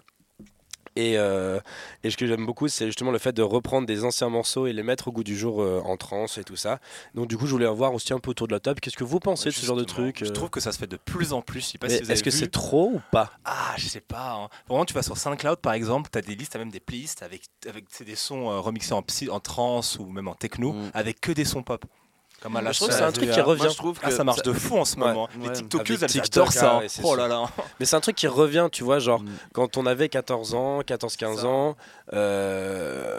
Et, 0.96 1.18
euh, 1.18 1.60
et 2.04 2.10
ce 2.10 2.16
que 2.18 2.26
j'aime 2.26 2.46
beaucoup, 2.46 2.68
c'est 2.70 2.86
justement 2.86 3.12
le 3.12 3.18
fait 3.18 3.34
de 3.34 3.42
reprendre 3.42 3.86
des 3.86 4.06
anciens 4.06 4.30
morceaux 4.30 4.66
et 4.66 4.72
les 4.74 4.84
mettre 4.84 5.10
au 5.10 5.12
goût 5.12 5.24
du 5.26 5.38
jour 5.38 5.62
euh, 5.62 5.82
en 5.84 5.98
trance 5.98 6.38
et 6.38 6.44
tout 6.46 6.56
ça. 6.56 6.80
Donc 7.16 7.28
du 7.28 7.38
coup, 7.38 7.48
je 7.48 7.52
voulais 7.52 7.68
revoir 7.68 7.94
aussi 7.94 8.14
un 8.14 8.20
peu 8.20 8.32
autour 8.32 8.48
de 8.48 8.54
la 8.54 8.60
table. 8.62 8.80
Qu'est-ce 8.80 8.96
que 8.96 9.04
vous 9.04 9.20
pensez 9.20 9.50
de 9.50 9.54
ce 9.54 9.66
genre 9.66 9.76
de 9.76 9.84
truc 9.84 10.20
Je 10.24 10.30
euh, 10.30 10.34
trouve 10.34 10.50
que 10.50 10.60
ça 10.62 10.72
se 10.72 10.78
fait 10.78 10.88
de 10.88 10.98
plus 10.98 11.34
en 11.34 11.42
plus. 11.42 11.62
Je 11.62 11.66
sais 11.72 11.78
pas 11.78 11.90
si 11.90 11.96
Est-ce 11.96 12.24
que 12.24 12.32
c'est 12.32 12.50
trop 12.52 12.92
ou 12.94 13.02
pas? 13.12 13.32
Ah, 13.44 13.74
je 13.78 13.88
sais 13.88 14.00
pas. 14.02 14.34
hein. 14.36 14.50
Vraiment, 14.70 14.86
tu 14.86 14.94
vas 14.94 15.04
sur 15.04 15.18
SoundCloud 15.18 15.58
par 15.60 15.74
exemple, 15.74 16.10
tu 16.12 16.18
as 16.18 16.22
des 16.22 16.36
listes, 16.36 16.52
tu 16.52 16.58
as 16.58 16.60
même 16.60 16.72
des 16.72 16.80
playlists 16.80 17.24
avec, 17.24 17.44
avec 17.68 17.86
des 18.06 18.16
sons 18.16 18.62
remixés 18.62 18.94
en, 18.94 19.02
psy, 19.02 19.30
en 19.30 19.40
trance 19.42 20.00
ou 20.00 20.06
même 20.06 20.28
en 20.30 20.36
techno, 20.36 20.72
Mm. 20.74 20.92
avec 20.94 21.20
que 21.22 21.32
des 21.34 21.46
sons 21.46 21.62
pop. 21.64 21.84
Comme 22.46 22.58
à 22.58 22.62
la 22.62 22.72
Je 22.74 22.78
trouve 22.80 22.92
c'est 22.92 23.02
un 23.02 23.12
truc 23.12 23.32
qui 23.32 23.42
revient. 23.42 23.64
Moi, 23.64 23.72
je 23.72 23.76
trouve 23.78 24.00
que 24.00 24.06
Ah, 24.06 24.12
ça 24.12 24.24
marche 24.24 24.38
ça- 24.38 24.44
de 24.44 24.54
fou 24.54 24.78
en 24.78 24.86
ce 24.86 24.96
Ouais. 24.98 25.08
moment. 25.08 25.28
Les 25.42 25.48
Ouais. 25.50 25.58
Avec 25.58 25.90
elles 26.04 26.08
TikTok, 26.08 26.44
adorent 26.44 26.52
ça. 26.54 26.70
ah 26.70 26.76
hein. 26.76 26.80
ouais, 26.82 26.88
c'est 26.90 27.02
oh 27.04 27.16
là 27.16 27.28
là. 27.28 27.50
Mais 27.80 27.88
c'est 27.88 27.96
un 27.96 28.02
truc 28.02 28.16
qui 28.16 28.28
revient, 28.28 28.70
tu 28.72 28.84
vois, 28.84 29.00
genre 29.00 29.22
Mm. 29.24 29.30
quand 29.54 29.78
on 29.78 29.88
avait 29.88 30.10
14 30.10 30.54
ans, 30.54 30.82
14-15 30.84 31.40
Ça. 31.42 31.48
ans, 31.48 31.76
euh, 32.14 33.18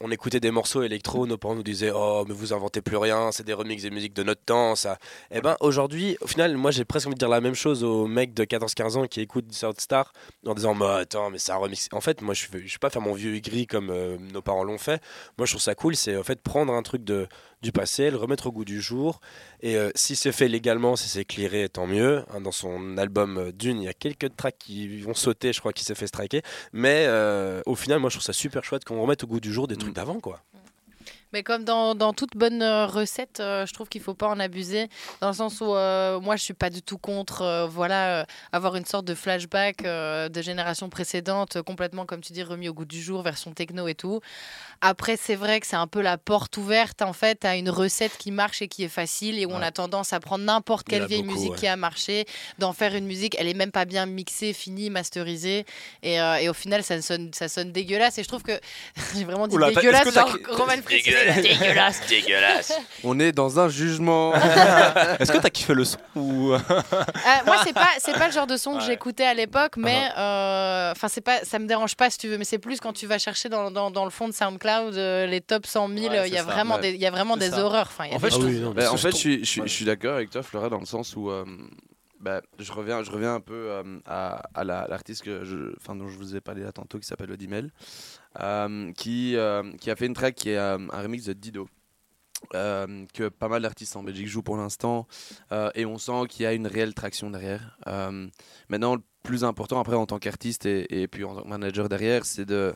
on 0.00 0.12
écoutait 0.12 0.38
des 0.38 0.52
morceaux 0.52 0.84
électro, 0.84 1.26
nos 1.26 1.36
parents 1.36 1.56
nous 1.56 1.64
disaient 1.64 1.90
Oh, 1.92 2.24
mais 2.28 2.32
vous 2.32 2.52
inventez 2.52 2.80
plus 2.80 2.96
rien, 2.96 3.32
c'est 3.32 3.42
des 3.44 3.52
remixes 3.54 3.82
des 3.82 3.90
musiques 3.90 4.14
de 4.14 4.22
notre 4.22 4.42
temps, 4.44 4.76
ça. 4.76 4.98
Et 5.32 5.40
ben 5.40 5.56
aujourd'hui, 5.58 6.16
au 6.20 6.28
final, 6.28 6.56
moi 6.56 6.70
j'ai 6.70 6.84
presque 6.84 7.08
envie 7.08 7.14
de 7.14 7.18
dire 7.18 7.28
la 7.28 7.40
même 7.40 7.56
chose 7.56 7.82
aux 7.82 8.06
mecs 8.06 8.32
de 8.34 8.44
14-15 8.44 8.96
ans 8.96 9.06
qui 9.08 9.20
écoutent 9.20 9.52
South 9.52 9.80
Star 9.80 10.12
en 10.46 10.54
disant 10.54 10.76
Bah 10.76 10.98
attends, 10.98 11.30
mais 11.30 11.38
c'est 11.38 11.50
un 11.50 11.56
remix. 11.56 11.88
En 11.92 12.00
fait, 12.00 12.22
moi 12.22 12.34
je 12.34 12.46
ne 12.52 12.58
vais 12.60 12.66
pas 12.80 12.90
faire 12.90 13.02
mon 13.02 13.14
vieux 13.14 13.36
gris 13.40 13.66
comme 13.66 13.90
euh, 13.90 14.16
nos 14.32 14.42
parents 14.42 14.62
l'ont 14.62 14.78
fait. 14.78 15.02
Moi 15.36 15.46
je 15.46 15.52
trouve 15.52 15.62
ça 15.62 15.74
cool, 15.74 15.96
c'est 15.96 16.16
en 16.16 16.22
fait 16.22 16.40
prendre 16.40 16.72
un 16.72 16.82
truc 16.82 17.02
de, 17.02 17.26
du 17.62 17.72
passé, 17.72 18.10
le 18.10 18.16
remettre 18.16 18.46
au 18.46 18.52
goût 18.52 18.64
du 18.64 18.80
jour. 18.80 19.20
Et 19.60 19.76
euh, 19.76 19.90
si 19.94 20.14
c'est 20.16 20.32
fait 20.32 20.48
légalement, 20.48 20.94
si 20.96 21.08
c'est 21.08 21.24
clairé, 21.24 21.68
tant 21.68 21.86
mieux. 21.86 22.24
Hein, 22.32 22.40
dans 22.40 22.52
son 22.52 22.96
album 22.98 23.38
euh, 23.38 23.52
Dune, 23.52 23.80
il 23.80 23.84
y 23.84 23.88
a 23.88 23.92
quelques 23.94 24.34
tracks 24.36 24.56
qui 24.58 25.00
vont 25.00 25.14
sauter, 25.14 25.52
je 25.52 25.60
crois, 25.60 25.72
qui 25.72 25.84
s'est 25.84 25.94
fait 25.96 26.06
striker. 26.06 26.42
Mais 26.72 27.04
euh, 27.08 27.60
au 27.66 27.74
final, 27.74 27.98
moi, 27.98 28.10
je 28.10 28.16
trouve 28.16 28.24
ça 28.24 28.32
super 28.32 28.62
chouette 28.64 28.84
qu'on 28.84 29.00
remette 29.02 29.24
au 29.24 29.26
goût 29.26 29.40
du 29.40 29.52
jour 29.52 29.66
des 29.66 29.76
trucs 29.76 29.90
Mm. 29.90 29.94
d'avant, 29.94 30.20
quoi. 30.20 30.40
Mais 31.32 31.42
comme 31.42 31.64
dans, 31.64 31.94
dans 31.94 32.14
toute 32.14 32.36
bonne 32.36 32.62
euh, 32.62 32.86
recette, 32.86 33.40
euh, 33.40 33.66
je 33.66 33.74
trouve 33.74 33.88
qu'il 33.88 34.00
faut 34.00 34.14
pas 34.14 34.28
en 34.28 34.40
abuser, 34.40 34.88
dans 35.20 35.28
le 35.28 35.34
sens 35.34 35.60
où 35.60 35.74
euh, 35.74 36.20
moi 36.20 36.36
je 36.36 36.42
suis 36.42 36.54
pas 36.54 36.70
du 36.70 36.80
tout 36.80 36.96
contre, 36.96 37.42
euh, 37.42 37.66
voilà, 37.66 38.24
avoir 38.52 38.76
une 38.76 38.86
sorte 38.86 39.04
de 39.04 39.14
flashback 39.14 39.82
de 39.82 40.42
générations 40.42 40.88
précédentes, 40.88 41.60
complètement 41.62 42.06
comme 42.06 42.22
tu 42.22 42.32
dis 42.32 42.42
remis 42.42 42.68
au 42.68 42.74
goût 42.74 42.86
du 42.86 43.02
jour, 43.02 43.22
version 43.22 43.52
techno 43.52 43.88
et 43.88 43.94
tout. 43.94 44.20
Après 44.80 45.16
c'est 45.16 45.34
vrai 45.34 45.60
que 45.60 45.66
c'est 45.66 45.76
un 45.76 45.86
peu 45.86 46.00
la 46.00 46.16
porte 46.16 46.56
ouverte 46.56 47.02
en 47.02 47.12
fait 47.12 47.44
à 47.44 47.56
une 47.56 47.68
recette 47.68 48.16
qui 48.16 48.30
marche 48.30 48.62
et 48.62 48.68
qui 48.68 48.84
est 48.84 48.88
facile 48.88 49.38
et 49.38 49.44
où 49.44 49.50
on 49.50 49.60
a 49.60 49.70
tendance 49.70 50.12
à 50.12 50.20
prendre 50.20 50.44
n'importe 50.44 50.88
quelle 50.88 51.02
a 51.02 51.06
vieille 51.06 51.22
beaucoup, 51.22 51.34
musique 51.34 51.52
ouais. 51.52 51.58
qui 51.58 51.66
a 51.66 51.76
marché, 51.76 52.24
d'en 52.58 52.72
faire 52.72 52.94
une 52.94 53.06
musique, 53.06 53.36
elle 53.38 53.48
est 53.48 53.54
même 53.54 53.72
pas 53.72 53.84
bien 53.84 54.06
mixée, 54.06 54.52
finie, 54.54 54.88
masterisée 54.88 55.66
et, 56.02 56.14
et 56.14 56.48
au 56.48 56.54
final 56.54 56.82
ça 56.82 57.02
sonne 57.02 57.30
ça 57.34 57.48
sonne 57.48 57.72
dégueulasse 57.72 58.16
et 58.18 58.22
je 58.22 58.28
trouve 58.28 58.42
que 58.42 58.58
j'ai 59.14 59.24
vraiment 59.24 59.46
dit 59.46 59.56
Oula, 59.56 59.70
dégueulasse 59.70 60.14
genre 60.14 60.34
Roman 60.48 60.80
Fritz, 60.82 61.17
dégueulasse. 61.42 62.00
Dégueulasse. 62.08 62.72
On 63.04 63.18
est 63.20 63.32
dans 63.32 63.58
un 63.60 63.68
jugement. 63.68 64.34
Est-ce 65.18 65.32
que 65.32 65.38
tu 65.38 65.46
as 65.46 65.50
kiffé 65.50 65.74
le 65.74 65.84
son 65.84 65.98
ou... 66.14 66.52
Euh, 66.52 66.58
moi, 67.46 67.56
c'est 67.64 67.72
pas, 67.72 67.88
c'est 67.98 68.12
pas 68.14 68.26
le 68.26 68.32
genre 68.32 68.46
de 68.46 68.56
son 68.56 68.72
que 68.74 68.78
Ouais. 68.78 68.84
j'écoutais 68.86 69.24
à 69.24 69.34
l'époque, 69.34 69.76
mais 69.76 69.98
Uh-huh. 70.08 70.18
euh, 70.18 70.92
enfin, 70.92 71.08
c'est 71.08 71.20
pas, 71.20 71.40
ça 71.44 71.58
me 71.58 71.66
dérange 71.66 71.96
pas 71.96 72.10
si 72.10 72.18
tu 72.18 72.28
veux, 72.28 72.38
mais 72.38 72.44
c'est 72.44 72.58
plus 72.58 72.80
quand 72.80 72.92
tu 72.92 73.06
vas 73.06 73.18
chercher 73.18 73.48
dans, 73.48 73.70
dans, 73.70 73.90
dans 73.90 74.04
le 74.04 74.10
fond 74.10 74.28
de 74.28 74.32
SoundCloud 74.32 74.94
euh, 74.96 75.26
les 75.26 75.40
top 75.40 75.66
100 75.66 75.88
000, 75.88 75.98
Ouais, 76.00 76.28
il 76.28 76.32
y 76.32 76.36
a 76.36 76.40
c'est 76.42 76.46
ça, 76.46 76.52
vraiment 76.52 76.76
ouais. 76.76 76.80
des, 76.82 76.90
il 76.90 77.00
y 77.00 77.06
a 77.06 77.10
vraiment 77.10 77.34
C'est 77.34 77.40
des 77.50 77.50
ça. 77.56 77.64
horreurs. 77.64 77.88
Enfin, 77.90 78.04
il 78.06 78.10
y 78.10 78.12
a 78.12 78.16
En 78.16 78.18
fait, 78.20 78.28
des 78.28 78.34
je 78.34 78.40
oui, 78.40 78.52
trouve- 78.54 78.64
non, 78.64 78.70
Bah, 78.72 78.82
mais 78.82 78.86
en 78.88 78.96
fait, 78.96 79.10
je 79.10 79.16
je 79.16 79.16
suis, 79.16 79.38
je 79.40 79.44
suis, 79.44 79.60
Ouais. 79.62 79.68
je 79.68 79.72
suis 79.72 79.84
d'accord 79.84 80.14
avec 80.14 80.30
toi, 80.30 80.42
Flora, 80.42 80.68
dans 80.68 80.78
le 80.80 80.86
sens 80.86 81.14
où 81.16 81.30
euh, 81.30 81.44
bah, 82.20 82.40
je, 82.58 82.72
reviens, 82.72 83.02
je 83.02 83.10
reviens 83.10 83.34
un 83.34 83.40
peu 83.40 83.54
euh, 83.54 83.82
à, 84.06 84.42
à 84.54 84.64
la- 84.64 84.86
l'artiste 84.88 85.22
que 85.22 85.44
je, 85.44 85.56
enfin, 85.80 85.94
dont 85.96 86.08
je 86.08 86.16
vous 86.16 86.34
ai 86.36 86.40
parlé 86.40 86.62
là 86.62 86.72
tantôt, 86.72 86.98
qui 86.98 87.06
s'appelle 87.06 87.30
Odimel, 87.30 87.66
euh, 87.66 87.70
qui, 88.96 89.36
euh, 89.36 89.72
qui 89.80 89.90
a 89.90 89.96
fait 89.96 90.06
une 90.06 90.14
track 90.14 90.34
qui 90.34 90.50
est 90.50 90.56
euh, 90.56 90.78
un 90.92 91.02
remix 91.02 91.24
de 91.24 91.32
Dido. 91.32 91.68
euh, 92.54 93.04
que 93.14 93.28
pas 93.28 93.48
mal 93.48 93.62
d'artistes 93.62 93.96
en 93.96 94.02
Belgique 94.04 94.28
jouent 94.28 94.44
pour 94.44 94.56
l'instant 94.56 95.08
euh, 95.50 95.70
et 95.74 95.84
on 95.84 95.98
sent 95.98 96.28
qu'il 96.28 96.44
y 96.44 96.46
a 96.46 96.52
une 96.52 96.68
réelle 96.68 96.94
traction 96.94 97.30
derrière. 97.30 97.76
Euh, 97.88 98.28
maintenant, 98.68 98.94
le 98.94 99.02
plus 99.24 99.42
important 99.42 99.80
après 99.80 99.96
en 99.96 100.06
tant 100.06 100.18
qu'artiste 100.20 100.64
et, 100.64 101.02
et 101.02 101.08
puis 101.08 101.24
en 101.24 101.34
tant 101.34 101.42
que 101.42 101.48
manager 101.48 101.88
derrière, 101.88 102.24
c'est 102.24 102.44
de 102.46 102.74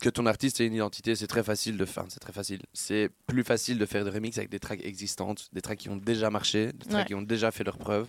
que 0.00 0.08
ton 0.08 0.26
artiste 0.26 0.60
ait 0.60 0.66
une 0.66 0.74
identité, 0.74 1.16
c'est 1.16 1.26
très 1.26 1.42
facile 1.42 1.76
de 1.76 1.84
faire. 1.84 2.04
C'est 2.08 2.20
très 2.20 2.32
facile. 2.32 2.62
C'est 2.72 3.10
plus 3.26 3.42
facile 3.42 3.78
de 3.78 3.84
faire 3.84 4.04
des 4.04 4.10
remix 4.12 4.38
avec 4.38 4.48
des 4.48 4.60
tracks 4.60 4.84
existantes, 4.84 5.48
des 5.52 5.60
tracks 5.60 5.80
qui 5.80 5.88
ont 5.88 5.96
déjà 5.96 6.30
marché, 6.30 6.66
des 6.72 6.86
tracks 6.86 6.94
Ouais. 7.00 7.04
qui 7.04 7.14
ont 7.16 7.22
déjà 7.22 7.50
fait 7.50 7.64
leurs 7.64 7.78
preuves. 7.78 8.08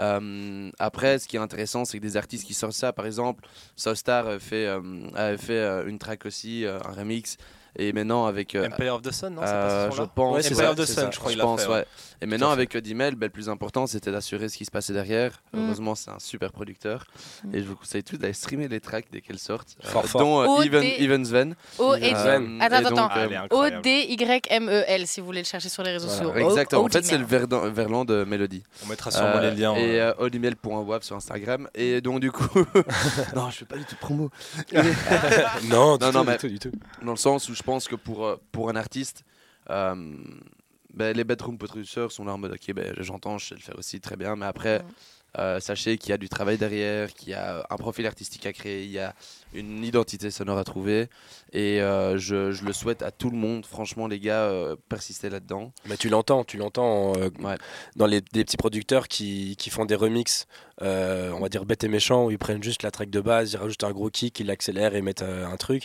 Euh, 0.00 0.70
après, 0.78 1.18
ce 1.18 1.28
qui 1.28 1.36
est 1.36 1.40
intéressant, 1.40 1.84
c'est 1.84 1.98
que 1.98 2.02
des 2.02 2.16
artistes 2.16 2.46
qui 2.46 2.54
sortent 2.54 2.72
ça, 2.74 2.92
par 2.92 3.06
exemple, 3.06 3.44
Soulstar 3.76 4.26
euh, 4.26 4.38
fait, 4.38 4.66
euh, 4.66 4.80
avait 5.14 5.38
fait 5.38 5.88
une 5.88 5.98
track 5.98 6.26
aussi, 6.26 6.64
un 6.66 6.92
remix, 6.92 7.36
et 7.78 7.92
maintenant 7.92 8.26
avec. 8.26 8.54
euh, 8.54 8.66
Empire 8.68 8.94
of 8.96 9.02
the 9.02 9.12
Sun, 9.12 9.34
non 9.34 9.42
euh, 9.42 9.88
pas 9.88 9.90
ce 9.94 9.96
je 9.96 10.02
pense. 10.14 10.34
Ouais, 10.36 10.42
c'est 10.42 10.54
Empire 10.54 10.70
of 10.70 10.76
the 10.76 10.84
Sun, 10.84 10.94
ça. 11.04 11.10
je 11.12 11.18
crois 11.18 11.32
je 11.32 11.38
pense, 11.38 11.62
fait. 11.62 11.68
ouais. 11.70 11.86
Et 12.20 12.26
maintenant, 12.26 12.50
avec 12.50 12.74
Odimel, 12.74 13.14
ben, 13.14 13.26
le 13.26 13.30
plus 13.30 13.48
important, 13.48 13.86
c'était 13.86 14.10
d'assurer 14.10 14.48
ce 14.48 14.56
qui 14.58 14.64
se 14.64 14.72
passait 14.72 14.92
derrière. 14.92 15.40
Mm. 15.52 15.58
Heureusement, 15.66 15.94
c'est 15.94 16.10
un 16.10 16.18
super 16.18 16.50
producteur. 16.50 17.04
Mm. 17.44 17.54
Et 17.54 17.60
je 17.60 17.64
vous 17.66 17.76
conseille 17.76 18.02
tous 18.02 18.16
d'aller 18.18 18.32
streamer 18.32 18.66
les 18.66 18.80
tracks 18.80 19.06
dès 19.12 19.20
qu'elles 19.20 19.38
sortent. 19.38 19.76
Fort, 19.84 20.04
fort. 20.06 20.20
Dont 20.20 20.40
euh, 20.42 20.46
O, 20.46 20.62
Even, 20.62 20.80
D- 20.80 20.96
Even 20.98 21.24
Sven. 21.24 21.54
O 21.78 21.92
Euh, 21.92 21.96
et 21.98 22.10
Sven. 22.16 22.58
Attends, 22.60 22.74
et 22.74 22.78
attends. 22.86 22.94
donc, 22.96 23.10
elle 23.14 23.32
est 23.32 23.36
euh, 23.36 23.42
incroyable. 23.42 23.78
O-D-Y-M-E-L, 23.78 25.06
si 25.06 25.20
vous 25.20 25.26
voulez 25.26 25.42
le 25.42 25.46
chercher 25.46 25.68
sur 25.68 25.84
les 25.84 25.92
réseaux 25.92 26.08
sociaux. 26.08 26.34
Exactement. 26.34 26.82
En 26.82 26.88
fait, 26.88 27.04
c'est 27.04 27.16
le 27.18 27.22
Odimel. 27.24 27.40
verdun- 27.42 27.70
verlan 27.70 28.04
de 28.04 28.24
Mélodie. 28.24 28.64
On 28.84 28.88
mettra 28.88 29.12
sûrement 29.12 29.36
Euh, 29.36 29.50
les 29.50 29.56
liens. 29.56 29.76
Et 29.76 30.00
euh, 30.00 30.10
euh, 30.10 30.14
odimel.wap 30.24 31.04
sur 31.04 31.14
Instagram. 31.14 31.68
Et 31.76 32.00
donc, 32.00 32.18
du 32.18 32.32
coup. 32.32 32.48
non, 33.36 33.48
je 33.50 33.58
fais 33.58 33.64
pas 33.64 33.76
du 33.76 33.84
tout 33.84 33.94
promo. 34.00 34.30
non, 35.70 35.98
Non, 35.98 36.12
non, 36.12 36.24
du 36.24 36.36
tout, 36.36 36.48
du 36.48 36.58
tout. 36.58 36.72
Dans 37.02 37.12
le 37.12 37.16
sens 37.16 37.48
où 37.48 37.54
je 37.54 37.62
pense 37.70 37.86
que 37.88 37.96
pour, 37.96 38.18
euh, 38.26 38.36
pour 38.52 38.70
un 38.70 38.76
artiste, 38.76 39.24
euh, 39.70 39.94
ben, 40.94 41.14
les 41.16 41.24
bedroom 41.24 41.58
producers 41.58 42.10
sont 42.10 42.24
là 42.24 42.32
en 42.32 42.38
mode 42.38 42.52
ok, 42.52 42.74
ben, 42.74 42.94
j'entends, 42.98 43.36
je 43.38 43.48
sais 43.48 43.54
le 43.54 43.60
faire 43.60 43.78
aussi 43.78 44.00
très 44.00 44.16
bien, 44.16 44.36
mais 44.36 44.46
après, 44.46 44.82
euh, 45.36 45.60
sachez 45.60 45.98
qu'il 45.98 46.08
y 46.10 46.12
a 46.14 46.16
du 46.16 46.30
travail 46.30 46.56
derrière, 46.56 47.12
qu'il 47.12 47.28
y 47.28 47.34
a 47.34 47.66
un 47.68 47.76
profil 47.76 48.06
artistique 48.06 48.46
à 48.46 48.52
créer, 48.54 48.84
il 48.84 48.90
y 48.90 48.98
a 48.98 49.14
une 49.52 49.84
identité 49.84 50.30
sonore 50.30 50.56
à 50.58 50.64
trouver, 50.64 51.08
et 51.52 51.82
euh, 51.82 52.16
je, 52.16 52.50
je 52.52 52.64
le 52.64 52.72
souhaite 52.72 53.02
à 53.02 53.10
tout 53.10 53.28
le 53.28 53.36
monde. 53.36 53.66
Franchement, 53.66 54.06
les 54.08 54.18
gars, 54.18 54.44
euh, 54.44 54.74
persistez 54.88 55.28
là-dedans. 55.28 55.70
Mais 55.86 55.98
tu 55.98 56.08
l'entends, 56.08 56.44
tu 56.44 56.56
l'entends 56.56 57.12
euh, 57.16 57.28
Ouais. 57.40 57.56
dans 57.96 58.06
les 58.06 58.22
des 58.22 58.42
petits 58.44 58.56
producteurs 58.56 59.06
qui, 59.08 59.56
qui 59.56 59.68
font 59.68 59.84
des 59.84 59.94
remixes, 60.04 60.46
euh, 60.80 61.30
on 61.36 61.40
va 61.40 61.50
dire 61.50 61.66
bêtes 61.66 61.84
et 61.84 61.88
méchants, 61.88 62.24
où 62.24 62.30
ils 62.30 62.38
prennent 62.38 62.62
juste 62.62 62.82
la 62.82 62.90
track 62.90 63.10
de 63.10 63.20
base, 63.20 63.52
ils 63.52 63.58
rajoutent 63.58 63.84
un 63.84 63.92
gros 63.92 64.08
kick, 64.10 64.40
ils 64.40 64.46
l'accélèrent 64.46 64.94
et 64.94 65.02
mettent 65.02 65.22
euh, 65.22 65.46
un 65.46 65.56
truc. 65.58 65.84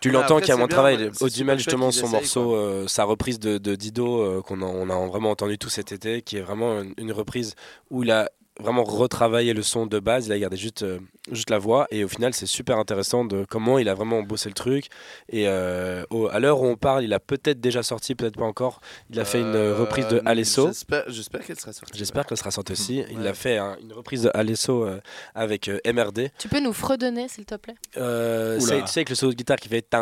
Tu 0.00 0.10
l'entends 0.10 0.38
qu'il 0.38 0.48
y 0.48 0.52
a 0.52 0.56
moins 0.56 0.66
de 0.66 0.72
travail. 0.72 1.10
super 1.28 1.58
justement, 1.58 1.90
son 1.90 2.08
morceau, 2.08 2.54
euh, 2.54 2.88
sa 2.88 3.04
reprise 3.04 3.38
de, 3.38 3.58
de 3.58 3.74
Dido, 3.74 4.20
euh, 4.20 4.40
qu'on 4.42 4.62
a, 4.62 4.64
on 4.64 4.88
a 4.88 5.06
vraiment 5.08 5.30
entendu 5.30 5.58
tout 5.58 5.68
cet 5.68 5.92
été, 5.92 6.22
qui 6.22 6.38
est 6.38 6.40
vraiment 6.40 6.80
une, 6.80 6.94
une 6.96 7.12
reprise 7.12 7.54
où 7.90 8.02
il 8.02 8.10
a 8.10 8.30
vraiment 8.60 8.84
retravaillé 8.84 9.52
le 9.54 9.62
son 9.62 9.86
de 9.86 9.98
base, 9.98 10.26
il 10.26 10.32
a 10.32 10.38
gardé 10.38 10.56
juste, 10.56 10.82
euh, 10.82 10.98
juste 11.32 11.50
la 11.50 11.58
voix, 11.58 11.86
et 11.90 12.04
au 12.04 12.08
final, 12.08 12.32
c'est 12.34 12.46
super 12.46 12.78
intéressant 12.78 13.24
de 13.24 13.44
comment 13.48 13.78
il 13.78 13.88
a 13.88 13.94
vraiment 13.94 14.22
bossé 14.22 14.48
le 14.48 14.54
truc. 14.54 14.86
Et 15.28 15.48
euh, 15.48 16.04
au- 16.10 16.28
à 16.28 16.38
l'heure 16.38 16.60
où 16.60 16.66
on 16.66 16.76
parle, 16.76 17.04
il 17.04 17.12
a 17.12 17.20
peut-être 17.20 17.60
déjà 17.60 17.82
sorti, 17.82 18.14
peut-être 18.14 18.36
pas 18.36 18.44
encore. 18.44 18.80
Il 19.10 19.18
a 19.20 19.24
fait 19.24 19.40
une 19.40 19.54
Euh, 19.54 19.74
reprise 19.76 20.06
de 20.08 20.22
Alesso. 20.24 20.68
J'espère, 21.08 21.44
qu'elle 21.44 21.58
sera 21.58 21.72
sortie. 21.72 21.98
J'espère 21.98 22.26
qu'elle 22.26 22.38
sera 22.38 22.50
sortie 22.50 22.72
aussi. 22.72 23.04
Il 23.10 23.20
Ouais. 23.20 23.28
a 23.28 23.34
fait 23.34 23.56
un- 23.58 23.76
une 23.82 23.92
reprise 23.92 24.22
de 24.22 24.30
Alesso 24.34 24.84
euh, 24.84 25.00
avec 25.34 25.68
euh, 25.68 25.78
MRD. 25.84 26.30
Tu 26.38 26.48
peux 26.48 26.60
nous 26.60 26.72
fredonner, 26.72 27.28
s'il 27.28 27.44
te 27.44 27.54
plaît? 27.56 27.74
Euh, 27.96 28.58
c'est- 28.60 28.80
tu 28.82 28.86
sais, 28.88 29.00
avec 29.00 29.10
le 29.10 29.14
solo 29.16 29.32
de 29.32 29.36
guitare 29.36 29.56
qui 29.56 29.68
fait. 29.68 29.84
Je 29.90 29.96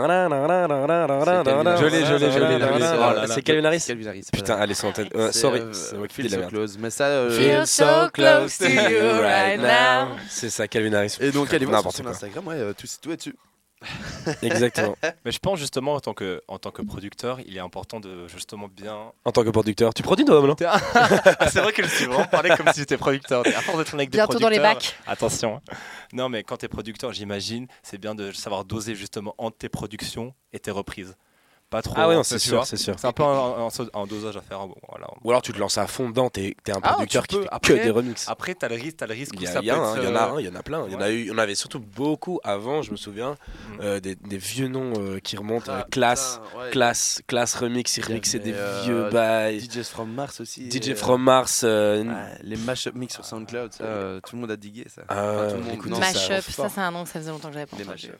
l'ai, 1.84 2.04
je 2.04 2.14
l'ai, 2.14 2.30
je 2.30 2.38
l'ai, 2.38 3.26
C'est 3.34 3.42
Calvin 3.42 3.64
Harris. 3.64 3.84
Putain. 4.32 4.58
Euh, 4.60 5.30
C'est, 5.32 5.38
sorry, 5.40 5.60
euh, 5.60 5.72
Feel 6.10 6.30
So. 6.30 6.40
Close. 6.48 6.78
Mais 6.78 6.90
ça, 6.90 7.04
euh, 7.04 7.30
Feel 7.30 7.66
so 7.66 7.84
close 8.12 8.47
to 8.56 8.68
you 8.68 9.20
right 9.20 9.60
now. 9.60 10.16
C'est 10.28 10.50
ça, 10.50 10.66
Calvin 10.68 10.92
Harris. 10.92 11.16
Et 11.20 11.30
donc, 11.30 11.52
allez 11.52 11.66
voir 11.66 11.92
sur. 11.92 12.06
Instagram, 12.06 12.46
ouais, 12.46 12.56
euh, 12.56 12.72
tout, 12.72 12.86
tout 13.00 13.12
est 13.12 13.16
dessus. 13.16 13.34
Exactement. 14.42 14.96
Mais 15.24 15.30
je 15.30 15.38
pense 15.38 15.58
justement 15.58 15.94
en 15.94 16.00
tant 16.00 16.14
que, 16.14 16.42
en 16.48 16.58
tant 16.58 16.70
que 16.70 16.82
producteur, 16.82 17.38
il 17.46 17.56
est 17.56 17.60
important 17.60 18.00
de 18.00 18.26
justement 18.26 18.68
bien. 18.68 19.12
En 19.24 19.32
tant 19.32 19.44
que 19.44 19.50
producteur, 19.50 19.94
tu 19.94 20.02
produis 20.02 20.24
toi, 20.24 20.40
non 20.40 20.56
c'est 21.50 21.60
vrai 21.60 21.72
que 21.72 21.82
je 21.84 21.88
suis 21.88 22.06
vraiment 22.06 22.26
parlé 22.26 22.50
comme 22.56 22.66
si 22.72 22.80
j'étais 22.80 22.96
producteur. 22.96 23.46
À 23.46 23.62
force 23.62 23.78
de 23.78 23.84
tourner 23.84 24.02
avec 24.02 24.10
des 24.10 24.18
Bientôt 24.18 24.38
dans 24.38 24.48
les 24.48 24.58
bacs. 24.58 24.98
Attention. 25.06 25.60
Non, 26.12 26.28
mais 26.28 26.42
quand 26.42 26.56
tu 26.56 26.64
es 26.66 26.68
producteur, 26.68 27.12
j'imagine, 27.12 27.66
c'est 27.82 27.98
bien 27.98 28.14
de 28.14 28.32
savoir 28.32 28.64
doser 28.64 28.94
justement 28.94 29.34
entre 29.38 29.58
tes 29.58 29.68
productions 29.68 30.34
et 30.52 30.58
tes 30.58 30.70
reprises. 30.70 31.16
Pas 31.70 31.82
trop. 31.82 31.94
Ah 31.98 32.08
ouais, 32.08 32.14
hein, 32.14 32.22
c'est 32.22 32.38
sûr, 32.38 32.64
c'est 32.66 32.78
sûr. 32.78 32.94
C'est 32.98 33.06
un 33.06 33.12
peu 33.12 33.22
un, 33.22 33.66
un- 33.66 33.68
un 34.00 34.06
dosage 34.06 34.38
à 34.38 34.40
faire. 34.40 34.66
bon, 34.66 34.74
voilà. 34.88 35.06
Ou 35.22 35.28
alors 35.30 35.42
tu 35.42 35.52
te 35.52 35.58
lances 35.58 35.76
à 35.76 35.86
fond 35.86 36.08
dedans, 36.08 36.30
t'es 36.30 36.56
t'es 36.64 36.72
un 36.72 36.80
Ah, 36.82 36.92
producteur 36.94 37.26
qui 37.26 37.36
peux. 37.36 37.42
fait 37.42 37.48
Après- 37.52 37.78
que 37.78 37.82
des 37.84 37.90
remixes. 37.90 38.26
Après, 38.26 38.54
tu 38.54 38.64
as 38.64 38.68
le 38.70 38.76
risque, 38.76 38.96
t'as 38.96 39.06
le 39.06 39.12
risque 39.12 39.34
Il 39.34 39.42
y, 39.42 39.46
a- 39.46 39.60
y 39.60 39.68
a 39.70 39.76
un, 39.76 39.78
en 39.80 39.94
a 39.94 39.98
euh, 39.98 40.36
un, 40.36 40.40
il 40.40 40.46
y 40.46 40.48
en 40.48 40.54
a 40.54 40.62
plein. 40.62 40.86
Il 40.86 40.94
y 40.94 40.96
en 40.96 41.00
a 41.02 41.10
eu, 41.10 41.30
en 41.30 41.36
avait 41.36 41.54
surtout 41.54 41.78
beaucoup 41.80 42.40
avant, 42.42 42.80
je 42.80 42.90
me 42.90 42.96
souviens, 42.96 43.32
Mm. 43.32 43.80
euh, 43.82 44.00
des, 44.00 44.14
des 44.14 44.38
vieux 44.38 44.68
noms 44.68 44.94
euh, 44.98 45.18
qui 45.18 45.36
remontent. 45.36 45.70
euh, 45.70 45.80
Ah, 45.82 45.86
classe, 45.90 46.40
putain, 46.46 46.58
ouais. 46.64 46.70
classe, 46.70 47.20
classe 47.26 47.54
remix, 47.56 47.96
il 47.96 48.00
Il 48.00 48.04
y 48.04 48.08
remixait 48.08 48.38
des 48.38 48.54
euh, 48.54 48.82
vieux 48.84 49.10
bails. 49.10 49.60
DJs 49.60 49.84
from 49.90 50.10
Mars 50.10 50.40
aussi. 50.40 50.70
DJ 50.70 50.92
euh, 50.92 50.94
from 50.96 51.22
Mars. 51.22 51.60
euh, 51.64 52.02
les 52.44 52.56
mashup 52.56 52.94
mix 52.94 53.12
sur 53.12 53.26
SoundCloud, 53.26 53.74
ça, 53.74 53.84
euh, 53.84 54.20
tout 54.26 54.36
le 54.36 54.40
monde 54.40 54.50
a 54.52 54.56
digué 54.56 54.86
ça. 54.88 55.02
Ah, 55.08 55.48
Mashup, 55.84 56.40
ça 56.50 56.68
c'est 56.70 56.80
un 56.80 56.90
nom 56.90 57.02
que 57.04 57.10
ça 57.10 57.18
faisait 57.20 57.30
longtemps 57.30 57.48
que 57.48 57.54
j'avais 57.54 57.66
pas 57.66 57.76
entendu. 57.76 57.90
mashup. 57.90 58.14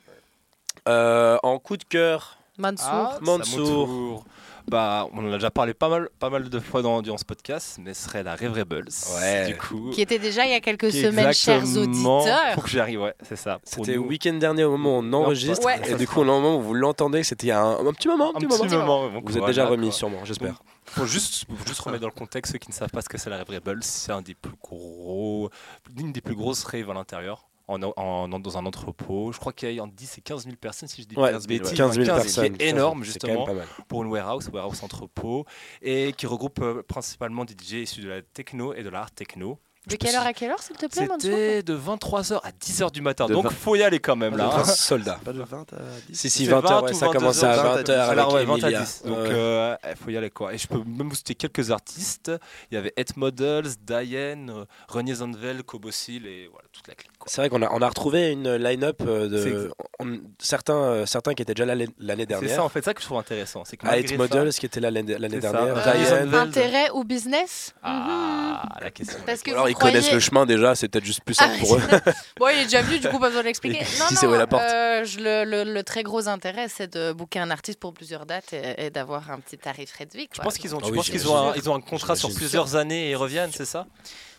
en 1.43 1.59
coup 1.59 1.77
de 1.77 1.83
cœur, 1.83 2.37
Mansour. 2.59 2.87
Ah, 2.91 3.17
Mansour. 3.21 4.25
Bah, 4.67 5.07
on 5.13 5.25
en 5.25 5.31
a 5.31 5.35
déjà 5.35 5.49
parlé 5.49 5.73
pas 5.73 5.89
mal, 5.89 6.09
pas 6.19 6.29
mal 6.29 6.47
de 6.47 6.59
fois 6.59 6.83
dans, 6.83 7.01
durant 7.01 7.17
ce 7.17 7.25
podcast, 7.25 7.79
mais 7.81 7.95
ce 7.95 8.03
serait 8.03 8.21
la 8.21 8.35
Rêve 8.35 8.53
Rebels. 8.53 8.89
Ouais. 9.15 9.47
Du 9.47 9.57
coup. 9.57 9.89
Qui 9.91 10.01
était 10.01 10.19
déjà 10.19 10.45
il 10.45 10.51
y 10.51 10.53
a 10.53 10.59
quelques 10.59 10.91
semaines, 10.91 11.33
chers 11.33 11.63
auditeurs. 11.75 12.53
Faut 12.53 12.61
que 12.61 12.69
j'arrive, 12.69 13.01
ouais, 13.01 13.15
c'est 13.23 13.35
ça. 13.35 13.59
Pour 13.59 13.85
c'était 13.85 13.93
le 13.93 13.99
week-end 13.99 14.33
dernier 14.33 14.65
au 14.65 14.71
moment 14.71 14.99
où 14.99 15.01
on 15.01 15.13
enregistre. 15.13 15.65
Ouais. 15.65 15.79
Et 15.89 15.95
du 15.95 16.05
coup, 16.05 16.19
au 16.19 16.25
moment 16.25 16.57
où 16.57 16.61
vous 16.61 16.75
l'entendez, 16.75 17.23
c'était 17.23 17.47
il 17.47 17.49
y 17.49 17.53
a 17.53 17.61
un, 17.61 17.87
un 17.87 17.93
petit 17.93 18.07
moment. 18.07 18.31
Un 18.33 18.37
un 18.37 18.39
petit 18.41 18.47
petit 18.47 18.75
moment. 18.75 19.09
Vous 19.23 19.37
êtes 19.37 19.45
déjà 19.45 19.65
remis, 19.65 19.87
quoi. 19.87 19.95
sûrement, 19.95 20.25
j'espère. 20.25 20.61
Faut 20.85 21.05
juste, 21.05 21.45
juste 21.65 21.79
remettre 21.81 22.01
dans 22.01 22.07
le 22.07 22.13
contexte 22.13 22.53
ceux 22.53 22.59
qui 22.59 22.69
ne 22.69 22.75
savent 22.75 22.89
pas 22.89 23.01
ce 23.01 23.09
que 23.09 23.17
c'est 23.17 23.29
la 23.29 23.37
Rêve 23.37 23.49
Rebels. 23.49 23.83
C'est 23.83 24.11
un 24.11 24.21
des 24.21 24.35
plus 24.35 24.55
gros, 24.61 25.49
l'une 25.95 26.11
des 26.11 26.21
plus 26.21 26.35
grosses 26.35 26.63
raves 26.63 26.89
à 26.89 26.93
l'intérieur. 26.93 27.48
En, 27.69 27.81
en- 27.83 28.27
dans 28.39 28.57
un 28.57 28.65
entrepôt, 28.65 29.31
je 29.31 29.37
crois 29.39 29.53
qu'il 29.53 29.71
y 29.73 29.79
a 29.79 29.83
entre 29.83 29.93
10 29.93 30.17
et 30.17 30.21
15 30.21 30.43
000 30.45 30.55
personnes, 30.55 30.89
si 30.89 31.03
je 31.03 31.07
dis 31.07 31.15
Ouais, 31.15 31.31
pas 31.31 31.39
de 31.39 31.45
bêtises. 31.45 31.77
15 31.77 31.93
000 31.93 32.05
15 32.07 32.21
personnes. 32.23 32.57
qui 32.57 32.63
est 32.63 32.69
énorme, 32.69 33.03
justement, 33.03 33.45
pour 33.87 34.03
une 34.03 34.09
warehouse, 34.09 34.49
warehouse 34.51 34.81
entrepôt, 34.83 35.45
et 35.81 36.13
qui 36.13 36.25
regroupe 36.25 36.59
euh, 36.61 36.81
principalement 36.81 37.45
des 37.45 37.53
DJ 37.53 37.73
issus 37.83 38.01
de 38.01 38.09
la 38.09 38.21
techno 38.23 38.73
et 38.73 38.81
de 38.83 38.89
l'art 38.89 39.11
techno. 39.11 39.59
De 39.87 39.95
quelle 39.95 40.13
heure 40.13 40.25
à 40.25 40.33
quelle 40.33 40.51
heure, 40.51 40.61
s'il 40.61 40.75
te 40.75 40.85
plaît, 40.87 41.07
C'était 41.19 41.63
de 41.63 41.73
23h 41.75 42.41
à 42.43 42.51
10h 42.51 42.91
du 42.91 43.01
matin, 43.01 43.27
De 43.27 43.33
donc 43.33 43.45
vingt- 43.45 43.49
faut 43.49 43.75
y 43.77 43.81
aller 43.81 43.99
quand 43.99 44.17
même 44.17 44.35
là. 44.35 44.51
hein. 44.57 44.63
Soldat. 44.65 45.19
Pas 45.23 45.31
de 45.31 45.41
20 45.41 45.73
à 45.73 45.77
10 46.09 46.15
Si, 46.19 46.29
si, 46.29 46.45
C'est 46.45 46.51
20h, 46.51 46.61
20 46.61 46.81
ouais, 46.83 46.91
ou 46.91 46.93
ça 46.93 47.05
a 47.05 47.07
22 47.07 47.19
commencé 47.19 47.45
à 47.45 47.49
heures, 47.55 47.77
20h 47.77 47.79
avec 47.79 47.89
Alors, 47.89 48.33
ouais, 48.33 48.45
20 48.45 48.53
à 48.55 48.57
Emilia. 48.57 48.79
10. 48.81 49.03
Donc, 49.05 49.17
Ouais. 49.17 49.29
euh, 49.31 49.75
il 49.89 49.95
faut 49.95 50.09
y 50.11 50.17
aller 50.17 50.29
quoi. 50.29 50.53
Et 50.53 50.57
je 50.57 50.67
peux 50.67 50.77
même 50.83 51.07
vous 51.09 51.15
citer 51.15 51.33
quelques 51.33 51.71
artistes. 51.71 52.29
Il 52.69 52.75
y 52.75 52.77
avait 52.77 52.93
Ed 52.97 53.15
Models, 53.15 53.67
Diane, 53.81 54.65
René 54.89 55.13
Zonvel, 55.15 55.63
Kobosil 55.63 56.27
et 56.27 56.47
voilà, 56.51 56.67
toute 56.73 56.87
la 56.87 56.93
clique. 56.95 57.11
C'est 57.25 57.41
vrai 57.41 57.49
qu'on 57.49 57.61
a, 57.61 57.69
on 57.71 57.81
a 57.81 57.87
retrouvé 57.87 58.31
une 58.31 58.55
line-up 58.55 59.01
euh, 59.05 59.27
de 59.27 59.71
on- 59.99 60.19
certains, 60.39 60.73
euh, 60.75 61.05
certains 61.05 61.33
qui 61.33 61.41
étaient 61.43 61.53
déjà 61.53 61.65
là 61.65 61.75
l'année 61.75 61.91
l'année 61.99 62.25
C'est 62.29 62.33
ça 62.35 62.41
dernière. 62.41 62.63
en 62.63 62.69
fait 62.69 62.83
ça 62.83 62.93
que 62.93 63.01
je 63.01 63.05
trouve 63.05 63.17
intéressant. 63.17 63.63
C'est 63.65 63.77
que 63.77 63.85
malgré 63.85 64.17
Models 64.17 64.53
qui 64.53 64.65
était 64.65 64.79
là 64.79 64.89
l'année 64.89 65.15
dernière. 65.39 65.75
Euh. 65.77 66.31
Intérêt 66.33 66.89
ou 66.93 67.03
business 67.03 67.73
Ah, 67.83 68.77
la 68.81 68.91
question. 68.91 69.17
Mhm. 69.19 69.25
Parce 69.25 69.41
que 69.43 69.51
alors 69.51 69.69
ils 69.69 69.75
connaissent 69.75 70.11
le 70.11 70.19
chemin 70.19 70.45
déjà, 70.45 70.75
c'est 70.75 70.87
peut-être 70.87 71.05
juste 71.05 71.21
plus 71.23 71.33
simple 71.35 71.55
Ah, 71.55 71.59
pour 71.59 71.75
eux. 71.75 71.81
Bon, 72.39 72.47
il 72.49 72.59
est 72.59 72.63
déjà 72.65 72.81
venu, 72.81 72.99
du 72.99 73.09
coup, 73.09 73.19
pas 73.19 73.27
besoin 73.27 73.41
de 73.41 73.47
l'expliquer. 73.47 73.79
Non, 73.99 74.07
sait 74.15 74.25
non, 74.25 74.31
la 74.33 74.47
porte. 74.47 74.63
euh, 74.63 75.03
je- 75.03 75.19
le, 75.19 75.43
le- 75.43 75.71
le 75.73 75.83
très 75.83 76.03
gros 76.03 76.27
intérêt, 76.27 76.67
c'est 76.69 76.93
de 76.95 77.11
booker 77.11 77.39
un 77.39 77.51
artiste 77.51 77.79
pour 77.79 77.93
plusieurs 77.93 78.25
dates 78.25 78.53
et, 78.53 78.85
et 78.85 78.89
d'avoir 78.89 79.29
un 79.31 79.39
petit 79.39 79.57
tarif 79.57 79.91
réduit. 79.97 80.29
Je 80.31 80.37
quoi. 80.37 80.45
pense 80.45 80.57
qu'ils 80.57 80.73
ont, 80.75 80.79
Ah 80.81 80.85
tu 80.85 80.91
oui, 80.91 80.97
penses 80.97 81.09
qu'ils 81.09 81.19
j'imagine. 81.19 81.37
ont, 81.37 81.49
un, 81.49 81.55
ils 81.55 81.69
ont 81.69 81.75
un 81.75 81.81
contrat 81.81 82.15
sur 82.15 82.33
plusieurs 82.33 82.75
années 82.75 83.07
et 83.07 83.11
ils 83.11 83.15
reviennent, 83.15 83.51
c'est 83.53 83.65
ça? 83.65 83.85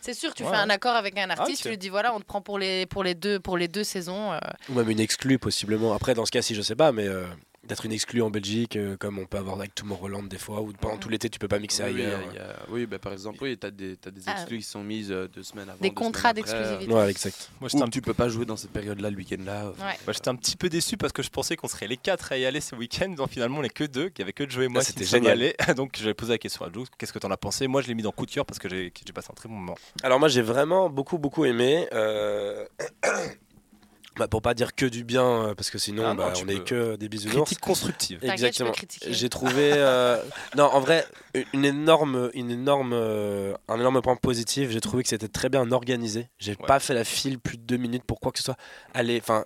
C'est 0.01 0.15
sûr, 0.15 0.33
tu 0.35 0.43
Ouais, 0.45 0.51
fais 0.51 0.57
un 0.57 0.71
accord 0.71 0.97
avec 0.97 1.19
un 1.19 1.29
artiste, 1.31 1.61
ok. 1.61 1.63
tu 1.63 1.69
lui 1.71 1.79
dis 1.79 1.89
voilà, 1.91 2.15
on 2.15 2.21
te 2.21 2.25
prend 2.25 2.41
pour 2.41 2.59
les, 2.59 2.87
pour 2.87 3.05
les, 3.05 3.15
deux, 3.15 3.39
pour 3.41 3.57
les 3.59 3.69
deux 3.69 3.85
saisons. 3.85 4.33
euh, 4.33 4.39
Ou 4.71 4.75
même 4.75 4.89
une 4.91 5.01
exclue 5.01 5.39
possiblement. 5.39 5.93
Après, 5.93 6.15
dans 6.15 6.25
ce 6.25 6.31
cas-ci, 6.31 6.55
je 6.55 6.63
sais 6.63 6.77
pas, 6.77 6.91
mais 6.93 7.07
euh, 7.07 7.25
d'être 7.71 7.87
une 7.87 7.93
exclue 7.93 8.21
en 8.23 8.31
Belgique, 8.31 8.77
euh, 8.77 8.97
comme 8.97 9.19
on 9.19 9.25
peut 9.27 9.39
avoir 9.39 9.57
avec 9.57 9.75
Tomorrowland 9.75 10.25
des 10.25 10.39
fois, 10.39 10.61
ou 10.61 10.73
pendant 10.73 10.95
Mhm. 10.95 11.01
tout 11.01 11.09
l'été, 11.09 11.31
tu 11.31 11.39
peux 11.39 11.49
pas 11.49 11.59
mixer 11.59 11.85
Oui, 11.85 12.03
ailleurs. 12.03 12.21
il 12.21 12.27
y 12.27 12.29
a- 12.29 12.33
il 12.33 12.37
y 12.37 12.39
a- 12.39 12.57
oui, 12.69 12.87
bah, 12.87 12.99
par 12.99 13.13
exemple, 13.13 13.39
oui, 13.43 13.57
tu 13.57 13.67
as 13.67 13.71
des, 13.71 13.97
t'as 13.97 14.11
des 14.11 14.21
Ah. 14.27 14.33
exclus 14.33 14.59
qui 14.59 14.65
sont 14.65 14.83
mises 14.85 15.11
euh, 15.11 15.29
deux 15.29 15.43
semaines 15.43 15.69
avant. 15.71 15.79
Des 15.81 15.93
contrats 15.95 16.31
après, 16.31 16.43
d'exclusivité. 16.43 16.93
Ouais, 16.93 17.11
exact. 17.11 17.51
Moi 17.61 17.67
euh, 17.67 17.69
j'étais 17.71 17.83
Ou 17.83 17.87
un, 17.87 17.91
tu 17.91 18.03
peux 18.03 18.15
pas 18.15 18.29
jouer 18.29 18.45
dans 18.45 18.57
cette 18.57 18.73
période-là, 18.73 19.09
le 19.11 19.17
week-end-là. 19.17 19.69
ouais. 19.71 19.75
bah, 20.07 20.13
j'étais 20.13 20.29
un 20.29 20.37
petit 20.37 20.57
peu 20.57 20.69
déçu 20.69 20.97
parce 20.97 21.13
que 21.13 21.23
je 21.23 21.31
pensais 21.31 21.57
qu'on 21.57 21.69
serait 21.69 21.87
les 21.87 21.97
quatre 21.97 22.33
à 22.33 22.39
y 22.39 22.45
aller 22.45 22.61
ce 22.61 22.75
week-end. 22.75 23.11
Donc 23.11 23.31
finalement 23.31 23.59
on 23.59 23.63
n'est 23.63 23.69
que 23.71 23.85
deux, 23.85 24.09
qu'il 24.09 24.21
y 24.21 24.23
avait 24.25 24.33
que 24.33 24.49
Joe 24.49 24.65
et 24.65 24.69
moi 24.69 24.83
Ah, 24.83 24.85
c'était 24.85 25.05
génial. 25.05 25.41
Donc 25.77 25.97
j'avais 25.99 26.15
posé 26.15 26.33
la 26.33 26.39
question 26.39 26.65
à 26.65 26.73
Joe, 26.73 26.89
qu'est-ce 26.99 27.13
que 27.13 27.19
t'en 27.19 27.31
as 27.31 27.37
pensé? 27.37 27.67
Moi 27.69 27.83
je 27.83 27.89
l'ai 27.89 27.95
mis 27.95 28.03
dans 28.03 28.13
coup 28.13 28.27
de 28.27 28.31
cœur 28.31 28.45
parce 28.45 28.59
que 28.59 28.69
j'ai 28.69 28.93
j'ai 29.07 29.13
passé 29.13 29.29
un 29.31 29.35
très 29.35 29.49
bon 29.49 29.55
moment. 29.55 29.77
Alors 30.03 30.19
moi, 30.19 30.29
j'ai 30.29 30.43
vraiment 30.43 30.91
beaucoup, 30.91 31.19
beaucoup 31.19 31.45
aimé. 31.45 31.87
Bah, 34.21 34.29
pour 34.29 34.43
pas 34.43 34.55
dire 34.55 34.75
que 34.75 34.87
du 34.87 35.03
bien, 35.03 35.25
euh, 35.25 35.55
parce 35.55 35.71
que 35.71 35.79
sinon, 35.79 36.05
Ah 36.07 36.11
non, 36.11 36.15
bah, 36.15 36.33
on 36.41 36.49
est 36.49 36.63
que 36.65 36.97
des 36.97 37.09
bisounours. 37.09 37.37
Critique 37.47 37.61
constructive. 37.61 38.19
Exactement. 38.23 38.73
J'ai 39.09 39.29
trouvé, 39.29 39.73
euh, 39.75 40.23
non, 40.57 40.65
en 40.65 40.79
vrai, 40.81 41.07
une 41.53 41.65
énorme, 41.65 42.31
une 42.35 42.51
énorme, 42.51 42.93
euh, 42.93 43.55
un 43.69 43.81
énorme 43.81 44.01
point 44.03 44.17
positif. 44.17 44.71
J'ai 44.71 44.81
trouvé 44.81 45.03
que 45.03 45.09
c'était 45.09 45.29
très 45.29 45.49
bien 45.49 45.73
organisé. 45.73 46.29
J'ai 46.39 46.53
Ouais. 46.53 46.67
pas 46.67 46.79
fait 46.81 46.95
la 46.95 47.05
file 47.05 47.39
plus 47.39 47.57
de 47.57 47.63
deux 47.63 47.77
minutes 47.79 48.05
pour 48.05 48.21
quoi 48.21 48.31
que 48.33 48.39
ce 48.39 48.45
soit. 48.45 48.57
Allez, 48.95 49.19
enfin, 49.21 49.45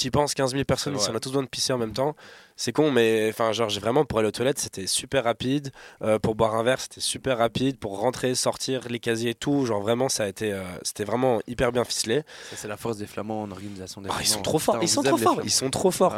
tu 0.00 0.10
penses 0.10 0.34
15 0.34 0.52
000 0.52 0.64
personnes, 0.64 0.98
si 0.98 1.10
on 1.10 1.14
a 1.14 1.20
tous 1.20 1.30
besoin 1.30 1.42
de 1.42 1.48
pisser 1.48 1.72
en 1.72 1.78
même 1.78 1.92
temps, 1.92 2.14
c'est 2.56 2.72
con, 2.72 2.90
mais 2.90 3.28
enfin, 3.30 3.52
genre, 3.52 3.68
j'ai 3.68 3.80
vraiment 3.80 4.04
pour 4.04 4.18
aller 4.18 4.28
aux 4.28 4.32
toilettes, 4.32 4.58
c'était 4.58 4.86
super 4.86 5.24
rapide. 5.24 5.70
Euh, 6.02 6.18
pour 6.18 6.34
boire 6.34 6.54
un 6.56 6.62
verre, 6.62 6.80
c'était 6.80 7.00
super 7.00 7.38
rapide. 7.38 7.78
Pour 7.78 7.98
rentrer, 7.98 8.34
sortir, 8.34 8.88
les 8.88 8.98
casiers, 8.98 9.34
tout, 9.34 9.64
genre 9.66 9.80
vraiment, 9.80 10.08
ça 10.08 10.24
a 10.24 10.28
été, 10.28 10.52
euh, 10.52 10.62
c'était 10.82 11.04
vraiment 11.04 11.40
hyper 11.46 11.72
bien 11.72 11.84
ficelé. 11.84 12.22
C'est 12.54 12.68
la 12.68 12.76
force 12.76 12.98
des 12.98 13.06
Flamands 13.06 13.42
en 13.42 13.50
organisation 13.50 14.02
Ah, 14.08 14.16
ils 14.20 14.26
sont 14.26 14.42
trop 14.42 14.58
forts, 14.58 14.78
ils 14.82 14.88
sont 14.88 15.02
trop 15.02 15.16
forts, 15.16 15.40
ils 15.44 15.50
sont 15.50 15.70
trop 15.70 15.90
forts. 15.90 16.14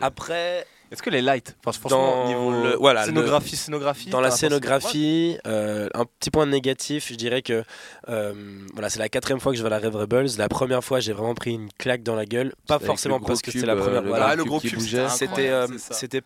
Après, 0.00 0.66
Est-ce 0.92 1.02
que 1.02 1.08
les 1.08 1.22
lights, 1.22 1.56
enfin, 1.64 1.72
franchement, 1.72 2.24
Dans 2.24 2.26
niveau 2.26 2.50
le- 2.50 2.76
voilà, 2.76 3.06
scénographie, 3.06 3.56
scénographie, 3.56 4.10
Dans 4.10 4.20
la 4.20 4.30
scénographie, 4.30 5.38
euh, 5.46 5.88
un 5.94 6.04
petit 6.04 6.30
point 6.30 6.44
négatif, 6.44 7.08
je 7.08 7.14
dirais 7.14 7.40
que 7.40 7.64
euh, 8.10 8.34
voilà, 8.74 8.90
c'est 8.90 8.98
la 8.98 9.08
quatrième 9.08 9.40
fois 9.40 9.52
que 9.52 9.58
je 9.58 9.62
vais 9.62 9.68
à 9.68 9.70
la 9.70 9.78
Rêve 9.78 9.96
Rebels. 9.96 10.28
La 10.36 10.50
première 10.50 10.84
fois, 10.84 11.00
j'ai 11.00 11.14
vraiment 11.14 11.34
pris 11.34 11.52
une 11.52 11.70
claque 11.78 12.02
dans 12.02 12.14
la 12.14 12.26
gueule. 12.26 12.52
Pas 12.66 12.78
forcément 12.78 13.20
parce 13.20 13.40
que 13.40 13.50
cube, 13.50 13.60
c'était 13.60 13.66
la 13.66 13.72
euh, 13.72 13.82
première. 13.82 14.02
le 14.02 14.08
voilà. 14.08 14.26
Ah, 14.26 14.36
le 14.36 14.44
gros 14.44 14.60
cube, 14.60 14.78
c'était 14.78 15.48
euh, 15.48 15.66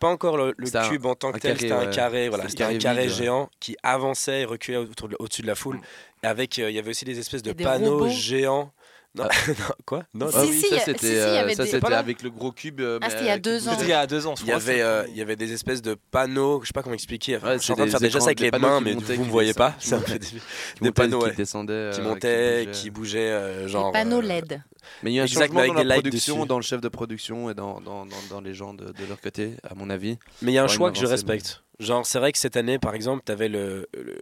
pas 0.00 0.08
encore 0.08 0.36
le, 0.36 0.52
cube 0.88 1.06
en 1.06 1.14
tant 1.14 1.30
que 1.30 1.38
tel, 1.38 1.60
c'était 1.60 1.72
un 1.72 1.86
carré. 1.86 2.28
Voilà, 2.28 2.48
C'était 2.48 2.64
un 2.64 2.70
un 2.70 2.78
carré 2.78 3.08
géant 3.08 3.48
qui 3.60 3.76
avançait 3.84 4.40
et 4.40 4.44
reculait 4.44 4.78
au-dessus 5.18 5.42
de 5.42 5.46
la 5.46 5.54
foule. 5.54 5.78
Et 6.22 6.26
avec, 6.26 6.58
euh, 6.58 6.70
il 6.70 6.74
y 6.74 6.78
avait 6.78 6.90
aussi 6.90 7.04
des 7.04 7.18
espèces 7.18 7.42
de 7.42 7.52
panneaux 7.52 7.98
robots. 7.98 8.08
géants. 8.08 8.72
Non, 9.16 9.24
non, 9.48 9.54
quoi? 9.86 10.02
Non, 10.14 10.28
Si, 10.30 10.34
Ah 10.36 10.42
non. 10.42 10.48
oui, 10.48 10.60
si, 10.60 10.68
ça 10.68 10.78
c'était 10.80 10.98
si, 10.98 11.06
si, 11.06 11.12
il 11.12 11.16
y 11.16 11.18
euh, 11.20 11.40
avait 11.40 11.54
ça, 11.54 11.62
des- 11.64 11.70
c'était 11.70 11.80
Pas 11.80 11.90
là 11.90 11.98
avec 11.98 12.22
le 12.22 12.30
gros 12.30 12.52
cube. 12.52 12.80
euh, 12.80 12.98
Ah, 13.00 13.06
mais, 13.06 13.10
c'était 13.10 13.24
il 13.24 13.28
y 13.28 13.30
a 13.30 13.38
deux 13.38 13.66
ans. 13.68 13.72
C'était 13.72 13.84
il 13.84 13.88
y 13.90 13.92
a 13.92 14.06
deux 14.06 14.26
ans, 14.26 14.34
je 14.36 14.42
Il 14.42 14.44
y 14.44 14.50
crois. 14.50 14.56
avait, 14.62 14.80
euh, 14.82 15.04
il 15.08 15.16
y 15.16 15.22
avait 15.22 15.36
des 15.36 15.52
espèces 15.52 15.80
de 15.82 15.96
panneaux, 16.10 16.60
je 16.62 16.66
sais 16.68 16.72
pas 16.72 16.82
comment 16.82 16.94
expliquer. 16.94 17.38
Ouais, 17.38 17.54
je 17.54 17.58
suis 17.62 17.72
en 17.72 17.76
c'est 17.76 17.76
train 17.76 17.76
de 17.76 17.84
des 17.86 17.90
faire 17.92 18.00
déjà 18.00 18.20
ça 18.20 18.26
avec 18.26 18.38
des 18.38 18.44
les 18.44 18.50
panneaux 18.50 18.68
mains, 18.68 18.78
qui 18.78 18.84
mais 18.84 18.94
montaient, 18.94 19.14
vous 19.16 19.24
me 19.24 19.30
voyez 19.30 19.54
pas. 19.54 19.74
descendaient. 19.80 20.04
Ça 20.06 20.12
me 20.12 20.18
fait 20.18 20.34
des- 20.82 20.92
panneaux, 20.92 21.22
ouais. 21.24 21.30
qui 21.30 21.36
descendaient, 21.36 21.72
euh, 21.72 21.90
qui 21.92 22.00
montaient, 22.02 22.64
bougeaient. 22.66 22.70
qui 22.72 22.90
bougeaient, 22.90 23.18
euh, 23.32 23.68
genre. 23.68 23.86
les 23.86 23.92
panneaux 23.92 24.18
euh, 24.18 24.22
LED. 24.22 24.62
Mais 25.02 25.10
il 25.12 25.14
y 25.14 25.18
a 25.18 25.22
un 25.22 25.26
Exact, 25.26 25.40
mais 25.40 25.46
changement 25.46 25.60
avec 25.60 25.72
dans 25.72 25.78
des 25.78 25.84
la 25.84 25.94
lights 25.96 26.02
production, 26.04 26.36
dessus. 26.36 26.48
dans 26.48 26.56
le 26.58 26.62
chef 26.62 26.80
de 26.80 26.88
production 26.88 27.50
et 27.50 27.54
dans, 27.54 27.80
dans, 27.80 28.06
dans, 28.06 28.16
dans 28.30 28.40
les 28.40 28.54
gens 28.54 28.72
de, 28.74 28.84
de 28.84 29.04
leur 29.08 29.20
côté, 29.20 29.54
à 29.68 29.74
mon 29.74 29.90
avis. 29.90 30.18
Mais 30.42 30.52
il 30.52 30.54
y 30.54 30.58
a 30.58 30.62
un 30.62 30.66
Ouais, 30.66 30.72
choix 30.72 30.92
que 30.92 30.98
je 30.98 31.06
respecte. 31.06 31.62
Genre, 31.80 32.06
c'est 32.06 32.18
vrai 32.18 32.30
que 32.32 32.38
cette 32.38 32.56
année, 32.56 32.78
par 32.78 32.94
exemple, 32.94 33.22
tu 33.26 33.32
avais 33.32 33.48
le, 33.48 33.88
le, 33.94 34.16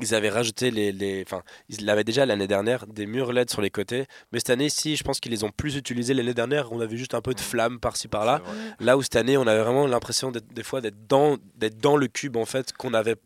ils 0.00 0.14
avaient 0.14 0.28
rajouté 0.30 0.70
les, 0.70 0.92
les 0.92 1.22
enfin 1.26 1.42
ils 1.68 1.84
l'avaient 1.84 2.04
déjà 2.04 2.26
l'année 2.26 2.46
dernière 2.46 2.86
des 2.86 3.06
murs 3.06 3.32
LED 3.32 3.50
sur 3.50 3.60
les 3.62 3.70
côtés, 3.70 4.06
mais 4.32 4.38
cette 4.38 4.50
année 4.50 4.68
ci 4.68 4.96
je 4.96 5.04
pense 5.04 5.20
qu'ils 5.20 5.32
les 5.32 5.44
ont 5.44 5.50
plus 5.50 5.76
utilisés 5.76 6.14
l'année 6.14 6.34
dernière, 6.34 6.72
on 6.72 6.80
avait 6.80 6.96
juste 6.96 7.14
un 7.14 7.20
peu 7.20 7.34
de 7.34 7.40
flamme 7.40 7.80
par-ci 7.80 8.08
par-là. 8.08 8.42
Là 8.80 8.96
où 8.96 9.02
cette 9.02 9.16
année, 9.16 9.36
on 9.36 9.46
avait 9.46 9.62
vraiment 9.62 9.86
l'impression 9.86 10.30
des 10.32 10.62
fois 10.62 10.80
d'être 10.80 11.06
dans 11.08 11.36
d'être 11.56 11.78
dans 11.78 11.96
le 11.96 12.08
cube 12.08 12.36
en 12.36 12.44
fait 12.44 12.72
qu'on 12.72 12.94
avait 12.94 13.16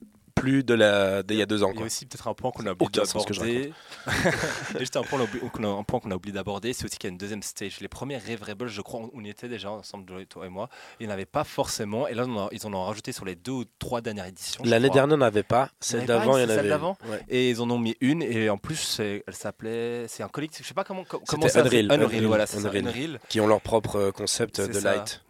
plus 0.41 0.65
de 0.65 0.75
la 0.75 1.23
d'il 1.23 1.37
y 1.39 1.43
a 1.43 1.47
deux 1.47 1.63
ans 1.63 1.71
Il 1.75 1.81
y 1.81 1.83
a 1.83 1.87
aussi 1.87 2.07
peut-être 2.07 2.29
un 2.29 2.35
point 2.35 2.51
qu'on 2.51 2.67
a 2.67 2.73
oublié 2.73 2.91
d'aborder. 2.93 3.73
Juste 4.79 4.97
un 4.97 5.03
point, 5.03 5.19
qu'on 5.53 5.65
a- 5.65 5.67
un 5.81 5.83
point 5.85 6.01
qu'on 6.01 6.11
a 6.11 6.15
oublié 6.17 6.33
d'aborder, 6.33 6.73
c'est 6.73 6.85
aussi 6.85 6.97
qu'il 6.99 7.09
y 7.09 7.11
a 7.11 7.13
une 7.13 7.19
deuxième 7.19 7.43
stage. 7.43 7.81
Les 7.81 7.89
premiers 7.89 8.19
Rave 8.19 8.43
Rebels, 8.43 8.69
je 8.69 8.81
crois, 8.81 9.09
on 9.13 9.25
y 9.25 9.29
était 9.31 9.49
déjà 9.49 9.71
ensemble, 9.71 10.27
toi 10.27 10.47
et 10.47 10.49
moi. 10.49 10.69
Il 11.01 11.07
n'y 11.07 11.13
en 11.13 11.15
avait 11.15 11.27
pas 11.27 11.45
forcément. 11.45 12.09
Et 12.09 12.15
là, 12.15 12.25
on 12.27 12.37
en 12.37 12.47
a- 12.47 12.49
ils 12.53 12.67
en 12.67 12.73
ont 12.75 12.85
rajouté 12.85 13.13
sur 13.13 13.25
les 13.25 13.35
deux 13.35 13.53
ou 13.53 13.65
trois 13.79 14.01
dernières 14.01 14.27
éditions. 14.27 14.63
L'année 14.65 14.91
dernière, 14.91 15.15
on 15.17 15.19
n'avait 15.19 15.43
pas. 15.43 15.71
Celle 15.81 16.07
d'avant, 16.07 16.37
il 16.39 16.43
y 16.43 16.47
en 16.47 16.51
avait. 16.51 16.69
d'avant 16.69 16.97
Ouais. 17.09 17.23
Et 17.29 17.51
ils 17.51 17.61
en 17.61 17.71
ont 17.71 17.79
mis 17.79 17.97
une. 18.01 18.23
Et 18.23 18.51
en 18.51 18.59
plus, 18.59 19.01
elle 19.01 19.23
s'appelait. 19.35 20.07
C'est 20.09 20.23
un 20.23 20.29
collectif. 20.29 20.63
Je 20.65 20.69
sais 20.69 20.75
pas 20.75 20.85
comment. 20.85 21.05
co- 21.05 21.23
comment 21.27 21.49
ça. 21.49 21.61
Unreal, 21.61 21.87
Unreal, 21.91 22.03
Unreal, 22.05 22.25
voilà, 22.27 22.47
c'est 22.47 22.59
Unreal. 22.65 22.87
Unreal. 22.89 23.21
Qui 23.29 23.41
ont 23.41 23.47
leur 23.47 23.61
propre 23.61 23.97
euh, 23.97 24.11
concept 24.13 24.61
de 24.61 24.73
ça. 24.73 24.97
light. 24.97 25.23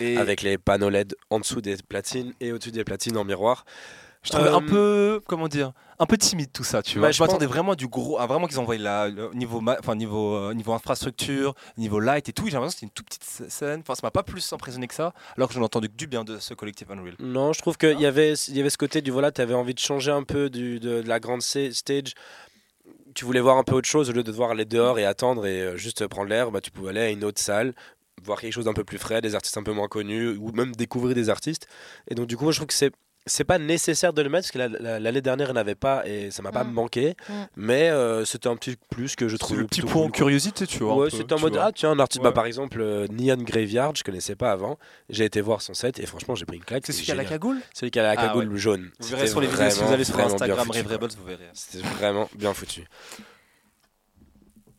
Et 0.00 0.16
Avec 0.16 0.42
les 0.42 0.58
panneaux 0.58 0.88
LED 0.90 1.14
en 1.30 1.38
dessous 1.38 1.60
des 1.60 1.76
platines 1.88 2.34
et 2.40 2.50
au-dessus 2.52 2.72
des 2.72 2.82
platines 2.84 3.16
en 3.16 3.24
miroir. 3.24 3.64
Je 4.24 4.30
trouvais 4.30 4.48
Euh, 4.48 4.56
un 4.56 4.62
peu. 4.62 5.20
Comment 5.28 5.46
dire 5.48 5.72
Un 6.00 6.06
peu 6.06 6.18
timide 6.18 6.50
tout 6.52 6.64
ça, 6.64 6.82
tu 6.82 6.94
Bah, 6.96 7.00
vois. 7.02 7.10
je 7.12 7.18
je 7.18 7.22
m'attendais 7.22 7.46
pense- 7.46 7.54
vraiment 7.54 7.72
à 7.72 7.76
du 7.76 7.86
gros. 7.86 8.18
À 8.18 8.26
vraiment 8.26 8.46
qu'ils 8.48 8.58
envoient 8.58 8.76
le 8.76 9.30
niveau, 9.34 9.62
enfin, 9.78 9.94
niveau, 9.94 10.34
euh, 10.34 10.52
niveau 10.54 10.72
infrastructure, 10.72 11.54
niveau 11.78 12.00
light 12.00 12.28
et 12.28 12.32
tout. 12.32 12.46
J'ai 12.46 12.52
l'impression 12.52 12.74
que 12.74 12.80
c'était 12.80 12.86
une 12.86 12.90
toute 12.90 13.06
petite 13.06 13.22
sc- 13.24 13.48
scène. 13.50 13.80
Enfin, 13.80 13.94
ça 13.94 14.00
m'a 14.02 14.10
pas 14.10 14.24
plus 14.24 14.52
impressionné 14.52 14.88
que 14.88 14.94
ça. 14.94 15.14
Alors 15.36 15.48
que 15.48 15.54
je 15.54 15.60
n'ai 15.60 15.64
entendu 15.64 15.88
que 15.88 15.94
du 15.94 16.06
bien 16.08 16.24
de 16.24 16.38
ce 16.38 16.52
collectif 16.54 16.90
Unreal. 16.90 17.14
Non, 17.20 17.52
je 17.52 17.60
trouve 17.60 17.76
qu'il 17.76 18.00
y 18.00 18.06
avait, 18.06 18.32
il 18.34 18.56
y 18.56 18.60
avait 18.60 18.70
ce 18.70 18.78
côté 18.78 19.02
du 19.02 19.10
voilà, 19.12 19.30
tu 19.30 19.40
avais 19.40 19.54
envie 19.54 19.74
de 19.74 19.78
changer 19.78 20.10
un 20.10 20.24
peu 20.24 20.50
du, 20.50 20.80
de, 20.80 21.02
de 21.02 21.08
la 21.08 21.20
grande 21.20 21.42
stage. 21.42 22.14
Tu 23.14 23.24
voulais 23.24 23.40
voir 23.40 23.56
un 23.58 23.62
peu 23.62 23.74
autre 23.76 23.88
chose 23.88 24.10
au 24.10 24.12
lieu 24.12 24.24
de 24.24 24.30
devoir 24.32 24.50
aller 24.50 24.64
dehors 24.64 24.98
et 24.98 25.04
attendre 25.04 25.46
et 25.46 25.60
euh, 25.62 25.76
juste 25.76 26.06
prendre 26.08 26.28
l'air. 26.28 26.50
Bah, 26.50 26.60
tu 26.60 26.72
pouvais 26.72 26.90
aller 26.90 27.00
à 27.00 27.10
une 27.10 27.22
autre 27.22 27.40
salle, 27.40 27.72
voir 28.24 28.40
quelque 28.40 28.52
chose 28.52 28.64
d'un 28.64 28.72
peu 28.72 28.82
plus 28.82 28.98
frais, 28.98 29.20
des 29.20 29.36
artistes 29.36 29.56
un 29.56 29.62
peu 29.62 29.72
moins 29.72 29.86
connus 29.86 30.30
ou 30.36 30.50
même 30.50 30.74
découvrir 30.74 31.14
des 31.14 31.30
artistes. 31.30 31.68
Et 32.08 32.16
donc, 32.16 32.26
du 32.26 32.36
coup, 32.36 32.42
moi, 32.44 32.52
je 32.52 32.58
trouve 32.58 32.66
que 32.66 32.74
c'est. 32.74 32.92
C'est 33.26 33.44
pas 33.44 33.58
nécessaire 33.58 34.12
de 34.12 34.20
le 34.20 34.28
mettre 34.28 34.48
parce 34.48 34.50
que 34.52 34.58
la- 34.58 34.68
la- 34.68 35.00
l'année 35.00 35.22
dernière, 35.22 35.48
il 35.48 35.52
n'y 35.52 35.56
en 35.58 35.60
avait 35.60 35.74
pas 35.74 36.06
et 36.06 36.30
ça 36.30 36.42
m'a 36.42 36.52
pas 36.52 36.62
Mm. 36.64 36.72
manqué. 36.72 37.16
Mm. 37.28 37.32
Mais 37.56 37.88
euh, 37.88 38.24
c'était 38.26 38.48
un 38.48 38.56
petit 38.56 38.76
plus 38.90 39.16
que 39.16 39.28
je 39.28 39.36
trouve. 39.38 39.58
le 39.60 39.66
petit 39.66 39.80
point 39.80 40.02
cool, 40.02 40.12
curiosité, 40.12 40.66
tu 40.66 40.80
vois. 40.80 40.92
un 40.92 40.96
Ouais, 40.96 41.10
c'était 41.10 41.32
en 41.32 41.40
mode 41.40 41.54
vois. 41.54 41.64
ah 41.66 41.72
tiens 41.72 41.90
un 41.92 41.98
artiste 42.00 42.22
bah, 42.22 42.32
par 42.32 42.44
exemple 42.44 42.80
euh, 42.82 43.06
Neon 43.10 43.38
Graveyard 43.42 43.94
je 43.96 44.04
connaissais 44.04 44.36
pas 44.36 44.50
avant 44.52 44.78
j'ai 45.08 45.24
été 45.24 45.40
voir 45.40 45.62
son 45.62 45.72
set 45.72 45.98
et 46.00 46.06
franchement 46.06 46.34
j'ai 46.34 46.44
pris 46.44 46.56
une 46.58 46.64
claque 46.64 46.84
C'est 46.84 46.92
celui 46.92 47.04
qui 47.06 47.12
a 47.12 47.14
la 47.14 47.24
cagoule 47.24 47.58
celui 47.72 47.90
qui 47.90 47.98
a 47.98 48.02
la 48.02 48.10
Ah, 48.10 48.16
cagoule 48.16 48.54
jaune 48.56 48.90
Vous 49.00 49.08
verrez 49.08 49.26
sur 49.26 49.40
les 49.40 49.46
vidéos, 49.46 49.70
si 49.70 49.82
vous 49.82 49.92
allez 49.92 50.04
sur 50.04 50.18
Instagram 50.20 50.70
Rave. 50.70 50.86
Rebels, 50.86 51.10
vous 51.18 51.24
verrez. 51.26 51.48
c'était 51.54 51.86
vraiment 51.86 52.28
bien 52.36 52.52
foutu 52.52 52.84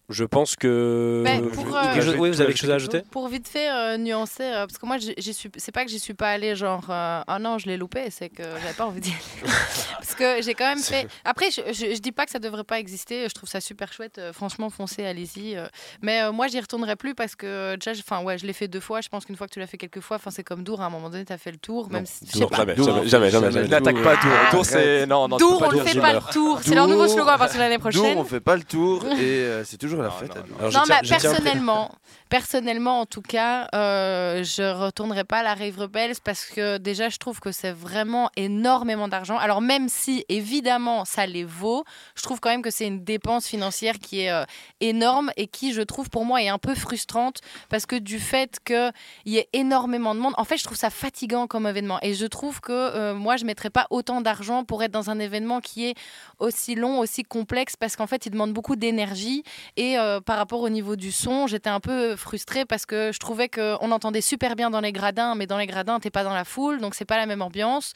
je 0.10 0.24
pense 0.24 0.56
que 0.56 1.24
je- 1.26 1.32
euh, 1.40 2.02
chose- 2.02 2.16
oui 2.20 2.30
vous 2.30 2.40
avez 2.42 2.52
quelque 2.54 2.62
chose 2.62 2.72
à 2.72 2.76
ajouter? 2.76 3.02
Pour 3.12 3.28
vite 3.28 3.48
fait 3.48 3.70
euh, 3.72 3.98
nuancer, 3.98 4.44
euh, 4.44 4.66
parce 4.68 4.78
que 4.78 4.86
moi, 4.86 4.98
j'y- 4.98 5.16
j'y 5.18 5.34
suis, 5.34 5.50
c'est 5.58 5.72
pas 5.72 5.84
que 5.84 5.90
j'y 5.92 6.00
suis 6.00 6.14
pas 6.14 6.30
allée 6.30 6.56
genre, 6.56 6.84
euh, 6.90 7.22
ah 7.28 7.40
non, 7.40 7.58
je 7.58 7.66
l'ai 7.68 7.78
loupé, 7.78 8.10
c'est 8.12 8.30
que 8.30 8.44
j'avais 8.44 8.74
pas 8.78 8.86
envie 8.86 9.02
d'y 9.02 9.10
aller. 9.10 9.52
parce 9.98 10.16
que 10.16 10.42
j'ai 10.42 10.54
quand 10.54 10.68
même 10.68 10.80
fait. 10.80 11.08
Après, 11.24 11.50
je, 11.52 11.62
je, 11.74 11.96
je 11.96 12.00
dis 12.00 12.12
pas 12.12 12.26
que 12.26 12.32
ça 12.32 12.40
devrait 12.40 12.64
pas 12.64 12.80
exister, 12.80 13.28
je 13.28 13.34
trouve 13.34 13.50
ça 13.50 13.62
super 13.62 13.92
chouette, 13.94 14.18
euh, 14.20 14.32
franchement, 14.34 14.70
foncez, 14.70 15.06
allez-y. 15.06 15.56
euh. 15.58 15.66
mais 16.02 16.22
euh, 16.22 16.32
moi, 16.32 16.48
j'y 16.48 16.60
retournerai 16.60 16.96
plus 16.96 17.16
parce 17.16 17.36
que 17.36 17.76
déjà, 17.76 17.94
je- 17.94 18.02
enfin, 18.08 18.24
ouais, 18.24 18.38
je 18.38 18.46
l'ai 18.46 18.54
fait 18.54 18.68
deux 18.68 18.80
fois, 18.80 19.02
je 19.02 19.10
pense 19.10 19.26
qu'une 19.26 19.36
fois 19.36 19.48
que 19.48 19.54
tu 19.54 19.60
l'as 19.60 19.68
fait 19.68 19.78
quelques 19.78 20.02
fois, 20.02 20.18
enfin, 20.18 20.30
c'est 20.32 20.44
comme 20.44 20.64
Dour, 20.64 20.82
à 20.82 20.86
un 20.86 20.90
moment 20.90 21.10
donné, 21.10 21.26
tu 21.26 21.34
as 21.34 21.38
fait 21.38 21.52
le 21.52 21.58
tour, 21.58 21.90
même 21.92 22.06
si. 22.06 22.26
Dour, 22.26 22.50
pas. 22.50 22.58
jamais 22.58 22.76
Dour, 22.76 23.04
jamais 23.06 23.30
jamais 23.32 23.52
jamais. 23.52 23.68
N'attaque 23.68 24.02
pas 24.04 24.16
Dour. 24.18 24.32
Ah, 24.34 24.52
Dour, 24.52 24.66
c'est. 24.66 25.06
Non, 25.08 25.28
non, 25.28 25.38
Dour, 25.38 25.56
on 25.56 25.60
pas 25.60 25.68
le 25.70 25.74
dire 25.84 25.86
fait 25.94 26.00
pas 26.00 26.14
le 26.14 26.20
tour, 26.34 26.60
c'est 26.62 26.76
leur 26.76 26.88
nouveau 26.88 27.08
slogan 27.08 27.34
à 27.36 27.38
partir 27.38 27.58
de 27.58 27.64
l'année 27.64 27.80
prochaine. 27.80 28.18
on 28.18 28.24
fait 28.24 28.40
pas 28.40 28.56
le 28.56 28.64
tour 28.64 29.04
et 29.20 29.48
c'est 29.66 29.78
toujours 29.78 29.95
la 30.04 30.10
Non, 30.10 30.12
fête. 30.16 30.36
non, 30.36 30.42
à 30.42 30.44
Dour. 30.44 30.58
Alors, 30.60 30.72
je 30.72 30.78
non, 30.78 30.84
tiens- 30.86 30.96
mais 31.02 31.08
je 31.08 31.08
tiens 31.08 31.18
à 31.18 31.20
pré- 31.20 31.30
personnellement, 31.44 31.92
personnellement, 32.30 33.00
en 33.02 33.06
tout 33.06 33.22
cas, 33.22 33.68
euh, 33.74 34.44
je 34.44 34.64
retournerai 34.74 35.24
pas 35.24 35.40
à 35.40 35.44
la 35.44 35.54
Rave 35.54 35.78
Rebels 35.78 36.16
parce 36.24 36.46
que 36.46 36.78
déjà, 36.78 37.10
je 37.10 37.18
trouve 37.18 37.40
que 37.40 37.52
c'est 37.52 37.72
vraiment 37.72 38.30
énormément 38.36 39.08
d'argent. 39.08 39.38
Alors, 39.38 39.62
même 39.62 39.90
si, 39.90 40.26
évidemment, 40.30 41.06
ça 41.06 41.26
les 41.26 41.44
vaut, 41.44 41.84
je 42.16 42.24
trouve 42.24 42.40
quand 42.40 42.50
même 42.50 42.62
que 42.62 42.72
c'est 42.72 42.88
une 42.88 43.04
dépense 43.04 43.48
financière 43.48 44.00
qui 44.00 44.22
est 44.22 44.32
euh, 44.32 44.44
énorme 44.82 45.32
et 45.38 45.48
qui, 45.48 45.74
je 45.74 45.82
trouve, 45.82 46.10
pour 46.10 46.26
moi, 46.26 46.42
est 46.42 46.50
un 46.50 46.58
peu 46.58 46.76
frustrante 46.76 47.40
parce 47.70 47.86
que 47.86 47.96
du 47.96 48.20
fait 48.20 48.60
qu'il 48.66 48.92
y 49.26 49.38
ait 49.38 49.48
énormément 49.54 50.16
de 50.16 50.20
monde, 50.20 50.34
en 50.38 50.44
fait, 50.44 50.58
je 50.58 50.64
trouve 50.64 50.78
ça 50.78 50.90
fatigant 50.90 51.48
comme 51.48 51.68
événement. 51.68 52.00
Et 52.02 52.14
je 52.14 52.26
trouve 52.26 52.60
que 52.62 52.72
euh, 52.74 53.14
moi, 53.14 53.38
je 53.38 53.46
mettrais 53.46 53.70
pas 53.70 53.88
autant 53.90 54.22
d'argent 54.22 54.64
pour 54.64 54.84
être 54.84 54.92
dans 54.92 55.10
un 55.10 55.20
événement 55.20 55.62
qui 55.62 55.86
est 55.88 55.96
aussi 56.40 56.76
long, 56.76 57.00
aussi 57.00 57.24
complexe 57.24 57.76
parce 57.76 57.96
qu'en 57.96 58.08
fait, 58.08 58.26
il 58.26 58.32
demande 58.32 58.54
beaucoup 58.54 58.76
d'énergie. 58.76 59.44
Et 59.78 59.85
euh, 59.98 60.20
par 60.22 60.38
rapport 60.38 60.62
au 60.62 60.70
niveau 60.70 60.96
du 60.96 61.12
son, 61.12 61.48
j'étais 61.48 61.70
un 61.70 61.80
peu 61.80 62.16
frustrée 62.16 62.66
parce 62.66 62.86
que 62.86 63.12
je 63.14 63.20
trouvais 63.20 63.50
qu'on 63.50 63.92
entendait 63.92 64.22
super 64.22 64.56
bien 64.56 64.70
dans 64.70 64.82
les 64.82 64.92
gradins, 64.92 65.36
mais 65.36 65.48
dans 65.48 65.58
les 65.58 65.68
gradins, 65.68 66.00
t'es 66.00 66.10
pas 66.10 66.24
dans 66.24 66.34
la 66.34 66.46
foule, 66.46 66.80
donc 66.80 66.96
c'est 66.96 67.06
pas 67.06 67.18
la 67.18 67.26
même 67.26 67.42
ambiance. 67.42 67.94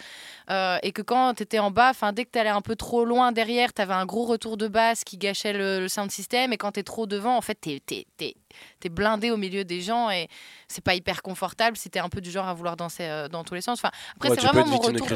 Euh, 0.49 0.77
et 0.83 0.91
que 0.91 1.01
quand 1.01 1.33
t'étais 1.33 1.59
en 1.59 1.71
bas, 1.71 1.91
dès 2.13 2.25
que 2.25 2.31
t'allais 2.31 2.49
un 2.49 2.61
peu 2.61 2.75
trop 2.75 3.05
loin 3.05 3.31
derrière, 3.31 3.73
t'avais 3.73 3.93
un 3.93 4.05
gros 4.05 4.25
retour 4.25 4.57
de 4.57 4.67
basse 4.67 5.03
qui 5.03 5.17
gâchait 5.17 5.53
le, 5.53 5.79
le 5.79 5.87
sound 5.87 6.11
system. 6.11 6.53
Et 6.53 6.57
quand 6.57 6.73
t'es 6.73 6.83
trop 6.83 7.07
devant, 7.07 7.35
en 7.35 7.41
fait, 7.41 7.55
t'es 7.55 8.35
t'es 8.79 8.89
blindé 8.89 9.31
au 9.31 9.37
milieu 9.37 9.63
des 9.63 9.81
gens 9.81 10.09
et 10.09 10.27
c'est 10.67 10.83
pas 10.83 10.95
hyper 10.95 11.21
confortable 11.21 11.77
si 11.77 11.89
t'es 11.89 11.99
un 11.99 12.09
peu 12.09 12.21
du 12.21 12.31
genre 12.31 12.47
à 12.47 12.53
vouloir 12.53 12.75
danser 12.77 13.03
euh, 13.03 13.27
dans 13.27 13.43
tous 13.43 13.53
les 13.55 13.61
sens. 13.61 13.79
Enfin, 13.79 13.91
après, 14.15 14.29
Ouais, 14.29 14.35
c'est 14.35 14.41
tu 14.41 14.47
peux 14.47 14.53
vraiment 14.57 14.75
être 14.75 14.81
mon 14.81 14.87
retour 14.87 15.07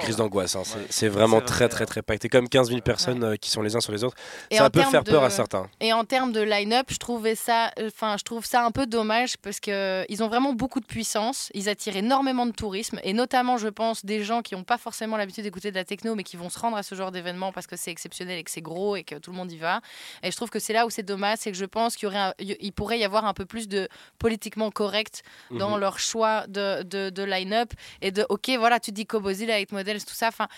crises 0.00 0.16
d'angoisse 0.16 0.54
hein. 0.56 0.62
c'est 0.64 0.76
Ouais. 0.78 0.86
c'est 0.90 1.08
vraiment 1.08 1.38
C'est 1.40 1.44
très 1.46 1.64
vrai. 1.66 1.68
très 1.68 1.86
très 1.86 2.02
pacté 2.02 2.28
comme 2.28 2.48
15 2.48 2.68
000 2.68 2.80
personnes 2.80 3.24
euh, 3.24 3.36
qui 3.36 3.50
sont 3.50 3.62
les 3.62 3.74
uns 3.76 3.80
sur 3.80 3.92
les 3.92 4.04
autres 4.04 4.16
Et 4.50 4.56
ça 4.56 4.70
peut 4.70 4.82
faire 4.82 5.04
peur 5.04 5.22
à 5.24 5.30
certains 5.30 5.68
Et 5.80 5.92
en 5.92 6.04
termes 6.04 6.32
de 6.32 6.40
line-up, 6.40 6.86
je 6.90 6.96
trouvais 6.98 7.34
ça, 7.34 7.70
euh, 7.78 7.88
enfin, 7.88 8.16
je 8.18 8.24
trouve 8.24 8.44
ça 8.46 8.64
un 8.64 8.70
peu 8.70 8.86
dommage 8.86 9.36
parce 9.38 9.60
que 9.60 10.04
ils 10.08 10.22
ont 10.22 10.28
vraiment 10.28 10.52
beaucoup 10.52 10.80
de 10.80 10.86
puissance. 10.86 11.50
Ils 11.54 11.68
attirent 11.68 11.96
énormément 11.96 12.46
de 12.46 12.52
tourisme 12.52 13.00
et 13.02 13.12
notamment, 13.12 13.56
je 13.58 13.68
pense, 13.68 14.04
des 14.04 14.22
gens 14.24 14.42
qui 14.42 14.54
n'ont 14.54 14.64
pas 14.64 14.78
forcément 14.78 15.16
l'habitude 15.16 15.44
d'écouter 15.44 15.70
de 15.70 15.76
la 15.76 15.84
techno, 15.84 16.14
mais 16.14 16.22
qui 16.24 16.36
vont 16.36 16.50
se 16.50 16.58
rendre 16.58 16.76
à 16.76 16.82
ce 16.82 16.94
genre 16.94 17.10
d'événement 17.10 17.52
parce 17.52 17.66
que 17.66 17.76
c'est 17.76 17.90
exceptionnel 17.90 18.38
et 18.38 18.44
que 18.44 18.50
c'est 18.50 18.60
gros 18.62 18.96
et 18.96 19.02
que 19.04 19.16
tout 19.16 19.30
le 19.32 19.36
monde 19.36 19.50
y 19.52 19.56
va. 19.58 19.80
Et 20.22 20.30
je 20.30 20.36
trouve 20.36 20.50
que 20.50 20.58
c'est 20.58 20.72
là 20.72 20.86
où 20.86 20.90
c'est 20.90 21.02
dommage, 21.02 21.38
c'est 21.40 21.50
que 21.52 21.56
je 21.58 21.64
pense 21.64 21.96
qu'il 21.96 22.06
y 22.06 22.08
aurait, 22.08 22.18
un- 22.18 22.34
il 22.38 22.72
pourrait 22.80 22.98
y 22.98 23.04
avoir 23.04 23.24
un 23.26 23.34
peu 23.34 23.44
plus 23.44 23.66
de 23.68 23.88
politiquement 24.18 24.70
correct 24.70 25.16
dans 25.50 25.74
Mhm. 25.74 25.80
leur 25.84 25.96
choix 25.98 26.46
de, 26.46 26.82
de, 26.82 27.10
de 27.10 27.22
line-up 27.22 27.70
et 28.00 28.10
de, 28.10 28.24
ok, 28.28 28.46
voilà, 28.58 28.80
tu 28.80 28.90
dis 28.90 29.04
Kobozi, 29.06 29.44
Light 29.46 29.70
Models, 29.72 30.02
tout 30.04 30.14
ça. 30.14 30.28
Enfin, 30.28 30.48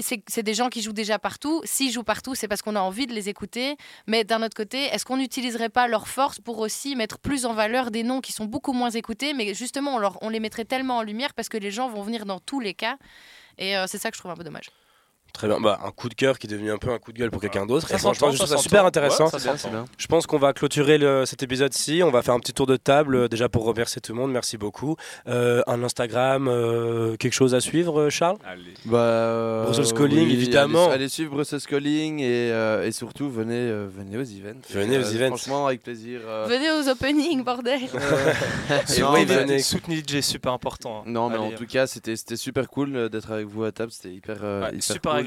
c'est 0.00 0.22
c'est 0.28 0.44
des 0.44 0.54
gens 0.54 0.68
qui 0.68 0.80
jouent 0.82 0.92
déjà 1.04 1.18
partout. 1.18 1.60
S'ils 1.64 1.90
jouent 1.90 2.04
partout, 2.14 2.34
c'est 2.36 2.46
parce 2.46 2.62
qu'on 2.62 2.76
a 2.76 2.80
envie 2.80 3.06
de 3.08 3.14
les 3.14 3.28
écouter. 3.28 3.76
Mais 4.06 4.22
d'un 4.24 4.42
autre 4.44 4.54
côté, 4.62 4.78
est-ce 4.92 5.04
qu'on 5.04 5.16
n'utiliserait 5.16 5.70
pas 5.70 5.88
leur 5.88 6.06
force 6.06 6.38
pour 6.38 6.58
aussi 6.60 6.94
mettre 6.94 7.18
plus 7.18 7.46
en 7.46 7.52
valeur 7.54 7.90
des 7.90 8.04
noms 8.04 8.20
qui 8.20 8.32
sont 8.32 8.44
beaucoup 8.44 8.72
moins 8.74 8.90
écoutés, 8.90 9.32
mais 9.34 9.54
justement, 9.54 9.94
on, 9.96 9.98
leur- 9.98 10.18
on 10.22 10.28
les 10.28 10.38
mettrait 10.40 10.64
tellement 10.66 10.98
en 10.98 11.02
lumière 11.02 11.32
parce 11.34 11.48
que 11.48 11.56
les 11.56 11.70
gens 11.72 11.88
vont 11.88 12.02
venir 12.02 12.26
dans 12.26 12.38
tous 12.40 12.60
les 12.60 12.74
cas. 12.74 12.96
Et 13.56 13.76
euh, 13.76 13.86
c'est 13.88 13.98
ça 13.98 14.10
que 14.10 14.16
je 14.16 14.20
trouve 14.20 14.30
un 14.30 14.36
peu 14.36 14.44
dommage. 14.44 14.68
Très 15.32 15.46
bien 15.48 15.60
bah, 15.60 15.78
un 15.84 15.90
coup 15.90 16.08
de 16.08 16.14
cœur 16.14 16.38
qui 16.38 16.46
est 16.46 16.50
devenu 16.50 16.70
un 16.72 16.78
peu 16.78 16.90
un 16.90 16.98
coup 16.98 17.12
de 17.12 17.18
gueule 17.18 17.30
pour 17.30 17.40
quelqu'un 17.40 17.64
d'autre 17.66 17.88
Ça 17.88 17.94
et 17.94 17.98
franchement 17.98 18.30
je 18.30 18.36
trouve 18.38 18.48
ça 18.48 18.56
super 18.56 18.84
intéressant 18.84 19.24
Ouais, 19.26 19.30
ça 19.30 19.38
C'est 19.38 19.44
bien, 19.48 19.56
c'est 19.56 19.62
s'entend. 19.62 19.74
bien. 19.74 19.84
Je 19.96 20.06
pense 20.06 20.26
qu'on 20.26 20.38
va 20.38 20.52
clôturer 20.52 20.98
le- 20.98 21.24
cet 21.26 21.42
épisode-ci. 21.42 22.02
On 22.04 22.10
va 22.10 22.22
faire 22.22 22.34
un 22.34 22.40
petit 22.40 22.52
tour 22.52 22.66
de 22.66 22.76
table 22.76 23.14
euh, 23.14 23.28
déjà 23.28 23.48
pour 23.48 23.64
remercier 23.64 24.00
tout 24.00 24.12
le 24.12 24.18
monde. 24.18 24.32
Merci 24.32 24.56
beaucoup. 24.58 24.96
Euh, 25.28 25.62
un 25.66 25.82
Instagram, 25.82 26.48
euh, 26.48 27.16
quelque 27.16 27.32
chose 27.34 27.54
à 27.54 27.60
suivre, 27.60 28.08
Charles? 28.10 28.38
Allez. 28.46 28.62
Bah, 28.84 28.98
euh, 28.98 29.64
Brussels 29.64 29.92
Calling, 29.94 30.28
évidemment. 30.30 30.86
Allez, 30.86 30.94
allez 30.94 31.08
suivre 31.08 31.32
Brussels 31.32 31.60
Calling 31.62 32.18
et, 32.20 32.50
euh, 32.52 32.84
et 32.86 32.92
surtout 32.92 33.30
venez, 33.30 33.54
euh, 33.54 33.86
venez 33.94 34.16
aux 34.16 34.22
events. 34.22 34.60
Venez 34.70 34.94
Et, 34.94 34.98
aux 34.98 35.02
events. 35.02 35.36
Franchement, 35.36 35.66
avec 35.66 35.82
plaisir. 35.82 36.20
euh, 36.26 36.46
Venez 36.48 36.70
aux 36.70 36.88
openings, 36.88 37.44
bordel 37.44 37.80
Et 38.96 39.00
non, 39.00 39.10
oui, 39.12 39.24
mais- 39.28 39.36
venez. 39.36 39.58
Soutenez 39.60 39.96
DJ, 40.06 40.20
super 40.20 40.52
important. 40.52 40.98
hein. 41.00 41.02
Non, 41.06 41.28
mais 41.28 41.36
Allez, 41.36 41.44
en 41.54 41.56
tout 41.56 41.66
cas, 41.66 41.86
c'était 41.86 42.16
c'était 42.16 42.36
super 42.36 42.68
cool 42.68 43.08
d'être 43.08 43.30
avec 43.30 43.46
vous 43.46 43.64
à 43.64 43.72
table. 43.72 43.92
C'était 43.92 44.14
hyper, 44.14 44.36
euh, 44.42 44.62
Ouais, 44.62 44.68
hyper 44.70 44.82
super 44.82 45.12
cool. 45.12 45.17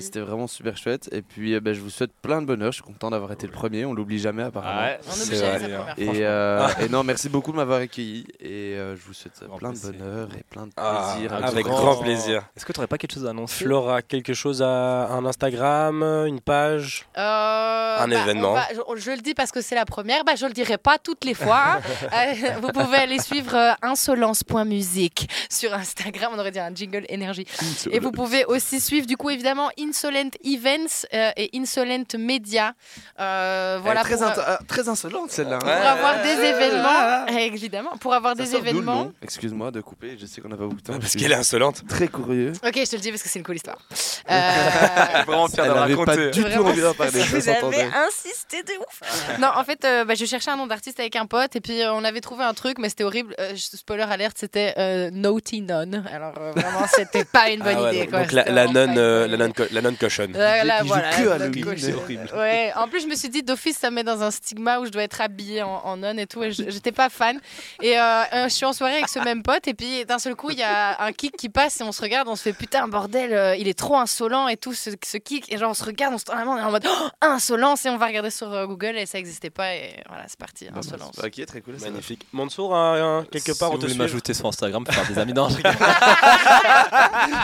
C'était 0.00 0.20
vraiment 0.20 0.46
super 0.46 0.76
chouette. 0.76 1.08
Et 1.12 1.22
puis, 1.22 1.54
euh, 1.54 1.60
ben, 1.60 1.72
je 1.74 1.80
vous 1.80 1.90
souhaite 1.90 2.12
plein 2.22 2.40
de 2.42 2.46
bonheur. 2.46 2.72
Je 2.72 2.76
suis 2.76 2.82
content 2.84 3.10
d'avoir 3.10 3.32
été 3.32 3.46
le 3.46 3.52
premier. 3.52 3.84
On 3.84 3.92
l'oublie 3.94 4.18
jamais, 4.18 4.42
apparemment. 4.44 4.80
Ouais, 4.80 4.98
On 5.06 5.10
C'est 5.12 5.26
oublie 5.28 5.36
jamais 5.38 5.58
vrai. 5.58 5.70
sa 5.70 5.76
première 5.78 5.94
Et, 5.98 6.04
fois. 6.04 6.14
euh, 6.16 6.68
et 6.80 6.88
non, 6.88 7.02
merci 7.04 7.28
beaucoup 7.28 7.52
de 7.52 7.56
m'avoir 7.56 7.80
accueilli. 7.80 8.26
Et 8.40 8.74
euh, 8.76 8.96
je 8.96 9.02
vous 9.02 9.14
souhaite 9.14 9.40
Grand 9.46 9.58
plein 9.58 9.72
de 9.72 9.78
bonheur 9.78 10.28
et 10.38 10.42
plein 10.48 10.66
de 10.66 10.72
Ah, 10.76 11.12
plaisir. 11.14 11.32
à 11.34 11.36
avec 11.46 11.66
grand 11.66 11.96
plaisir. 11.96 12.42
Est-ce 12.56 12.64
que 12.66 12.72
tu 12.72 12.78
n'aurais 12.80 12.86
pas 12.88 12.98
quelque 12.98 13.14
chose 13.14 13.26
à 13.26 13.30
annoncer 13.30 13.64
Flora, 13.64 14.02
quelque 14.02 14.34
chose 14.34 14.62
à 14.62 15.08
un 15.08 15.24
Instagram, 15.26 16.02
une 16.26 16.40
page 16.40 17.06
Euh, 17.16 17.96
Un 18.00 18.08
bah, 18.08 18.22
événement. 18.22 18.54
va- 18.54 18.66
je, 18.72 19.00
je 19.00 19.10
le 19.12 19.18
dis 19.18 19.34
parce 19.34 19.50
que 19.52 19.60
c'est 19.60 19.74
la 19.74 19.84
première. 19.84 20.24
Bah, 20.24 20.34
je 20.36 20.46
le 20.46 20.52
dirai 20.52 20.78
pas 20.78 20.98
toutes 20.98 21.24
les 21.24 21.34
fois. 21.34 21.76
hein. 21.76 21.80
Euh, 22.16 22.60
vous 22.62 22.68
pouvez 22.68 22.96
aller 22.98 23.18
suivre 23.18 23.54
euh, 23.54 23.72
insolence.musique 23.82 25.28
sur 25.50 25.72
Instagram. 25.74 26.32
On 26.34 26.38
aurait 26.38 26.50
dit 26.50 26.58
un 26.58 26.74
jingle 26.74 27.04
énergie. 27.08 27.46
Et 27.90 27.98
vous 27.98 28.12
pouvez 28.12 28.44
aussi 28.46 28.80
suivre 28.80 29.06
du 29.06 29.15
coup 29.16 29.24
coup, 29.24 29.30
évidemment, 29.30 29.70
Insolent 29.78 30.30
Events 30.44 31.06
euh, 31.12 31.30
et 31.36 31.50
Insolent 31.54 32.04
Media. 32.18 32.74
Euh, 33.18 33.78
voilà, 33.82 34.00
Elle 34.00 34.12
est 34.12 34.16
très, 34.16 34.24
pour, 34.24 34.26
int- 34.44 34.48
euh, 34.48 34.56
très 34.68 34.88
insolente 34.88 35.30
celle-là. 35.30 35.58
pour 35.58 35.68
hein. 35.68 35.80
avoir 35.80 36.22
des 36.22 36.30
événements, 36.44 37.26
évidemment, 37.38 37.96
pour 37.98 38.14
avoir 38.14 38.36
Ça 38.36 38.42
des 38.44 38.50
sort 38.50 38.60
d'où 38.60 38.64
le 38.66 38.70
événements. 38.70 39.12
Excuse-moi 39.22 39.70
de 39.70 39.80
couper, 39.80 40.16
je 40.18 40.26
sais 40.26 40.40
qu'on 40.40 40.48
n'a 40.48 40.56
pas 40.56 40.64
beaucoup 40.64 40.76
de 40.76 40.82
temps. 40.82 40.98
Parce 40.98 41.14
qu'elle 41.14 41.32
est 41.32 41.36
insolente. 41.36 41.82
très 41.88 42.08
curieux. 42.08 42.52
Ok, 42.64 42.74
je 42.76 42.84
te 42.90 42.96
le 42.96 43.00
dis 43.02 43.10
parce 43.10 43.22
que 43.22 43.28
c'est 43.28 43.38
une 43.38 43.44
cool 43.44 43.56
histoire. 43.56 43.78
Euh, 44.28 45.22
Vraiment 45.24 45.46
fier 45.46 45.72
la 45.72 45.82
avait 45.84 45.94
pas 46.04 46.16
du 46.16 46.30
tout 46.32 46.64
envie 46.64 46.80
d'en 46.80 46.94
parler. 46.94 47.20
Vous 47.20 47.48
avez 47.48 47.82
insisté 48.08 48.62
de 48.64 48.72
ouf. 48.80 49.38
non, 49.38 49.48
en 49.54 49.62
fait, 49.62 49.84
euh, 49.84 50.04
bah, 50.04 50.14
je 50.16 50.24
cherchais 50.24 50.50
un 50.50 50.56
nom 50.56 50.66
d'artiste 50.66 50.98
avec 50.98 51.14
un 51.14 51.26
pote 51.26 51.54
et 51.54 51.60
puis 51.60 51.80
euh, 51.80 51.92
on 51.92 52.02
avait 52.02 52.20
trouvé 52.20 52.42
un 52.42 52.52
truc, 52.52 52.78
mais 52.80 52.88
c'était 52.88 53.04
horrible. 53.04 53.36
Euh, 53.38 53.52
spoiler 53.56 54.02
alerte, 54.02 54.36
c'était 54.38 54.74
euh, 54.78 55.10
Naughty 55.12 55.62
Nun. 55.62 56.02
Alors 56.12 56.34
euh, 56.40 56.50
vraiment, 56.52 56.86
c'était 56.92 57.24
pas 57.24 57.50
une 57.50 57.62
bonne 57.62 57.76
Ah 57.78 57.82
ouais, 57.84 57.90
idée. 57.94 58.00
donc, 58.06 58.10
quoi. 58.10 58.20
donc 58.22 58.32
la, 58.32 58.44
la 58.46 58.66
non, 58.66 58.72
euh, 59.06 59.26
la 59.28 59.36
idée. 59.36 59.42
non, 59.48 60.84
non 60.84 60.86
voilà, 60.86 61.48
que 61.50 61.60
cochonne. 61.60 61.78
c'est 61.78 61.94
horrible. 61.94 62.30
Ouais. 62.36 62.72
En 62.76 62.88
plus, 62.88 63.00
je 63.02 63.06
me 63.06 63.14
suis 63.14 63.28
dit 63.28 63.42
d'office, 63.42 63.76
ça 63.78 63.90
me 63.90 63.96
met 63.96 64.04
dans 64.04 64.22
un 64.22 64.30
stigma 64.30 64.78
où 64.80 64.86
je 64.86 64.90
dois 64.90 65.02
être 65.02 65.20
habillée 65.20 65.62
en, 65.62 65.80
en 65.84 65.96
nonne 65.96 66.18
et 66.18 66.26
tout. 66.26 66.42
Et 66.42 66.52
je- 66.52 66.68
j'étais 66.68 66.92
pas 66.92 67.08
fan. 67.08 67.38
Et 67.82 67.98
euh, 67.98 68.22
je 68.44 68.48
suis 68.48 68.64
en 68.66 68.72
soirée 68.72 68.94
avec 68.94 69.08
ce 69.08 69.18
même 69.20 69.42
pote. 69.42 69.66
Et 69.68 69.74
puis 69.74 70.04
d'un 70.04 70.18
seul 70.18 70.34
coup, 70.34 70.50
il 70.50 70.58
y 70.58 70.62
a 70.62 71.02
un 71.02 71.12
kick 71.12 71.36
qui 71.36 71.48
passe 71.48 71.80
et 71.80 71.84
on 71.84 71.92
se 71.92 72.02
regarde. 72.02 72.28
On 72.28 72.36
se 72.36 72.42
fait 72.42 72.52
putain, 72.52 72.88
bordel, 72.88 73.32
euh, 73.32 73.56
il 73.56 73.68
est 73.68 73.78
trop 73.78 73.96
insolent 73.96 74.48
et 74.48 74.56
tout, 74.56 74.74
ce, 74.74 74.90
ce 75.04 75.16
kick. 75.18 75.52
Et 75.52 75.58
genre, 75.58 75.70
on 75.70 75.74
se 75.74 75.84
regarde, 75.84 76.14
on 76.14 76.18
se 76.18 76.24
tend 76.24 76.34
la 76.34 76.44
main, 76.44 76.52
on 76.52 76.58
est 76.58 76.62
en 76.62 76.70
mode 76.70 76.86
oh, 76.88 77.08
insolence. 77.20 77.84
Et 77.86 77.90
on 77.90 77.96
va 77.96 78.06
regarder 78.06 78.30
sur 78.30 78.52
euh, 78.52 78.66
Google 78.66 78.96
et 78.96 79.06
ça 79.06 79.18
n'existait 79.18 79.50
pas. 79.50 79.74
Et 79.74 80.02
voilà, 80.08 80.24
c'est 80.28 80.38
parti, 80.38 80.66
Bah, 80.70 80.78
insolence. 80.80 81.12
bah, 81.16 81.24
Ok, 81.26 81.44
très 81.46 81.60
cool. 81.60 81.76
Magnifique. 81.80 82.26
Mansour, 82.32 82.74
un- 82.76 83.24
quelque 83.30 83.52
part, 83.58 83.68
si 83.70 83.74
on 83.76 83.78
vous 83.78 83.86
te 83.86 83.94
m'ajouter 83.94 84.34
sur 84.34 84.46
Instagram 84.46 84.84
pour 84.84 84.94
faire 84.94 85.06
des 85.06 85.18
amis. 85.18 85.32
Non, 85.32 85.48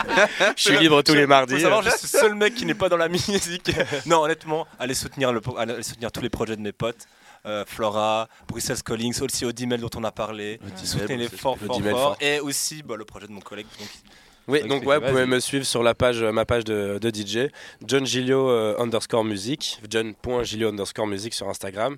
je 0.57 0.61
suis 0.61 0.77
libre 0.77 1.01
tous 1.01 1.13
les 1.13 1.27
mardis. 1.27 1.59
Savoir, 1.59 1.81
je 1.81 1.89
suis 1.89 2.09
le 2.13 2.19
seul 2.19 2.35
mec 2.35 2.55
qui 2.55 2.65
n'est 2.65 2.73
pas 2.73 2.89
dans 2.89 2.97
la 2.97 3.07
musique. 3.09 3.71
non, 4.05 4.21
honnêtement, 4.21 4.67
allez 4.79 4.93
soutenir, 4.93 5.31
le, 5.31 5.41
allez 5.57 5.83
soutenir 5.83 6.11
tous 6.11 6.21
les 6.21 6.29
projets 6.29 6.55
de 6.55 6.61
mes 6.61 6.71
potes. 6.71 7.07
Euh, 7.45 7.65
Flora, 7.67 8.29
Bruxelles 8.47 8.81
Collings, 8.83 9.21
aussi 9.21 9.43
Odimel 9.43 9.81
dont 9.81 9.89
on 9.97 10.03
a 10.05 10.11
parlé. 10.11 10.59
Soutenez-les 10.81 11.27
fort, 11.27 11.57
fort, 11.57 11.81
fort. 11.81 11.91
fort. 11.91 12.17
Et 12.21 12.39
aussi 12.39 12.83
bah, 12.83 12.95
le 12.95 13.03
projet 13.03 13.27
de 13.27 13.33
mon 13.33 13.41
collègue. 13.41 13.65
Donc, 13.77 13.89
Oui, 14.47 14.63
Donc, 14.65 14.85
ouais, 14.85 14.97
vous 14.99 15.07
pouvez 15.07 15.25
me 15.25 15.41
suivre 15.41 15.65
sur 15.65 15.83
la 15.83 15.93
page, 15.93 16.23
ma 16.23 16.45
page 16.45 16.63
de, 16.63 16.99
de 16.99 17.09
DJ, 17.09 17.49
John 17.85 18.05
Gilio 18.05 18.49
euh, 18.49 18.75
underscore 18.79 19.25
music, 19.25 19.81
john.gilio 19.89 20.69
underscore 20.69 21.07
music 21.07 21.33
sur 21.33 21.49
Instagram. 21.49 21.97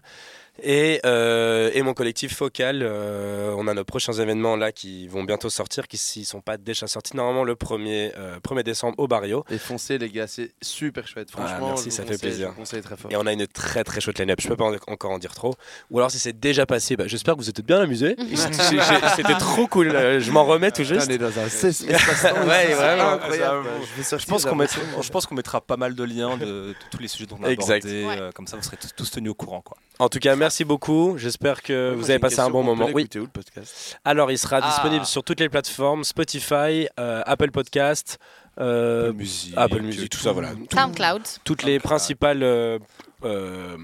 Et, 0.64 1.02
euh, 1.06 1.70
et 1.74 1.82
mon 1.82 1.94
collectif 1.94 2.36
Focal, 2.36 2.80
euh, 2.82 3.54
on 3.58 3.68
a 3.68 3.74
nos 3.74 3.84
prochains 3.84 4.14
événements 4.14 4.56
là 4.56 4.72
qui 4.72 5.08
vont 5.08 5.24
bientôt 5.26 5.50
sortir, 5.50 5.88
qui 5.88 5.98
s'ils 5.98 6.26
sont 6.26 6.40
pas 6.42 6.58
déjà 6.58 6.88
sortis, 6.88 7.16
normalement 7.16 7.44
le 7.44 7.56
1er, 7.56 8.14
euh, 8.18 8.40
1er 8.40 8.64
décembre 8.64 8.96
au 8.98 9.08
Barrio. 9.08 9.44
Et 9.50 9.58
foncez 9.58 9.98
les 9.98 10.10
gars, 10.10 10.28
c'est 10.28 10.52
super 10.62 11.08
chouette. 11.08 11.28
Ah, 11.38 11.46
Franchement, 11.48 11.68
merci, 11.70 11.92
ça 11.92 12.06
fait 12.06 12.18
plaisir. 12.18 12.54
Très 12.64 12.82
fort. 12.98 13.12
Et 13.12 13.18
on 13.18 13.26
a 13.26 13.34
une 13.34 13.48
très 13.48 13.84
très 13.84 14.00
chouette 14.00 14.18
line-up, 14.20 14.40
je 14.42 14.48
peux 14.48 14.56
pas 14.56 14.66
en- 14.66 14.76
encore 14.88 15.12
en 15.12 15.18
dire 15.20 15.34
trop. 15.36 15.54
Ou 15.92 15.98
alors 16.00 16.10
si 16.12 16.20
c'est 16.20 16.40
déjà 16.40 16.66
passé, 16.66 16.96
bah, 16.96 17.06
j'espère 17.08 17.34
que 17.36 17.40
vous 17.40 17.50
êtes 17.50 17.62
bien 17.62 17.82
amusés. 17.82 18.16
C'était 19.16 19.34
trop 19.38 19.68
cool, 19.68 19.90
euh, 19.90 20.20
je 20.22 20.32
m'en 20.32 20.46
remets 20.46 20.72
tout 20.72 20.84
juste. 20.84 21.08
on 21.10 21.12
est 21.14 21.18
dans 21.18 21.28
un 21.38 21.46
Ouais, 22.48 22.74
vraiment, 22.74 23.10
incroyable. 23.12 23.68
Je 23.98 25.10
pense 25.10 25.26
qu'on 25.26 25.36
mettra, 25.36 25.60
pas 25.62 25.78
mal 25.78 25.96
de 25.96 26.04
liens 26.04 26.38
de, 26.38 26.46
de 26.46 26.76
tous 26.92 27.00
les 27.02 27.08
sujets 27.08 27.26
dont 27.26 27.38
on 27.42 27.44
a 27.44 27.50
Exact. 27.50 27.86
abordé. 27.86 28.06
Ouais. 28.06 28.20
euh, 28.22 28.32
comme 28.32 28.48
ça, 28.48 28.56
vous 28.58 28.64
serez 28.64 28.78
tous, 28.78 28.92
tous 28.96 29.12
tenus 29.12 29.32
au 29.32 29.36
courant. 29.36 29.62
Quoi. 29.62 29.78
En 30.00 30.10
tout 30.10 30.20
cas, 30.20 30.36
merci 30.36 30.45
beaucoup. 30.66 31.16
J'espère 31.18 31.62
que 31.62 31.94
vous 31.96 32.10
avez 32.10 32.20
passé 32.20 32.40
un 32.40 32.50
bon 32.50 32.64
moment. 32.64 32.88
Oui. 32.94 33.08
où 33.16 33.20
le 33.20 33.28
podcast 33.28 33.98
Alors, 34.06 34.32
il 34.32 34.38
sera 34.38 34.60
Ah. 34.62 34.68
disponible 34.70 35.06
sur 35.06 35.24
toutes 35.24 35.40
les 35.40 35.50
plateformes 35.50 36.04
Spotify, 36.04 36.88
euh, 37.00 37.22
Apple 37.26 37.52
Podcast, 37.52 38.18
euh, 38.60 39.12
Apple 39.56 39.82
Music, 39.82 40.10
tout 40.10 40.20
ça, 40.20 40.32
voilà. 40.32 40.50
Tout- 40.70 40.78
SoundCloud. 40.78 41.22
toutes 41.44 41.64
les 41.64 41.80
principales 41.80 42.44
euh, 42.44 42.80
euh, 43.24 43.78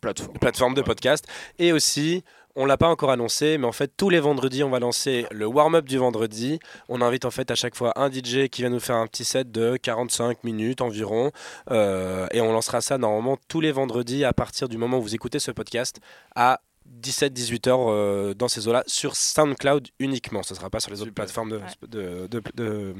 Plateforme. 0.00 0.38
plateformes 0.38 0.74
de 0.74 0.82
podcast. 0.82 1.26
Et 1.58 1.72
aussi, 1.72 2.22
on 2.58 2.66
l'a 2.66 2.76
pas 2.76 2.88
encore 2.88 3.10
annoncé, 3.10 3.56
mais 3.56 3.66
en 3.66 3.72
fait, 3.72 3.90
tous 3.96 4.10
les 4.10 4.20
vendredis, 4.20 4.62
on 4.64 4.68
va 4.70 4.78
lancer 4.80 5.26
le 5.30 5.46
warm-up 5.46 5.86
du 5.86 5.96
vendredi. 5.96 6.58
On 6.88 7.00
invite 7.00 7.24
en 7.24 7.30
fait 7.30 7.50
à 7.50 7.54
chaque 7.54 7.74
fois 7.74 7.92
un 7.96 8.10
DJ 8.10 8.48
qui 8.50 8.62
va 8.62 8.68
nous 8.68 8.80
faire 8.80 8.96
un 8.96 9.06
petit 9.06 9.24
set 9.24 9.50
de 9.50 9.76
45 9.76 10.44
minutes 10.44 10.80
environ. 10.80 11.30
Euh, 11.70 12.26
et 12.32 12.40
on 12.40 12.52
lancera 12.52 12.80
ça 12.80 12.98
normalement 12.98 13.38
tous 13.48 13.60
les 13.60 13.72
vendredis 13.72 14.24
à 14.24 14.32
partir 14.32 14.68
du 14.68 14.76
moment 14.76 14.98
où 14.98 15.02
vous 15.02 15.14
écoutez 15.14 15.38
ce 15.38 15.50
podcast 15.52 16.00
à 16.34 16.60
17-18 17.02 17.68
heures 17.68 17.90
euh, 17.90 18.34
dans 18.34 18.48
ces 18.48 18.66
eaux-là 18.66 18.82
sur 18.86 19.14
SoundCloud 19.14 19.88
uniquement. 19.98 20.42
Ce 20.42 20.52
ne 20.54 20.58
sera 20.58 20.68
pas 20.70 20.80
sur 20.80 20.90
les 20.90 21.00
autres 21.00 21.10
Super. 21.10 21.24
plateformes 21.26 21.50
de, 21.50 21.60
de- 21.86 22.26
de- 22.28 22.42
de 22.54 22.94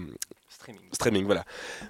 Streaming. 0.50 0.80
streaming. 0.92 1.24
Voilà. 1.24 1.44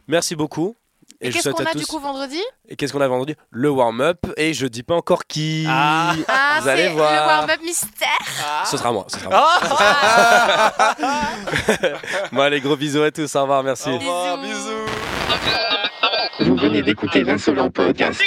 Merci 0.06 0.36
beaucoup. 0.36 0.74
Et, 1.20 1.28
je 1.28 1.32
qu'est-ce 1.32 1.42
souhaite 1.50 1.56
qu'on 1.56 1.64
à 1.64 1.70
a 1.70 1.72
tous- 1.72 1.78
du 1.80 1.86
coup 1.86 1.98
vendredi 1.98 2.40
Et 2.68 2.76
qu'est-ce 2.76 2.92
qu'on 2.92 3.00
a 3.00 3.08
vendredi 3.08 3.34
Le 3.50 3.68
warm-up. 3.70 4.18
Et 4.36 4.54
je 4.54 4.66
dis 4.66 4.84
pas 4.84 4.94
encore 4.94 5.24
qui. 5.26 5.66
Ah, 5.68 6.14
Vous 6.60 6.68
allez 6.68 6.84
c'est 6.84 6.88
voir. 6.92 7.10
le 7.12 7.18
warm-up 7.26 7.60
mystère. 7.64 8.08
Ce 8.66 8.76
sera 8.76 8.92
moi. 8.92 9.04
Ce 9.08 9.18
sera 9.18 9.30
moi. 9.30 9.50
bon, 12.32 12.40
allez, 12.40 12.60
gros 12.60 12.76
bisous 12.76 13.02
à 13.02 13.10
tous. 13.10 13.34
Au 13.34 13.42
revoir. 13.42 13.64
Merci. 13.64 13.90
Au 13.90 13.98
revoir, 13.98 14.38
Bisous. 14.38 14.54
bisous. 16.38 16.50
Vous 16.50 16.56
venez 16.56 16.82
d'écouter 16.82 17.24
l'insolent 17.24 17.68
podcast. 17.70 18.22